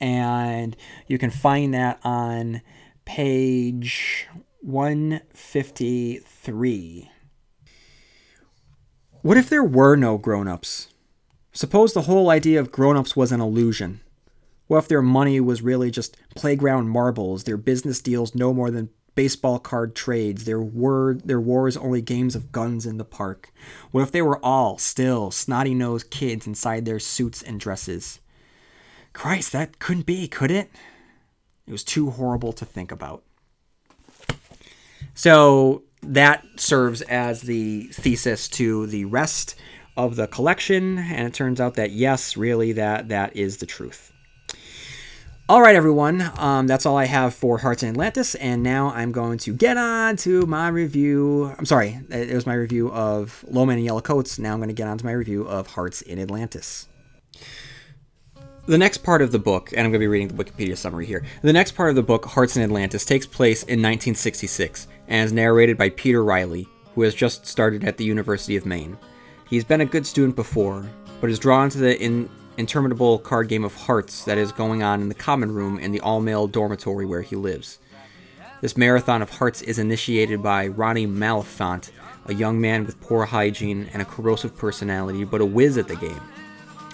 And 0.00 0.76
you 1.06 1.18
can 1.18 1.30
find 1.30 1.74
that 1.74 2.00
on 2.02 2.62
page 3.04 4.26
153. 4.60 7.10
What 9.22 9.36
if 9.36 9.48
there 9.48 9.64
were 9.64 9.96
no 9.96 10.18
grown-ups? 10.18 10.88
Suppose 11.52 11.92
the 11.92 12.02
whole 12.02 12.30
idea 12.30 12.60
of 12.60 12.72
grown-ups 12.72 13.14
was 13.14 13.30
an 13.30 13.40
illusion. 13.40 14.00
What 14.66 14.78
if 14.78 14.88
their 14.88 15.02
money 15.02 15.40
was 15.40 15.62
really 15.62 15.90
just 15.90 16.16
playground 16.34 16.88
marbles, 16.88 17.44
their 17.44 17.58
business 17.58 18.00
deals 18.00 18.34
no 18.34 18.52
more 18.52 18.70
than 18.70 18.90
baseball 19.14 19.58
card 19.58 19.94
trades. 19.94 20.44
There 20.44 20.60
were 20.60 21.14
there 21.14 21.40
wars 21.40 21.76
only 21.76 22.02
games 22.02 22.34
of 22.34 22.52
guns 22.52 22.86
in 22.86 22.98
the 22.98 23.04
park. 23.04 23.52
What 23.90 24.02
if 24.02 24.12
they 24.12 24.22
were 24.22 24.44
all 24.44 24.78
still 24.78 25.30
snotty 25.30 25.74
nosed 25.74 26.10
kids 26.10 26.46
inside 26.46 26.84
their 26.84 27.00
suits 27.00 27.42
and 27.42 27.60
dresses? 27.60 28.20
Christ, 29.12 29.52
that 29.52 29.78
couldn't 29.78 30.06
be, 30.06 30.26
could 30.26 30.50
it? 30.50 30.70
It 31.66 31.72
was 31.72 31.84
too 31.84 32.10
horrible 32.10 32.52
to 32.52 32.64
think 32.64 32.90
about. 32.90 33.22
So 35.14 35.84
that 36.02 36.44
serves 36.56 37.00
as 37.02 37.42
the 37.42 37.84
thesis 37.92 38.48
to 38.48 38.86
the 38.86 39.04
rest 39.04 39.54
of 39.96 40.16
the 40.16 40.26
collection, 40.26 40.98
and 40.98 41.28
it 41.28 41.34
turns 41.34 41.60
out 41.60 41.74
that 41.74 41.92
yes, 41.92 42.36
really, 42.36 42.72
that 42.72 43.08
that 43.08 43.36
is 43.36 43.58
the 43.58 43.66
truth. 43.66 44.12
All 45.46 45.60
right, 45.60 45.76
everyone. 45.76 46.32
Um, 46.38 46.66
that's 46.66 46.86
all 46.86 46.96
I 46.96 47.04
have 47.04 47.34
for 47.34 47.58
Hearts 47.58 47.82
in 47.82 47.90
Atlantis, 47.90 48.34
and 48.36 48.62
now 48.62 48.88
I'm 48.92 49.12
going 49.12 49.36
to 49.40 49.52
get 49.52 49.76
on 49.76 50.16
to 50.16 50.46
my 50.46 50.68
review. 50.68 51.54
I'm 51.58 51.66
sorry, 51.66 52.00
it 52.08 52.34
was 52.34 52.46
my 52.46 52.54
review 52.54 52.90
of 52.90 53.44
Low 53.50 53.66
Man 53.66 53.76
and 53.76 53.84
Yellow 53.84 54.00
Coats. 54.00 54.38
Now 54.38 54.54
I'm 54.54 54.58
going 54.58 54.70
to 54.70 54.74
get 54.74 54.88
on 54.88 54.96
to 54.96 55.04
my 55.04 55.12
review 55.12 55.42
of 55.42 55.66
Hearts 55.66 56.00
in 56.00 56.18
Atlantis. 56.18 56.88
The 58.64 58.78
next 58.78 58.98
part 58.98 59.20
of 59.20 59.32
the 59.32 59.38
book, 59.38 59.70
and 59.72 59.80
I'm 59.80 59.90
going 59.90 60.00
to 60.00 60.04
be 60.04 60.06
reading 60.06 60.28
the 60.28 60.42
Wikipedia 60.42 60.78
summary 60.78 61.04
here. 61.04 61.22
The 61.42 61.52
next 61.52 61.72
part 61.72 61.90
of 61.90 61.96
the 61.96 62.02
book, 62.02 62.24
Hearts 62.24 62.56
in 62.56 62.62
Atlantis, 62.62 63.04
takes 63.04 63.26
place 63.26 63.64
in 63.64 63.82
1966 63.82 64.88
and 65.08 65.26
is 65.26 65.32
narrated 65.34 65.76
by 65.76 65.90
Peter 65.90 66.24
Riley, 66.24 66.66
who 66.94 67.02
has 67.02 67.14
just 67.14 67.44
started 67.44 67.84
at 67.84 67.98
the 67.98 68.04
University 68.04 68.56
of 68.56 68.64
Maine. 68.64 68.96
He's 69.50 69.62
been 69.62 69.82
a 69.82 69.84
good 69.84 70.06
student 70.06 70.36
before, 70.36 70.88
but 71.20 71.28
is 71.28 71.38
drawn 71.38 71.68
to 71.68 71.76
the 71.76 72.02
in 72.02 72.30
interminable 72.56 73.18
card 73.18 73.48
game 73.48 73.64
of 73.64 73.74
hearts 73.74 74.24
that 74.24 74.38
is 74.38 74.52
going 74.52 74.82
on 74.82 75.00
in 75.00 75.08
the 75.08 75.14
common 75.14 75.52
room 75.52 75.78
in 75.78 75.92
the 75.92 76.00
all 76.00 76.20
male 76.20 76.46
dormitory 76.46 77.06
where 77.06 77.22
he 77.22 77.36
lives. 77.36 77.78
This 78.60 78.76
marathon 78.76 79.22
of 79.22 79.30
hearts 79.30 79.62
is 79.62 79.78
initiated 79.78 80.42
by 80.42 80.68
Ronnie 80.68 81.06
Malenfant, 81.06 81.90
a 82.26 82.34
young 82.34 82.60
man 82.60 82.86
with 82.86 83.00
poor 83.00 83.26
hygiene 83.26 83.90
and 83.92 84.00
a 84.00 84.06
corrosive 84.06 84.56
personality, 84.56 85.24
but 85.24 85.40
a 85.40 85.46
whiz 85.46 85.76
at 85.76 85.88
the 85.88 85.96
game. 85.96 86.20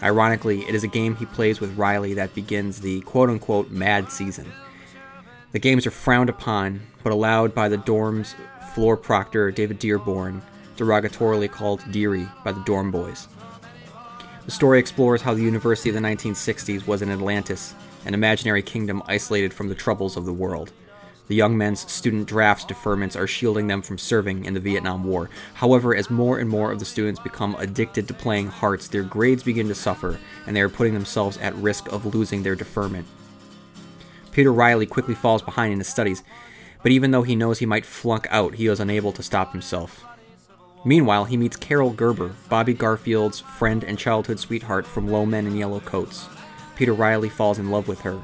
Ironically, 0.02 0.62
it 0.62 0.74
is 0.74 0.82
a 0.82 0.88
game 0.88 1.14
he 1.14 1.26
plays 1.26 1.60
with 1.60 1.76
Riley 1.76 2.14
that 2.14 2.34
begins 2.34 2.80
the 2.80 3.02
quote 3.02 3.28
unquote 3.28 3.70
mad 3.70 4.10
season. 4.10 4.50
The 5.52 5.58
games 5.58 5.86
are 5.86 5.90
frowned 5.90 6.30
upon, 6.30 6.80
but 7.02 7.12
allowed 7.12 7.54
by 7.54 7.68
the 7.68 7.76
dorm's 7.76 8.34
floor 8.74 8.96
proctor, 8.96 9.50
David 9.50 9.78
Dearborn, 9.78 10.42
derogatorily 10.76 11.50
called 11.50 11.82
Deary 11.90 12.26
by 12.44 12.52
the 12.52 12.62
dorm 12.64 12.90
boys. 12.90 13.28
The 14.50 14.56
story 14.56 14.80
explores 14.80 15.22
how 15.22 15.32
the 15.32 15.44
University 15.44 15.90
of 15.90 15.94
the 15.94 16.00
1960s 16.00 16.84
was 16.84 17.02
an 17.02 17.10
Atlantis, 17.12 17.72
an 18.04 18.14
imaginary 18.14 18.62
kingdom 18.62 19.00
isolated 19.06 19.54
from 19.54 19.68
the 19.68 19.76
troubles 19.76 20.16
of 20.16 20.24
the 20.24 20.32
world. 20.32 20.72
The 21.28 21.36
young 21.36 21.56
men's 21.56 21.88
student 21.88 22.26
draft 22.26 22.68
deferments 22.68 23.16
are 23.16 23.28
shielding 23.28 23.68
them 23.68 23.80
from 23.80 23.96
serving 23.96 24.46
in 24.46 24.54
the 24.54 24.58
Vietnam 24.58 25.04
War. 25.04 25.30
However, 25.54 25.94
as 25.94 26.10
more 26.10 26.40
and 26.40 26.50
more 26.50 26.72
of 26.72 26.80
the 26.80 26.84
students 26.84 27.20
become 27.20 27.54
addicted 27.60 28.08
to 28.08 28.14
playing 28.14 28.48
hearts, 28.48 28.88
their 28.88 29.04
grades 29.04 29.44
begin 29.44 29.68
to 29.68 29.74
suffer, 29.76 30.18
and 30.48 30.56
they 30.56 30.62
are 30.62 30.68
putting 30.68 30.94
themselves 30.94 31.36
at 31.36 31.54
risk 31.54 31.86
of 31.92 32.12
losing 32.12 32.42
their 32.42 32.56
deferment. 32.56 33.06
Peter 34.32 34.52
Riley 34.52 34.84
quickly 34.84 35.14
falls 35.14 35.42
behind 35.42 35.72
in 35.72 35.78
his 35.78 35.86
studies, 35.86 36.24
but 36.82 36.90
even 36.90 37.12
though 37.12 37.22
he 37.22 37.36
knows 37.36 37.60
he 37.60 37.66
might 37.66 37.86
flunk 37.86 38.26
out, 38.30 38.56
he 38.56 38.66
is 38.66 38.80
unable 38.80 39.12
to 39.12 39.22
stop 39.22 39.52
himself. 39.52 40.04
Meanwhile, 40.84 41.26
he 41.26 41.36
meets 41.36 41.56
Carol 41.56 41.90
Gerber, 41.90 42.34
Bobby 42.48 42.72
Garfield's 42.72 43.40
friend 43.40 43.84
and 43.84 43.98
childhood 43.98 44.40
sweetheart 44.40 44.86
from 44.86 45.08
Low 45.08 45.26
Men 45.26 45.46
in 45.46 45.56
Yellow 45.56 45.80
Coats. 45.80 46.26
Peter 46.74 46.94
Riley 46.94 47.28
falls 47.28 47.58
in 47.58 47.70
love 47.70 47.86
with 47.86 48.00
her, 48.00 48.18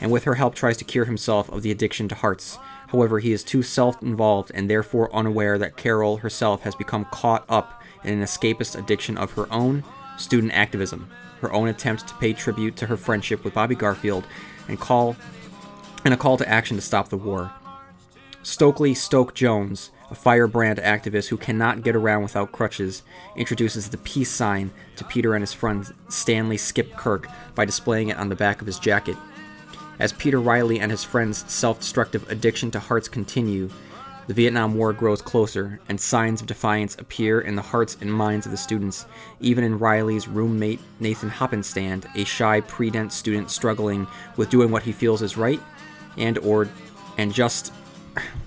and 0.00 0.10
with 0.10 0.24
her 0.24 0.34
help 0.34 0.56
tries 0.56 0.76
to 0.78 0.84
cure 0.84 1.04
himself 1.04 1.48
of 1.50 1.62
the 1.62 1.70
addiction 1.70 2.08
to 2.08 2.16
hearts. 2.16 2.58
However, 2.88 3.20
he 3.20 3.32
is 3.32 3.44
too 3.44 3.62
self 3.62 4.02
involved 4.02 4.50
and 4.54 4.68
therefore 4.68 5.14
unaware 5.14 5.56
that 5.58 5.76
Carol 5.76 6.16
herself 6.16 6.62
has 6.62 6.74
become 6.74 7.04
caught 7.06 7.44
up 7.48 7.82
in 8.02 8.18
an 8.18 8.24
escapist 8.24 8.76
addiction 8.76 9.16
of 9.16 9.32
her 9.32 9.52
own 9.52 9.84
student 10.16 10.52
activism, 10.52 11.08
her 11.40 11.52
own 11.52 11.68
attempt 11.68 12.08
to 12.08 12.14
pay 12.14 12.32
tribute 12.32 12.76
to 12.76 12.86
her 12.86 12.96
friendship 12.96 13.44
with 13.44 13.54
Bobby 13.54 13.74
Garfield 13.74 14.24
and 14.68 14.80
call 14.80 15.16
and 16.04 16.12
a 16.12 16.16
call 16.16 16.36
to 16.36 16.48
action 16.48 16.76
to 16.76 16.82
stop 16.82 17.08
the 17.08 17.16
war. 17.16 17.52
Stokely 18.42 18.94
Stoke 18.94 19.34
Jones 19.34 19.90
a 20.14 20.16
firebrand 20.16 20.78
activist 20.78 21.26
who 21.26 21.36
cannot 21.36 21.82
get 21.82 21.96
around 21.96 22.22
without 22.22 22.52
crutches, 22.52 23.02
introduces 23.34 23.88
the 23.88 23.98
peace 23.98 24.30
sign 24.30 24.70
to 24.94 25.02
Peter 25.02 25.34
and 25.34 25.42
his 25.42 25.52
friend 25.52 25.92
Stanley 26.08 26.56
Skip 26.56 26.96
Kirk 26.96 27.26
by 27.56 27.64
displaying 27.64 28.10
it 28.10 28.16
on 28.16 28.28
the 28.28 28.36
back 28.36 28.60
of 28.60 28.68
his 28.68 28.78
jacket. 28.78 29.16
As 29.98 30.12
Peter 30.12 30.40
Riley 30.40 30.78
and 30.78 30.92
his 30.92 31.02
friend's 31.02 31.44
self 31.52 31.80
destructive 31.80 32.30
addiction 32.30 32.70
to 32.70 32.78
hearts 32.78 33.08
continue, 33.08 33.68
the 34.28 34.34
Vietnam 34.34 34.74
War 34.76 34.92
grows 34.92 35.20
closer, 35.20 35.80
and 35.88 36.00
signs 36.00 36.40
of 36.40 36.46
defiance 36.46 36.94
appear 36.94 37.40
in 37.40 37.56
the 37.56 37.62
hearts 37.62 37.96
and 38.00 38.14
minds 38.14 38.46
of 38.46 38.52
the 38.52 38.58
students, 38.58 39.06
even 39.40 39.64
in 39.64 39.80
Riley's 39.80 40.28
roommate 40.28 40.80
Nathan 41.00 41.28
Hoppenstand, 41.28 42.06
a 42.14 42.24
shy 42.24 42.60
pre-dent 42.60 43.12
student 43.12 43.50
struggling 43.50 44.06
with 44.36 44.48
doing 44.48 44.70
what 44.70 44.84
he 44.84 44.92
feels 44.92 45.22
is 45.22 45.36
right 45.36 45.60
and 46.16 46.38
or 46.38 46.68
and 47.18 47.34
just 47.34 47.72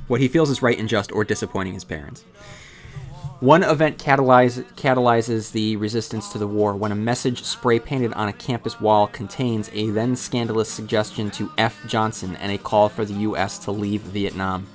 what 0.08 0.22
he 0.22 0.28
feels 0.28 0.50
is 0.50 0.62
right 0.62 0.78
and 0.78 0.90
just 0.90 1.12
or 1.12 1.24
disappointing 1.24 1.74
his 1.74 1.84
parents. 1.84 2.24
One 3.40 3.62
event 3.62 4.00
catalyze, 4.00 4.64
catalyzes 4.74 5.52
the 5.52 5.76
resistance 5.76 6.30
to 6.30 6.40
the 6.40 6.48
war 6.48 6.76
when 6.76 6.92
a 6.92 6.96
message 6.96 7.44
spray 7.44 7.80
painted 7.80 8.12
on 8.14 8.30
a 8.30 8.34
campus 8.34 8.82
wall 8.82 9.08
contains 9.08 9.70
a 9.74 9.92
then 9.92 10.16
scandalous 10.16 10.72
suggestion 10.72 11.30
to 11.32 11.52
F. 11.60 11.80
Johnson 11.88 12.36
and 12.38 12.52
a 12.52 12.58
call 12.58 12.90
for 12.90 13.06
the 13.06 13.14
U.S. 13.14 13.60
to 13.60 13.72
leave 13.72 14.02
Vietnam. 14.02 14.66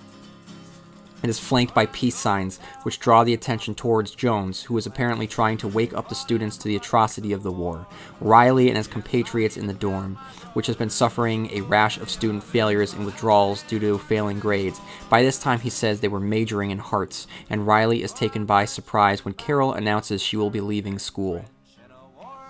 It 1.23 1.31
is 1.31 1.39
flanked 1.39 1.75
by 1.75 1.87
peace 1.87 2.17
signs, 2.17 2.59
which 2.83 2.99
draw 2.99 3.23
the 3.23 3.35
attention 3.35 3.75
towards 3.75 4.15
Jones, 4.15 4.63
who 4.63 4.77
is 4.77 4.87
apparently 4.87 5.27
trying 5.27 5.57
to 5.59 5.69
wake 5.69 5.95
up 5.95 6.09
the 6.09 6.15
students 6.15 6.57
to 6.59 6.69
the 6.69 6.77
atrocity 6.77 7.33
of 7.33 7.43
the 7.45 7.53
war, 7.53 7.87
Riley 8.21 8.69
and 8.69 8.77
his 8.77 8.89
compatriots 8.89 9.57
in 9.57 9.69
the 9.69 9.73
dorm, 9.73 10.17
which 10.55 10.67
has 10.67 10.77
been 10.77 10.91
suffering 10.91 11.49
a 11.53 11.61
rash 11.61 11.99
of 11.99 12.11
student 12.11 12.43
failures 12.43 12.93
and 12.93 13.07
withdrawals 13.07 13.63
due 13.63 13.79
to 13.79 13.99
failing 13.99 14.41
grades. 14.41 14.81
By 15.09 15.23
this 15.23 15.39
time, 15.39 15.61
he 15.61 15.71
says 15.71 16.01
they 16.01 16.09
were 16.09 16.21
majoring 16.21 16.73
in 16.73 16.79
hearts, 16.79 17.27
and 17.49 17.67
Riley 17.67 18.03
is 18.03 18.13
taken 18.13 18.45
by 18.45 18.65
surprise 18.65 19.25
when 19.25 19.35
Carol 19.35 19.75
announces 19.75 20.21
she 20.21 20.37
will 20.37 20.51
be 20.51 20.61
leaving 20.61 20.99
school. 20.99 21.45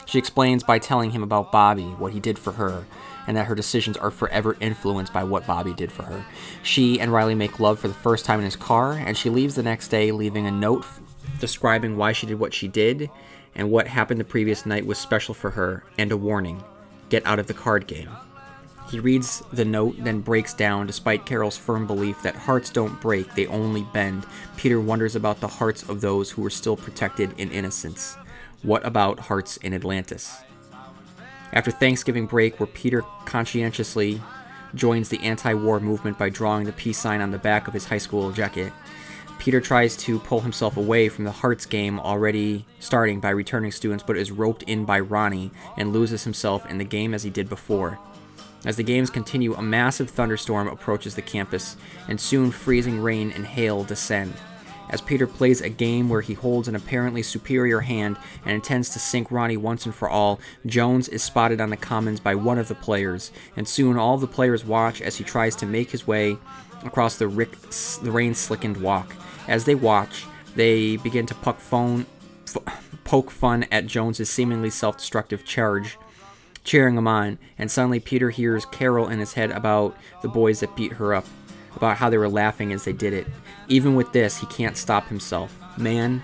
She 0.06 0.18
explains 0.18 0.64
by 0.64 0.78
telling 0.78 1.10
him 1.10 1.22
about 1.22 1.52
Bobby, 1.52 1.84
what 1.84 2.12
he 2.12 2.20
did 2.20 2.38
for 2.38 2.52
her, 2.52 2.84
and 3.26 3.36
that 3.36 3.46
her 3.46 3.54
decisions 3.54 3.96
are 3.96 4.10
forever 4.10 4.56
influenced 4.60 5.12
by 5.12 5.24
what 5.24 5.46
Bobby 5.46 5.74
did 5.74 5.92
for 5.92 6.02
her. 6.02 6.24
She 6.62 7.00
and 7.00 7.12
Riley 7.12 7.34
make 7.34 7.60
love 7.60 7.78
for 7.78 7.88
the 7.88 7.94
first 7.94 8.24
time 8.24 8.38
in 8.38 8.44
his 8.44 8.56
car, 8.56 8.92
and 8.92 9.16
she 9.16 9.30
leaves 9.30 9.54
the 9.54 9.62
next 9.62 9.88
day, 9.88 10.12
leaving 10.12 10.46
a 10.46 10.50
note 10.50 10.84
describing 11.38 11.96
why 11.96 12.12
she 12.12 12.26
did 12.26 12.38
what 12.38 12.54
she 12.54 12.68
did 12.68 13.10
and 13.54 13.70
what 13.70 13.86
happened 13.86 14.20
the 14.20 14.24
previous 14.24 14.64
night 14.64 14.86
was 14.86 14.98
special 14.98 15.34
for 15.34 15.50
her, 15.50 15.84
and 15.98 16.10
a 16.10 16.16
warning 16.16 16.62
get 17.10 17.26
out 17.26 17.38
of 17.38 17.46
the 17.46 17.54
card 17.54 17.86
game. 17.86 18.08
He 18.90 18.98
reads 19.00 19.42
the 19.52 19.64
note, 19.64 19.96
then 19.98 20.20
breaks 20.20 20.54
down, 20.54 20.86
despite 20.86 21.26
Carol's 21.26 21.56
firm 21.56 21.86
belief 21.86 22.22
that 22.22 22.34
hearts 22.34 22.70
don't 22.70 23.00
break, 23.00 23.34
they 23.34 23.46
only 23.46 23.86
bend. 23.92 24.26
Peter 24.56 24.80
wonders 24.80 25.16
about 25.16 25.40
the 25.40 25.48
hearts 25.48 25.82
of 25.88 26.00
those 26.00 26.30
who 26.30 26.42
were 26.42 26.50
still 26.50 26.76
protected 26.76 27.38
in 27.38 27.50
innocence. 27.50 28.16
What 28.62 28.84
about 28.86 29.18
hearts 29.18 29.56
in 29.58 29.74
Atlantis? 29.74 30.42
After 31.52 31.70
Thanksgiving 31.70 32.26
break, 32.26 32.58
where 32.58 32.66
Peter 32.66 33.02
conscientiously 33.26 34.20
joins 34.74 35.10
the 35.10 35.20
anti 35.20 35.52
war 35.52 35.80
movement 35.80 36.18
by 36.18 36.30
drawing 36.30 36.64
the 36.64 36.72
peace 36.72 36.98
sign 36.98 37.20
on 37.20 37.30
the 37.30 37.38
back 37.38 37.68
of 37.68 37.74
his 37.74 37.84
high 37.84 37.98
school 37.98 38.32
jacket, 38.32 38.72
Peter 39.38 39.60
tries 39.60 39.96
to 39.96 40.18
pull 40.20 40.40
himself 40.40 40.76
away 40.76 41.08
from 41.08 41.24
the 41.24 41.30
Hearts 41.32 41.66
game 41.66 41.98
already 41.98 42.64
starting 42.78 43.20
by 43.20 43.30
returning 43.30 43.72
students, 43.72 44.04
but 44.06 44.16
is 44.16 44.30
roped 44.30 44.62
in 44.62 44.84
by 44.84 45.00
Ronnie 45.00 45.50
and 45.76 45.92
loses 45.92 46.24
himself 46.24 46.64
in 46.70 46.78
the 46.78 46.84
game 46.84 47.12
as 47.12 47.22
he 47.22 47.30
did 47.30 47.48
before. 47.48 47.98
As 48.64 48.76
the 48.76 48.84
games 48.84 49.10
continue, 49.10 49.54
a 49.54 49.62
massive 49.62 50.08
thunderstorm 50.08 50.68
approaches 50.68 51.16
the 51.16 51.22
campus, 51.22 51.76
and 52.08 52.20
soon 52.20 52.52
freezing 52.52 53.02
rain 53.02 53.32
and 53.32 53.44
hail 53.44 53.82
descend. 53.82 54.32
As 54.92 55.00
Peter 55.00 55.26
plays 55.26 55.62
a 55.62 55.70
game 55.70 56.10
where 56.10 56.20
he 56.20 56.34
holds 56.34 56.68
an 56.68 56.76
apparently 56.76 57.22
superior 57.22 57.80
hand 57.80 58.18
and 58.44 58.54
intends 58.54 58.90
to 58.90 58.98
sink 58.98 59.30
Ronnie 59.30 59.56
once 59.56 59.86
and 59.86 59.94
for 59.94 60.08
all, 60.08 60.38
Jones 60.66 61.08
is 61.08 61.22
spotted 61.22 61.62
on 61.62 61.70
the 61.70 61.78
commons 61.78 62.20
by 62.20 62.34
one 62.34 62.58
of 62.58 62.68
the 62.68 62.74
players, 62.74 63.32
and 63.56 63.66
soon 63.66 63.96
all 63.96 64.18
the 64.18 64.26
players 64.26 64.66
watch 64.66 65.00
as 65.00 65.16
he 65.16 65.24
tries 65.24 65.56
to 65.56 65.66
make 65.66 65.90
his 65.90 66.06
way 66.06 66.36
across 66.84 67.16
the, 67.16 67.26
rick, 67.26 67.58
the 68.02 68.10
rain 68.12 68.34
slickened 68.34 68.76
walk. 68.76 69.16
As 69.48 69.64
they 69.64 69.74
watch, 69.74 70.26
they 70.56 70.98
begin 70.98 71.24
to 71.24 71.34
poke, 71.36 71.58
phone, 71.58 72.04
f- 72.46 72.84
poke 73.04 73.30
fun 73.30 73.64
at 73.72 73.86
Jones's 73.86 74.28
seemingly 74.28 74.70
self 74.70 74.98
destructive 74.98 75.46
charge 75.46 75.96
cheering 76.64 76.96
him 76.96 77.08
on, 77.08 77.38
and 77.58 77.70
suddenly 77.70 78.00
Peter 78.00 78.30
hears 78.30 78.64
Carol 78.66 79.08
in 79.08 79.18
his 79.18 79.34
head 79.34 79.50
about 79.50 79.96
the 80.22 80.28
boys 80.28 80.60
that 80.60 80.76
beat 80.76 80.92
her 80.92 81.14
up, 81.14 81.26
about 81.76 81.96
how 81.96 82.10
they 82.10 82.18
were 82.18 82.28
laughing 82.28 82.72
as 82.72 82.84
they 82.84 82.92
did 82.92 83.12
it. 83.12 83.26
Even 83.68 83.94
with 83.94 84.12
this, 84.12 84.38
he 84.38 84.46
can't 84.46 84.76
stop 84.76 85.08
himself. 85.08 85.56
Man, 85.78 86.22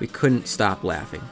we 0.00 0.06
couldn't 0.06 0.48
stop 0.48 0.84
laughing. 0.84 1.22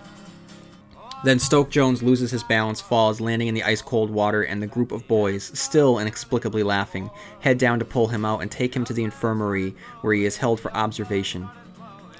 Then 1.23 1.39
Stoke 1.39 1.69
Jones 1.69 2.03
loses 2.03 2.31
his 2.31 2.43
balance, 2.43 2.81
falls, 2.81 3.21
landing 3.21 3.49
in 3.49 3.55
the 3.55 3.63
ice 3.63 3.83
cold 3.83 4.11
water, 4.11 4.43
and 4.43 4.63
the 4.63 4.67
group 4.67 4.91
of 4.91 5.07
boys, 5.07 5.51
still 5.53 5.99
inexplicably 5.99 6.63
laughing, 6.63 7.11
head 7.41 7.59
down 7.59 7.79
to 7.79 7.85
pull 7.85 8.07
him 8.07 8.25
out 8.25 8.41
and 8.41 8.51
take 8.51 8.75
him 8.75 8.87
to 8.87 8.95
the 8.95 9.05
infirmary 9.05 9.75
where 10.01 10.15
he 10.15 10.25
is 10.25 10.39
held 10.39 10.61
for 10.61 10.75
observation. 10.75 11.47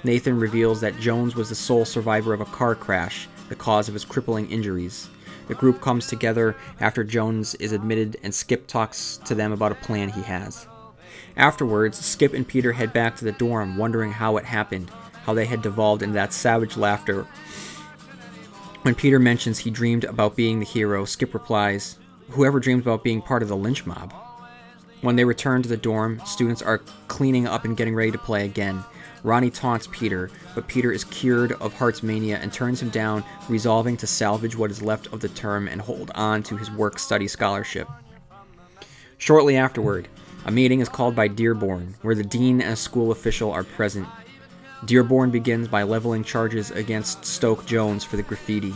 Nathan 0.03 0.39
reveals 0.39 0.81
that 0.81 0.99
Jones 0.99 1.35
was 1.35 1.49
the 1.49 1.55
sole 1.55 1.85
survivor 1.85 2.31
of 2.31 2.41
a 2.41 2.45
car 2.45 2.75
crash, 2.75 3.27
the 3.49 3.55
cause 3.55 3.87
of 3.87 3.95
his 3.95 4.05
crippling 4.05 4.49
injuries. 4.51 5.09
The 5.47 5.55
group 5.55 5.81
comes 5.81 6.05
together 6.05 6.55
after 6.79 7.03
Jones 7.03 7.55
is 7.55 7.71
admitted, 7.71 8.17
and 8.21 8.33
Skip 8.33 8.67
talks 8.67 9.17
to 9.25 9.33
them 9.33 9.51
about 9.51 9.71
a 9.71 9.75
plan 9.75 10.09
he 10.09 10.21
has. 10.21 10.67
Afterwards, 11.37 12.03
Skip 12.03 12.33
and 12.33 12.47
Peter 12.47 12.73
head 12.73 12.93
back 12.93 13.15
to 13.17 13.25
the 13.25 13.31
dorm, 13.31 13.77
wondering 13.77 14.11
how 14.11 14.37
it 14.37 14.45
happened, 14.45 14.89
how 15.23 15.33
they 15.33 15.45
had 15.45 15.61
devolved 15.61 16.03
into 16.03 16.13
that 16.13 16.33
savage 16.33 16.77
laughter. 16.77 17.25
When 18.81 18.95
Peter 18.95 19.19
mentions 19.19 19.59
he 19.59 19.69
dreamed 19.69 20.03
about 20.03 20.35
being 20.35 20.59
the 20.59 20.65
hero, 20.65 21.05
Skip 21.05 21.33
replies, 21.33 21.97
Whoever 22.29 22.59
dreams 22.59 22.81
about 22.81 23.03
being 23.03 23.21
part 23.21 23.43
of 23.43 23.49
the 23.49 23.55
lynch 23.57 23.85
mob. 23.85 24.13
When 25.01 25.15
they 25.15 25.25
return 25.25 25.61
to 25.63 25.69
the 25.69 25.77
dorm, 25.77 26.21
students 26.25 26.61
are 26.61 26.79
cleaning 27.07 27.47
up 27.47 27.65
and 27.65 27.75
getting 27.75 27.95
ready 27.95 28.11
to 28.11 28.17
play 28.17 28.45
again. 28.45 28.83
Ronnie 29.23 29.51
taunts 29.51 29.87
Peter, 29.91 30.31
but 30.55 30.67
Peter 30.67 30.91
is 30.91 31.03
cured 31.03 31.53
of 31.53 31.73
Hearts 31.73 32.01
mania 32.01 32.37
and 32.37 32.51
turns 32.51 32.81
him 32.81 32.89
down, 32.89 33.23
resolving 33.49 33.97
to 33.97 34.07
salvage 34.07 34.55
what 34.55 34.71
is 34.71 34.81
left 34.81 35.07
of 35.07 35.19
the 35.19 35.29
term 35.29 35.67
and 35.67 35.81
hold 35.81 36.11
on 36.15 36.43
to 36.43 36.57
his 36.57 36.71
work 36.71 36.97
study 36.97 37.27
scholarship. 37.27 37.87
Shortly 39.17 39.57
afterward, 39.57 40.07
a 40.45 40.51
meeting 40.51 40.79
is 40.79 40.89
called 40.89 41.15
by 41.15 41.27
Dearborn, 41.27 41.93
where 42.01 42.15
the 42.15 42.23
dean 42.23 42.61
and 42.61 42.73
a 42.73 42.75
school 42.75 43.11
official 43.11 43.51
are 43.51 43.63
present. 43.63 44.07
Dearborn 44.85 45.29
begins 45.29 45.67
by 45.67 45.83
leveling 45.83 46.23
charges 46.23 46.71
against 46.71 47.23
Stoke 47.23 47.65
Jones 47.65 48.03
for 48.03 48.17
the 48.17 48.23
graffiti. 48.23 48.73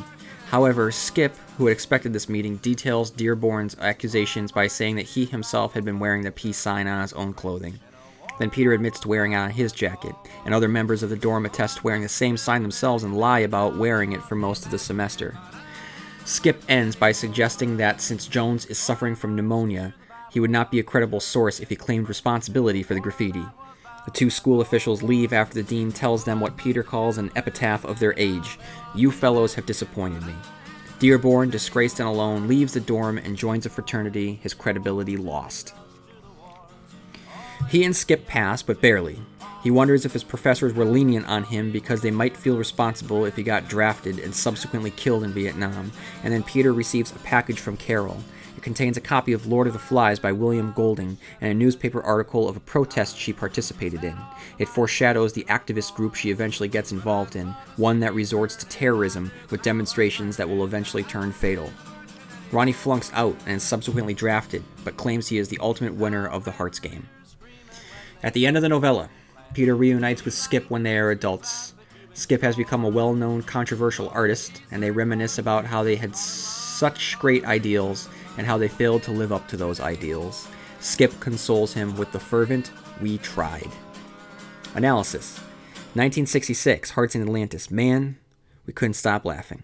However, 0.49 0.91
Skip, 0.91 1.35
who 1.57 1.65
had 1.65 1.73
expected 1.73 2.13
this 2.13 2.29
meeting, 2.29 2.57
details 2.57 3.09
Dearborn's 3.09 3.75
accusations 3.79 4.51
by 4.51 4.67
saying 4.67 4.95
that 4.97 5.07
he 5.07 5.25
himself 5.25 5.73
had 5.73 5.83
been 5.83 5.99
wearing 5.99 6.21
the 6.21 6.31
peace 6.31 6.57
sign 6.57 6.85
on 6.85 7.01
his 7.01 7.13
own 7.13 7.33
clothing. 7.33 7.79
Then 8.37 8.51
Peter 8.51 8.73
admits 8.73 8.99
to 8.99 9.07
wearing 9.07 9.31
it 9.31 9.37
on 9.37 9.49
his 9.49 9.71
jacket, 9.71 10.13
and 10.45 10.53
other 10.53 10.67
members 10.67 11.01
of 11.01 11.09
the 11.09 11.15
dorm 11.15 11.45
attest 11.45 11.77
to 11.77 11.83
wearing 11.83 12.03
the 12.03 12.09
same 12.09 12.37
sign 12.37 12.61
themselves 12.61 13.03
and 13.03 13.17
lie 13.17 13.39
about 13.39 13.77
wearing 13.77 14.11
it 14.11 14.21
for 14.21 14.35
most 14.35 14.65
of 14.65 14.71
the 14.71 14.77
semester. 14.77 15.35
Skip 16.25 16.61
ends 16.69 16.95
by 16.95 17.11
suggesting 17.11 17.77
that 17.77 18.01
since 18.01 18.27
Jones 18.27 18.65
is 18.67 18.77
suffering 18.77 19.15
from 19.15 19.35
pneumonia, 19.35 19.93
he 20.35 20.41
would 20.41 20.51
not 20.51 20.69
be 20.69 20.79
a 20.79 20.83
credible 20.83 21.21
source 21.21 21.61
if 21.61 21.69
he 21.69 21.77
claimed 21.77 22.09
responsibility 22.09 22.83
for 22.83 22.93
the 22.93 22.99
graffiti. 22.99 23.45
The 24.03 24.11
two 24.11 24.29
school 24.29 24.59
officials 24.59 25.01
leave 25.01 25.31
after 25.31 25.53
the 25.53 25.63
dean 25.63 25.93
tells 25.93 26.25
them 26.25 26.41
what 26.41 26.57
Peter 26.57 26.83
calls 26.83 27.17
an 27.17 27.31
epitaph 27.37 27.85
of 27.85 27.99
their 27.99 28.13
age 28.17 28.59
You 28.93 29.11
fellows 29.11 29.53
have 29.53 29.65
disappointed 29.65 30.25
me. 30.25 30.33
Dearborn, 30.99 31.51
disgraced 31.51 32.01
and 32.01 32.09
alone, 32.09 32.49
leaves 32.49 32.73
the 32.73 32.81
dorm 32.81 33.17
and 33.17 33.37
joins 33.37 33.65
a 33.65 33.69
fraternity, 33.69 34.37
his 34.43 34.53
credibility 34.53 35.15
lost. 35.15 35.73
He 37.69 37.85
and 37.85 37.95
Skip 37.95 38.27
pass, 38.27 38.61
but 38.61 38.81
barely. 38.81 39.21
He 39.63 39.71
wonders 39.71 40.03
if 40.03 40.11
his 40.11 40.25
professors 40.25 40.73
were 40.73 40.83
lenient 40.83 41.29
on 41.29 41.45
him 41.45 41.71
because 41.71 42.01
they 42.01 42.11
might 42.11 42.35
feel 42.35 42.57
responsible 42.57 43.23
if 43.23 43.37
he 43.37 43.43
got 43.43 43.69
drafted 43.69 44.19
and 44.19 44.35
subsequently 44.35 44.91
killed 44.91 45.23
in 45.23 45.31
Vietnam. 45.31 45.93
And 46.25 46.33
then 46.33 46.43
Peter 46.43 46.73
receives 46.73 47.13
a 47.13 47.19
package 47.19 47.61
from 47.61 47.77
Carol. 47.77 48.21
Contains 48.65 48.97
a 48.97 49.01
copy 49.01 49.31
of 49.31 49.45
Lord 49.45 49.67
of 49.67 49.73
the 49.73 49.79
Flies 49.79 50.17
by 50.17 50.31
William 50.31 50.73
Golding 50.75 51.19
and 51.39 51.51
a 51.51 51.53
newspaper 51.53 52.01
article 52.01 52.49
of 52.49 52.57
a 52.57 52.61
protest 52.61 53.15
she 53.15 53.31
participated 53.31 54.03
in. 54.03 54.17
It 54.57 54.67
foreshadows 54.67 55.33
the 55.33 55.43
activist 55.43 55.93
group 55.93 56.15
she 56.15 56.31
eventually 56.31 56.67
gets 56.67 56.91
involved 56.91 57.35
in, 57.35 57.49
one 57.77 57.99
that 57.99 58.15
resorts 58.15 58.55
to 58.55 58.65
terrorism 58.65 59.31
with 59.51 59.61
demonstrations 59.61 60.35
that 60.37 60.49
will 60.49 60.63
eventually 60.63 61.03
turn 61.03 61.31
fatal. 61.31 61.69
Ronnie 62.51 62.71
flunks 62.71 63.11
out 63.13 63.37
and 63.45 63.57
is 63.57 63.63
subsequently 63.63 64.15
drafted, 64.15 64.63
but 64.83 64.97
claims 64.97 65.27
he 65.27 65.37
is 65.37 65.47
the 65.47 65.59
ultimate 65.61 65.93
winner 65.93 66.27
of 66.27 66.43
the 66.43 66.51
Hearts 66.51 66.79
game. 66.79 67.07
At 68.23 68.33
the 68.33 68.47
end 68.47 68.57
of 68.57 68.63
the 68.63 68.69
novella, 68.69 69.11
Peter 69.53 69.75
reunites 69.75 70.25
with 70.25 70.33
Skip 70.33 70.71
when 70.71 70.81
they 70.81 70.97
are 70.97 71.11
adults. 71.11 71.75
Skip 72.15 72.41
has 72.41 72.55
become 72.55 72.83
a 72.83 72.89
well 72.89 73.13
known 73.13 73.43
controversial 73.43 74.09
artist, 74.09 74.63
and 74.71 74.81
they 74.81 74.89
reminisce 74.89 75.37
about 75.37 75.65
how 75.65 75.83
they 75.83 75.97
had 75.97 76.15
such 76.15 77.19
great 77.19 77.45
ideals 77.45 78.09
and 78.37 78.45
how 78.45 78.57
they 78.57 78.67
failed 78.67 79.03
to 79.03 79.11
live 79.11 79.31
up 79.31 79.47
to 79.47 79.57
those 79.57 79.79
ideals. 79.79 80.47
Skip 80.79 81.19
consoles 81.19 81.73
him 81.73 81.95
with 81.97 82.11
the 82.11 82.19
fervent, 82.19 82.71
We 83.01 83.17
tried. 83.17 83.69
Analysis 84.75 85.37
1966, 85.95 86.91
Hearts 86.91 87.15
in 87.15 87.21
Atlantis. 87.21 87.71
Man, 87.71 88.17
we 88.65 88.73
couldn't 88.73 88.95
stop 88.95 89.23
laughing. 89.23 89.63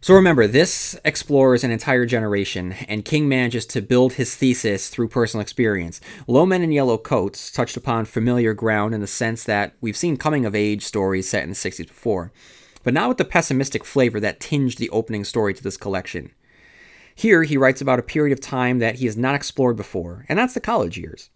So 0.00 0.14
remember, 0.14 0.46
this 0.46 0.96
explores 1.04 1.64
an 1.64 1.72
entire 1.72 2.06
generation, 2.06 2.74
and 2.86 3.04
King 3.04 3.28
manages 3.28 3.66
to 3.66 3.82
build 3.82 4.12
his 4.12 4.36
thesis 4.36 4.88
through 4.88 5.08
personal 5.08 5.42
experience. 5.42 6.00
Low 6.28 6.46
Men 6.46 6.62
in 6.62 6.70
Yellow 6.70 6.96
Coats 6.96 7.50
touched 7.50 7.76
upon 7.76 8.04
familiar 8.04 8.54
ground 8.54 8.94
in 8.94 9.00
the 9.00 9.08
sense 9.08 9.42
that 9.42 9.74
we've 9.80 9.96
seen 9.96 10.16
coming 10.16 10.46
of 10.46 10.54
age 10.54 10.84
stories 10.84 11.28
set 11.28 11.42
in 11.42 11.48
the 11.48 11.56
60s 11.56 11.88
before, 11.88 12.30
but 12.84 12.94
not 12.94 13.08
with 13.08 13.18
the 13.18 13.24
pessimistic 13.24 13.84
flavor 13.84 14.20
that 14.20 14.38
tinged 14.38 14.78
the 14.78 14.90
opening 14.90 15.24
story 15.24 15.52
to 15.52 15.62
this 15.62 15.76
collection. 15.76 16.30
Here, 17.18 17.44
he 17.44 17.56
writes 17.56 17.80
about 17.80 17.98
a 17.98 18.02
period 18.02 18.34
of 18.34 18.42
time 18.42 18.78
that 18.78 18.96
he 18.96 19.06
has 19.06 19.16
not 19.16 19.34
explored 19.34 19.74
before, 19.74 20.26
and 20.28 20.38
that's 20.38 20.52
the 20.52 20.60
college 20.60 20.98
years. 20.98 21.30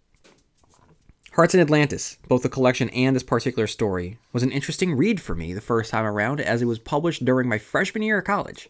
Hearts 1.32 1.54
in 1.54 1.60
Atlantis, 1.60 2.18
both 2.28 2.42
the 2.42 2.50
collection 2.50 2.90
and 2.90 3.16
this 3.16 3.22
particular 3.22 3.66
story, 3.66 4.18
was 4.30 4.42
an 4.42 4.52
interesting 4.52 4.94
read 4.94 5.22
for 5.22 5.34
me 5.34 5.54
the 5.54 5.62
first 5.62 5.90
time 5.90 6.04
around 6.04 6.38
as 6.38 6.60
it 6.60 6.66
was 6.66 6.78
published 6.78 7.24
during 7.24 7.48
my 7.48 7.56
freshman 7.56 8.02
year 8.02 8.18
of 8.18 8.26
college. 8.26 8.68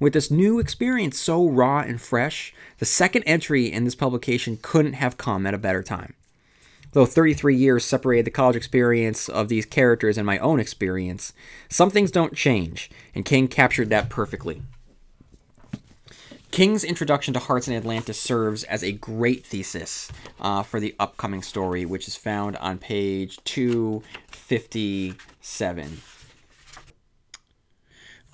With 0.00 0.14
this 0.14 0.32
new 0.32 0.58
experience 0.58 1.16
so 1.16 1.48
raw 1.48 1.78
and 1.78 2.00
fresh, 2.00 2.52
the 2.78 2.84
second 2.84 3.22
entry 3.22 3.70
in 3.70 3.84
this 3.84 3.94
publication 3.94 4.58
couldn't 4.60 4.94
have 4.94 5.16
come 5.16 5.46
at 5.46 5.54
a 5.54 5.58
better 5.58 5.84
time. 5.84 6.14
Though 6.90 7.06
33 7.06 7.54
years 7.54 7.84
separated 7.84 8.24
the 8.24 8.32
college 8.32 8.56
experience 8.56 9.28
of 9.28 9.48
these 9.48 9.64
characters 9.64 10.18
and 10.18 10.26
my 10.26 10.38
own 10.38 10.58
experience, 10.58 11.32
some 11.68 11.90
things 11.90 12.10
don't 12.10 12.34
change, 12.34 12.90
and 13.14 13.24
King 13.24 13.46
captured 13.46 13.90
that 13.90 14.10
perfectly. 14.10 14.62
King's 16.50 16.82
introduction 16.82 17.34
to 17.34 17.40
Hearts 17.40 17.68
in 17.68 17.74
Atlantis 17.74 18.18
serves 18.18 18.64
as 18.64 18.82
a 18.82 18.92
great 18.92 19.44
thesis 19.44 20.10
uh, 20.40 20.62
for 20.62 20.80
the 20.80 20.96
upcoming 20.98 21.42
story, 21.42 21.84
which 21.84 22.08
is 22.08 22.16
found 22.16 22.56
on 22.56 22.78
page 22.78 23.36
257. 23.44 26.00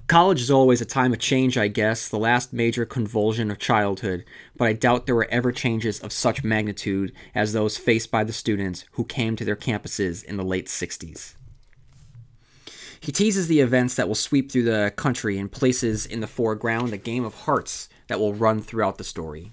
College 0.07 0.41
is 0.41 0.51
always 0.51 0.81
a 0.81 0.87
time 0.87 1.13
of 1.13 1.19
change, 1.19 1.59
I 1.59 1.69
guess, 1.69 2.09
the 2.09 2.19
last 2.19 2.53
major 2.53 2.87
convulsion 2.87 3.51
of 3.51 3.59
childhood, 3.59 4.25
but 4.57 4.69
I 4.69 4.75
doubt 4.75 5.07
there 5.07 5.15
were 5.15 5.29
ever 5.31 5.51
changes 5.51 5.99
of 6.01 6.13
such 6.13 6.45
magnitude 6.45 7.13
as 7.35 7.53
those 7.53 7.79
faced 7.79 8.11
by 8.11 8.23
the 8.23 8.33
students 8.33 8.85
who 8.93 9.05
came 9.05 9.35
to 9.37 9.45
their 9.45 9.57
campuses 9.57 10.23
in 10.23 10.37
the 10.37 10.45
late 10.45 10.67
60s. 10.67 11.35
He 13.01 13.13
teases 13.13 13.49
the 13.49 13.61
events 13.61 13.97
that 13.97 14.07
will 14.07 14.15
sweep 14.15 14.53
through 14.53 14.65
the 14.65 14.93
country 14.95 15.39
and 15.39 15.51
places 15.51 16.07
in 16.07 16.21
the 16.21 16.27
foreground 16.27 16.93
a 16.93 16.97
game 16.97 17.25
of 17.25 17.35
hearts 17.35 17.89
that 18.07 18.21
will 18.21 18.35
run 18.35 18.61
throughout 18.61 18.99
the 18.99 19.05
story. 19.05 19.53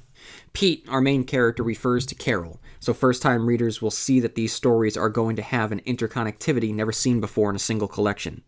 Pete, 0.53 0.85
our 0.89 1.01
main 1.01 1.23
character, 1.23 1.63
refers 1.63 2.05
to 2.05 2.15
Carol, 2.15 2.59
so 2.79 2.93
first 2.93 3.21
time 3.21 3.47
readers 3.47 3.81
will 3.81 3.91
see 3.91 4.19
that 4.19 4.35
these 4.35 4.53
stories 4.53 4.97
are 4.97 5.09
going 5.09 5.35
to 5.35 5.41
have 5.41 5.71
an 5.71 5.81
interconnectivity 5.81 6.73
never 6.73 6.91
seen 6.91 7.19
before 7.19 7.49
in 7.49 7.55
a 7.55 7.59
single 7.59 7.87
collection. 7.87 8.43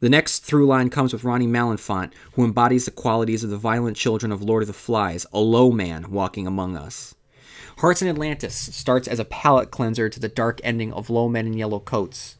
The 0.00 0.10
next 0.10 0.40
through 0.40 0.66
line 0.66 0.90
comes 0.90 1.12
with 1.12 1.24
Ronnie 1.24 1.46
Malenfant, 1.46 2.12
who 2.32 2.44
embodies 2.44 2.84
the 2.84 2.90
qualities 2.90 3.42
of 3.42 3.50
the 3.50 3.56
violent 3.56 3.96
children 3.96 4.30
of 4.30 4.42
Lord 4.42 4.62
of 4.62 4.66
the 4.66 4.74
Flies, 4.74 5.26
a 5.32 5.40
low 5.40 5.70
man 5.70 6.10
walking 6.10 6.46
among 6.46 6.76
us. 6.76 7.14
Hearts 7.78 8.00
in 8.00 8.08
Atlantis 8.08 8.54
starts 8.54 9.06
as 9.08 9.18
a 9.18 9.24
palate 9.24 9.70
cleanser 9.70 10.08
to 10.08 10.20
the 10.20 10.28
dark 10.28 10.60
ending 10.64 10.92
of 10.92 11.10
Low 11.10 11.28
Men 11.28 11.46
in 11.46 11.52
Yellow 11.54 11.80
Coats. 11.80 12.36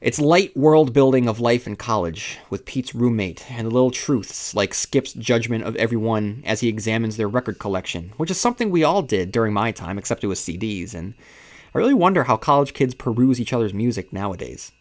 It's 0.00 0.18
light 0.18 0.56
world 0.56 0.94
building 0.94 1.28
of 1.28 1.40
life 1.40 1.66
in 1.66 1.76
college, 1.76 2.38
with 2.48 2.64
Pete's 2.64 2.94
roommate, 2.94 3.50
and 3.50 3.70
little 3.70 3.90
truths 3.90 4.54
like 4.54 4.72
Skip's 4.72 5.12
judgment 5.12 5.64
of 5.64 5.76
everyone 5.76 6.42
as 6.46 6.60
he 6.60 6.68
examines 6.68 7.18
their 7.18 7.28
record 7.28 7.58
collection, 7.58 8.14
which 8.16 8.30
is 8.30 8.40
something 8.40 8.70
we 8.70 8.82
all 8.82 9.02
did 9.02 9.30
during 9.30 9.52
my 9.52 9.72
time, 9.72 9.98
except 9.98 10.24
it 10.24 10.28
was 10.28 10.40
CDs, 10.40 10.94
and 10.94 11.12
I 11.74 11.78
really 11.78 11.92
wonder 11.92 12.24
how 12.24 12.38
college 12.38 12.72
kids 12.72 12.94
peruse 12.94 13.38
each 13.38 13.52
other's 13.52 13.74
music 13.74 14.10
nowadays. 14.10 14.72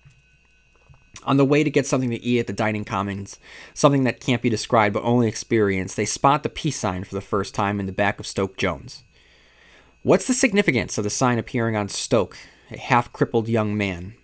On 1.25 1.35
the 1.35 1.43
way 1.43 1.65
to 1.65 1.69
get 1.69 1.85
something 1.85 2.11
to 2.11 2.23
eat 2.23 2.39
at 2.39 2.47
the 2.47 2.53
dining 2.53 2.85
commons, 2.85 3.39
something 3.73 4.05
that 4.05 4.21
can't 4.21 4.41
be 4.41 4.49
described 4.49 4.93
but 4.93 5.03
only 5.03 5.27
experienced, 5.27 5.97
they 5.97 6.05
spot 6.05 6.43
the 6.43 6.49
peace 6.49 6.77
sign 6.77 7.03
for 7.03 7.15
the 7.15 7.19
first 7.19 7.53
time 7.53 7.81
in 7.81 7.87
the 7.87 7.91
back 7.91 8.21
of 8.21 8.27
Stoke 8.27 8.55
Jones. 8.55 9.03
What's 10.01 10.27
the 10.27 10.33
significance 10.33 10.97
of 10.97 11.03
the 11.03 11.09
sign 11.09 11.37
appearing 11.37 11.75
on 11.75 11.89
Stoke, 11.89 12.37
a 12.71 12.77
half 12.77 13.11
crippled 13.11 13.49
young 13.49 13.75
man? 13.75 14.15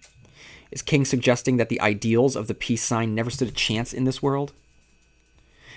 Is 0.75 0.81
King 0.81 1.05
suggesting 1.05 1.55
that 1.55 1.69
the 1.69 1.79
ideals 1.79 2.35
of 2.35 2.47
the 2.47 2.53
peace 2.53 2.83
sign 2.83 3.15
never 3.15 3.29
stood 3.29 3.47
a 3.47 3.51
chance 3.51 3.93
in 3.93 4.03
this 4.03 4.21
world? 4.21 4.51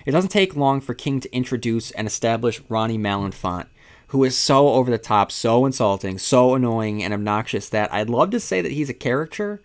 It 0.05 0.11
doesn't 0.11 0.31
take 0.31 0.57
long 0.57 0.81
for 0.81 0.93
King 0.93 1.21
to 1.21 1.33
introduce 1.33 1.93
and 1.93 2.05
establish 2.07 2.61
Ronnie 2.69 2.99
Malenfant, 2.99 3.67
who 4.09 4.25
is 4.25 4.37
so 4.37 4.71
over 4.71 4.91
the 4.91 4.99
top, 4.99 5.31
so 5.31 5.65
insulting, 5.65 6.19
so 6.19 6.55
annoying 6.55 7.05
and 7.05 7.15
obnoxious 7.15 7.69
that 7.69 7.93
I'd 7.95 8.11
love 8.11 8.31
to 8.31 8.41
say 8.41 8.61
that 8.61 8.73
he's 8.73 8.91
a 8.91 8.95
caricature, 8.95 9.61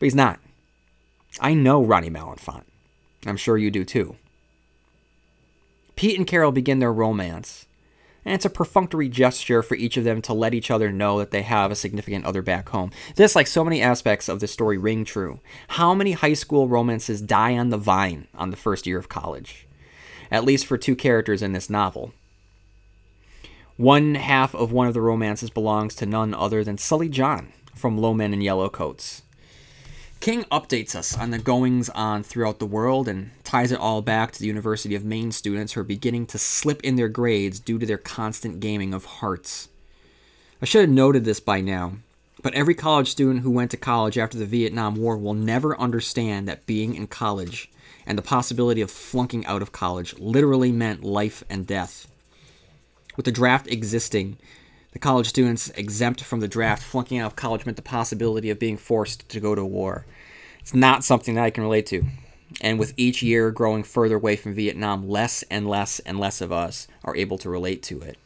but 0.00 0.06
he's 0.06 0.16
not. 0.16 0.40
I 1.38 1.54
know 1.54 1.80
Ronnie 1.80 2.10
Malenfant. 2.10 2.64
I'm 3.24 3.36
sure 3.36 3.56
you 3.56 3.70
do 3.70 3.84
too. 3.84 4.16
Pete 5.94 6.18
and 6.18 6.26
Carol 6.26 6.50
begin 6.50 6.80
their 6.80 6.92
romance, 6.92 7.66
and 8.24 8.34
it's 8.34 8.44
a 8.44 8.50
perfunctory 8.50 9.08
gesture 9.08 9.62
for 9.62 9.74
each 9.74 9.96
of 9.96 10.04
them 10.04 10.22
to 10.22 10.32
let 10.32 10.54
each 10.54 10.70
other 10.70 10.92
know 10.92 11.18
that 11.18 11.30
they 11.30 11.42
have 11.42 11.70
a 11.70 11.76
significant 11.76 12.24
other 12.24 12.42
back 12.42 12.68
home. 12.68 12.90
This, 13.16 13.34
like 13.34 13.46
so 13.46 13.64
many 13.64 13.82
aspects 13.82 14.28
of 14.28 14.40
the 14.40 14.46
story, 14.46 14.78
ring 14.78 15.04
true. 15.04 15.40
How 15.68 15.94
many 15.94 16.12
high 16.12 16.34
school 16.34 16.68
romances 16.68 17.20
die 17.20 17.56
on 17.56 17.70
the 17.70 17.78
vine 17.78 18.28
on 18.34 18.50
the 18.50 18.56
first 18.56 18.86
year 18.86 18.98
of 18.98 19.08
college? 19.08 19.66
At 20.30 20.44
least 20.44 20.66
for 20.66 20.78
two 20.78 20.96
characters 20.96 21.42
in 21.42 21.52
this 21.52 21.68
novel. 21.68 22.12
One 23.76 24.14
half 24.14 24.54
of 24.54 24.70
one 24.70 24.86
of 24.86 24.94
the 24.94 25.00
romances 25.00 25.50
belongs 25.50 25.94
to 25.96 26.06
none 26.06 26.34
other 26.34 26.62
than 26.62 26.78
Sully 26.78 27.08
John 27.08 27.52
from 27.74 27.98
Low 27.98 28.14
Men 28.14 28.32
in 28.32 28.40
Yellow 28.40 28.68
Coats. 28.68 29.22
King 30.22 30.44
updates 30.52 30.94
us 30.94 31.18
on 31.18 31.32
the 31.32 31.38
goings 31.40 31.90
on 31.90 32.22
throughout 32.22 32.60
the 32.60 32.64
world 32.64 33.08
and 33.08 33.32
ties 33.42 33.72
it 33.72 33.80
all 33.80 34.02
back 34.02 34.30
to 34.30 34.38
the 34.38 34.46
University 34.46 34.94
of 34.94 35.04
Maine 35.04 35.32
students 35.32 35.72
who 35.72 35.80
are 35.80 35.84
beginning 35.84 36.26
to 36.26 36.38
slip 36.38 36.80
in 36.84 36.94
their 36.94 37.08
grades 37.08 37.58
due 37.58 37.76
to 37.76 37.84
their 37.84 37.98
constant 37.98 38.60
gaming 38.60 38.94
of 38.94 39.04
hearts. 39.04 39.68
I 40.62 40.64
should 40.64 40.82
have 40.82 40.90
noted 40.90 41.24
this 41.24 41.40
by 41.40 41.60
now, 41.60 41.94
but 42.40 42.54
every 42.54 42.76
college 42.76 43.10
student 43.10 43.40
who 43.40 43.50
went 43.50 43.72
to 43.72 43.76
college 43.76 44.16
after 44.16 44.38
the 44.38 44.46
Vietnam 44.46 44.94
War 44.94 45.16
will 45.16 45.34
never 45.34 45.76
understand 45.76 46.46
that 46.46 46.66
being 46.66 46.94
in 46.94 47.08
college 47.08 47.68
and 48.06 48.16
the 48.16 48.22
possibility 48.22 48.80
of 48.80 48.92
flunking 48.92 49.44
out 49.46 49.60
of 49.60 49.72
college 49.72 50.16
literally 50.20 50.70
meant 50.70 51.02
life 51.02 51.42
and 51.50 51.66
death. 51.66 52.06
With 53.16 53.24
the 53.24 53.32
draft 53.32 53.66
existing, 53.66 54.38
the 54.92 54.98
college 54.98 55.26
students 55.26 55.70
exempt 55.70 56.22
from 56.22 56.40
the 56.40 56.48
draft, 56.48 56.82
flunking 56.82 57.18
out 57.18 57.26
of 57.26 57.36
college 57.36 57.66
meant 57.66 57.76
the 57.76 57.82
possibility 57.82 58.50
of 58.50 58.58
being 58.58 58.76
forced 58.76 59.28
to 59.30 59.40
go 59.40 59.54
to 59.54 59.64
war. 59.64 60.04
It's 60.60 60.74
not 60.74 61.04
something 61.04 61.34
that 61.34 61.44
I 61.44 61.50
can 61.50 61.64
relate 61.64 61.86
to. 61.86 62.04
And 62.60 62.78
with 62.78 62.92
each 62.96 63.22
year 63.22 63.50
growing 63.50 63.82
further 63.82 64.16
away 64.16 64.36
from 64.36 64.54
Vietnam, 64.54 65.08
less 65.08 65.42
and 65.44 65.66
less 65.66 65.98
and 66.00 66.20
less 66.20 66.40
of 66.40 66.52
us 66.52 66.86
are 67.04 67.16
able 67.16 67.38
to 67.38 67.48
relate 67.48 67.82
to 67.84 68.00
it. 68.02 68.18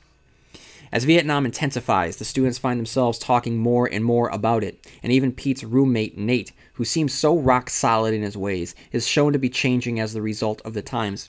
As 0.92 1.04
Vietnam 1.04 1.44
intensifies, 1.44 2.16
the 2.16 2.24
students 2.24 2.58
find 2.58 2.78
themselves 2.78 3.18
talking 3.18 3.58
more 3.58 3.86
and 3.86 4.04
more 4.04 4.28
about 4.28 4.62
it, 4.62 4.84
and 5.02 5.12
even 5.12 5.32
Pete's 5.32 5.64
roommate, 5.64 6.16
Nate, 6.16 6.52
who 6.74 6.84
seems 6.84 7.12
so 7.12 7.36
rock 7.36 7.70
solid 7.70 8.14
in 8.14 8.22
his 8.22 8.36
ways, 8.36 8.74
is 8.92 9.06
shown 9.06 9.32
to 9.32 9.38
be 9.38 9.48
changing 9.48 9.98
as 9.98 10.12
the 10.12 10.22
result 10.22 10.62
of 10.64 10.74
the 10.74 10.82
times. 10.82 11.28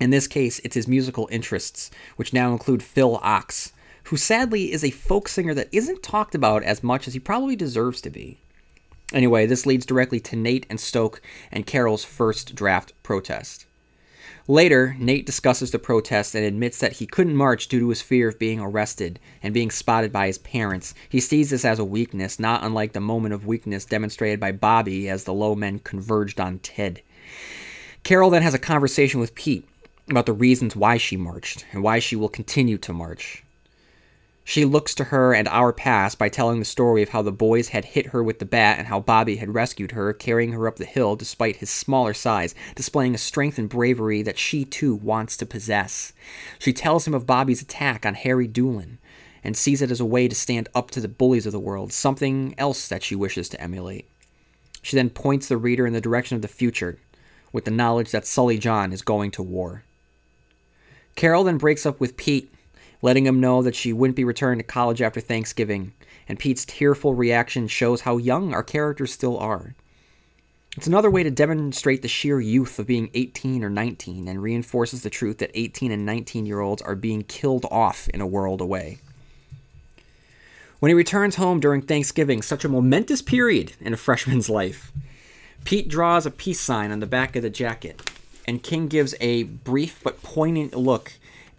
In 0.00 0.10
this 0.10 0.28
case, 0.28 0.60
it's 0.60 0.76
his 0.76 0.88
musical 0.88 1.28
interests, 1.30 1.90
which 2.16 2.32
now 2.32 2.52
include 2.52 2.82
Phil 2.82 3.18
Ochs, 3.18 3.72
who 4.10 4.16
sadly 4.16 4.72
is 4.72 4.82
a 4.82 4.90
folk 4.90 5.28
singer 5.28 5.54
that 5.54 5.68
isn't 5.70 6.02
talked 6.02 6.34
about 6.34 6.64
as 6.64 6.82
much 6.82 7.06
as 7.06 7.14
he 7.14 7.20
probably 7.20 7.54
deserves 7.54 8.00
to 8.00 8.10
be. 8.10 8.36
Anyway, 9.12 9.46
this 9.46 9.66
leads 9.66 9.86
directly 9.86 10.18
to 10.18 10.34
Nate 10.34 10.66
and 10.68 10.80
Stoke 10.80 11.22
and 11.52 11.64
Carol's 11.64 12.04
first 12.04 12.56
draft 12.56 12.92
protest. 13.04 13.66
Later, 14.48 14.96
Nate 14.98 15.26
discusses 15.26 15.70
the 15.70 15.78
protest 15.78 16.34
and 16.34 16.44
admits 16.44 16.78
that 16.80 16.94
he 16.94 17.06
couldn't 17.06 17.36
march 17.36 17.68
due 17.68 17.78
to 17.78 17.88
his 17.88 18.02
fear 18.02 18.28
of 18.28 18.38
being 18.38 18.58
arrested 18.58 19.20
and 19.44 19.54
being 19.54 19.70
spotted 19.70 20.12
by 20.12 20.26
his 20.26 20.38
parents. 20.38 20.92
He 21.08 21.20
sees 21.20 21.50
this 21.50 21.64
as 21.64 21.78
a 21.78 21.84
weakness, 21.84 22.40
not 22.40 22.64
unlike 22.64 22.94
the 22.94 23.00
moment 23.00 23.32
of 23.32 23.46
weakness 23.46 23.84
demonstrated 23.84 24.40
by 24.40 24.50
Bobby 24.50 25.08
as 25.08 25.22
the 25.22 25.32
low 25.32 25.54
men 25.54 25.78
converged 25.78 26.40
on 26.40 26.58
Ted. 26.58 27.00
Carol 28.02 28.30
then 28.30 28.42
has 28.42 28.54
a 28.54 28.58
conversation 28.58 29.20
with 29.20 29.36
Pete 29.36 29.68
about 30.08 30.26
the 30.26 30.32
reasons 30.32 30.74
why 30.74 30.96
she 30.96 31.16
marched 31.16 31.64
and 31.70 31.84
why 31.84 32.00
she 32.00 32.16
will 32.16 32.28
continue 32.28 32.76
to 32.78 32.92
march. 32.92 33.44
She 34.50 34.64
looks 34.64 34.96
to 34.96 35.04
her 35.04 35.32
and 35.32 35.46
our 35.46 35.72
past 35.72 36.18
by 36.18 36.28
telling 36.28 36.58
the 36.58 36.64
story 36.64 37.04
of 37.04 37.10
how 37.10 37.22
the 37.22 37.30
boys 37.30 37.68
had 37.68 37.84
hit 37.84 38.06
her 38.06 38.20
with 38.20 38.40
the 38.40 38.44
bat 38.44 38.80
and 38.80 38.88
how 38.88 38.98
Bobby 38.98 39.36
had 39.36 39.54
rescued 39.54 39.92
her, 39.92 40.12
carrying 40.12 40.50
her 40.50 40.66
up 40.66 40.74
the 40.74 40.86
hill 40.86 41.14
despite 41.14 41.58
his 41.58 41.70
smaller 41.70 42.12
size, 42.12 42.52
displaying 42.74 43.14
a 43.14 43.18
strength 43.18 43.60
and 43.60 43.68
bravery 43.68 44.22
that 44.22 44.40
she 44.40 44.64
too 44.64 44.96
wants 44.96 45.36
to 45.36 45.46
possess. 45.46 46.12
She 46.58 46.72
tells 46.72 47.06
him 47.06 47.14
of 47.14 47.28
Bobby's 47.28 47.62
attack 47.62 48.04
on 48.04 48.14
Harry 48.14 48.48
Doolin 48.48 48.98
and 49.44 49.56
sees 49.56 49.82
it 49.82 49.90
as 49.92 50.00
a 50.00 50.04
way 50.04 50.26
to 50.26 50.34
stand 50.34 50.68
up 50.74 50.90
to 50.90 51.00
the 51.00 51.06
bullies 51.06 51.46
of 51.46 51.52
the 51.52 51.60
world, 51.60 51.92
something 51.92 52.52
else 52.58 52.88
that 52.88 53.04
she 53.04 53.14
wishes 53.14 53.48
to 53.50 53.60
emulate. 53.60 54.08
She 54.82 54.96
then 54.96 55.10
points 55.10 55.46
the 55.46 55.58
reader 55.58 55.86
in 55.86 55.92
the 55.92 56.00
direction 56.00 56.34
of 56.34 56.42
the 56.42 56.48
future, 56.48 56.98
with 57.52 57.66
the 57.66 57.70
knowledge 57.70 58.10
that 58.10 58.26
Sully 58.26 58.58
John 58.58 58.92
is 58.92 59.02
going 59.02 59.30
to 59.30 59.44
war. 59.44 59.84
Carol 61.14 61.44
then 61.44 61.56
breaks 61.56 61.86
up 61.86 62.00
with 62.00 62.16
Pete 62.16 62.52
letting 63.02 63.26
him 63.26 63.40
know 63.40 63.62
that 63.62 63.74
she 63.74 63.92
wouldn't 63.92 64.16
be 64.16 64.24
returning 64.24 64.58
to 64.58 64.64
college 64.64 65.00
after 65.02 65.20
Thanksgiving, 65.20 65.92
and 66.28 66.38
Pete's 66.38 66.64
tearful 66.64 67.14
reaction 67.14 67.66
shows 67.66 68.02
how 68.02 68.16
young 68.16 68.52
our 68.54 68.62
characters 68.62 69.12
still 69.12 69.38
are. 69.38 69.74
It's 70.76 70.86
another 70.86 71.10
way 71.10 71.24
to 71.24 71.30
demonstrate 71.30 72.02
the 72.02 72.08
sheer 72.08 72.40
youth 72.40 72.78
of 72.78 72.86
being 72.86 73.10
18 73.14 73.64
or 73.64 73.70
19 73.70 74.28
and 74.28 74.40
reinforces 74.40 75.02
the 75.02 75.10
truth 75.10 75.38
that 75.38 75.50
18 75.54 75.90
and 75.90 76.06
19 76.06 76.46
year 76.46 76.60
olds 76.60 76.80
are 76.82 76.94
being 76.94 77.24
killed 77.24 77.66
off 77.70 78.08
in 78.10 78.20
a 78.20 78.26
world 78.26 78.60
away. 78.60 78.98
When 80.78 80.88
he 80.88 80.94
returns 80.94 81.36
home 81.36 81.60
during 81.60 81.82
Thanksgiving, 81.82 82.40
such 82.40 82.64
a 82.64 82.68
momentous 82.68 83.20
period 83.20 83.72
in 83.80 83.92
a 83.92 83.98
freshman's 83.98 84.48
life, 84.60 84.92
Pete 85.64 85.88
draws 85.88 86.24
a 86.24 86.30
peace 86.30 86.60
sign 86.60 86.90
on 86.90 87.00
the 87.00 87.06
back 87.06 87.36
of 87.36 87.42
the 87.42 87.50
jacket, 87.50 88.00
and 88.46 88.62
King 88.62 88.88
gives 88.88 89.14
a 89.20 89.42
brief 89.42 90.00
but 90.02 90.22
poignant 90.22 90.74
look 90.74 91.12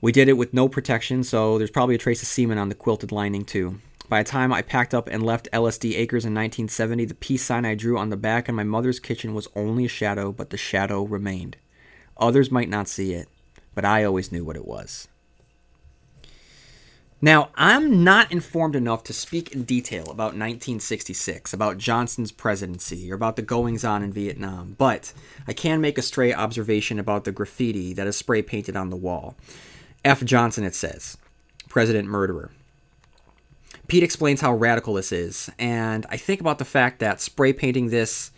We 0.00 0.12
did 0.12 0.28
it 0.28 0.36
with 0.36 0.52
no 0.52 0.68
protection, 0.68 1.22
so 1.22 1.56
there's 1.56 1.70
probably 1.70 1.94
a 1.94 1.98
trace 1.98 2.20
of 2.20 2.28
semen 2.28 2.58
on 2.58 2.68
the 2.68 2.74
quilted 2.74 3.12
lining, 3.12 3.44
too. 3.44 3.80
By 4.08 4.22
the 4.22 4.28
time 4.28 4.52
I 4.52 4.60
packed 4.60 4.92
up 4.92 5.08
and 5.08 5.22
left 5.22 5.48
LSD 5.52 5.96
Acres 5.96 6.24
in 6.24 6.34
1970, 6.34 7.06
the 7.06 7.14
peace 7.14 7.42
sign 7.42 7.64
I 7.64 7.74
drew 7.74 7.96
on 7.96 8.10
the 8.10 8.16
back 8.16 8.48
in 8.48 8.54
my 8.54 8.64
mother's 8.64 9.00
kitchen 9.00 9.32
was 9.32 9.48
only 9.56 9.86
a 9.86 9.88
shadow, 9.88 10.30
but 10.30 10.50
the 10.50 10.58
shadow 10.58 11.04
remained. 11.04 11.56
Others 12.18 12.50
might 12.50 12.68
not 12.68 12.88
see 12.88 13.14
it, 13.14 13.28
but 13.74 13.84
I 13.84 14.04
always 14.04 14.30
knew 14.30 14.44
what 14.44 14.56
it 14.56 14.66
was. 14.66 15.08
Now, 17.24 17.48
I'm 17.54 18.04
not 18.04 18.30
informed 18.30 18.76
enough 18.76 19.02
to 19.04 19.14
speak 19.14 19.52
in 19.52 19.62
detail 19.62 20.02
about 20.02 20.36
1966, 20.36 21.54
about 21.54 21.78
Johnson's 21.78 22.30
presidency, 22.30 23.10
or 23.10 23.14
about 23.14 23.36
the 23.36 23.40
goings 23.40 23.82
on 23.82 24.02
in 24.02 24.12
Vietnam, 24.12 24.74
but 24.76 25.14
I 25.48 25.54
can 25.54 25.80
make 25.80 25.96
a 25.96 26.02
stray 26.02 26.34
observation 26.34 26.98
about 26.98 27.24
the 27.24 27.32
graffiti 27.32 27.94
that 27.94 28.06
is 28.06 28.14
spray 28.14 28.42
painted 28.42 28.76
on 28.76 28.90
the 28.90 28.96
wall. 28.96 29.36
F. 30.04 30.22
Johnson, 30.22 30.64
it 30.64 30.74
says, 30.74 31.16
President 31.70 32.06
Murderer. 32.06 32.50
Pete 33.88 34.02
explains 34.02 34.42
how 34.42 34.52
radical 34.52 34.92
this 34.92 35.10
is, 35.10 35.48
and 35.58 36.04
I 36.10 36.18
think 36.18 36.42
about 36.42 36.58
the 36.58 36.66
fact 36.66 36.98
that 36.98 37.22
spray 37.22 37.54
painting 37.54 37.88
this 37.88 38.32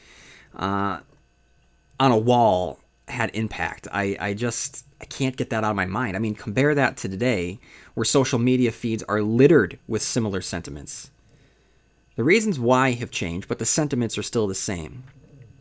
uh, 0.54 1.00
on 1.98 2.12
a 2.12 2.18
wall 2.18 2.78
had 3.08 3.34
impact. 3.34 3.88
I, 3.92 4.16
I 4.20 4.34
just 4.34 4.86
I 5.00 5.04
can't 5.04 5.36
get 5.36 5.50
that 5.50 5.64
out 5.64 5.70
of 5.70 5.76
my 5.76 5.86
mind. 5.86 6.16
I 6.16 6.20
mean, 6.20 6.34
compare 6.34 6.74
that 6.74 6.96
to 6.98 7.08
today, 7.08 7.58
where 7.97 8.05
social 8.05 8.39
media 8.39 8.70
feeds 8.70 9.02
are 9.05 9.23
littered 9.23 9.78
with 9.89 10.02
similar 10.02 10.43
sentiments. 10.43 11.10
The 12.16 12.24
reasons 12.24 12.60
why 12.60 12.93
have 12.93 13.10
changed, 13.10 13.48
but 13.48 13.59
the 13.59 13.64
sentiments 13.64 14.18
are 14.18 14.23
still 14.23 14.47
the 14.47 14.55
same. 14.55 15.05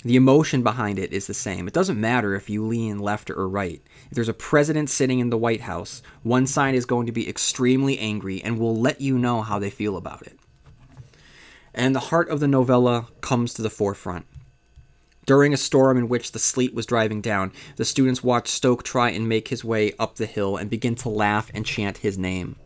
The 0.03 0.17
emotion 0.17 0.61
behind 0.61 0.99
it 0.99 1.13
is 1.13 1.27
the 1.27 1.33
same. 1.33 1.65
It 1.65 1.73
doesn't 1.73 1.99
matter 1.99 2.35
if 2.35 2.49
you 2.49 2.65
lean 2.65 2.99
left 2.99 3.29
or 3.29 3.47
right. 3.47 3.81
If 4.07 4.15
there's 4.15 4.27
a 4.27 4.33
president 4.33 4.89
sitting 4.89 5.19
in 5.19 5.29
the 5.29 5.37
White 5.37 5.61
House, 5.61 6.03
one 6.23 6.45
side 6.45 6.75
is 6.75 6.85
going 6.85 7.05
to 7.05 7.13
be 7.13 7.29
extremely 7.29 7.97
angry 7.99 8.43
and 8.43 8.59
will 8.59 8.75
let 8.75 8.99
you 8.99 9.17
know 9.17 9.41
how 9.41 9.57
they 9.57 9.69
feel 9.69 9.95
about 9.95 10.21
it. 10.23 10.37
And 11.73 11.95
the 11.95 12.01
heart 12.01 12.27
of 12.27 12.41
the 12.41 12.49
novella 12.49 13.07
comes 13.21 13.53
to 13.53 13.61
the 13.61 13.69
forefront. 13.69 14.25
During 15.25 15.53
a 15.53 15.57
storm 15.57 15.97
in 15.97 16.07
which 16.07 16.31
the 16.31 16.39
sleet 16.39 16.75
was 16.75 16.85
driving 16.85 17.19
down, 17.19 17.51
the 17.77 17.85
students 17.85 18.23
watched 18.23 18.49
Stoke 18.49 18.83
try 18.83 19.09
and 19.09 19.27
make 19.27 19.47
his 19.47 19.63
way 19.63 19.93
up 19.97 20.15
the 20.15 20.27
hill 20.27 20.55
and 20.55 20.69
begin 20.69 20.93
to 20.95 21.09
laugh 21.09 21.49
and 21.53 21.65
chant 21.65 21.97
his 21.97 22.17
name. 22.17 22.57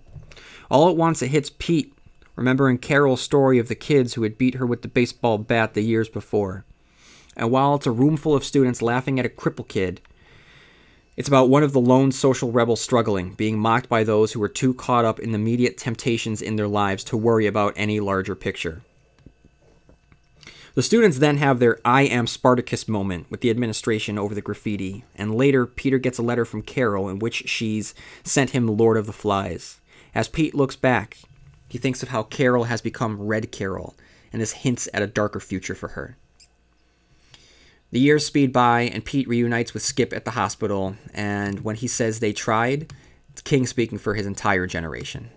All 0.70 0.90
at 0.90 0.98
once 0.98 1.22
it 1.22 1.30
hits 1.30 1.52
Pete, 1.58 1.94
remembering 2.36 2.78
Carol's 2.78 3.22
story 3.22 3.60
of 3.60 3.70
the 3.70 3.76
kids 3.76 4.14
who 4.14 4.24
had 4.24 4.38
beat 4.38 4.56
her 4.56 4.66
with 4.66 4.82
the 4.82 4.88
baseball 4.88 5.38
bat 5.38 5.74
the 5.74 5.82
years 5.82 6.10
before. 6.10 6.66
And 7.38 7.50
while 7.50 7.76
it's 7.76 7.88
a 7.88 7.92
room 7.92 8.18
full 8.18 8.36
of 8.36 8.44
students 8.44 8.82
laughing 8.82 9.20
at 9.20 9.26
a 9.26 9.30
cripple 9.30 9.68
kid, 9.68 10.02
it's 11.16 11.28
about 11.28 11.50
one 11.50 11.64
of 11.64 11.74
the 11.74 11.82
lone 11.82 12.12
social 12.12 12.52
rebels 12.52 12.82
struggling, 12.82 13.34
being 13.34 13.58
mocked 13.60 13.90
by 13.90 14.04
those 14.04 14.32
who 14.32 14.40
were 14.40 14.50
too 14.50 14.74
caught 14.74 15.06
up 15.06 15.20
in 15.20 15.32
the 15.32 15.38
immediate 15.38 15.78
temptations 15.78 16.42
in 16.42 16.56
their 16.56 16.68
lives 16.68 17.04
to 17.06 17.18
worry 17.18 17.46
about 17.46 17.74
any 17.76 18.00
larger 18.00 18.36
picture. 18.36 18.82
The 20.80 20.84
students 20.84 21.20
then 21.20 21.36
have 21.40 21.60
their 21.60 21.78
I 21.84 22.04
am 22.04 22.26
Spartacus 22.26 22.88
moment 22.88 23.30
with 23.30 23.42
the 23.42 23.50
administration 23.50 24.18
over 24.18 24.34
the 24.34 24.42
graffiti, 24.42 25.04
and 25.14 25.36
later 25.36 25.66
Peter 25.66 25.98
gets 25.98 26.18
a 26.18 26.22
letter 26.22 26.46
from 26.46 26.62
Carol 26.62 27.10
in 27.10 27.20
which 27.20 27.50
she's 27.50 27.94
sent 28.24 28.52
him 28.52 28.66
Lord 28.66 28.96
of 28.96 29.06
the 29.06 29.12
Flies. 29.12 29.82
As 30.16 30.30
Pete 30.30 30.56
looks 30.56 30.78
back, 30.78 31.18
he 31.68 31.78
thinks 31.78 32.02
of 32.02 32.08
how 32.08 32.24
Carol 32.24 32.64
has 32.64 32.80
become 32.80 33.22
Red 33.22 33.52
Carol, 33.52 33.94
and 34.32 34.42
this 34.42 34.54
hints 34.54 34.88
at 34.94 35.02
a 35.02 35.08
darker 35.08 35.42
future 35.42 35.76
for 35.76 35.90
her. 35.90 36.16
The 37.92 38.00
years 38.00 38.26
speed 38.26 38.54
by, 38.54 38.84
and 38.84 39.04
Pete 39.04 39.28
reunites 39.28 39.74
with 39.74 39.84
Skip 39.84 40.14
at 40.14 40.24
the 40.24 40.32
hospital, 40.32 40.96
and 41.14 41.60
when 41.60 41.76
he 41.76 41.90
says 41.90 42.22
they 42.22 42.32
tried, 42.32 42.94
it's 43.34 43.42
King 43.42 43.68
speaking 43.68 43.98
for 43.98 44.14
his 44.14 44.26
entire 44.26 44.66
generation. 44.66 45.30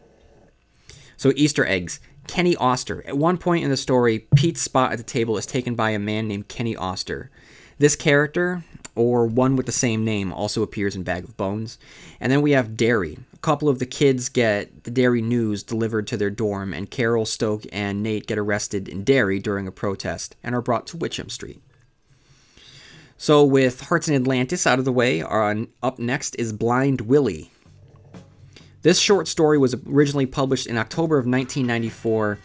So, 1.16 1.32
Easter 1.34 1.66
eggs. 1.66 1.98
Kenny 2.26 2.56
Oster. 2.56 3.04
At 3.06 3.18
one 3.18 3.38
point 3.38 3.64
in 3.64 3.70
the 3.70 3.76
story, 3.76 4.26
Pete's 4.34 4.60
spot 4.60 4.92
at 4.92 4.98
the 4.98 5.04
table 5.04 5.36
is 5.36 5.46
taken 5.46 5.74
by 5.74 5.90
a 5.90 5.98
man 5.98 6.28
named 6.28 6.48
Kenny 6.48 6.76
Oster. 6.76 7.30
This 7.78 7.96
character, 7.96 8.64
or 8.94 9.26
one 9.26 9.56
with 9.56 9.66
the 9.66 9.72
same 9.72 10.04
name, 10.04 10.32
also 10.32 10.62
appears 10.62 10.94
in 10.94 11.02
Bag 11.02 11.24
of 11.24 11.36
Bones. 11.36 11.78
And 12.20 12.30
then 12.30 12.42
we 12.42 12.52
have 12.52 12.76
Derry. 12.76 13.18
A 13.34 13.38
couple 13.38 13.68
of 13.68 13.78
the 13.78 13.86
kids 13.86 14.28
get 14.28 14.84
the 14.84 14.90
Derry 14.90 15.20
news 15.20 15.62
delivered 15.62 16.06
to 16.08 16.16
their 16.16 16.30
dorm, 16.30 16.72
and 16.72 16.90
Carol, 16.90 17.26
Stoke, 17.26 17.64
and 17.72 18.02
Nate 18.02 18.26
get 18.26 18.38
arrested 18.38 18.88
in 18.88 19.04
Derry 19.04 19.38
during 19.38 19.66
a 19.66 19.72
protest 19.72 20.36
and 20.42 20.54
are 20.54 20.62
brought 20.62 20.86
to 20.88 20.96
Witcham 20.96 21.30
Street. 21.30 21.62
So, 23.16 23.44
with 23.44 23.82
Hearts 23.82 24.08
in 24.08 24.14
Atlantis 24.14 24.66
out 24.66 24.78
of 24.78 24.84
the 24.84 24.92
way, 24.92 25.22
on, 25.22 25.68
up 25.82 25.98
next 25.98 26.34
is 26.36 26.52
Blind 26.52 27.02
Willie. 27.02 27.52
This 28.82 28.98
short 28.98 29.28
story 29.28 29.58
was 29.58 29.76
originally 29.86 30.26
published 30.26 30.66
in 30.66 30.76
October 30.76 31.16
of 31.16 31.24
1994 31.24 32.38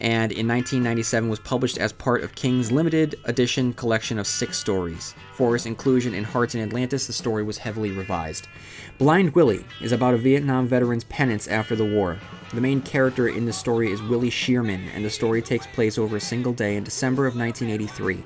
and 0.00 0.32
in 0.32 0.48
1997 0.48 1.28
was 1.28 1.38
published 1.38 1.78
as 1.78 1.92
part 1.92 2.24
of 2.24 2.34
King's 2.34 2.72
limited 2.72 3.14
edition 3.26 3.72
collection 3.72 4.18
of 4.18 4.26
six 4.26 4.58
stories. 4.58 5.14
For 5.34 5.54
its 5.54 5.66
inclusion 5.66 6.12
in 6.12 6.24
Hearts 6.24 6.56
in 6.56 6.62
Atlantis, 6.62 7.06
the 7.06 7.12
story 7.12 7.44
was 7.44 7.58
heavily 7.58 7.92
revised. 7.92 8.48
Blind 8.98 9.36
Willie 9.36 9.64
is 9.80 9.92
about 9.92 10.14
a 10.14 10.18
Vietnam 10.18 10.66
veteran's 10.66 11.04
penance 11.04 11.46
after 11.46 11.76
the 11.76 11.84
war. 11.84 12.18
The 12.52 12.60
main 12.60 12.82
character 12.82 13.28
in 13.28 13.46
the 13.46 13.52
story 13.52 13.92
is 13.92 14.02
Willie 14.02 14.30
Shearman, 14.30 14.88
and 14.94 15.04
the 15.04 15.10
story 15.10 15.42
takes 15.42 15.68
place 15.68 15.96
over 15.96 16.16
a 16.16 16.20
single 16.20 16.52
day 16.52 16.74
in 16.74 16.82
December 16.82 17.24
of 17.24 17.36
1983. 17.36 18.24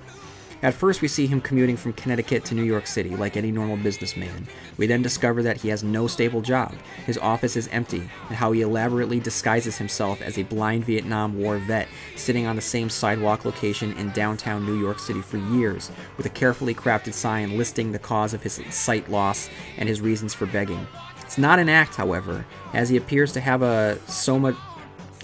At 0.61 0.75
first, 0.75 1.03
we 1.03 1.09
see 1.09 1.29
him 1.29 1.41
commuting 1.41 1.77
from 1.77 1.93
Connecticut 1.93 2.45
to 2.47 2.55
New 2.55 2.65
York 2.65 2.89
City 2.89 3.11
like 3.11 3.37
any 3.37 3.53
normal 3.53 3.77
businessman. 3.77 4.49
We 4.77 4.89
then 4.89 5.03
discover 5.03 5.41
that 5.45 5.59
he 5.59 5.69
has 5.69 5.85
no 5.85 6.09
stable 6.09 6.43
job, 6.43 6.75
his 7.07 7.17
office 7.17 7.57
is 7.57 7.69
empty, 7.69 8.03
and 8.29 8.37
how 8.37 8.51
he 8.51 8.63
elaborately 8.63 9.21
disguises 9.21 9.79
himself 9.79 10.21
as 10.21 10.37
a 10.37 10.43
blind 10.43 10.85
Vietnam 10.85 11.39
War 11.39 11.59
vet 11.59 11.87
sitting 12.17 12.47
on 12.47 12.57
the 12.57 12.63
same 12.63 12.91
sidewalk 12.91 13.45
location 13.45 13.93
in 13.93 14.11
downtown 14.11 14.67
New 14.67 14.81
York 14.81 14.99
City 14.99 15.23
for 15.23 15.37
years, 15.37 15.93
with 16.17 16.27
a 16.27 16.31
carefully 16.31 16.75
crafted 16.75 17.13
sign 17.13 17.57
listing 17.57 17.93
the 17.93 17.99
cause 18.01 18.35
of 18.35 18.43
his 18.43 18.61
sight 18.71 19.09
loss 19.09 19.49
and 19.77 19.89
his 19.89 20.01
reasons 20.01 20.35
for 20.35 20.47
begging. 20.47 20.85
It's 21.23 21.39
not 21.39 21.59
an 21.61 21.69
act, 21.69 21.95
however, 21.95 22.45
as 22.73 22.89
he 22.89 22.97
appears 22.97 23.33
to 23.33 23.41
have 23.41 23.63
a 23.63 23.99
soma 24.09 24.57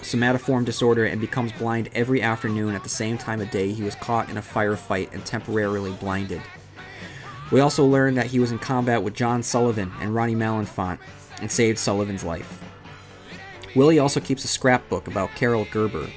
somatoform 0.05 0.65
disorder 0.65 1.05
and 1.05 1.19
becomes 1.19 1.51
blind 1.51 1.89
every 1.93 2.21
afternoon 2.21 2.75
at 2.75 2.83
the 2.83 2.89
same 2.89 3.17
time 3.17 3.41
of 3.41 3.51
day 3.51 3.71
he 3.71 3.83
was 3.83 3.95
caught 3.95 4.29
in 4.29 4.37
a 4.37 4.41
firefight 4.41 5.13
and 5.13 5.25
temporarily 5.25 5.91
blinded. 5.93 6.41
We 7.51 7.59
also 7.59 7.85
learn 7.85 8.15
that 8.15 8.27
he 8.27 8.39
was 8.39 8.51
in 8.51 8.59
combat 8.59 9.03
with 9.03 9.13
John 9.13 9.43
Sullivan 9.43 9.91
and 9.99 10.15
Ronnie 10.15 10.35
Malenfant 10.35 10.99
and 11.41 11.51
saved 11.51 11.77
Sullivan's 11.77 12.23
life. 12.23 12.63
Willie 13.75 13.99
also 13.99 14.19
keeps 14.19 14.43
a 14.45 14.47
scrapbook 14.47 15.07
about 15.07 15.35
Carol 15.35 15.67
Gerber, 15.71 16.09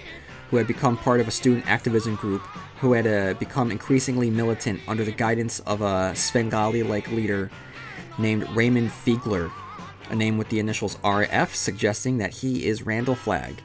who 0.51 0.57
had 0.57 0.67
become 0.67 0.97
part 0.97 1.21
of 1.21 1.29
a 1.29 1.33
student 1.33 1.69
activism 1.69 2.15
group 2.15 2.43
who 2.81 2.93
had 2.93 3.07
uh, 3.07 3.35
become 3.39 3.71
increasingly 3.71 4.31
militant 4.31 4.81
under 4.87 5.05
the 5.05 5.13
guidance 5.13 5.59
of 5.61 5.83
a 5.83 6.15
Svengali 6.15 6.83
like 6.83 7.11
leader 7.11 7.51
named 8.19 8.49
Raymond 8.51 8.91
Fiegler, 8.91 9.51
a 10.11 10.15
name 10.15 10.39
with 10.39 10.49
the 10.49 10.61
initials 10.61 10.97
RF 10.99 11.55
suggesting 11.55 12.19
that 12.19 12.33
he 12.33 12.67
is 12.67 12.83
Randall 12.83 13.17
Flagg. 13.17 13.61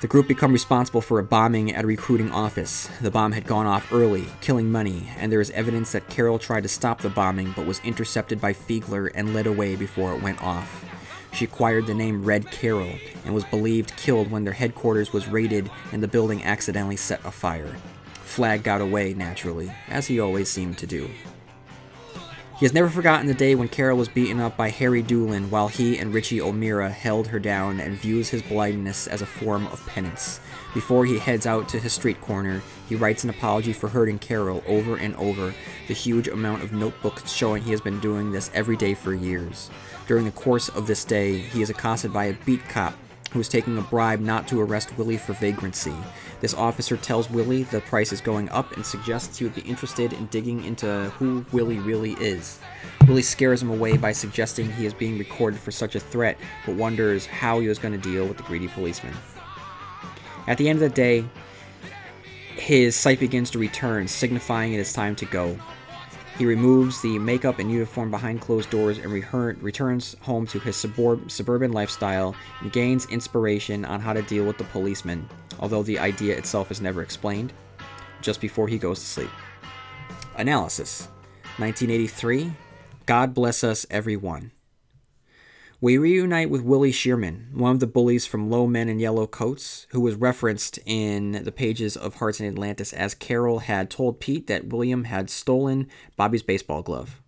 The 0.00 0.06
group 0.06 0.28
become 0.28 0.52
responsible 0.52 1.00
for 1.00 1.18
a 1.18 1.24
bombing 1.24 1.72
at 1.72 1.82
a 1.82 1.88
recruiting 1.88 2.30
office. 2.30 2.88
The 3.00 3.10
bomb 3.10 3.32
had 3.32 3.48
gone 3.48 3.66
off 3.66 3.92
early, 3.92 4.26
killing 4.40 4.70
money, 4.70 5.08
and 5.18 5.32
there 5.32 5.40
is 5.40 5.50
evidence 5.50 5.90
that 5.90 6.08
Carol 6.08 6.38
tried 6.38 6.62
to 6.62 6.68
stop 6.68 7.00
the 7.00 7.08
bombing 7.08 7.52
but 7.56 7.66
was 7.66 7.80
intercepted 7.80 8.40
by 8.40 8.52
Fiegler 8.52 9.10
and 9.16 9.34
led 9.34 9.48
away 9.48 9.74
before 9.74 10.14
it 10.14 10.22
went 10.22 10.40
off. 10.40 10.84
She 11.32 11.46
acquired 11.46 11.88
the 11.88 11.94
name 11.94 12.24
Red 12.24 12.48
Carol 12.52 12.94
and 13.24 13.34
was 13.34 13.42
believed 13.46 13.96
killed 13.96 14.30
when 14.30 14.44
their 14.44 14.52
headquarters 14.52 15.12
was 15.12 15.26
raided 15.26 15.68
and 15.90 16.00
the 16.00 16.06
building 16.06 16.44
accidentally 16.44 16.96
set 16.96 17.24
afire. 17.24 17.74
Flagg 18.22 18.62
got 18.62 18.80
away, 18.80 19.14
naturally, 19.14 19.72
as 19.88 20.06
he 20.06 20.20
always 20.20 20.48
seemed 20.48 20.78
to 20.78 20.86
do. 20.86 21.10
He 22.58 22.64
has 22.64 22.74
never 22.74 22.88
forgotten 22.88 23.28
the 23.28 23.34
day 23.34 23.54
when 23.54 23.68
Carol 23.68 23.96
was 23.96 24.08
beaten 24.08 24.40
up 24.40 24.56
by 24.56 24.70
Harry 24.70 25.00
Doolin 25.00 25.48
while 25.48 25.68
he 25.68 25.96
and 25.96 26.12
Richie 26.12 26.40
O'Meara 26.40 26.90
held 26.90 27.28
her 27.28 27.38
down 27.38 27.78
and 27.78 27.94
views 27.94 28.30
his 28.30 28.42
blindness 28.42 29.06
as 29.06 29.22
a 29.22 29.26
form 29.26 29.68
of 29.68 29.86
penance. 29.86 30.40
Before 30.74 31.06
he 31.06 31.20
heads 31.20 31.46
out 31.46 31.68
to 31.68 31.78
his 31.78 31.92
street 31.92 32.20
corner, 32.20 32.60
he 32.88 32.96
writes 32.96 33.22
an 33.22 33.30
apology 33.30 33.72
for 33.72 33.88
hurting 33.88 34.18
Carol 34.18 34.64
over 34.66 34.96
and 34.96 35.14
over, 35.14 35.54
the 35.86 35.94
huge 35.94 36.26
amount 36.26 36.64
of 36.64 36.72
notebooks 36.72 37.30
showing 37.30 37.62
he 37.62 37.70
has 37.70 37.80
been 37.80 38.00
doing 38.00 38.32
this 38.32 38.50
every 38.52 38.76
day 38.76 38.92
for 38.92 39.14
years. 39.14 39.70
During 40.08 40.24
the 40.24 40.32
course 40.32 40.68
of 40.68 40.88
this 40.88 41.04
day, 41.04 41.38
he 41.38 41.62
is 41.62 41.70
accosted 41.70 42.12
by 42.12 42.24
a 42.24 42.36
beat 42.44 42.68
cop 42.68 42.94
who 43.30 43.38
is 43.38 43.48
taking 43.48 43.78
a 43.78 43.82
bribe 43.82 44.20
not 44.20 44.48
to 44.48 44.60
arrest 44.60 44.98
Willie 44.98 45.16
for 45.16 45.34
vagrancy. 45.34 45.94
This 46.40 46.54
officer 46.54 46.96
tells 46.96 47.28
Willie 47.28 47.64
the 47.64 47.80
price 47.80 48.12
is 48.12 48.20
going 48.20 48.48
up 48.50 48.72
and 48.76 48.86
suggests 48.86 49.38
he 49.38 49.44
would 49.44 49.54
be 49.54 49.62
interested 49.62 50.12
in 50.12 50.26
digging 50.26 50.64
into 50.64 51.10
who 51.18 51.44
Willie 51.52 51.80
really 51.80 52.12
is. 52.12 52.60
Willie 53.08 53.22
scares 53.22 53.60
him 53.60 53.70
away 53.70 53.96
by 53.96 54.12
suggesting 54.12 54.70
he 54.70 54.86
is 54.86 54.94
being 54.94 55.18
recorded 55.18 55.58
for 55.58 55.72
such 55.72 55.96
a 55.96 56.00
threat, 56.00 56.38
but 56.64 56.76
wonders 56.76 57.26
how 57.26 57.58
he 57.58 57.66
was 57.66 57.78
going 57.78 57.92
to 57.92 57.98
deal 57.98 58.26
with 58.26 58.36
the 58.36 58.44
greedy 58.44 58.68
policeman. 58.68 59.14
At 60.46 60.58
the 60.58 60.68
end 60.68 60.76
of 60.76 60.88
the 60.88 60.94
day, 60.94 61.24
his 62.54 62.94
sight 62.94 63.18
begins 63.18 63.50
to 63.50 63.58
return, 63.58 64.06
signifying 64.06 64.74
it 64.74 64.78
is 64.78 64.92
time 64.92 65.16
to 65.16 65.24
go. 65.26 65.58
He 66.38 66.46
removes 66.46 67.00
the 67.00 67.18
makeup 67.18 67.58
and 67.58 67.68
uniform 67.68 68.12
behind 68.12 68.40
closed 68.40 68.70
doors 68.70 68.98
and 68.98 69.12
return, 69.12 69.58
returns 69.60 70.14
home 70.20 70.46
to 70.46 70.60
his 70.60 70.76
suburban 70.76 71.72
lifestyle 71.72 72.36
and 72.60 72.70
gains 72.70 73.06
inspiration 73.06 73.84
on 73.84 74.00
how 74.00 74.12
to 74.12 74.22
deal 74.22 74.44
with 74.44 74.56
the 74.56 74.62
policeman, 74.64 75.28
although 75.58 75.82
the 75.82 75.98
idea 75.98 76.38
itself 76.38 76.70
is 76.70 76.80
never 76.80 77.02
explained, 77.02 77.52
just 78.22 78.40
before 78.40 78.68
he 78.68 78.78
goes 78.78 79.00
to 79.00 79.06
sleep. 79.06 79.30
Analysis 80.36 81.08
1983 81.56 82.52
God 83.04 83.34
Bless 83.34 83.64
Us 83.64 83.84
Everyone. 83.90 84.52
We 85.80 85.96
reunite 85.96 86.50
with 86.50 86.62
Willie 86.62 86.90
Shearman, 86.90 87.50
one 87.54 87.70
of 87.70 87.78
the 87.78 87.86
bullies 87.86 88.26
from 88.26 88.50
Low 88.50 88.66
Men 88.66 88.88
in 88.88 88.98
Yellow 88.98 89.28
Coats, 89.28 89.86
who 89.90 90.00
was 90.00 90.16
referenced 90.16 90.80
in 90.84 91.44
the 91.44 91.52
pages 91.52 91.96
of 91.96 92.16
Hearts 92.16 92.40
in 92.40 92.48
Atlantis 92.48 92.92
as 92.92 93.14
Carol 93.14 93.60
had 93.60 93.88
told 93.88 94.18
Pete 94.18 94.48
that 94.48 94.66
William 94.66 95.04
had 95.04 95.30
stolen 95.30 95.86
Bobby's 96.16 96.42
baseball 96.42 96.82
glove. 96.82 97.22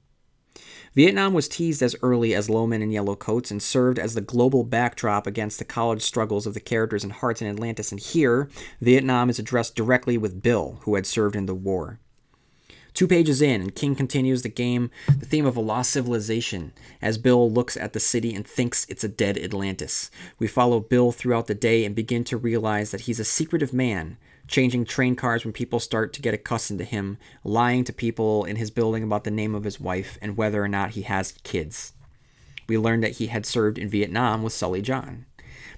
Vietnam 0.97 1.33
was 1.33 1.47
teased 1.47 1.81
as 1.81 1.95
early 2.03 2.35
as 2.35 2.51
Low 2.51 2.67
Men 2.67 2.83
in 2.83 2.91
Yellow 2.91 3.15
Coats 3.15 3.53
and 3.53 3.63
served 3.63 4.01
as 4.01 4.15
the 4.15 4.21
global 4.21 4.65
backdrop 4.65 5.29
against 5.29 5.61
the 5.61 5.65
college 5.65 6.03
struggles 6.03 6.45
of 6.45 6.55
the 6.55 6.59
characters 6.59 7.05
in 7.05 7.11
Hearts 7.11 7.41
in 7.41 7.47
Atlantis, 7.47 7.93
and 7.93 8.01
here, 8.01 8.51
Vietnam 8.81 9.31
is 9.31 9.39
addressed 9.39 9.77
directly 9.77 10.19
with 10.19 10.43
Bill, 10.43 10.81
who 10.83 10.97
had 10.97 11.07
served 11.07 11.37
in 11.37 11.47
the 11.47 11.55
war. 11.55 12.01
Two 12.95 13.07
pages 13.07 13.41
in, 13.41 13.61
and 13.61 13.75
King 13.75 13.95
continues 13.95 14.43
the 14.43 14.49
game, 14.49 14.91
the 15.07 15.27
theme 15.27 15.47
of 15.47 15.57
a 15.57 15.61
lost 15.61 15.91
civilization, 15.91 16.73
as 17.01 17.19
Bill 17.19 17.51
looks 17.51 17.77
at 17.77 17.93
the 17.93 18.01
city 18.01 18.35
and 18.35 18.47
thinks 18.47 18.87
it's 18.89 19.05
a 19.05 19.09
dead 19.09 19.39
Atlantis. 19.39 20.11
We 20.39 20.47
follow 20.47 20.81
Bill 20.81 21.13
throughout 21.13 21.47
the 21.47 21.55
day 21.55 21.85
and 21.85 21.95
begin 21.95 22.25
to 22.25 22.37
realize 22.37 22.91
that 22.91 23.03
he's 23.03 23.21
a 23.21 23.25
secretive 23.25 23.73
man, 23.73 24.17
changing 24.49 24.85
train 24.85 25.15
cars 25.15 25.45
when 25.45 25.53
people 25.53 25.79
start 25.79 26.13
to 26.13 26.23
get 26.23 26.35
accustomed 26.35 26.81
to 26.81 26.85
him, 26.85 27.17
lying 27.45 27.85
to 27.85 27.93
people 27.93 28.45
in 28.45 28.57
his 28.57 28.71
building 28.71 29.03
about 29.05 29.25
the 29.25 29.31
name 29.31 29.55
of 29.55 29.65
his 29.65 29.81
wife 29.81 30.19
and 30.21 30.37
whether 30.37 30.63
or 30.63 30.69
not 30.69 30.91
he 30.91 31.03
has 31.03 31.33
kids. 31.45 31.93
We 32.69 32.79
learn 32.79 33.01
that 33.01 33.17
he 33.17 33.29
had 33.29 33.47
served 33.47 33.79
in 33.79 33.89
Vietnam 33.89 34.43
with 34.43 34.53
Sully 34.53 34.83
John. 34.83 35.27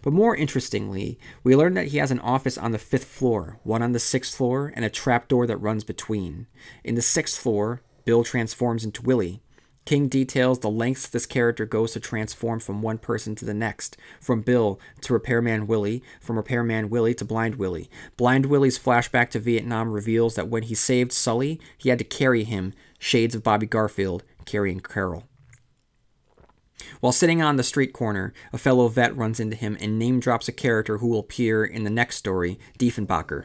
But 0.03 0.12
more 0.12 0.37
interestingly, 0.37 1.19
we 1.45 1.57
learn 1.57 1.74
that 1.74 1.89
he 1.89 1.99
has 1.99 2.11
an 2.11 2.19
office 2.19 2.59
on 2.59 2.73
the 2.73 2.79
fifth 2.79 3.05
floor, 3.05 3.61
one 3.62 3.83
on 3.83 3.93
the 3.93 4.01
sixth 4.01 4.37
floor, 4.37 4.73
and 4.74 4.85
a 4.85 4.91
trapdoor 4.91 5.47
that 5.47 5.57
runs 5.59 5.85
between. 5.85 6.49
In 6.83 6.97
the 6.97 7.03
sixth 7.03 7.39
floor, 7.41 7.83
Bill 8.05 8.24
transforms 8.24 8.85
into 8.85 9.03
Willie. 9.03 9.43
King 9.85 10.09
details 10.09 10.61
the 10.61 10.70
lengths 10.70 11.09
this 11.09 11.27
character 11.27 11.66
goes 11.66 11.93
to 11.93 12.01
transform 12.01 12.61
from 12.61 12.83
one 12.83 12.99
person 12.99 13.35
to 13.37 13.45
the 13.45 13.55
next, 13.55 13.97
from 14.20 14.43
Bill 14.43 14.79
to 15.01 15.12
Repairman 15.12 15.66
Willie, 15.66 16.03
from 16.20 16.37
Repairman 16.37 16.89
Willie 16.89 17.15
to 17.15 17.24
Blind 17.24 17.57
Willie. 17.57 17.91
Blind 18.16 18.47
Willie's 18.47 18.79
flashback 18.79 19.31
to 19.31 19.41
Vietnam 19.41 19.91
reveals 19.91 20.37
that 20.37 20.49
when 20.49 20.65
he 20.65 20.74
saved 20.74 21.12
Sully, 21.12 21.61
he 21.79 21.89
had 21.89 21.99
to 21.99 22.05
carry 22.05 22.45
him, 22.45 22.73
shades 22.99 23.35
of 23.35 23.43
Bobby 23.43 23.66
Garfield, 23.66 24.23
carrying 24.45 24.79
Carol. 24.79 25.29
While 27.00 27.12
sitting 27.12 27.42
on 27.42 27.56
the 27.56 27.62
street 27.62 27.92
corner, 27.92 28.32
a 28.52 28.59
fellow 28.59 28.88
vet 28.88 29.16
runs 29.16 29.40
into 29.40 29.56
him 29.56 29.76
and 29.80 29.98
name 29.98 30.20
drops 30.20 30.48
a 30.48 30.52
character 30.52 30.98
who 30.98 31.09
will 31.09 31.20
appear 31.20 31.64
in 31.64 31.84
the 31.84 31.90
next 31.90 32.16
story, 32.16 32.59
Diefenbacher. 32.78 33.44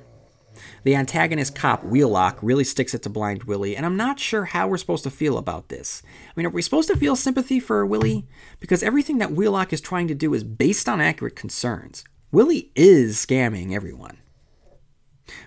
The 0.83 0.95
antagonist 0.95 1.55
cop, 1.55 1.83
Wheelock, 1.83 2.39
really 2.41 2.63
sticks 2.63 2.93
it 2.93 3.03
to 3.03 3.09
Blind 3.09 3.43
Willie, 3.43 3.75
and 3.75 3.85
I'm 3.85 3.97
not 3.97 4.19
sure 4.19 4.45
how 4.45 4.67
we're 4.67 4.77
supposed 4.77 5.03
to 5.03 5.11
feel 5.11 5.37
about 5.37 5.69
this. 5.69 6.01
I 6.05 6.31
mean, 6.35 6.45
are 6.45 6.51
we 6.51 6.61
supposed 6.61 6.89
to 6.89 6.97
feel 6.97 7.15
sympathy 7.15 7.59
for 7.59 7.85
Willie? 7.85 8.27
Because 8.59 8.83
everything 8.83 9.19
that 9.19 9.31
Wheelock 9.31 9.71
is 9.73 9.81
trying 9.81 10.07
to 10.07 10.15
do 10.15 10.33
is 10.33 10.43
based 10.43 10.89
on 10.89 11.01
accurate 11.01 11.35
concerns. 11.35 12.03
Willie 12.31 12.71
is 12.75 13.17
scamming 13.17 13.73
everyone. 13.73 14.17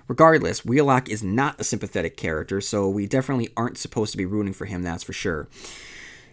Regardless, 0.09 0.65
Wheelock 0.65 1.09
is 1.09 1.23
not 1.23 1.61
a 1.61 1.65
sympathetic 1.65 2.17
character, 2.17 2.61
so 2.61 2.89
we 2.89 3.07
definitely 3.07 3.49
aren't 3.57 3.79
supposed 3.79 4.13
to 4.13 4.19
be 4.19 4.27
rooting 4.27 4.53
for 4.53 4.67
him, 4.67 4.83
that's 4.83 5.05
for 5.05 5.13
sure. 5.13 5.49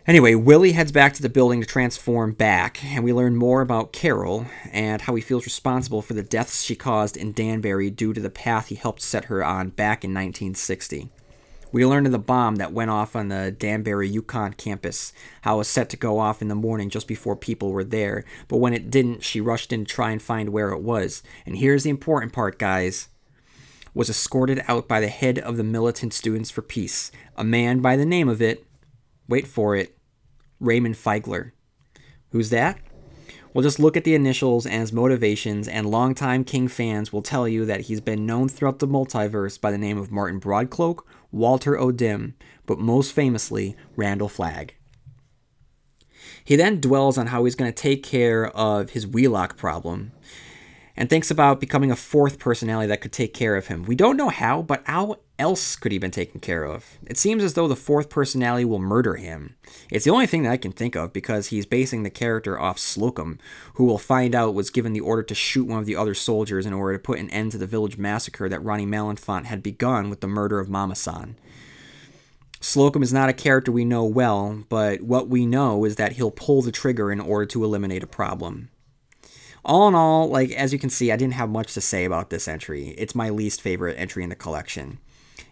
Anyway, 0.08 0.34
Willie 0.34 0.72
heads 0.72 0.94
back 0.94 1.14
to 1.14 1.22
the 1.22 1.28
building 1.28 1.60
to 1.60 1.68
transform 1.68 2.32
back, 2.32 2.82
and 2.82 3.04
we 3.04 3.12
learn 3.12 3.36
more 3.36 3.60
about 3.60 3.92
Carol 3.92 4.46
and 4.72 5.02
how 5.02 5.14
he 5.16 5.22
feels 5.22 5.44
responsible 5.44 6.02
for 6.02 6.14
the 6.14 6.24
deaths 6.24 6.64
she 6.64 6.78
caused 6.78 7.18
in 7.18 7.34
Danbury 7.34 7.90
due 7.90 8.14
to 8.14 8.22
the 8.22 8.30
path 8.30 8.68
he 8.68 8.76
helped 8.76 9.02
set 9.02 9.26
her 9.26 9.44
on 9.44 9.68
back 9.68 10.06
in 10.06 10.12
1960. 10.12 11.10
We 11.74 11.86
learn 11.86 12.06
of 12.06 12.14
the 12.14 12.20
bomb 12.20 12.56
that 12.56 12.72
went 12.72 12.90
off 12.90 13.18
on 13.18 13.28
the 13.28 13.52
Danbury 13.52 14.10
UConn 14.10 14.56
campus, 14.56 15.12
how 15.42 15.56
it 15.56 15.58
was 15.58 15.68
set 15.68 15.90
to 15.90 15.98
go 15.98 16.20
off 16.20 16.42
in 16.42 16.48
the 16.48 16.56
morning 16.56 16.90
just 16.90 17.10
before 17.10 17.36
people 17.36 17.74
were 17.74 17.84
there, 17.84 18.24
but 18.48 18.60
when 18.60 18.74
it 18.74 18.90
didn't, 18.90 19.26
she 19.26 19.42
rushed 19.42 19.74
in 19.74 19.84
to 19.84 19.94
try 19.94 20.12
and 20.12 20.22
find 20.22 20.52
where 20.52 20.70
it 20.70 20.82
was. 20.82 21.22
And 21.46 21.58
here's 21.58 21.84
the 21.84 21.90
important 21.90 22.32
part, 22.32 22.58
guys. 22.58 23.10
Was 23.94 24.10
escorted 24.10 24.64
out 24.70 24.88
by 24.88 25.02
the 25.02 25.10
head 25.10 25.38
of 25.38 25.58
the 25.58 25.66
Militant 25.66 26.14
Students 26.14 26.50
for 26.50 26.62
Peace, 26.62 27.12
a 27.36 27.44
man 27.44 27.82
by 27.82 27.98
the 27.98 28.06
name 28.06 28.30
of 28.30 28.42
it, 28.42 28.64
wait 29.28 29.46
for 29.46 29.76
it, 29.76 29.97
Raymond 30.60 30.96
Fiegler. 30.96 31.52
Who's 32.32 32.50
that? 32.50 32.80
Well, 33.54 33.64
just 33.64 33.80
look 33.80 33.98
at 33.98 34.04
the 34.04 34.14
initials 34.14 34.66
and 34.66 34.82
his 34.82 34.94
motivations, 34.94 35.68
and 35.68 35.90
longtime 35.90 36.44
King 36.44 36.68
fans 36.68 37.12
will 37.12 37.22
tell 37.22 37.48
you 37.48 37.66
that 37.66 37.82
he's 37.82 38.02
been 38.02 38.26
known 38.26 38.50
throughout 38.50 38.80
the 38.80 38.88
multiverse 38.88 39.60
by 39.60 39.72
the 39.72 39.78
name 39.78 39.98
of 39.98 40.12
Martin 40.12 40.40
Broadcloak, 40.40 41.00
Walter 41.32 41.78
O'Dim, 41.80 42.36
but 42.66 42.80
most 42.80 43.14
famously, 43.14 43.76
Randall 43.96 44.30
Flagg. 44.30 44.76
He 46.44 46.56
then 46.56 46.80
dwells 46.80 47.18
on 47.18 47.28
how 47.28 47.46
he's 47.46 47.56
going 47.56 47.72
to 47.72 47.82
take 47.82 48.04
care 48.04 48.48
of 48.48 48.92
his 48.92 49.08
Wheelock 49.08 49.58
problem 49.58 50.12
and 50.98 51.10
thinks 51.10 51.30
about 51.30 51.60
becoming 51.60 51.92
a 51.92 51.96
fourth 51.96 52.40
personality 52.40 52.88
that 52.88 53.02
could 53.02 53.14
take 53.14 53.34
care 53.34 53.56
of 53.56 53.68
him. 53.68 53.84
We 53.84 53.96
don't 53.96 54.18
know 54.18 54.30
how, 54.30 54.64
but 54.64 54.82
how 54.86 55.18
else 55.38 55.76
could 55.76 55.92
he 55.92 55.98
have 55.98 56.02
been 56.02 56.10
taken 56.10 56.42
care 56.42 56.64
of? 56.64 56.98
It 57.06 57.18
seems 57.18 57.44
as 57.44 57.54
though 57.54 57.68
the 57.68 57.76
fourth 57.76 58.10
personality 58.10 58.66
will 58.66 58.80
murder 58.80 59.16
him. 59.16 59.56
It's 59.92 60.06
the 60.06 60.12
only 60.12 60.26
thing 60.26 60.42
that 60.44 60.52
I 60.52 60.58
can 60.58 60.72
think 60.72 60.96
of 60.96 61.14
because 61.14 61.48
he's 61.48 61.68
basing 61.68 62.02
the 62.02 62.10
character 62.10 62.60
off 62.60 62.80
Slocum, 62.80 63.38
who 63.76 63.86
we'll 63.86 64.00
find 64.00 64.34
out 64.34 64.56
was 64.56 64.72
given 64.72 64.94
the 64.94 65.00
order 65.00 65.22
to 65.22 65.36
shoot 65.36 65.68
one 65.68 65.80
of 65.80 65.86
the 65.86 65.96
other 65.96 66.16
soldiers 66.16 66.66
in 66.66 66.74
order 66.74 66.98
to 66.98 67.04
put 67.04 67.20
an 67.20 67.30
end 67.30 67.52
to 67.52 67.60
the 67.60 67.68
village 67.68 68.00
massacre 68.00 68.50
that 68.50 68.64
Ronnie 68.64 68.88
Malenfant 68.88 69.46
had 69.46 69.62
begun 69.62 70.10
with 70.10 70.22
the 70.22 70.28
murder 70.28 70.60
of 70.60 70.68
Mama 70.68 70.96
San. 70.96 71.38
Slocum 72.60 73.04
is 73.04 73.14
not 73.14 73.30
a 73.30 73.34
character 73.34 73.72
we 73.72 73.86
know 73.86 74.04
well, 74.04 74.64
but 74.68 75.02
what 75.02 75.30
we 75.30 75.46
know 75.46 75.86
is 75.86 75.98
that 75.98 76.14
he'll 76.14 76.32
pull 76.32 76.64
the 76.64 76.72
trigger 76.72 77.12
in 77.12 77.20
order 77.20 77.46
to 77.46 77.64
eliminate 77.64 78.02
a 78.02 78.08
problem 78.08 78.70
all 79.68 79.90
in 79.90 79.96
all, 79.96 80.30
like 80.30 80.52
as 80.52 80.72
you 80.72 80.80
can 80.80 80.90
see, 80.90 81.12
I 81.12 81.18
didn't 81.18 81.34
have 81.34 81.50
much 81.50 81.74
to 81.74 81.82
say 81.82 82.06
about 82.06 82.30
this 82.30 82.48
entry. 82.48 82.96
It's 82.98 83.14
my 83.14 83.30
least 83.30 83.62
favorite 83.62 84.00
entry 84.00 84.24
in 84.24 84.30
the 84.30 84.36
collection. 84.36 84.98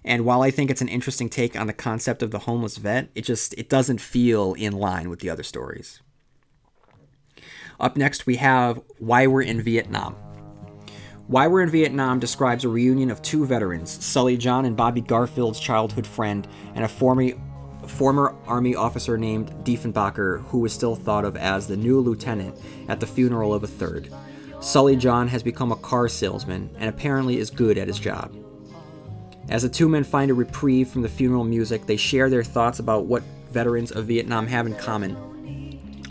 And 0.06 0.24
while 0.24 0.42
I 0.42 0.52
think 0.52 0.72
it's 0.72 0.82
an 0.82 0.88
interesting 0.88 1.30
take 1.30 1.60
on 1.60 1.68
the 1.68 1.74
concept 1.74 2.24
of 2.24 2.32
the 2.32 2.40
homeless 2.40 2.78
vet, 2.78 3.10
it 3.14 3.24
just 3.24 3.54
it 3.56 3.70
doesn't 3.70 4.00
feel 4.00 4.54
in 4.54 4.74
line 4.74 5.10
with 5.10 5.20
the 5.20 5.30
other 5.30 5.44
stories. 5.44 6.02
Up 7.78 7.98
next, 7.98 8.26
we 8.26 8.38
have 8.38 8.82
Why 9.00 9.28
We're 9.28 9.42
in 9.42 9.62
Vietnam. 9.62 10.16
Why 11.28 11.48
We're 11.48 11.64
in 11.64 11.70
Vietnam 11.70 12.20
describes 12.20 12.64
a 12.64 12.70
reunion 12.70 13.12
of 13.12 13.22
two 13.22 13.46
veterans, 13.46 13.92
Sully 14.06 14.38
John 14.38 14.64
and 14.64 14.78
Bobby 14.78 15.02
Garfield's 15.02 15.60
childhood 15.60 16.08
friend, 16.08 16.48
and 16.74 16.86
a 16.86 16.88
former 16.88 17.32
former 17.90 18.36
Army 18.48 18.76
officer 18.76 19.18
named 19.18 19.52
Diefenbacher, 19.64 20.44
who 20.46 20.60
was 20.60 20.74
still 20.74 20.96
thought 20.96 21.26
of 21.26 21.36
as 21.38 21.68
the 21.68 21.78
new 21.78 22.00
lieutenant 22.00 22.58
at 22.88 23.00
the 23.00 23.08
funeral 23.08 23.54
of 23.54 23.64
a 23.64 23.68
third. 23.68 24.12
Sully 24.60 24.96
John 24.96 25.28
has 25.28 25.44
become 25.44 25.72
a 25.72 25.78
car 25.78 26.08
salesman 26.08 26.70
and 26.78 26.90
apparently 26.90 27.38
is 27.38 27.50
good 27.50 27.78
at 27.78 27.88
his 27.88 28.00
job. 28.00 28.34
As 29.48 29.62
the 29.62 29.70
two 29.70 29.88
men 29.88 30.04
find 30.04 30.32
a 30.32 30.34
reprieve 30.34 30.90
from 30.90 31.04
the 31.04 31.10
funeral 31.10 31.44
music, 31.44 31.86
they 31.86 31.98
share 31.98 32.30
their 32.30 32.44
thoughts 32.44 32.80
about 32.80 33.06
what 33.06 33.22
veterans 33.52 33.92
of 33.92 34.06
Vietnam 34.06 34.48
have 34.48 34.66
in 34.66 34.74
common, 34.76 35.16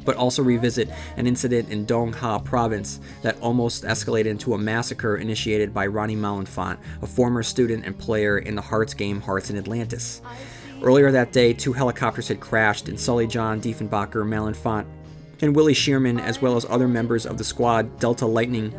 but 0.04 0.16
also 0.16 0.42
revisit 0.42 0.88
an 1.16 1.26
incident 1.26 1.70
in 1.70 1.84
Dong 1.84 2.12
Ha 2.12 2.38
province 2.38 3.00
that 3.22 3.40
almost 3.40 3.82
escalated 3.82 4.26
into 4.26 4.54
a 4.54 4.58
massacre 4.58 5.16
initiated 5.16 5.74
by 5.74 5.86
Ronnie 5.86 6.16
Malenfant, 6.16 6.78
a 7.02 7.06
former 7.06 7.42
student 7.42 7.84
and 7.84 7.98
player 7.98 8.38
in 8.38 8.54
the 8.54 8.62
Hearts 8.62 8.94
game 8.94 9.20
Hearts 9.20 9.50
in 9.50 9.56
Atlantis. 9.56 10.22
Earlier 10.84 11.10
that 11.12 11.32
day, 11.32 11.54
two 11.54 11.72
helicopters 11.72 12.28
had 12.28 12.40
crashed, 12.40 12.90
and 12.90 13.00
Sully 13.00 13.26
John, 13.26 13.58
Diefenbacher, 13.58 14.22
Malenfant, 14.22 14.86
and 15.40 15.56
Willie 15.56 15.72
Shearman, 15.72 16.20
as 16.20 16.42
well 16.42 16.56
as 16.56 16.66
other 16.66 16.86
members 16.86 17.24
of 17.24 17.38
the 17.38 17.44
squad 17.44 17.98
Delta 17.98 18.26
Lightning, 18.26 18.78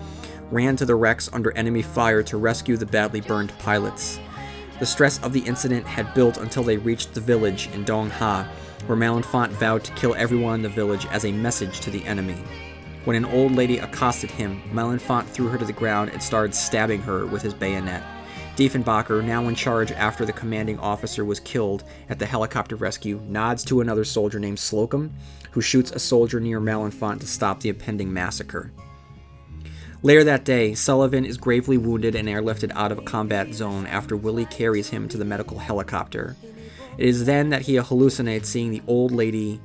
ran 0.52 0.76
to 0.76 0.86
the 0.86 0.94
wrecks 0.94 1.32
under 1.34 1.52
enemy 1.58 1.82
fire 1.82 2.22
to 2.22 2.38
rescue 2.38 2.78
the 2.78 2.86
badly 2.86 3.22
burned 3.22 3.58
pilots. 3.58 4.20
The 4.80 4.86
stress 4.86 5.20
of 5.24 5.34
the 5.34 5.40
incident 5.40 5.88
had 5.88 6.14
built 6.14 6.38
until 6.38 6.62
they 6.62 6.78
reached 6.78 7.16
the 7.16 7.22
village 7.22 7.70
in 7.74 7.84
Dong 7.86 8.12
Ha, 8.12 8.48
where 8.86 8.98
Malenfant 8.98 9.50
vowed 9.54 9.84
to 9.86 9.94
kill 9.94 10.14
everyone 10.14 10.56
in 10.56 10.62
the 10.62 10.70
village 10.70 11.08
as 11.08 11.26
a 11.26 11.32
message 11.32 11.80
to 11.80 11.90
the 11.90 12.06
enemy. 12.06 12.38
When 13.06 13.16
an 13.16 13.26
old 13.26 13.54
lady 13.54 13.80
accosted 13.80 14.30
him, 14.30 14.62
Malenfant 14.72 15.26
threw 15.26 15.48
her 15.48 15.58
to 15.58 15.66
the 15.66 15.74
ground 15.74 16.12
and 16.12 16.22
started 16.22 16.54
stabbing 16.54 17.02
her 17.02 17.26
with 17.26 17.42
his 17.42 17.56
bayonet. 17.56 18.04
Diefenbacher, 18.56 19.22
now 19.22 19.50
in 19.50 19.56
charge 19.56 19.92
after 19.92 20.26
the 20.26 20.32
commanding 20.32 20.80
officer 20.80 21.26
was 21.26 21.42
killed 21.42 21.84
at 22.08 22.20
the 22.20 22.26
helicopter 22.26 22.78
rescue, 22.78 23.20
nods 23.28 23.66
to 23.66 23.82
another 23.82 24.06
soldier 24.06 24.40
named 24.40 24.60
Slocum, 24.60 25.14
who 25.52 25.60
shoots 25.60 25.92
a 25.92 26.00
soldier 26.00 26.40
near 26.40 26.62
Malenfant 26.62 27.20
to 27.20 27.28
stop 27.28 27.60
the 27.60 27.68
impending 27.68 28.14
massacre. 28.14 28.72
Later 30.04 30.24
that 30.24 30.46
day, 30.46 30.74
Sullivan 30.74 31.26
is 31.26 31.36
gravely 31.36 31.78
wounded 31.78 32.16
and 32.16 32.30
airlifted 32.30 32.72
out 32.76 32.94
of 32.94 32.98
a 32.98 33.04
combat 33.04 33.54
zone 33.54 33.88
after 33.88 34.16
Willie 34.16 34.46
carries 34.46 34.88
him 34.88 35.10
to 35.10 35.18
the 35.18 35.26
medical 35.26 35.60
helicopter. 35.60 36.38
It 36.98 37.10
is 37.10 37.26
then 37.26 37.50
that 37.50 37.64
he 37.64 37.74
hallucinates 37.74 38.46
seeing 38.46 38.72
the 38.72 38.84
old 38.88 39.12
lady, 39.12 39.60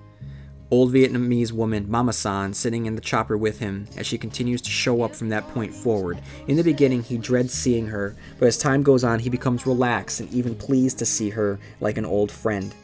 old 0.71 0.93
Vietnamese 0.93 1.53
woman 1.53 1.91
Mama 1.91 2.13
San 2.13 2.55
sitting 2.55 2.87
in 2.87 2.95
the 2.95 3.01
chopper 3.01 3.37
with 3.37 3.59
him 3.59 3.87
as 3.97 4.07
she 4.07 4.19
continues 4.19 4.63
to 4.63 4.71
show 4.71 5.03
up 5.03 5.15
from 5.15 5.29
that 5.31 5.49
point 5.49 5.75
forward. 5.75 6.21
In 6.47 6.57
the 6.57 6.63
beginning, 6.63 7.03
he 7.03 7.19
dreads 7.19 7.53
seeing 7.53 7.87
her, 7.89 8.15
but 8.39 8.47
as 8.47 8.57
time 8.57 8.83
goes 8.83 9.05
on, 9.05 9.19
he 9.19 9.29
becomes 9.29 9.67
relaxed 9.67 10.21
and 10.21 10.33
even 10.33 10.55
pleased 10.55 10.99
to 10.99 11.07
see 11.07 11.31
her 11.31 11.59
like 11.81 11.99
an 11.99 12.07
old 12.07 12.31
friend. 12.31 12.75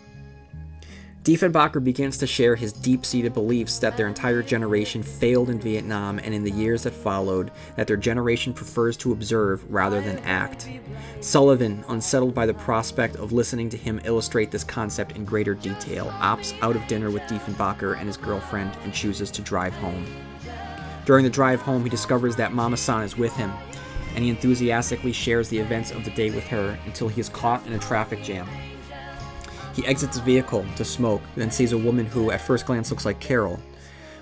Diefenbacher 1.27 1.83
begins 1.83 2.19
to 2.19 2.27
share 2.29 2.55
his 2.55 2.73
deep 2.73 3.05
seated 3.05 3.35
beliefs 3.35 3.81
that 3.81 3.97
their 3.97 4.07
entire 4.07 4.45
generation 4.45 5.03
failed 5.03 5.51
in 5.51 5.59
Vietnam 5.59 6.21
and 6.21 6.33
in 6.33 6.45
the 6.45 6.53
years 6.53 6.85
that 6.85 6.93
followed, 6.93 7.51
that 7.75 7.89
their 7.89 7.97
generation 7.97 8.55
prefers 8.55 8.97
to 8.99 9.11
observe 9.11 9.69
rather 9.69 10.01
than 10.01 10.21
act. 10.21 10.69
Sullivan, 11.19 11.85
unsettled 11.89 12.33
by 12.33 12.47
the 12.47 12.55
prospect 12.55 13.17
of 13.17 13.33
listening 13.33 13.69
to 13.71 13.77
him 13.77 14.01
illustrate 14.05 14.53
this 14.53 14.63
concept 14.63 15.17
in 15.17 15.25
greater 15.25 15.55
detail, 15.55 16.15
opts 16.21 16.57
out 16.63 16.77
of 16.77 16.87
dinner 16.87 17.11
with 17.11 17.23
Diefenbacher 17.23 17.99
and 17.99 18.07
his 18.07 18.17
girlfriend 18.17 18.71
and 18.85 18.95
chooses 18.95 19.33
to 19.33 19.43
drive 19.43 19.75
home. 19.75 20.07
During 21.07 21.25
the 21.25 21.31
drive 21.31 21.61
home, 21.61 21.83
he 21.83 21.91
discovers 21.91 22.37
that 22.37 22.53
Mama 22.53 22.77
San 22.77 23.03
is 23.03 23.17
with 23.17 23.35
him, 23.35 23.51
and 24.15 24.23
he 24.23 24.31
enthusiastically 24.31 25.13
shares 25.13 25.49
the 25.49 25.59
events 25.59 25.91
of 25.91 26.05
the 26.05 26.13
day 26.13 26.31
with 26.31 26.47
her 26.47 26.79
until 26.87 27.09
he 27.09 27.21
is 27.21 27.29
caught 27.29 27.67
in 27.67 27.73
a 27.73 27.81
traffic 27.81 28.23
jam. 28.23 28.47
He 29.77 29.87
exits 29.87 30.17
his 30.17 30.25
vehicle 30.25 30.65
to 30.77 30.85
smoke, 30.87 31.21
then 31.37 31.51
sees 31.51 31.73
a 31.73 31.79
woman 31.79 32.07
who, 32.07 32.31
at 32.31 32.41
first 32.41 32.65
glance, 32.65 32.91
looks 32.91 33.05
like 33.05 33.21
Carol. 33.21 33.61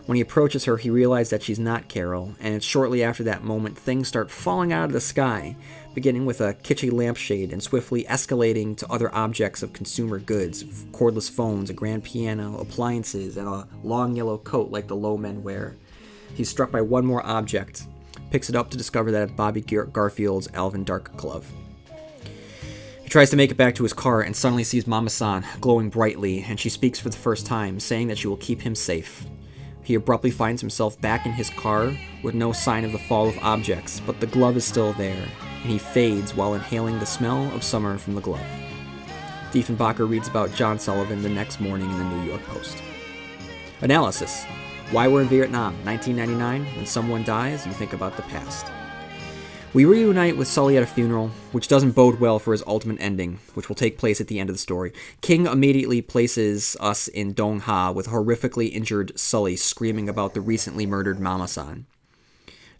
When 0.07 0.17
he 0.17 0.21
approaches 0.21 0.65
her, 0.65 0.77
he 0.77 0.91
realizes 0.91 1.31
that 1.31 1.45
she's 1.45 1.61
not 1.61 1.87
Carol, 1.87 2.35
and 2.41 2.55
it's 2.55 2.67
shortly 2.67 3.05
after 3.05 3.23
that 3.23 3.45
moment 3.45 3.79
things 3.79 4.09
start 4.09 4.33
falling 4.33 4.73
out 4.73 4.87
of 4.87 4.93
the 4.93 5.01
sky, 5.01 5.55
beginning 5.95 6.27
with 6.27 6.41
a 6.41 6.55
kitschy 6.55 6.93
lampshade 6.93 7.53
and 7.53 7.63
swiftly 7.63 8.03
escalating 8.05 8.77
to 8.77 8.93
other 8.93 9.15
objects 9.15 9.63
of 9.63 9.73
consumer 9.73 10.19
goods 10.19 10.65
cordless 10.91 11.31
phones, 11.31 11.71
a 11.71 11.73
grand 11.73 12.03
piano, 12.03 12.59
appliances, 12.59 13.37
and 13.37 13.47
a 13.47 13.69
long 13.85 14.17
yellow 14.17 14.39
coat 14.39 14.73
like 14.73 14.89
the 14.89 14.97
low 14.97 15.17
men 15.17 15.41
wear. 15.45 15.77
He's 16.35 16.51
struck 16.51 16.73
by 16.73 16.83
one 16.83 17.07
more 17.07 17.25
object, 17.25 17.87
picks 18.33 18.51
it 18.51 18.57
up 18.57 18.71
to 18.71 18.77
discover 18.77 19.13
that 19.13 19.23
it's 19.23 19.33
Bobby 19.33 19.61
Gar- 19.61 19.87
Garfield's 19.87 20.49
Alvin 20.53 20.83
Dark 20.83 21.17
glove. 21.17 21.49
He 23.05 23.11
tries 23.11 23.29
to 23.31 23.37
make 23.37 23.51
it 23.51 23.57
back 23.57 23.75
to 23.75 23.83
his 23.83 23.93
car 23.93 24.23
and 24.23 24.35
suddenly 24.35 24.65
sees 24.65 24.87
Mama 24.87 25.11
San 25.11 25.45
glowing 25.61 25.91
brightly, 25.91 26.43
and 26.43 26.59
she 26.59 26.71
speaks 26.71 26.99
for 26.99 27.11
the 27.11 27.17
first 27.17 27.45
time, 27.45 27.79
saying 27.79 28.09
that 28.09 28.17
she 28.17 28.27
will 28.27 28.39
keep 28.39 28.63
him 28.63 28.75
safe. 28.75 29.27
He 29.83 29.95
abruptly 29.95 30.31
finds 30.31 30.63
himself 30.63 30.99
back 31.03 31.27
in 31.27 31.33
his 31.33 31.51
car 31.51 31.93
with 32.23 32.35
no 32.35 32.53
sign 32.53 32.83
of 32.83 32.93
the 32.93 32.99
fall 32.99 33.29
of 33.29 33.39
objects, 33.43 34.01
but 34.07 34.21
the 34.21 34.27
glove 34.27 34.57
is 34.57 34.65
still 34.65 34.95
there, 34.95 35.29
and 35.63 35.71
he 35.71 35.77
fades 35.77 36.35
while 36.35 36.55
inhaling 36.55 36.99
the 36.99 37.05
smell 37.05 37.55
of 37.55 37.63
summer 37.63 37.99
from 37.99 38.15
the 38.15 38.23
glove. 38.23 38.41
Diefenbacher 39.53 40.09
reads 40.09 40.27
about 40.27 40.55
John 40.55 40.79
Sullivan 40.79 41.23
the 41.23 41.29
next 41.29 41.61
morning 41.61 41.91
in 41.91 41.99
the 41.99 42.05
New 42.05 42.31
York 42.31 42.43
Post. 42.45 42.83
Analysis 43.83 44.47
Why 44.93 45.09
we're 45.09 45.21
in 45.21 45.29
Vietnam, 45.29 45.75
1999. 45.85 46.65
When 46.75 46.87
someone 46.87 47.23
dies, 47.23 47.67
you 47.67 47.73
think 47.75 47.93
about 47.93 48.17
the 48.17 48.23
past. 48.23 48.67
We 49.75 49.87
reunite 49.87 50.37
with 50.37 50.47
Sully 50.47 50.77
at 50.77 50.85
a 50.85 50.87
funeral, 50.87 51.33
which 51.51 51.67
doesn't 51.67 51.97
bode 51.97 52.21
well 52.21 52.39
for 52.39 52.53
his 52.53 52.63
ultimate 52.65 53.01
ending, 53.01 53.41
which 53.55 53.69
will 53.69 53.75
take 53.75 53.99
place 53.99 54.21
at 54.21 54.29
the 54.29 54.39
end 54.39 54.49
of 54.49 54.55
the 54.55 54.61
story. 54.61 54.93
King 55.21 55.47
immediately 55.47 56.01
places 56.01 56.77
us 56.79 57.09
in 57.09 57.33
Dong 57.33 57.59
Ha 57.59 57.91
with 57.91 58.07
horrifically 58.07 58.73
injured 58.73 59.19
Sully 59.19 59.57
screaming 59.57 60.09
about 60.09 60.33
the 60.33 60.41
recently 60.41 60.87
murdered 60.87 61.19
Mama 61.19 61.49
San. 61.49 61.87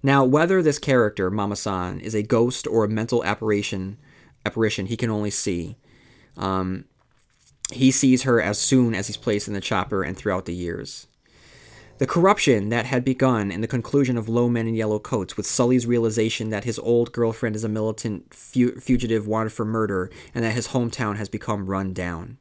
Now, 0.05 0.25
whether 0.25 0.63
this 0.63 0.79
character, 0.79 1.33
Mama 1.33 1.57
San, 1.57 1.99
is 1.99 2.15
a 2.15 2.23
ghost 2.23 2.65
or 2.69 2.85
a 2.85 2.89
mental 2.89 3.25
apparition, 3.25 3.99
apparition 4.47 4.87
he 4.87 4.97
can 4.97 5.11
only 5.11 5.31
see, 5.31 5.77
um, 6.37 6.85
he 7.73 7.91
sees 7.91 8.23
her 8.23 8.41
as 8.41 8.57
soon 8.61 8.95
as 8.95 9.09
he's 9.09 9.17
placed 9.17 9.49
in 9.49 9.55
the 9.55 9.61
chopper 9.61 10.05
and 10.05 10.17
throughout 10.17 10.45
the 10.45 10.55
years. 10.55 11.09
The 11.99 12.07
corruption 12.09 12.71
that 12.71 12.87
had 12.87 13.05
begun 13.05 13.53
in 13.53 13.61
the 13.61 13.69
conclusion 13.69 14.17
of 14.17 14.29
Low 14.29 14.49
Men 14.49 14.67
in 14.67 14.75
Yellow 14.75 14.99
Coats, 14.99 15.37
with 15.37 15.47
Sully's 15.47 15.87
realization 15.87 16.51
that 16.51 16.65
his 16.65 16.79
old 16.81 17.13
girlfriend 17.13 17.55
is 17.55 17.63
a 17.63 17.69
militant 17.69 18.35
fu- 18.35 18.81
fugitive 18.81 19.29
wanted 19.29 19.53
for 19.53 19.65
murder 19.65 20.11
and 20.35 20.45
that 20.45 20.55
his 20.55 20.69
hometown 20.69 21.17
has 21.17 21.29
become 21.29 21.67
run 21.67 21.93
down. 21.93 22.39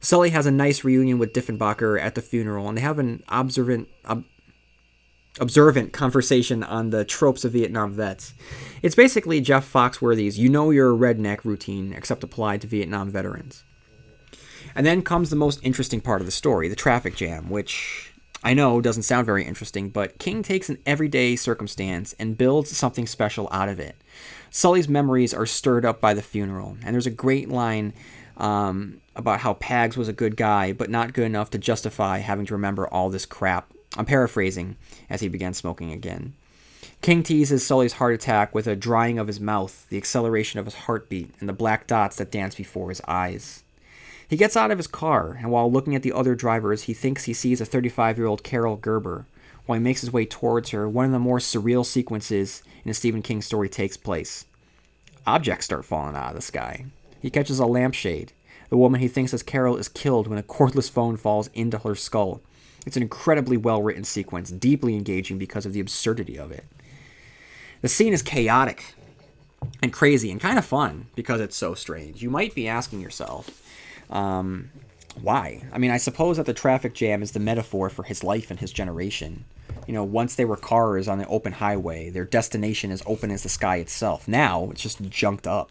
Sully 0.00 0.30
has 0.30 0.46
a 0.46 0.50
nice 0.50 0.82
reunion 0.82 1.18
with 1.18 1.32
Diefenbacher 1.32 2.00
at 2.00 2.16
the 2.16 2.22
funeral, 2.22 2.68
and 2.68 2.76
they 2.76 2.82
have 2.82 2.98
an 2.98 3.22
observant, 3.28 3.88
ob- 4.04 4.24
observant 5.38 5.92
conversation 5.92 6.64
on 6.64 6.90
the 6.90 7.04
tropes 7.04 7.44
of 7.44 7.52
Vietnam 7.52 7.92
vets. 7.92 8.34
It's 8.82 8.96
basically 8.96 9.40
Jeff 9.40 9.72
Foxworthy's 9.72 10.40
"You 10.40 10.48
know 10.48 10.70
you're 10.70 10.92
a 10.92 10.98
redneck" 10.98 11.44
routine, 11.44 11.92
except 11.92 12.24
applied 12.24 12.62
to 12.62 12.66
Vietnam 12.66 13.10
veterans. 13.10 13.62
And 14.74 14.84
then 14.84 15.02
comes 15.02 15.30
the 15.30 15.36
most 15.36 15.60
interesting 15.62 16.00
part 16.00 16.20
of 16.20 16.26
the 16.26 16.32
story, 16.32 16.68
the 16.68 16.76
traffic 16.76 17.16
jam, 17.16 17.48
which 17.48 18.05
I 18.46 18.54
know 18.54 18.80
doesn't 18.80 19.02
sound 19.02 19.26
very 19.26 19.44
interesting, 19.44 19.88
but 19.88 20.20
King 20.20 20.44
takes 20.44 20.68
an 20.68 20.78
everyday 20.86 21.34
circumstance 21.34 22.14
and 22.16 22.38
builds 22.38 22.76
something 22.76 23.08
special 23.08 23.48
out 23.50 23.68
of 23.68 23.80
it. 23.80 23.96
Sully's 24.50 24.88
memories 24.88 25.34
are 25.34 25.46
stirred 25.46 25.84
up 25.84 26.00
by 26.00 26.14
the 26.14 26.22
funeral, 26.22 26.76
and 26.84 26.94
there's 26.94 27.08
a 27.08 27.10
great 27.10 27.48
line 27.48 27.92
um, 28.36 29.00
about 29.16 29.40
how 29.40 29.54
Pags 29.54 29.96
was 29.96 30.06
a 30.06 30.12
good 30.12 30.36
guy, 30.36 30.72
but 30.72 30.88
not 30.88 31.12
good 31.12 31.24
enough 31.24 31.50
to 31.50 31.58
justify 31.58 32.18
having 32.18 32.46
to 32.46 32.54
remember 32.54 32.86
all 32.86 33.10
this 33.10 33.26
crap. 33.26 33.68
I'm 33.96 34.06
paraphrasing 34.06 34.76
as 35.10 35.22
he 35.22 35.26
began 35.26 35.52
smoking 35.52 35.90
again. 35.90 36.34
King 37.02 37.24
teases 37.24 37.66
Sully's 37.66 37.94
heart 37.94 38.14
attack 38.14 38.54
with 38.54 38.68
a 38.68 38.76
drying 38.76 39.18
of 39.18 39.26
his 39.26 39.40
mouth, 39.40 39.88
the 39.88 39.96
acceleration 39.96 40.60
of 40.60 40.66
his 40.66 40.74
heartbeat, 40.76 41.34
and 41.40 41.48
the 41.48 41.52
black 41.52 41.88
dots 41.88 42.14
that 42.18 42.30
dance 42.30 42.54
before 42.54 42.90
his 42.90 43.00
eyes. 43.08 43.64
He 44.28 44.36
gets 44.36 44.56
out 44.56 44.70
of 44.70 44.78
his 44.78 44.86
car, 44.88 45.38
and 45.40 45.50
while 45.50 45.70
looking 45.70 45.94
at 45.94 46.02
the 46.02 46.12
other 46.12 46.34
drivers, 46.34 46.82
he 46.82 46.94
thinks 46.94 47.24
he 47.24 47.32
sees 47.32 47.60
a 47.60 47.64
35 47.64 48.18
year 48.18 48.26
old 48.26 48.42
Carol 48.42 48.76
Gerber. 48.76 49.26
While 49.66 49.78
he 49.78 49.82
makes 49.82 50.00
his 50.00 50.12
way 50.12 50.24
towards 50.26 50.70
her, 50.70 50.88
one 50.88 51.04
of 51.04 51.12
the 51.12 51.18
more 51.18 51.38
surreal 51.38 51.84
sequences 51.84 52.62
in 52.84 52.90
a 52.90 52.94
Stephen 52.94 53.22
King 53.22 53.42
story 53.42 53.68
takes 53.68 53.96
place. 53.96 54.44
Objects 55.26 55.64
start 55.64 55.84
falling 55.84 56.16
out 56.16 56.30
of 56.30 56.36
the 56.36 56.42
sky. 56.42 56.86
He 57.20 57.30
catches 57.30 57.58
a 57.58 57.66
lampshade. 57.66 58.32
The 58.68 58.76
woman 58.76 59.00
he 59.00 59.08
thinks 59.08 59.32
is 59.32 59.42
Carol 59.42 59.76
is 59.76 59.88
killed 59.88 60.26
when 60.26 60.38
a 60.38 60.42
cordless 60.42 60.90
phone 60.90 61.16
falls 61.16 61.48
into 61.54 61.78
her 61.78 61.94
skull. 61.94 62.40
It's 62.84 62.96
an 62.96 63.02
incredibly 63.02 63.56
well 63.56 63.82
written 63.82 64.04
sequence, 64.04 64.50
deeply 64.50 64.94
engaging 64.94 65.38
because 65.38 65.66
of 65.66 65.72
the 65.72 65.80
absurdity 65.80 66.38
of 66.38 66.52
it. 66.52 66.64
The 67.82 67.88
scene 67.88 68.12
is 68.12 68.22
chaotic 68.22 68.94
and 69.82 69.92
crazy 69.92 70.30
and 70.30 70.40
kind 70.40 70.58
of 70.58 70.64
fun 70.64 71.06
because 71.14 71.40
it's 71.40 71.56
so 71.56 71.74
strange. 71.74 72.22
You 72.22 72.30
might 72.30 72.54
be 72.54 72.68
asking 72.68 73.00
yourself, 73.00 73.62
um, 74.10 74.70
why? 75.20 75.62
I 75.72 75.78
mean, 75.78 75.90
I 75.90 75.96
suppose 75.96 76.36
that 76.36 76.46
the 76.46 76.54
traffic 76.54 76.94
jam 76.94 77.22
is 77.22 77.32
the 77.32 77.40
metaphor 77.40 77.90
for 77.90 78.02
his 78.02 78.22
life 78.22 78.50
and 78.50 78.60
his 78.60 78.72
generation. 78.72 79.44
You 79.86 79.94
know, 79.94 80.04
once 80.04 80.34
they 80.34 80.44
were 80.44 80.56
cars 80.56 81.08
on 81.08 81.18
the 81.18 81.28
open 81.28 81.54
highway, 81.54 82.10
their 82.10 82.24
destination 82.24 82.90
is 82.90 83.02
open 83.06 83.30
as 83.30 83.42
the 83.42 83.48
sky 83.48 83.76
itself. 83.76 84.26
Now 84.26 84.68
it's 84.70 84.82
just 84.82 85.02
junked 85.02 85.46
up. 85.46 85.70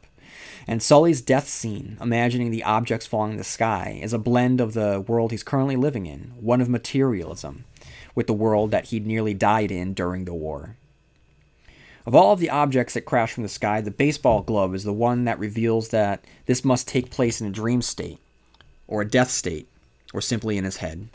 And 0.67 0.81
Sully's 0.81 1.21
death 1.21 1.47
scene, 1.47 1.97
imagining 2.01 2.49
the 2.49 2.63
objects 2.63 3.05
falling 3.05 3.33
in 3.33 3.37
the 3.37 3.43
sky, 3.43 3.99
is 4.01 4.13
a 4.13 4.19
blend 4.19 4.59
of 4.59 4.73
the 4.73 5.03
world 5.07 5.31
he's 5.31 5.43
currently 5.43 5.75
living 5.75 6.05
in, 6.05 6.33
one 6.39 6.59
of 6.59 6.69
materialism, 6.69 7.65
with 8.15 8.27
the 8.27 8.33
world 8.33 8.71
that 8.71 8.85
he'd 8.85 9.05
nearly 9.05 9.33
died 9.33 9.71
in 9.71 9.93
during 9.93 10.25
the 10.25 10.33
war. 10.33 10.75
Of 12.05 12.15
all 12.15 12.33
of 12.33 12.39
the 12.39 12.49
objects 12.49 12.93
that 12.93 13.01
crash 13.01 13.33
from 13.33 13.43
the 13.43 13.49
sky, 13.49 13.81
the 13.81 13.91
baseball 13.91 14.41
glove 14.41 14.73
is 14.75 14.83
the 14.83 14.93
one 14.93 15.25
that 15.25 15.39
reveals 15.39 15.89
that 15.89 16.23
this 16.45 16.63
must 16.63 16.87
take 16.87 17.09
place 17.09 17.41
in 17.41 17.47
a 17.47 17.51
dream 17.51 17.81
state, 17.81 18.19
or 18.87 19.01
a 19.01 19.09
death 19.09 19.31
state, 19.31 19.67
or 20.13 20.21
simply 20.21 20.57
in 20.57 20.63
his 20.63 20.77
head. 20.77 21.09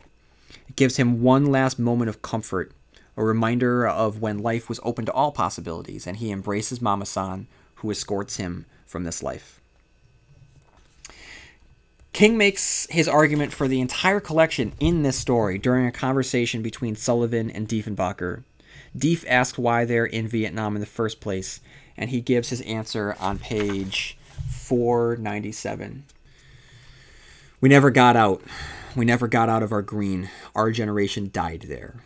It 0.68 0.76
gives 0.76 0.96
him 0.96 1.22
one 1.22 1.46
last 1.46 1.78
moment 1.78 2.08
of 2.08 2.22
comfort, 2.22 2.72
a 3.16 3.24
reminder 3.24 3.86
of 3.86 4.20
when 4.20 4.38
life 4.38 4.68
was 4.68 4.80
open 4.82 5.04
to 5.06 5.12
all 5.12 5.32
possibilities, 5.32 6.06
and 6.06 6.16
he 6.16 6.30
embraces 6.30 6.80
Mama 6.80 7.06
San, 7.06 7.46
who 7.76 7.90
escorts 7.90 8.36
him 8.36 8.66
from 8.86 9.04
this 9.04 9.22
life. 9.22 9.60
King 12.12 12.36
makes 12.36 12.86
his 12.90 13.08
argument 13.08 13.52
for 13.52 13.68
the 13.68 13.80
entire 13.80 14.20
collection 14.20 14.72
in 14.80 15.02
this 15.02 15.16
story 15.16 15.58
during 15.58 15.86
a 15.86 15.92
conversation 15.92 16.60
between 16.60 16.96
Sullivan 16.96 17.50
and 17.50 17.68
Diefenbacher. 17.68 18.42
Dief 18.96 19.24
asks 19.28 19.56
why 19.56 19.84
they're 19.84 20.06
in 20.06 20.26
Vietnam 20.26 20.74
in 20.74 20.80
the 20.80 20.86
first 20.86 21.20
place, 21.20 21.60
and 21.96 22.10
he 22.10 22.20
gives 22.20 22.50
his 22.50 22.60
answer 22.62 23.16
on 23.20 23.38
page 23.38 24.18
497. 24.50 26.04
We 27.60 27.68
never 27.68 27.90
got 27.90 28.16
out. 28.16 28.42
We 28.96 29.04
never 29.04 29.28
got 29.28 29.48
out 29.48 29.62
of 29.62 29.72
our 29.72 29.82
green. 29.82 30.30
Our 30.54 30.70
generation 30.70 31.30
died 31.32 31.66
there. 31.68 31.96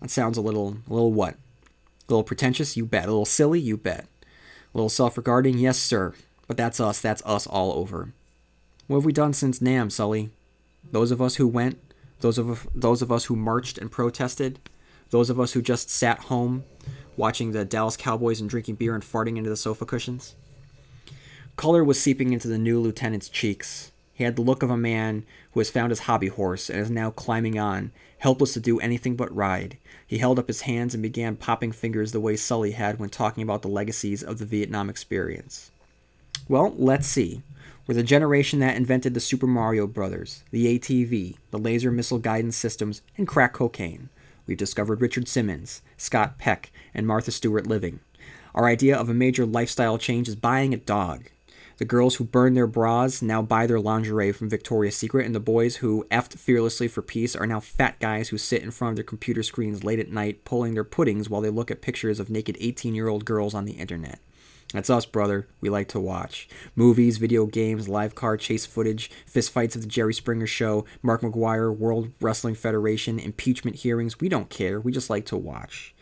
That 0.00 0.10
sounds 0.10 0.38
a 0.38 0.40
little, 0.40 0.78
a 0.88 0.92
little 0.92 1.12
what? 1.12 1.34
A 1.34 2.08
little 2.08 2.24
pretentious? 2.24 2.76
You 2.76 2.86
bet. 2.86 3.04
A 3.04 3.08
little 3.08 3.26
silly? 3.26 3.60
You 3.60 3.76
bet. 3.76 4.06
A 4.74 4.76
little 4.76 4.88
self 4.88 5.16
regarding? 5.16 5.58
Yes, 5.58 5.78
sir. 5.78 6.14
But 6.46 6.56
that's 6.56 6.80
us. 6.80 7.00
That's 7.00 7.22
us 7.26 7.46
all 7.46 7.72
over. 7.72 8.12
What 8.86 8.98
have 8.98 9.04
we 9.04 9.12
done 9.12 9.34
since 9.34 9.60
Nam, 9.60 9.90
Sully? 9.90 10.30
Those 10.90 11.10
of 11.10 11.20
us 11.20 11.36
who 11.36 11.46
went, 11.46 11.78
those 12.20 12.38
of 12.38 12.66
those 12.74 13.02
of 13.02 13.12
us 13.12 13.26
who 13.26 13.36
marched 13.36 13.76
and 13.76 13.90
protested, 13.90 14.58
those 15.10 15.28
of 15.28 15.38
us 15.38 15.52
who 15.52 15.60
just 15.60 15.90
sat 15.90 16.20
home 16.20 16.64
watching 17.16 17.52
the 17.52 17.66
Dallas 17.66 17.96
Cowboys 17.98 18.40
and 18.40 18.48
drinking 18.48 18.76
beer 18.76 18.94
and 18.94 19.04
farting 19.04 19.36
into 19.36 19.50
the 19.50 19.56
sofa 19.56 19.84
cushions. 19.84 20.34
Color 21.56 21.84
was 21.84 22.00
seeping 22.00 22.32
into 22.32 22.48
the 22.48 22.56
new 22.56 22.80
lieutenant's 22.80 23.28
cheeks. 23.28 23.92
He 24.18 24.24
had 24.24 24.34
the 24.34 24.42
look 24.42 24.64
of 24.64 24.70
a 24.70 24.76
man 24.76 25.24
who 25.52 25.60
has 25.60 25.70
found 25.70 25.90
his 25.90 26.00
hobby 26.00 26.26
horse 26.26 26.68
and 26.68 26.80
is 26.80 26.90
now 26.90 27.12
climbing 27.12 27.56
on, 27.56 27.92
helpless 28.18 28.52
to 28.54 28.60
do 28.60 28.80
anything 28.80 29.14
but 29.14 29.32
ride. 29.32 29.78
He 30.04 30.18
held 30.18 30.40
up 30.40 30.48
his 30.48 30.62
hands 30.62 30.92
and 30.92 31.00
began 31.00 31.36
popping 31.36 31.70
fingers 31.70 32.10
the 32.10 32.18
way 32.18 32.34
Sully 32.34 32.72
had 32.72 32.98
when 32.98 33.10
talking 33.10 33.44
about 33.44 33.62
the 33.62 33.68
legacies 33.68 34.24
of 34.24 34.40
the 34.40 34.44
Vietnam 34.44 34.90
experience. 34.90 35.70
Well, 36.48 36.74
let's 36.76 37.06
see. 37.06 37.42
We're 37.86 37.94
the 37.94 38.02
generation 38.02 38.58
that 38.58 38.76
invented 38.76 39.14
the 39.14 39.20
Super 39.20 39.46
Mario 39.46 39.86
Brothers, 39.86 40.42
the 40.50 40.76
ATV, 40.76 41.36
the 41.52 41.58
laser 41.58 41.92
missile 41.92 42.18
guidance 42.18 42.56
systems, 42.56 43.02
and 43.16 43.28
crack 43.28 43.52
cocaine. 43.52 44.08
We've 44.48 44.58
discovered 44.58 45.00
Richard 45.00 45.28
Simmons, 45.28 45.80
Scott 45.96 46.38
Peck, 46.38 46.72
and 46.92 47.06
Martha 47.06 47.30
Stewart 47.30 47.68
living. 47.68 48.00
Our 48.52 48.66
idea 48.66 48.96
of 48.96 49.08
a 49.08 49.14
major 49.14 49.46
lifestyle 49.46 49.96
change 49.96 50.26
is 50.26 50.34
buying 50.34 50.74
a 50.74 50.76
dog. 50.76 51.30
The 51.78 51.84
girls 51.84 52.16
who 52.16 52.24
burn 52.24 52.54
their 52.54 52.66
bras 52.66 53.22
now 53.22 53.40
buy 53.40 53.68
their 53.68 53.78
lingerie 53.78 54.32
from 54.32 54.50
Victoria's 54.50 54.96
Secret, 54.96 55.24
and 55.24 55.34
the 55.34 55.40
boys 55.40 55.76
who 55.76 56.04
effed 56.10 56.36
fearlessly 56.36 56.88
for 56.88 57.02
peace 57.02 57.36
are 57.36 57.46
now 57.46 57.60
fat 57.60 58.00
guys 58.00 58.30
who 58.30 58.38
sit 58.38 58.62
in 58.62 58.72
front 58.72 58.90
of 58.90 58.96
their 58.96 59.04
computer 59.04 59.44
screens 59.44 59.84
late 59.84 60.00
at 60.00 60.10
night 60.10 60.44
pulling 60.44 60.74
their 60.74 60.82
puddings 60.82 61.30
while 61.30 61.40
they 61.40 61.50
look 61.50 61.70
at 61.70 61.80
pictures 61.80 62.18
of 62.18 62.30
naked 62.30 62.56
18 62.58 62.96
year 62.96 63.06
old 63.06 63.24
girls 63.24 63.54
on 63.54 63.64
the 63.64 63.74
internet. 63.74 64.18
That's 64.72 64.90
us, 64.90 65.06
brother. 65.06 65.46
We 65.60 65.70
like 65.70 65.88
to 65.88 66.00
watch 66.00 66.48
movies, 66.74 67.16
video 67.16 67.46
games, 67.46 67.88
live 67.88 68.16
car 68.16 68.36
chase 68.36 68.66
footage, 68.66 69.08
fistfights 69.32 69.76
of 69.76 69.82
the 69.82 69.88
Jerry 69.88 70.12
Springer 70.12 70.48
Show, 70.48 70.84
Mark 71.00 71.22
McGwire, 71.22 71.74
World 71.74 72.10
Wrestling 72.20 72.56
Federation, 72.56 73.20
impeachment 73.20 73.76
hearings. 73.76 74.20
We 74.20 74.28
don't 74.28 74.50
care. 74.50 74.80
We 74.80 74.90
just 74.90 75.08
like 75.08 75.26
to 75.26 75.36
watch. 75.36 75.94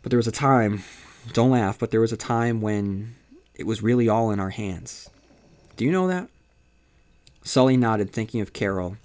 But 0.00 0.10
there 0.10 0.16
was 0.16 0.28
a 0.28 0.32
time, 0.32 0.84
don't 1.32 1.50
laugh, 1.50 1.78
but 1.78 1.90
there 1.90 2.00
was 2.00 2.12
a 2.12 2.16
time 2.16 2.60
when 2.62 3.16
it 3.60 3.66
was 3.66 3.82
really 3.82 4.08
all 4.08 4.30
in 4.30 4.40
our 4.40 4.50
hands. 4.50 5.10
Do 5.76 5.84
you 5.84 5.92
know 5.92 6.08
that? 6.08 6.30
Sully 7.44 7.76
nodded, 7.76 8.10
thinking 8.10 8.40
of 8.40 8.54
Carol. 8.54 8.96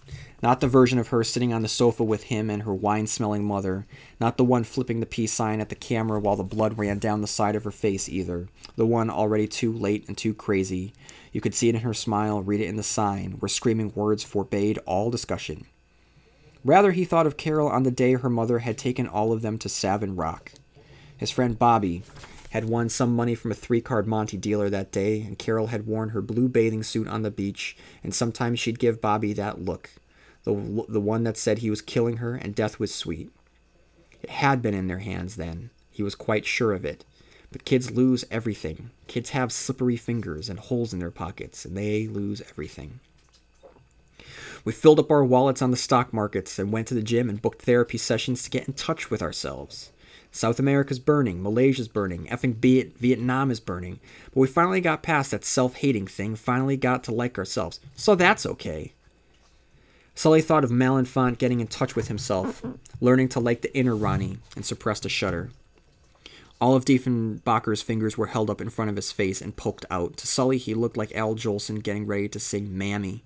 Not 0.41 0.61
the 0.61 0.67
version 0.67 0.97
of 0.97 1.09
her 1.09 1.25
sitting 1.25 1.51
on 1.51 1.61
the 1.61 1.67
sofa 1.67 2.05
with 2.05 2.23
him 2.23 2.49
and 2.49 2.63
her 2.63 2.73
wine 2.73 3.07
smelling 3.07 3.43
mother. 3.43 3.85
Not 4.17 4.37
the 4.37 4.45
one 4.45 4.63
flipping 4.63 5.01
the 5.01 5.05
peace 5.05 5.33
sign 5.33 5.59
at 5.59 5.67
the 5.67 5.75
camera 5.75 6.21
while 6.21 6.37
the 6.37 6.43
blood 6.43 6.77
ran 6.77 6.99
down 6.99 7.19
the 7.19 7.27
side 7.27 7.57
of 7.57 7.65
her 7.65 7.71
face, 7.71 8.07
either. 8.07 8.47
The 8.77 8.85
one 8.85 9.09
already 9.09 9.45
too 9.45 9.73
late 9.73 10.07
and 10.07 10.17
too 10.17 10.33
crazy. 10.33 10.93
You 11.33 11.41
could 11.41 11.53
see 11.53 11.67
it 11.67 11.75
in 11.75 11.81
her 11.81 11.93
smile, 11.93 12.41
read 12.41 12.61
it 12.61 12.69
in 12.69 12.77
the 12.77 12.83
sign, 12.83 13.33
where 13.39 13.49
screaming 13.49 13.91
words 13.93 14.23
forbade 14.23 14.79
all 14.85 15.11
discussion. 15.11 15.65
Rather, 16.63 16.93
he 16.93 17.03
thought 17.03 17.27
of 17.27 17.35
Carol 17.35 17.67
on 17.67 17.83
the 17.83 17.91
day 17.91 18.13
her 18.13 18.29
mother 18.29 18.59
had 18.59 18.77
taken 18.77 19.05
all 19.05 19.33
of 19.33 19.41
them 19.41 19.57
to 19.57 19.67
Savin 19.67 20.15
Rock. 20.15 20.53
His 21.17 21.31
friend 21.31 21.59
Bobby 21.59 22.03
had 22.55 22.69
won 22.69 22.89
some 22.89 23.15
money 23.15 23.35
from 23.35 23.51
a 23.51 23.55
three 23.55 23.81
card 23.81 24.07
Monte 24.07 24.37
dealer 24.37 24.69
that 24.69 24.91
day, 24.91 25.21
and 25.21 25.37
Carol 25.37 25.67
had 25.67 25.87
worn 25.87 26.09
her 26.09 26.21
blue 26.21 26.47
bathing 26.47 26.83
suit 26.83 27.07
on 27.07 27.21
the 27.21 27.31
beach, 27.31 27.77
and 28.03 28.13
sometimes 28.13 28.59
she'd 28.59 28.79
give 28.79 29.01
Bobby 29.01 29.33
that 29.33 29.61
look 29.61 29.91
the, 30.45 30.85
the 30.87 31.01
one 31.01 31.23
that 31.23 31.37
said 31.37 31.57
he 31.57 31.69
was 31.69 31.81
killing 31.81 32.17
her 32.17 32.35
and 32.35 32.55
death 32.55 32.79
was 32.79 32.93
sweet. 32.93 33.29
It 34.21 34.29
had 34.29 34.61
been 34.61 34.73
in 34.73 34.87
their 34.87 34.99
hands 34.99 35.35
then. 35.35 35.71
He 35.91 36.03
was 36.03 36.15
quite 36.15 36.45
sure 36.45 36.71
of 36.71 36.85
it. 36.85 37.03
But 37.51 37.65
kids 37.65 37.91
lose 37.91 38.25
everything. 38.31 38.91
Kids 39.07 39.31
have 39.31 39.51
slippery 39.51 39.97
fingers 39.97 40.49
and 40.49 40.59
holes 40.59 40.93
in 40.93 40.99
their 40.99 41.11
pockets, 41.11 41.65
and 41.65 41.75
they 41.75 42.07
lose 42.07 42.41
everything. 42.49 42.99
We 44.63 44.73
filled 44.73 44.99
up 44.99 45.11
our 45.11 45.23
wallets 45.23 45.61
on 45.61 45.71
the 45.71 45.77
stock 45.77 46.11
markets 46.11 46.57
and 46.57 46.71
went 46.71 46.87
to 46.87 46.93
the 46.95 47.03
gym 47.03 47.29
and 47.29 47.41
booked 47.41 47.61
therapy 47.61 47.97
sessions 47.97 48.43
to 48.43 48.49
get 48.49 48.67
in 48.67 48.73
touch 48.73 49.09
with 49.09 49.21
ourselves. 49.21 49.91
South 50.35 50.59
America's 50.59 50.99
burning, 50.99 51.41
Malaysia's 51.41 51.87
burning, 51.87 52.25
effing 52.25 52.55
Vietnam 52.97 53.49
is 53.49 53.61
burning. 53.61 54.01
But 54.33 54.41
we 54.41 54.47
finally 54.47 54.81
got 54.81 55.01
past 55.01 55.31
that 55.31 55.45
self 55.45 55.75
hating 55.75 56.07
thing, 56.07 56.35
finally 56.35 56.75
got 56.75 57.05
to 57.05 57.13
like 57.13 57.37
ourselves. 57.37 57.79
So 57.95 58.15
that's 58.15 58.45
okay. 58.45 58.91
Sully 60.13 60.41
thought 60.41 60.65
of 60.65 60.71
Malenfant 60.71 61.37
getting 61.37 61.61
in 61.61 61.67
touch 61.67 61.95
with 61.95 62.09
himself, 62.09 62.61
learning 62.99 63.29
to 63.29 63.39
like 63.39 63.61
the 63.61 63.73
inner 63.73 63.95
Ronnie, 63.95 64.39
and 64.57 64.65
suppressed 64.65 65.05
a 65.05 65.09
shudder. 65.09 65.51
All 66.59 66.75
of 66.75 66.83
Diefenbacher's 66.83 67.81
fingers 67.81 68.17
were 68.17 68.27
held 68.27 68.49
up 68.49 68.59
in 68.59 68.69
front 68.69 68.89
of 68.89 68.97
his 68.97 69.13
face 69.13 69.41
and 69.41 69.55
poked 69.55 69.85
out. 69.89 70.17
To 70.17 70.27
Sully, 70.27 70.57
he 70.57 70.73
looked 70.73 70.97
like 70.97 71.15
Al 71.15 71.35
Jolson 71.35 71.81
getting 71.81 72.05
ready 72.05 72.27
to 72.27 72.41
sing 72.41 72.77
Mammy. 72.77 73.23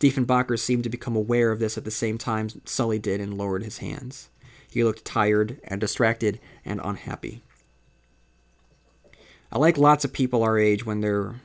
Diefenbacher 0.00 0.58
seemed 0.58 0.84
to 0.84 0.90
become 0.90 1.14
aware 1.14 1.52
of 1.52 1.58
this 1.58 1.76
at 1.76 1.84
the 1.84 1.90
same 1.90 2.16
time 2.16 2.48
Sully 2.64 2.98
did 2.98 3.20
and 3.20 3.36
lowered 3.36 3.64
his 3.64 3.78
hands. 3.78 4.30
He 4.72 4.84
looked 4.84 5.04
tired 5.04 5.60
and 5.64 5.80
distracted 5.80 6.40
and 6.64 6.80
unhappy. 6.82 7.42
I 9.52 9.58
like 9.58 9.76
lots 9.76 10.04
of 10.04 10.12
people 10.12 10.42
our 10.42 10.58
age 10.58 10.86
when 10.86 11.00
they're 11.00 11.36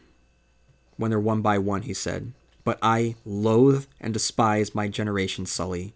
when 0.96 1.12
they're 1.12 1.20
one 1.20 1.42
by 1.42 1.58
one, 1.60 1.84
he 1.84 1.94
said 1.94 2.32
but 2.68 2.80
I 2.82 3.16
loathe 3.24 3.86
and 4.02 4.14
despise 4.14 4.76
my 4.76 4.90
generation, 4.90 5.46
Sully. 5.46 5.94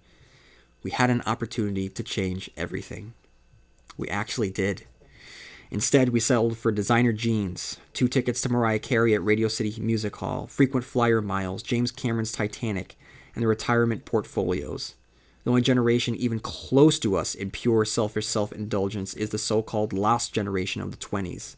We 0.83 0.91
had 0.91 1.09
an 1.09 1.21
opportunity 1.25 1.89
to 1.89 2.01
change 2.01 2.49
everything. 2.55 3.13
We 3.97 4.07
actually 4.07 4.51
did. 4.51 4.85
Instead, 5.69 6.07
we 6.09 6.21
settled 6.21 6.57
for 6.57 6.71
designer 6.71 7.11
jeans, 7.11 7.75
two 7.91 8.07
tickets 8.07 8.39
to 8.43 8.49
Mariah 8.49 8.79
Carey 8.79 9.13
at 9.13 9.21
Radio 9.21 9.49
City 9.49 9.75
Music 9.81 10.15
Hall, 10.15 10.47
frequent 10.47 10.85
flyer 10.85 11.21
miles, 11.21 11.61
James 11.61 11.91
Cameron's 11.91 12.31
Titanic, 12.31 12.95
and 13.35 13.43
the 13.43 13.47
retirement 13.47 14.05
portfolios. 14.05 14.95
The 15.43 15.49
only 15.49 15.61
generation 15.61 16.15
even 16.15 16.39
close 16.39 16.99
to 16.99 17.15
us 17.15 17.33
in 17.33 17.51
pure 17.51 17.83
selfish 17.85 18.27
self 18.27 18.51
indulgence 18.51 19.13
is 19.13 19.29
the 19.29 19.37
so 19.37 19.61
called 19.61 19.93
lost 19.93 20.33
generation 20.33 20.81
of 20.81 20.91
the 20.91 20.97
20s. 20.97 21.55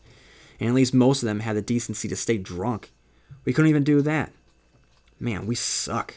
And 0.59 0.69
at 0.69 0.75
least 0.75 0.93
most 0.93 1.21
of 1.21 1.27
them 1.27 1.41
had 1.41 1.55
the 1.55 1.61
decency 1.61 2.07
to 2.07 2.15
stay 2.15 2.37
drunk. 2.37 2.93
We 3.43 3.53
couldn't 3.53 3.69
even 3.69 3.83
do 3.83 4.01
that. 4.01 4.31
Man, 5.19 5.45
we 5.45 5.55
suck. 5.55 6.15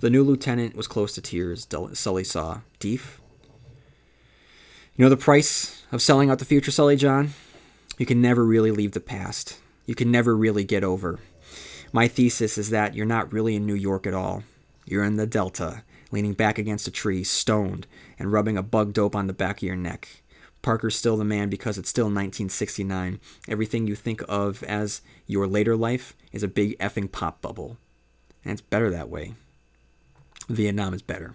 The 0.00 0.10
new 0.10 0.22
lieutenant 0.22 0.76
was 0.76 0.88
close 0.88 1.14
to 1.14 1.20
tears, 1.20 1.66
Sully 1.94 2.24
saw. 2.24 2.60
Dief? 2.78 3.20
You 4.96 5.04
know 5.04 5.08
the 5.08 5.16
price 5.16 5.82
of 5.90 6.02
selling 6.02 6.28
out 6.28 6.38
the 6.38 6.44
future, 6.44 6.70
Sully 6.70 6.96
John? 6.96 7.34
You 7.98 8.06
can 8.06 8.20
never 8.20 8.44
really 8.44 8.70
leave 8.70 8.92
the 8.92 9.00
past. 9.00 9.58
You 9.86 9.94
can 9.94 10.10
never 10.10 10.36
really 10.36 10.64
get 10.64 10.84
over. 10.84 11.20
My 11.92 12.08
thesis 12.08 12.58
is 12.58 12.70
that 12.70 12.94
you're 12.94 13.06
not 13.06 13.32
really 13.32 13.54
in 13.54 13.66
New 13.66 13.74
York 13.74 14.06
at 14.06 14.14
all. 14.14 14.42
You're 14.86 15.04
in 15.04 15.16
the 15.16 15.26
Delta, 15.26 15.82
leaning 16.12 16.34
back 16.34 16.58
against 16.58 16.86
a 16.86 16.92
tree, 16.92 17.24
stoned, 17.24 17.88
and 18.18 18.30
rubbing 18.30 18.56
a 18.56 18.62
bug 18.62 18.92
dope 18.92 19.16
on 19.16 19.26
the 19.26 19.32
back 19.32 19.56
of 19.56 19.62
your 19.64 19.74
neck. 19.74 20.22
Parker's 20.62 20.94
still 20.94 21.16
the 21.16 21.24
man 21.24 21.48
because 21.48 21.76
it's 21.76 21.88
still 21.88 22.04
1969. 22.04 23.18
Everything 23.48 23.88
you 23.88 23.96
think 23.96 24.22
of 24.28 24.62
as 24.62 25.02
your 25.26 25.48
later 25.48 25.76
life 25.76 26.14
is 26.30 26.44
a 26.44 26.48
big 26.48 26.78
effing 26.78 27.10
pop 27.10 27.42
bubble. 27.42 27.78
And 28.44 28.52
it's 28.52 28.60
better 28.60 28.90
that 28.90 29.08
way. 29.08 29.34
Vietnam 30.48 30.94
is 30.94 31.02
better. 31.02 31.34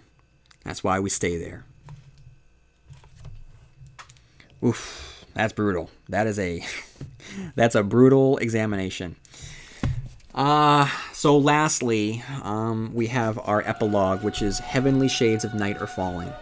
That's 0.64 0.82
why 0.82 0.98
we 0.98 1.10
stay 1.10 1.36
there. 1.36 1.64
Oof, 4.64 5.24
that's 5.34 5.52
brutal. 5.52 5.90
That 6.08 6.26
is 6.26 6.38
a 6.38 6.64
that's 7.54 7.74
a 7.74 7.82
brutal 7.82 8.38
examination. 8.38 9.16
Uh, 10.34 10.88
so 11.12 11.36
lastly, 11.36 12.22
um, 12.42 12.90
we 12.94 13.06
have 13.08 13.38
our 13.44 13.62
epilogue, 13.66 14.22
which 14.22 14.42
is 14.42 14.58
Heavenly 14.58 15.08
Shades 15.08 15.44
of 15.44 15.54
Night 15.54 15.80
Are 15.80 15.86
Falling. 15.86 16.32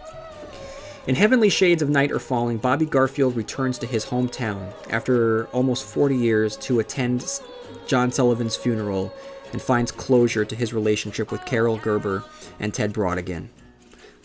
In 1.07 1.15
Heavenly 1.15 1.49
Shades 1.49 1.81
of 1.81 1.89
Night 1.89 2.11
Are 2.11 2.19
Falling, 2.19 2.57
Bobby 2.57 2.85
Garfield 2.85 3.35
returns 3.35 3.77
to 3.79 3.87
his 3.87 4.05
hometown 4.05 4.73
after 4.89 5.45
almost 5.47 5.85
40 5.85 6.17
years 6.17 6.57
to 6.57 6.79
attend 6.79 7.25
John 7.87 8.11
Sullivan's 8.11 8.57
funeral 8.57 9.13
and 9.53 9.61
finds 9.61 9.91
closure 9.91 10.43
to 10.43 10.55
his 10.55 10.73
relationship 10.73 11.31
with 11.31 11.45
Carol 11.45 11.77
Gerber 11.77 12.25
and 12.59 12.73
Ted 12.73 12.93
Brautigan. 12.93 13.47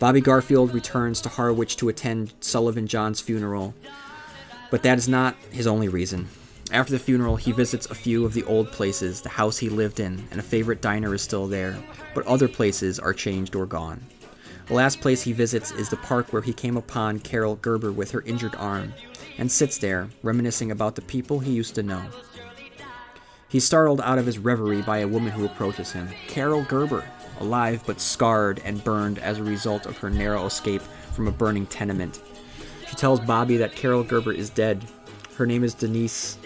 Bobby 0.01 0.21
Garfield 0.21 0.75
returns 0.75 1.21
to 1.21 1.29
Harwich 1.29 1.77
to 1.77 1.89
attend 1.89 2.35
Sullivan 2.41 2.89
John's 2.89 3.21
funeral, 3.21 3.75
but 4.73 4.83
that 4.83 4.99
is 4.99 5.09
not 5.09 5.37
his 5.53 5.69
only 5.69 5.89
reason. 5.89 6.29
After 6.73 6.93
the 6.93 6.99
funeral, 6.99 7.37
he 7.37 7.53
visits 7.53 7.85
a 7.91 7.95
few 7.95 8.25
of 8.25 8.33
the 8.33 8.45
old 8.45 8.73
places, 8.73 9.21
the 9.21 9.29
house 9.29 9.59
he 9.59 9.69
lived 9.69 10.01
in, 10.01 10.27
and 10.31 10.41
a 10.41 10.43
favorite 10.43 10.81
diner 10.81 11.15
is 11.15 11.21
still 11.21 11.47
there, 11.47 11.77
but 12.15 12.27
other 12.27 12.49
places 12.49 12.99
are 12.99 13.13
changed 13.13 13.55
or 13.55 13.67
gone. 13.67 14.03
The 14.69 14.75
last 14.75 15.03
place 15.03 15.21
he 15.21 15.35
visits 15.35 15.71
is 15.73 15.91
the 15.91 15.99
park 15.99 16.33
where 16.33 16.41
he 16.41 16.55
came 16.55 16.79
upon 16.79 17.19
Carol 17.19 17.57
Gerber 17.57 17.93
with 17.93 18.11
her 18.13 18.23
injured 18.23 18.55
arm, 18.57 18.95
and 19.37 19.53
sits 19.53 19.77
there, 19.77 20.09
reminiscing 20.23 20.71
about 20.71 20.95
the 20.95 21.03
people 21.03 21.41
he 21.41 21.53
used 21.53 21.75
to 21.75 21.83
know. 21.83 22.03
He's 23.49 23.67
startled 23.67 24.01
out 24.01 24.17
of 24.17 24.25
his 24.25 24.39
reverie 24.39 24.81
by 24.81 24.99
a 24.99 25.09
woman 25.09 25.31
who 25.31 25.45
approaches 25.45 25.93
him 25.93 26.09
Carol 26.27 26.63
Gerber, 26.63 27.05
alive 27.41 27.83
but 27.87 28.01
scarred 28.01 28.63
and 28.65 28.83
burned 28.83 29.19
as 29.19 29.39
a 29.39 29.45
result 29.45 29.85
of 29.85 29.99
her 29.99 30.09
narrow 30.09 30.47
escape 30.47 30.81
from 31.13 31.29
a 31.29 31.33
burning 31.33 31.67
tenement. 31.67 32.23
She 32.89 32.97
tells 32.97 33.21
Bobby 33.21 33.59
that 33.59 33.77
Carol 33.77 34.05
Gerber 34.05 34.33
is 34.33 34.49
dead. 34.49 34.83
Her 35.37 35.45
name 35.45 35.65
is 35.65 35.75
Denise 35.75 36.39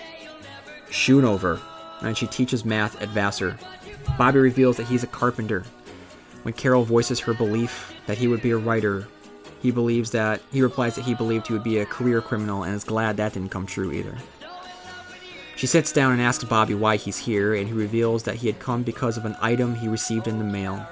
Schoonover, 0.91 1.61
and 2.01 2.17
she 2.17 2.27
teaches 2.27 2.65
math 2.65 3.01
at 3.01 3.09
Vassar. 3.09 3.57
Bobby 4.19 4.39
reveals 4.39 4.77
that 4.77 4.87
he's 4.87 5.03
a 5.03 5.09
carpenter 5.09 5.65
when 6.47 6.55
Carol 6.55 6.85
voices 6.85 7.19
her 7.19 7.35
belief 7.35 7.93
that 8.07 8.19
he 8.19 8.29
would 8.29 8.41
be 8.41 8.53
a 8.53 8.57
writer, 8.57 9.09
he 9.63 9.73
believes 9.73 10.13
that 10.13 10.41
he 10.53 10.63
replies 10.63 10.95
that 10.95 11.05
he 11.05 11.13
believed 11.13 11.49
he 11.49 11.53
would 11.53 11.65
be 11.65 11.79
a 11.79 11.85
career 11.85 12.21
criminal 12.21 12.63
and 12.63 12.73
is 12.73 12.85
glad 12.85 13.17
that 13.17 13.33
didn't 13.33 13.51
come 13.51 13.67
true 13.67 13.91
either. 13.91 14.17
She 15.57 15.67
sits 15.67 15.91
down 15.91 16.13
and 16.13 16.23
asks 16.23 16.45
Bobby 16.45 16.75
why 16.75 16.99
he's 16.99 17.19
here, 17.19 17.57
and 17.57 17.67
he 17.67 17.73
reveals 17.73 18.23
that 18.23 18.37
he 18.37 18.47
had 18.47 18.61
come 18.61 18.85
because 18.85 19.17
of 19.17 19.25
an 19.25 19.35
item 19.41 19.75
he 19.75 19.89
received 19.89 20.29
in 20.29 20.39
the 20.39 20.45
mail. 20.45 20.87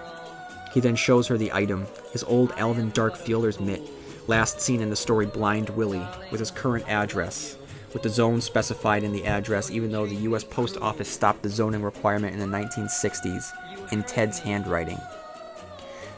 He 0.73 0.81
then 0.81 0.97
shows 0.97 1.29
her 1.29 1.39
the 1.39 1.53
item, 1.53 1.87
his 2.11 2.25
old 2.25 2.53
Alvin 2.57 2.91
Dark 2.91 3.15
Fielder's 3.15 3.61
mitt, 3.61 3.81
last 4.27 4.61
seen 4.61 4.81
in 4.81 4.91
the 4.91 4.97
story 4.97 5.27
Blind 5.27 5.71
Willie, 5.71 6.05
with 6.33 6.41
his 6.41 6.51
current 6.51 6.89
address, 6.89 7.57
with 7.95 8.03
the 8.03 8.11
zone 8.11 8.43
specified 8.43 9.03
in 9.05 9.13
the 9.13 9.25
address, 9.25 9.71
even 9.71 9.91
though 9.91 10.05
the 10.05 10.15
U.S. 10.17 10.45
Post 10.45 10.77
Office 10.79 11.09
stopped 11.09 11.43
the 11.43 11.49
zoning 11.49 11.83
requirement 11.83 12.35
in 12.35 12.41
the 12.41 12.57
1960s, 12.57 13.93
in 13.93 14.03
Ted's 14.03 14.39
handwriting. 14.39 14.99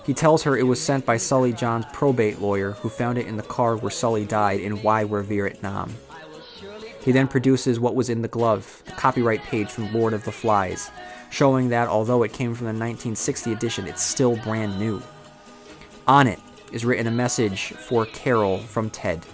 He 0.04 0.14
tells 0.14 0.42
her 0.44 0.56
it 0.56 0.62
was 0.62 0.80
sent 0.80 1.04
by 1.04 1.16
Sully 1.16 1.52
John's 1.52 1.84
probate 1.92 2.40
lawyer, 2.40 2.72
who 2.72 2.88
found 2.88 3.18
it 3.18 3.26
in 3.26 3.36
the 3.36 3.42
car 3.42 3.76
where 3.76 3.90
Sully 3.90 4.24
died 4.24 4.60
in 4.60 4.82
Why 4.82 5.04
We're 5.04 5.22
Vietnam. 5.22 5.94
He 7.02 7.12
then 7.12 7.28
produces 7.28 7.78
what 7.78 7.94
was 7.94 8.08
in 8.08 8.22
the 8.22 8.28
glove, 8.28 8.82
the 8.86 8.92
copyright 8.92 9.42
page 9.42 9.70
from 9.70 9.92
Lord 9.92 10.12
of 10.12 10.24
the 10.24 10.32
Flies, 10.32 10.90
showing 11.30 11.68
that 11.68 11.88
although 11.88 12.22
it 12.22 12.32
came 12.32 12.54
from 12.54 12.66
the 12.66 12.72
1960 12.72 13.52
edition, 13.52 13.86
it's 13.86 14.02
still 14.02 14.36
brand 14.38 14.78
new. 14.78 15.02
On 16.08 16.26
it 16.26 16.40
is 16.72 16.84
written 16.84 17.06
a 17.06 17.12
message 17.12 17.72
for 17.72 18.06
Carol 18.06 18.58
from 18.58 18.90
Ted. 18.90 19.24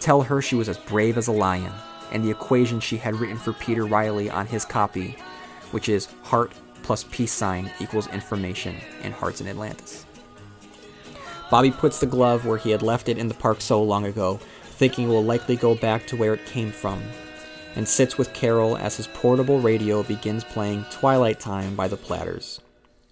Tell 0.00 0.22
her 0.22 0.40
she 0.40 0.54
was 0.54 0.68
as 0.68 0.78
brave 0.78 1.18
as 1.18 1.26
a 1.26 1.32
lion, 1.32 1.72
and 2.12 2.24
the 2.24 2.30
equation 2.30 2.80
she 2.80 2.96
had 2.96 3.16
written 3.16 3.36
for 3.36 3.52
Peter 3.52 3.84
Riley 3.84 4.30
on 4.30 4.46
his 4.46 4.64
copy, 4.64 5.16
which 5.70 5.88
is 5.88 6.08
heart 6.22 6.52
plus 6.82 7.04
peace 7.10 7.32
sign 7.32 7.70
equals 7.80 8.06
information 8.08 8.76
in 9.02 9.12
Hearts 9.12 9.40
in 9.40 9.48
Atlantis. 9.48 10.06
Bobby 11.50 11.70
puts 11.70 11.98
the 11.98 12.06
glove 12.06 12.46
where 12.46 12.58
he 12.58 12.70
had 12.70 12.82
left 12.82 13.08
it 13.08 13.18
in 13.18 13.28
the 13.28 13.34
park 13.34 13.60
so 13.60 13.82
long 13.82 14.06
ago, 14.06 14.38
thinking 14.62 15.04
it 15.04 15.12
will 15.12 15.24
likely 15.24 15.56
go 15.56 15.74
back 15.74 16.06
to 16.06 16.16
where 16.16 16.34
it 16.34 16.46
came 16.46 16.70
from, 16.70 17.02
and 17.74 17.86
sits 17.86 18.16
with 18.16 18.32
Carol 18.32 18.76
as 18.76 18.96
his 18.96 19.06
portable 19.08 19.60
radio 19.60 20.02
begins 20.02 20.44
playing 20.44 20.84
Twilight 20.90 21.40
Time 21.40 21.74
by 21.74 21.88
the 21.88 21.96
Platters. 21.96 22.60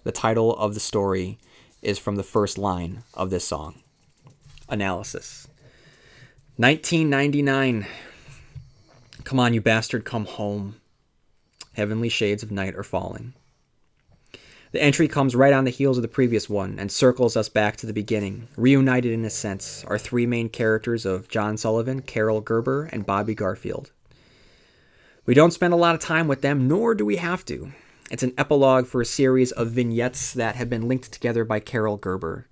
The 0.03 0.11
title 0.11 0.55
of 0.55 0.73
the 0.73 0.79
story 0.79 1.37
is 1.81 1.99
from 1.99 2.15
the 2.15 2.23
first 2.23 2.57
line 2.57 3.03
of 3.13 3.29
this 3.29 3.45
song. 3.45 3.81
Analysis 4.69 5.47
1999. 6.59 7.85
Come 9.23 9.39
on, 9.39 9.53
you 9.53 9.61
bastard, 9.61 10.05
come 10.05 10.25
home. 10.25 10.77
Heavenly 11.73 12.09
shades 12.09 12.41
of 12.41 12.49
night 12.49 12.73
are 12.73 12.81
falling. 12.81 13.35
The 14.71 14.81
entry 14.81 15.07
comes 15.07 15.35
right 15.35 15.53
on 15.53 15.65
the 15.65 15.69
heels 15.69 15.99
of 15.99 16.01
the 16.01 16.07
previous 16.07 16.49
one 16.49 16.79
and 16.79 16.91
circles 16.91 17.37
us 17.37 17.47
back 17.47 17.77
to 17.77 17.85
the 17.85 17.93
beginning, 17.93 18.47
reunited 18.57 19.11
in 19.11 19.23
a 19.23 19.29
sense, 19.29 19.85
our 19.85 19.99
three 19.99 20.25
main 20.25 20.49
characters 20.49 21.05
of 21.05 21.27
John 21.27 21.57
Sullivan, 21.57 22.01
Carol 22.01 22.41
Gerber, 22.41 22.85
and 22.85 23.05
Bobby 23.05 23.35
Garfield. 23.35 23.91
We 25.27 25.35
don't 25.35 25.53
spend 25.53 25.75
a 25.75 25.77
lot 25.77 25.93
of 25.93 26.01
time 26.01 26.27
with 26.27 26.41
them, 26.41 26.67
nor 26.67 26.95
do 26.95 27.05
we 27.05 27.17
have 27.17 27.45
to. 27.45 27.71
It's 28.09 28.23
an 28.23 28.33
epilogue 28.35 28.87
for 28.87 28.99
a 28.99 29.05
series 29.05 29.51
of 29.51 29.69
vignettes 29.69 30.33
that 30.33 30.55
have 30.55 30.71
been 30.71 30.87
linked 30.87 31.11
together 31.11 31.45
by 31.45 31.59
Carol 31.59 31.97
Gerber. 31.97 32.47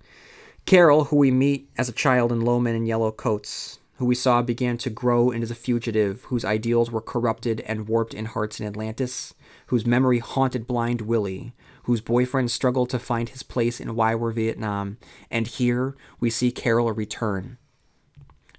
Carol, 0.64 1.06
who 1.06 1.16
we 1.16 1.32
meet 1.32 1.68
as 1.76 1.88
a 1.88 1.92
child 1.92 2.30
in 2.30 2.40
Low 2.40 2.64
in 2.64 2.86
Yellow 2.86 3.10
Coats, 3.10 3.80
who 3.96 4.04
we 4.04 4.14
saw 4.14 4.42
began 4.42 4.76
to 4.78 4.90
grow 4.90 5.30
into 5.30 5.46
the 5.46 5.54
fugitive, 5.54 6.24
whose 6.24 6.44
ideals 6.44 6.90
were 6.90 7.00
corrupted 7.00 7.60
and 7.62 7.88
warped 7.88 8.12
in 8.12 8.26
Hearts 8.26 8.60
in 8.60 8.66
Atlantis, 8.66 9.32
whose 9.66 9.86
memory 9.86 10.18
haunted 10.18 10.66
Blind 10.66 11.02
Willie, 11.02 11.54
whose 11.84 12.00
boyfriend 12.00 12.50
struggled 12.50 12.90
to 12.90 12.98
find 12.98 13.28
his 13.28 13.42
place 13.42 13.80
in 13.80 13.94
Why 13.94 14.14
We're 14.14 14.32
Vietnam, 14.32 14.98
and 15.30 15.46
here 15.46 15.96
we 16.20 16.28
see 16.28 16.50
Carol 16.50 16.92
return. 16.92 17.56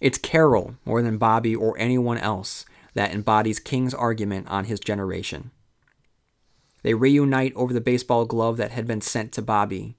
It's 0.01 0.17
Carol, 0.17 0.75
more 0.85 1.01
than 1.01 1.17
Bobby 1.17 1.55
or 1.55 1.77
anyone 1.77 2.17
else, 2.17 2.65
that 2.93 3.13
embodies 3.13 3.59
King's 3.59 3.93
argument 3.93 4.47
on 4.47 4.65
his 4.65 4.79
generation. 4.79 5.51
They 6.81 6.95
reunite 6.95 7.53
over 7.55 7.73
the 7.73 7.81
baseball 7.81 8.25
glove 8.25 8.57
that 8.57 8.71
had 8.71 8.87
been 8.87 9.01
sent 9.01 9.33
to 9.33 9.41
Bobby. 9.41 9.97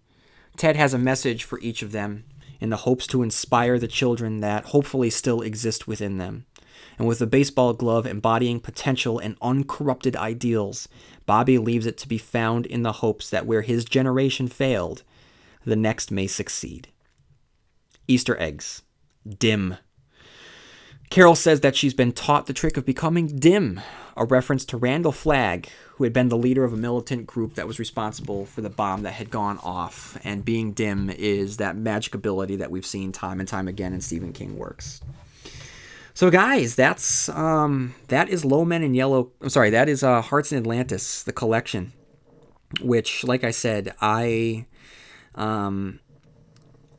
Ted 0.57 0.75
has 0.75 0.95
a 0.95 0.99
message 0.99 1.45
for 1.45 1.61
each 1.61 1.83
of 1.83 1.93
them 1.93 2.25
in 2.61 2.71
the 2.71 2.79
hopes 2.79 3.07
to 3.09 3.23
inspire 3.23 3.79
the 3.79 3.89
children 3.89 4.41
that 4.41 4.67
hopefully 4.67 5.11
still 5.11 5.41
exist 5.41 5.87
within 5.87 6.19
them. 6.19 6.47
And 6.99 7.07
with 7.07 7.21
the 7.21 7.27
baseball 7.27 7.75
glove 7.75 8.07
embodying 8.07 8.61
potential 8.61 9.19
and 9.19 9.37
uncorrupted 9.41 10.17
ideals, 10.17 10.89
Bobby 11.27 11.59
leaves 11.59 11.87
it 11.87 11.97
to 11.99 12.09
be 12.09 12.19
found 12.19 12.67
in 12.67 12.83
the 12.83 12.95
hopes 12.95 13.31
that 13.31 13.47
where 13.47 13.63
his 13.63 13.85
generation 13.85 14.49
failed, 14.49 15.03
the 15.65 15.77
next 15.77 16.11
may 16.11 16.27
succeed. 16.27 16.89
Easter 18.09 18.41
eggs. 18.41 18.83
Dim. 19.29 19.77
Carol 21.11 21.35
says 21.35 21.61
that 21.61 21.77
she's 21.77 21.95
been 21.95 22.13
taught 22.13 22.47
the 22.47 22.53
trick 22.53 22.77
of 22.77 22.85
becoming 22.85 23.27
dim, 23.39 23.81
a 24.17 24.25
reference 24.25 24.65
to 24.67 24.77
Randall 24.77 25.13
Flagg, 25.13 25.69
who 25.99 26.05
had 26.05 26.13
been 26.13 26.29
the 26.29 26.39
leader 26.39 26.63
of 26.63 26.73
a 26.73 26.77
militant 26.77 27.27
group 27.27 27.55
that 27.55 27.67
was 27.67 27.81
responsible 27.81 28.47
for 28.47 28.61
the 28.61 28.71
bomb 28.71 29.03
that 29.03 29.15
had 29.15 29.31
gone 29.31 29.59
off. 29.65 30.17
And 30.23 30.45
being 30.45 30.73
dim 30.73 31.11
is 31.11 31.57
that 31.57 31.77
magic 31.77 32.15
ability 32.15 32.55
that 32.57 32.71
we've 32.71 32.87
seen 32.87 33.11
time 33.11 33.41
and 33.41 33.49
time 33.49 33.67
again 33.67 33.93
in 33.93 34.01
Stephen 34.01 34.33
King 34.33 34.57
works. 34.57 35.01
So 36.15 36.31
guys, 36.31 36.77
that's 36.77 37.29
um, 37.31 37.97
that 38.09 38.29
is 38.29 38.45
Low 38.45 38.65
Men 38.65 38.85
in 38.85 38.95
Yellow. 38.95 39.33
I'm 39.41 39.51
sorry, 39.51 39.71
that 39.71 39.89
is 39.89 40.05
uh, 40.05 40.23
Hearts 40.23 40.53
in 40.53 40.59
Atlantis, 40.59 41.25
the 41.25 41.33
collection. 41.33 41.93
Which, 42.81 43.25
like 43.25 43.43
I 43.43 43.51
said, 43.51 43.95
I 44.01 44.67
um, 45.35 45.99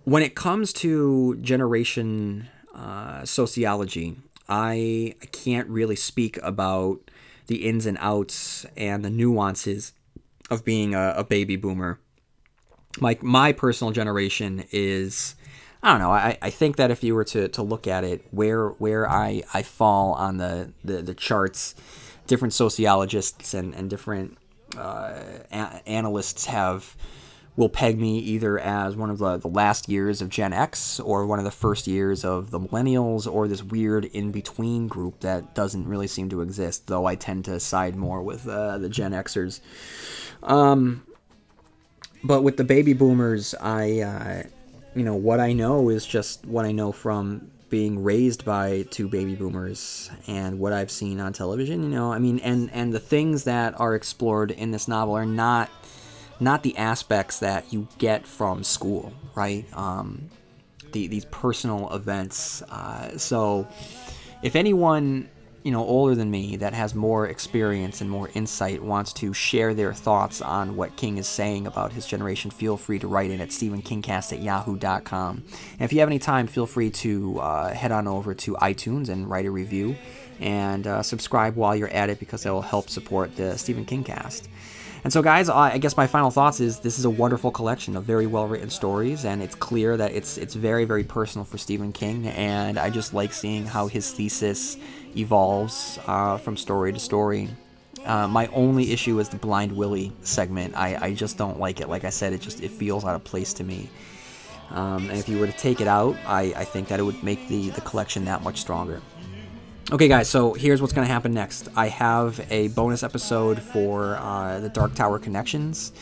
when 0.04 0.24
it 0.24 0.36
comes 0.36 0.74
to 0.74 1.38
generation 1.38 2.50
uh, 2.76 3.24
sociology, 3.24 4.18
I, 4.50 5.16
I 5.22 5.26
can't 5.28 5.70
really 5.70 5.96
speak 5.96 6.38
about 6.42 7.12
the 7.50 7.68
ins 7.68 7.88
and 7.88 7.98
outs 8.00 8.66
and 8.78 9.04
the 9.04 9.10
nuances 9.10 9.92
of 10.52 10.64
being 10.64 10.94
a, 10.94 11.16
a 11.18 11.24
baby 11.24 11.56
boomer. 11.56 12.00
Like 13.02 13.24
my 13.24 13.52
personal 13.54 13.92
generation 13.92 14.66
is 14.72 15.36
I 15.82 15.92
don't 15.92 16.00
know. 16.00 16.12
I, 16.12 16.38
I 16.42 16.50
think 16.50 16.76
that 16.76 16.92
if 16.92 17.04
you 17.04 17.16
were 17.16 17.24
to, 17.26 17.48
to 17.50 17.64
look 17.64 17.88
at 17.88 18.04
it, 18.04 18.26
where 18.32 18.70
where 18.70 19.10
I, 19.10 19.44
I 19.54 19.64
fall 19.64 20.14
on 20.14 20.38
the, 20.38 20.74
the, 20.84 21.02
the 21.02 21.14
charts, 21.14 21.74
different 22.28 22.54
sociologists 22.54 23.54
and, 23.54 23.74
and 23.74 23.90
different 23.90 24.38
uh, 24.78 25.14
a- 25.52 25.82
analysts 25.88 26.46
have 26.46 26.96
will 27.60 27.70
peg 27.70 28.00
me 28.00 28.18
either 28.20 28.58
as 28.58 28.96
one 28.96 29.10
of 29.10 29.18
the, 29.18 29.36
the 29.36 29.50
last 29.50 29.90
years 29.90 30.22
of 30.22 30.30
Gen 30.30 30.54
X 30.54 30.98
or 30.98 31.28
one 31.28 31.40
of 31.40 31.46
the 31.46 31.52
first 31.52 31.88
years 31.88 32.24
of 32.24 32.52
the 32.52 32.60
millennials 32.60 33.32
or 33.32 33.50
this 33.50 33.62
weird 33.62 34.06
in 34.06 34.32
between 34.32 34.88
group 34.88 35.20
that 35.20 35.54
doesn't 35.56 35.86
really 35.86 36.08
seem 36.08 36.30
to 36.30 36.40
exist, 36.40 36.88
though 36.88 37.06
I 37.06 37.16
tend 37.16 37.44
to 37.46 37.60
side 37.60 37.98
more 37.98 38.24
with 38.24 38.48
uh, 38.48 38.78
the 38.78 38.88
Gen 38.88 39.12
Xers. 39.12 39.60
Um, 40.42 41.06
but 42.24 42.44
with 42.44 42.56
the 42.58 42.64
baby 42.64 42.94
boomers, 42.94 43.54
I. 43.56 44.00
Uh, 44.00 44.44
you 44.96 45.04
know, 45.04 45.14
what 45.16 45.40
I 45.40 45.54
know 45.54 45.90
is 45.90 46.04
just 46.04 46.46
what 46.48 46.66
I 46.66 46.72
know 46.72 46.92
from 46.92 47.52
being 47.70 48.04
raised 48.04 48.44
by 48.44 48.86
two 48.90 49.08
baby 49.08 49.36
boomers 49.36 50.10
and 50.28 50.60
what 50.60 50.74
I've 50.74 50.90
seen 50.90 51.20
on 51.20 51.32
television, 51.32 51.84
you 51.84 51.90
know, 51.90 52.12
I 52.12 52.18
mean, 52.18 52.40
and 52.40 52.72
and 52.72 52.92
the 52.92 53.00
things 53.00 53.44
that 53.44 53.80
are 53.80 53.94
explored 53.94 54.50
in 54.50 54.72
this 54.72 54.88
novel 54.88 55.14
are 55.14 55.28
not 55.28 55.70
not 56.40 56.64
the 56.64 56.78
aspects 56.78 57.40
that 57.40 57.72
you 57.72 57.88
get 57.98 58.26
from 58.26 58.64
school, 58.64 59.14
right? 59.36 59.66
Um, 59.74 60.30
the, 60.92 61.08
these 61.08 61.26
personal 61.26 61.94
events. 61.94 62.62
Uh, 62.64 63.18
so, 63.18 63.68
if 64.42 64.56
anyone 64.56 65.30
you 65.64 65.72
know 65.72 65.86
older 65.86 66.16
than 66.16 66.32
me 66.32 66.56
that 66.56 66.74
has 66.74 66.96
more 66.96 67.28
experience 67.28 68.02
and 68.02 68.10
more 68.10 68.30
insight 68.34 68.82
wants 68.82 69.12
to 69.14 69.34
share 69.34 69.74
their 69.74 69.94
thoughts 69.94 70.42
on 70.42 70.76
what 70.76 70.96
king 70.96 71.18
is 71.18 71.28
saying 71.28 71.68
about 71.68 71.92
his 71.92 72.06
generation 72.06 72.50
feel 72.50 72.78
free 72.78 72.98
to 72.98 73.08
write 73.08 73.30
in 73.30 73.42
at 73.42 73.50
stephenkingcast 73.50 74.32
at 74.32 74.42
yahoo.com 74.42 75.44
and 75.74 75.82
if 75.82 75.92
you 75.92 76.00
have 76.00 76.10
any 76.10 76.20
time 76.20 76.48
feel 76.48 76.66
free 76.66 76.90
to 76.90 77.40
uh, 77.40 77.74
head 77.74 77.92
on 77.92 78.08
over 78.08 78.34
to 78.34 78.54
itunes 78.56 79.10
and 79.10 79.30
write 79.30 79.46
a 79.46 79.52
review 79.52 79.96
and 80.40 80.88
uh, 80.88 81.04
subscribe 81.04 81.56
while 81.56 81.76
you're 81.76 81.90
at 81.90 82.10
it 82.10 82.20
because 82.20 82.44
that 82.44 82.54
will 82.54 82.62
help 82.62 82.90
support 82.90 83.36
the 83.36 83.58
stephen 83.58 83.86
king 83.86 84.04
cast 84.04 84.48
and 85.04 85.14
so, 85.14 85.22
guys, 85.22 85.50
I 85.50 85.78
guess 85.78 85.96
my 85.96 86.08
final 86.08 86.32
thoughts 86.32 86.60
is 86.60 86.80
this 86.80 87.00
is 87.00 87.06
a 87.06 87.10
wonderful 87.10 87.52
collection 87.52 87.96
of 87.96 88.04
very 88.04 88.28
well 88.28 88.48
written 88.48 88.70
stories, 88.70 89.26
and 89.26 89.42
it's 89.42 89.56
clear 89.56 89.98
that 89.98 90.12
it's 90.12 90.38
it's 90.38 90.56
very 90.56 90.86
very 90.86 91.04
personal 91.04 91.46
for 91.46 91.58
Stephen 91.58 91.92
King, 91.92 92.28
and 92.28 92.78
I 92.78 92.90
just 92.90 93.14
like 93.14 93.34
seeing 93.34 93.66
how 93.66 93.88
his 93.88 94.12
thesis 94.12 94.78
evolves 95.16 96.00
uh, 96.08 96.38
from 96.38 96.58
story 96.58 96.94
to 96.94 97.00
story. 97.00 97.50
Uh, 98.06 98.28
my 98.28 98.48
only 98.48 98.92
issue 98.92 99.20
is 99.20 99.30
the 99.30 99.38
Blind 99.38 99.72
Willie 99.72 100.14
segment. 100.22 100.76
I, 100.76 100.98
I 101.08 101.14
just 101.14 101.38
don't 101.38 101.60
like 101.60 101.82
it. 101.82 101.90
Like 101.90 102.06
I 102.06 102.10
said, 102.10 102.34
it 102.34 102.42
just 102.42 102.62
it 102.62 102.72
feels 102.72 103.06
out 103.06 103.16
of 103.16 103.24
place 103.24 103.54
to 103.56 103.64
me. 103.64 103.90
Um, 104.72 105.10
and 105.10 105.18
if 105.18 105.28
you 105.28 105.40
were 105.40 105.48
to 105.48 105.58
take 105.58 105.82
it 105.82 105.88
out, 105.88 106.16
I, 106.26 106.54
I 106.56 106.64
think 106.64 106.90
that 106.90 107.00
it 107.00 107.04
would 107.04 107.24
make 107.24 107.48
the, 107.48 107.70
the 107.72 107.82
collection 107.82 108.26
that 108.26 108.44
much 108.44 108.62
stronger. 108.62 109.02
Okay, 109.92 110.08
guys, 110.08 110.30
so 110.30 110.54
here's 110.54 110.82
what's 110.82 110.94
going 110.94 111.08
to 111.08 111.12
happen 111.12 111.34
next. 111.34 111.68
I 111.76 111.88
have 111.88 112.40
a 112.52 112.68
bonus 112.68 113.02
episode 113.02 113.60
for 113.60 114.18
uh, 114.18 114.60
the 114.60 114.70
Dark 114.70 114.94
Tower 114.94 115.18
Connections, 115.18 115.94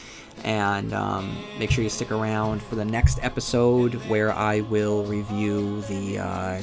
and 0.43 0.93
um, 0.93 1.37
make 1.57 1.71
sure 1.71 1.85
you 1.85 1.89
stick 1.89 2.11
around 2.11 2.61
for 2.61 2.75
the 2.75 2.83
next 2.83 3.17
episode 3.21 3.93
where 4.09 4.33
I 4.33 4.59
will 4.59 5.05
review 5.05 5.81
the. 5.83 6.19
Uh, 6.19 6.61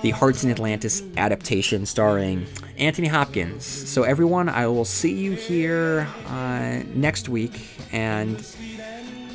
the 0.00 0.10
Hearts 0.10 0.42
in 0.42 0.50
Atlantis 0.50 1.00
adaptation 1.16 1.86
starring 1.86 2.44
Anthony 2.76 3.06
Hopkins. 3.06 3.64
So, 3.64 4.02
everyone, 4.02 4.48
I 4.48 4.66
will 4.66 4.84
see 4.84 5.12
you 5.12 5.32
here 5.32 6.08
uh, 6.26 6.82
next 6.92 7.28
week. 7.28 7.68
And 7.92 8.44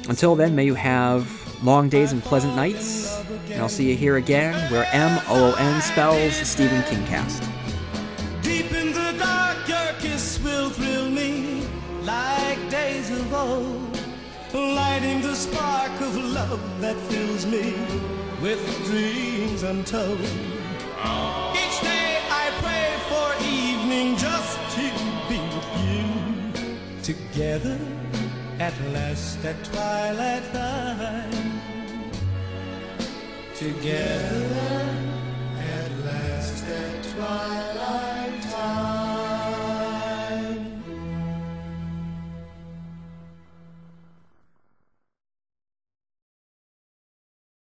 until 0.09 0.35
then, 0.35 0.57
may 0.57 0.65
you 0.65 0.73
have 0.73 1.47
long 1.63 1.89
days 1.89 2.11
and 2.11 2.23
pleasant 2.23 2.55
nights. 2.55 3.19
And 3.49 3.61
I'll 3.61 3.69
see 3.69 3.89
you 3.89 3.95
here 3.95 4.17
again 4.17 4.53
where 4.71 4.88
M 4.91 5.19
O 5.27 5.51
O 5.51 5.55
N 5.57 5.81
spells 5.81 6.35
Stephen 6.35 6.84
King 6.84 7.05
cast. 7.05 7.43
Deep 8.41 8.71
in 8.71 8.93
the 8.93 9.15
dark, 9.17 9.67
your 9.67 9.93
kiss 9.99 10.39
will 10.43 10.69
thrill 10.69 11.09
me 11.09 11.67
like 12.03 12.69
days 12.69 13.09
of 13.11 13.34
old, 13.34 13.99
lighting 14.53 15.21
the 15.21 15.35
spark 15.35 15.91
of 16.01 16.15
love 16.15 16.81
that 16.81 16.95
fills 17.09 17.45
me 17.45 17.73
with 18.41 18.61
dreams 18.85 19.63
untold. 19.63 20.19
Each 20.19 21.81
day 21.81 22.19
I 22.29 22.51
pray 22.61 22.97
for 23.09 23.27
evening 23.43 24.15
just 24.17 24.57
to 24.75 24.85
be 25.27 25.39
with 25.55 25.69
you. 25.85 26.05
Together 27.03 27.77
at 28.59 28.73
last 28.91 29.43
at 29.45 29.63
twilight 29.63 30.43
time. 30.51 31.47
Together 33.57 34.85
at 35.57 35.91
last 36.05 36.63
at 36.67 37.03
twilight. 37.15 38.16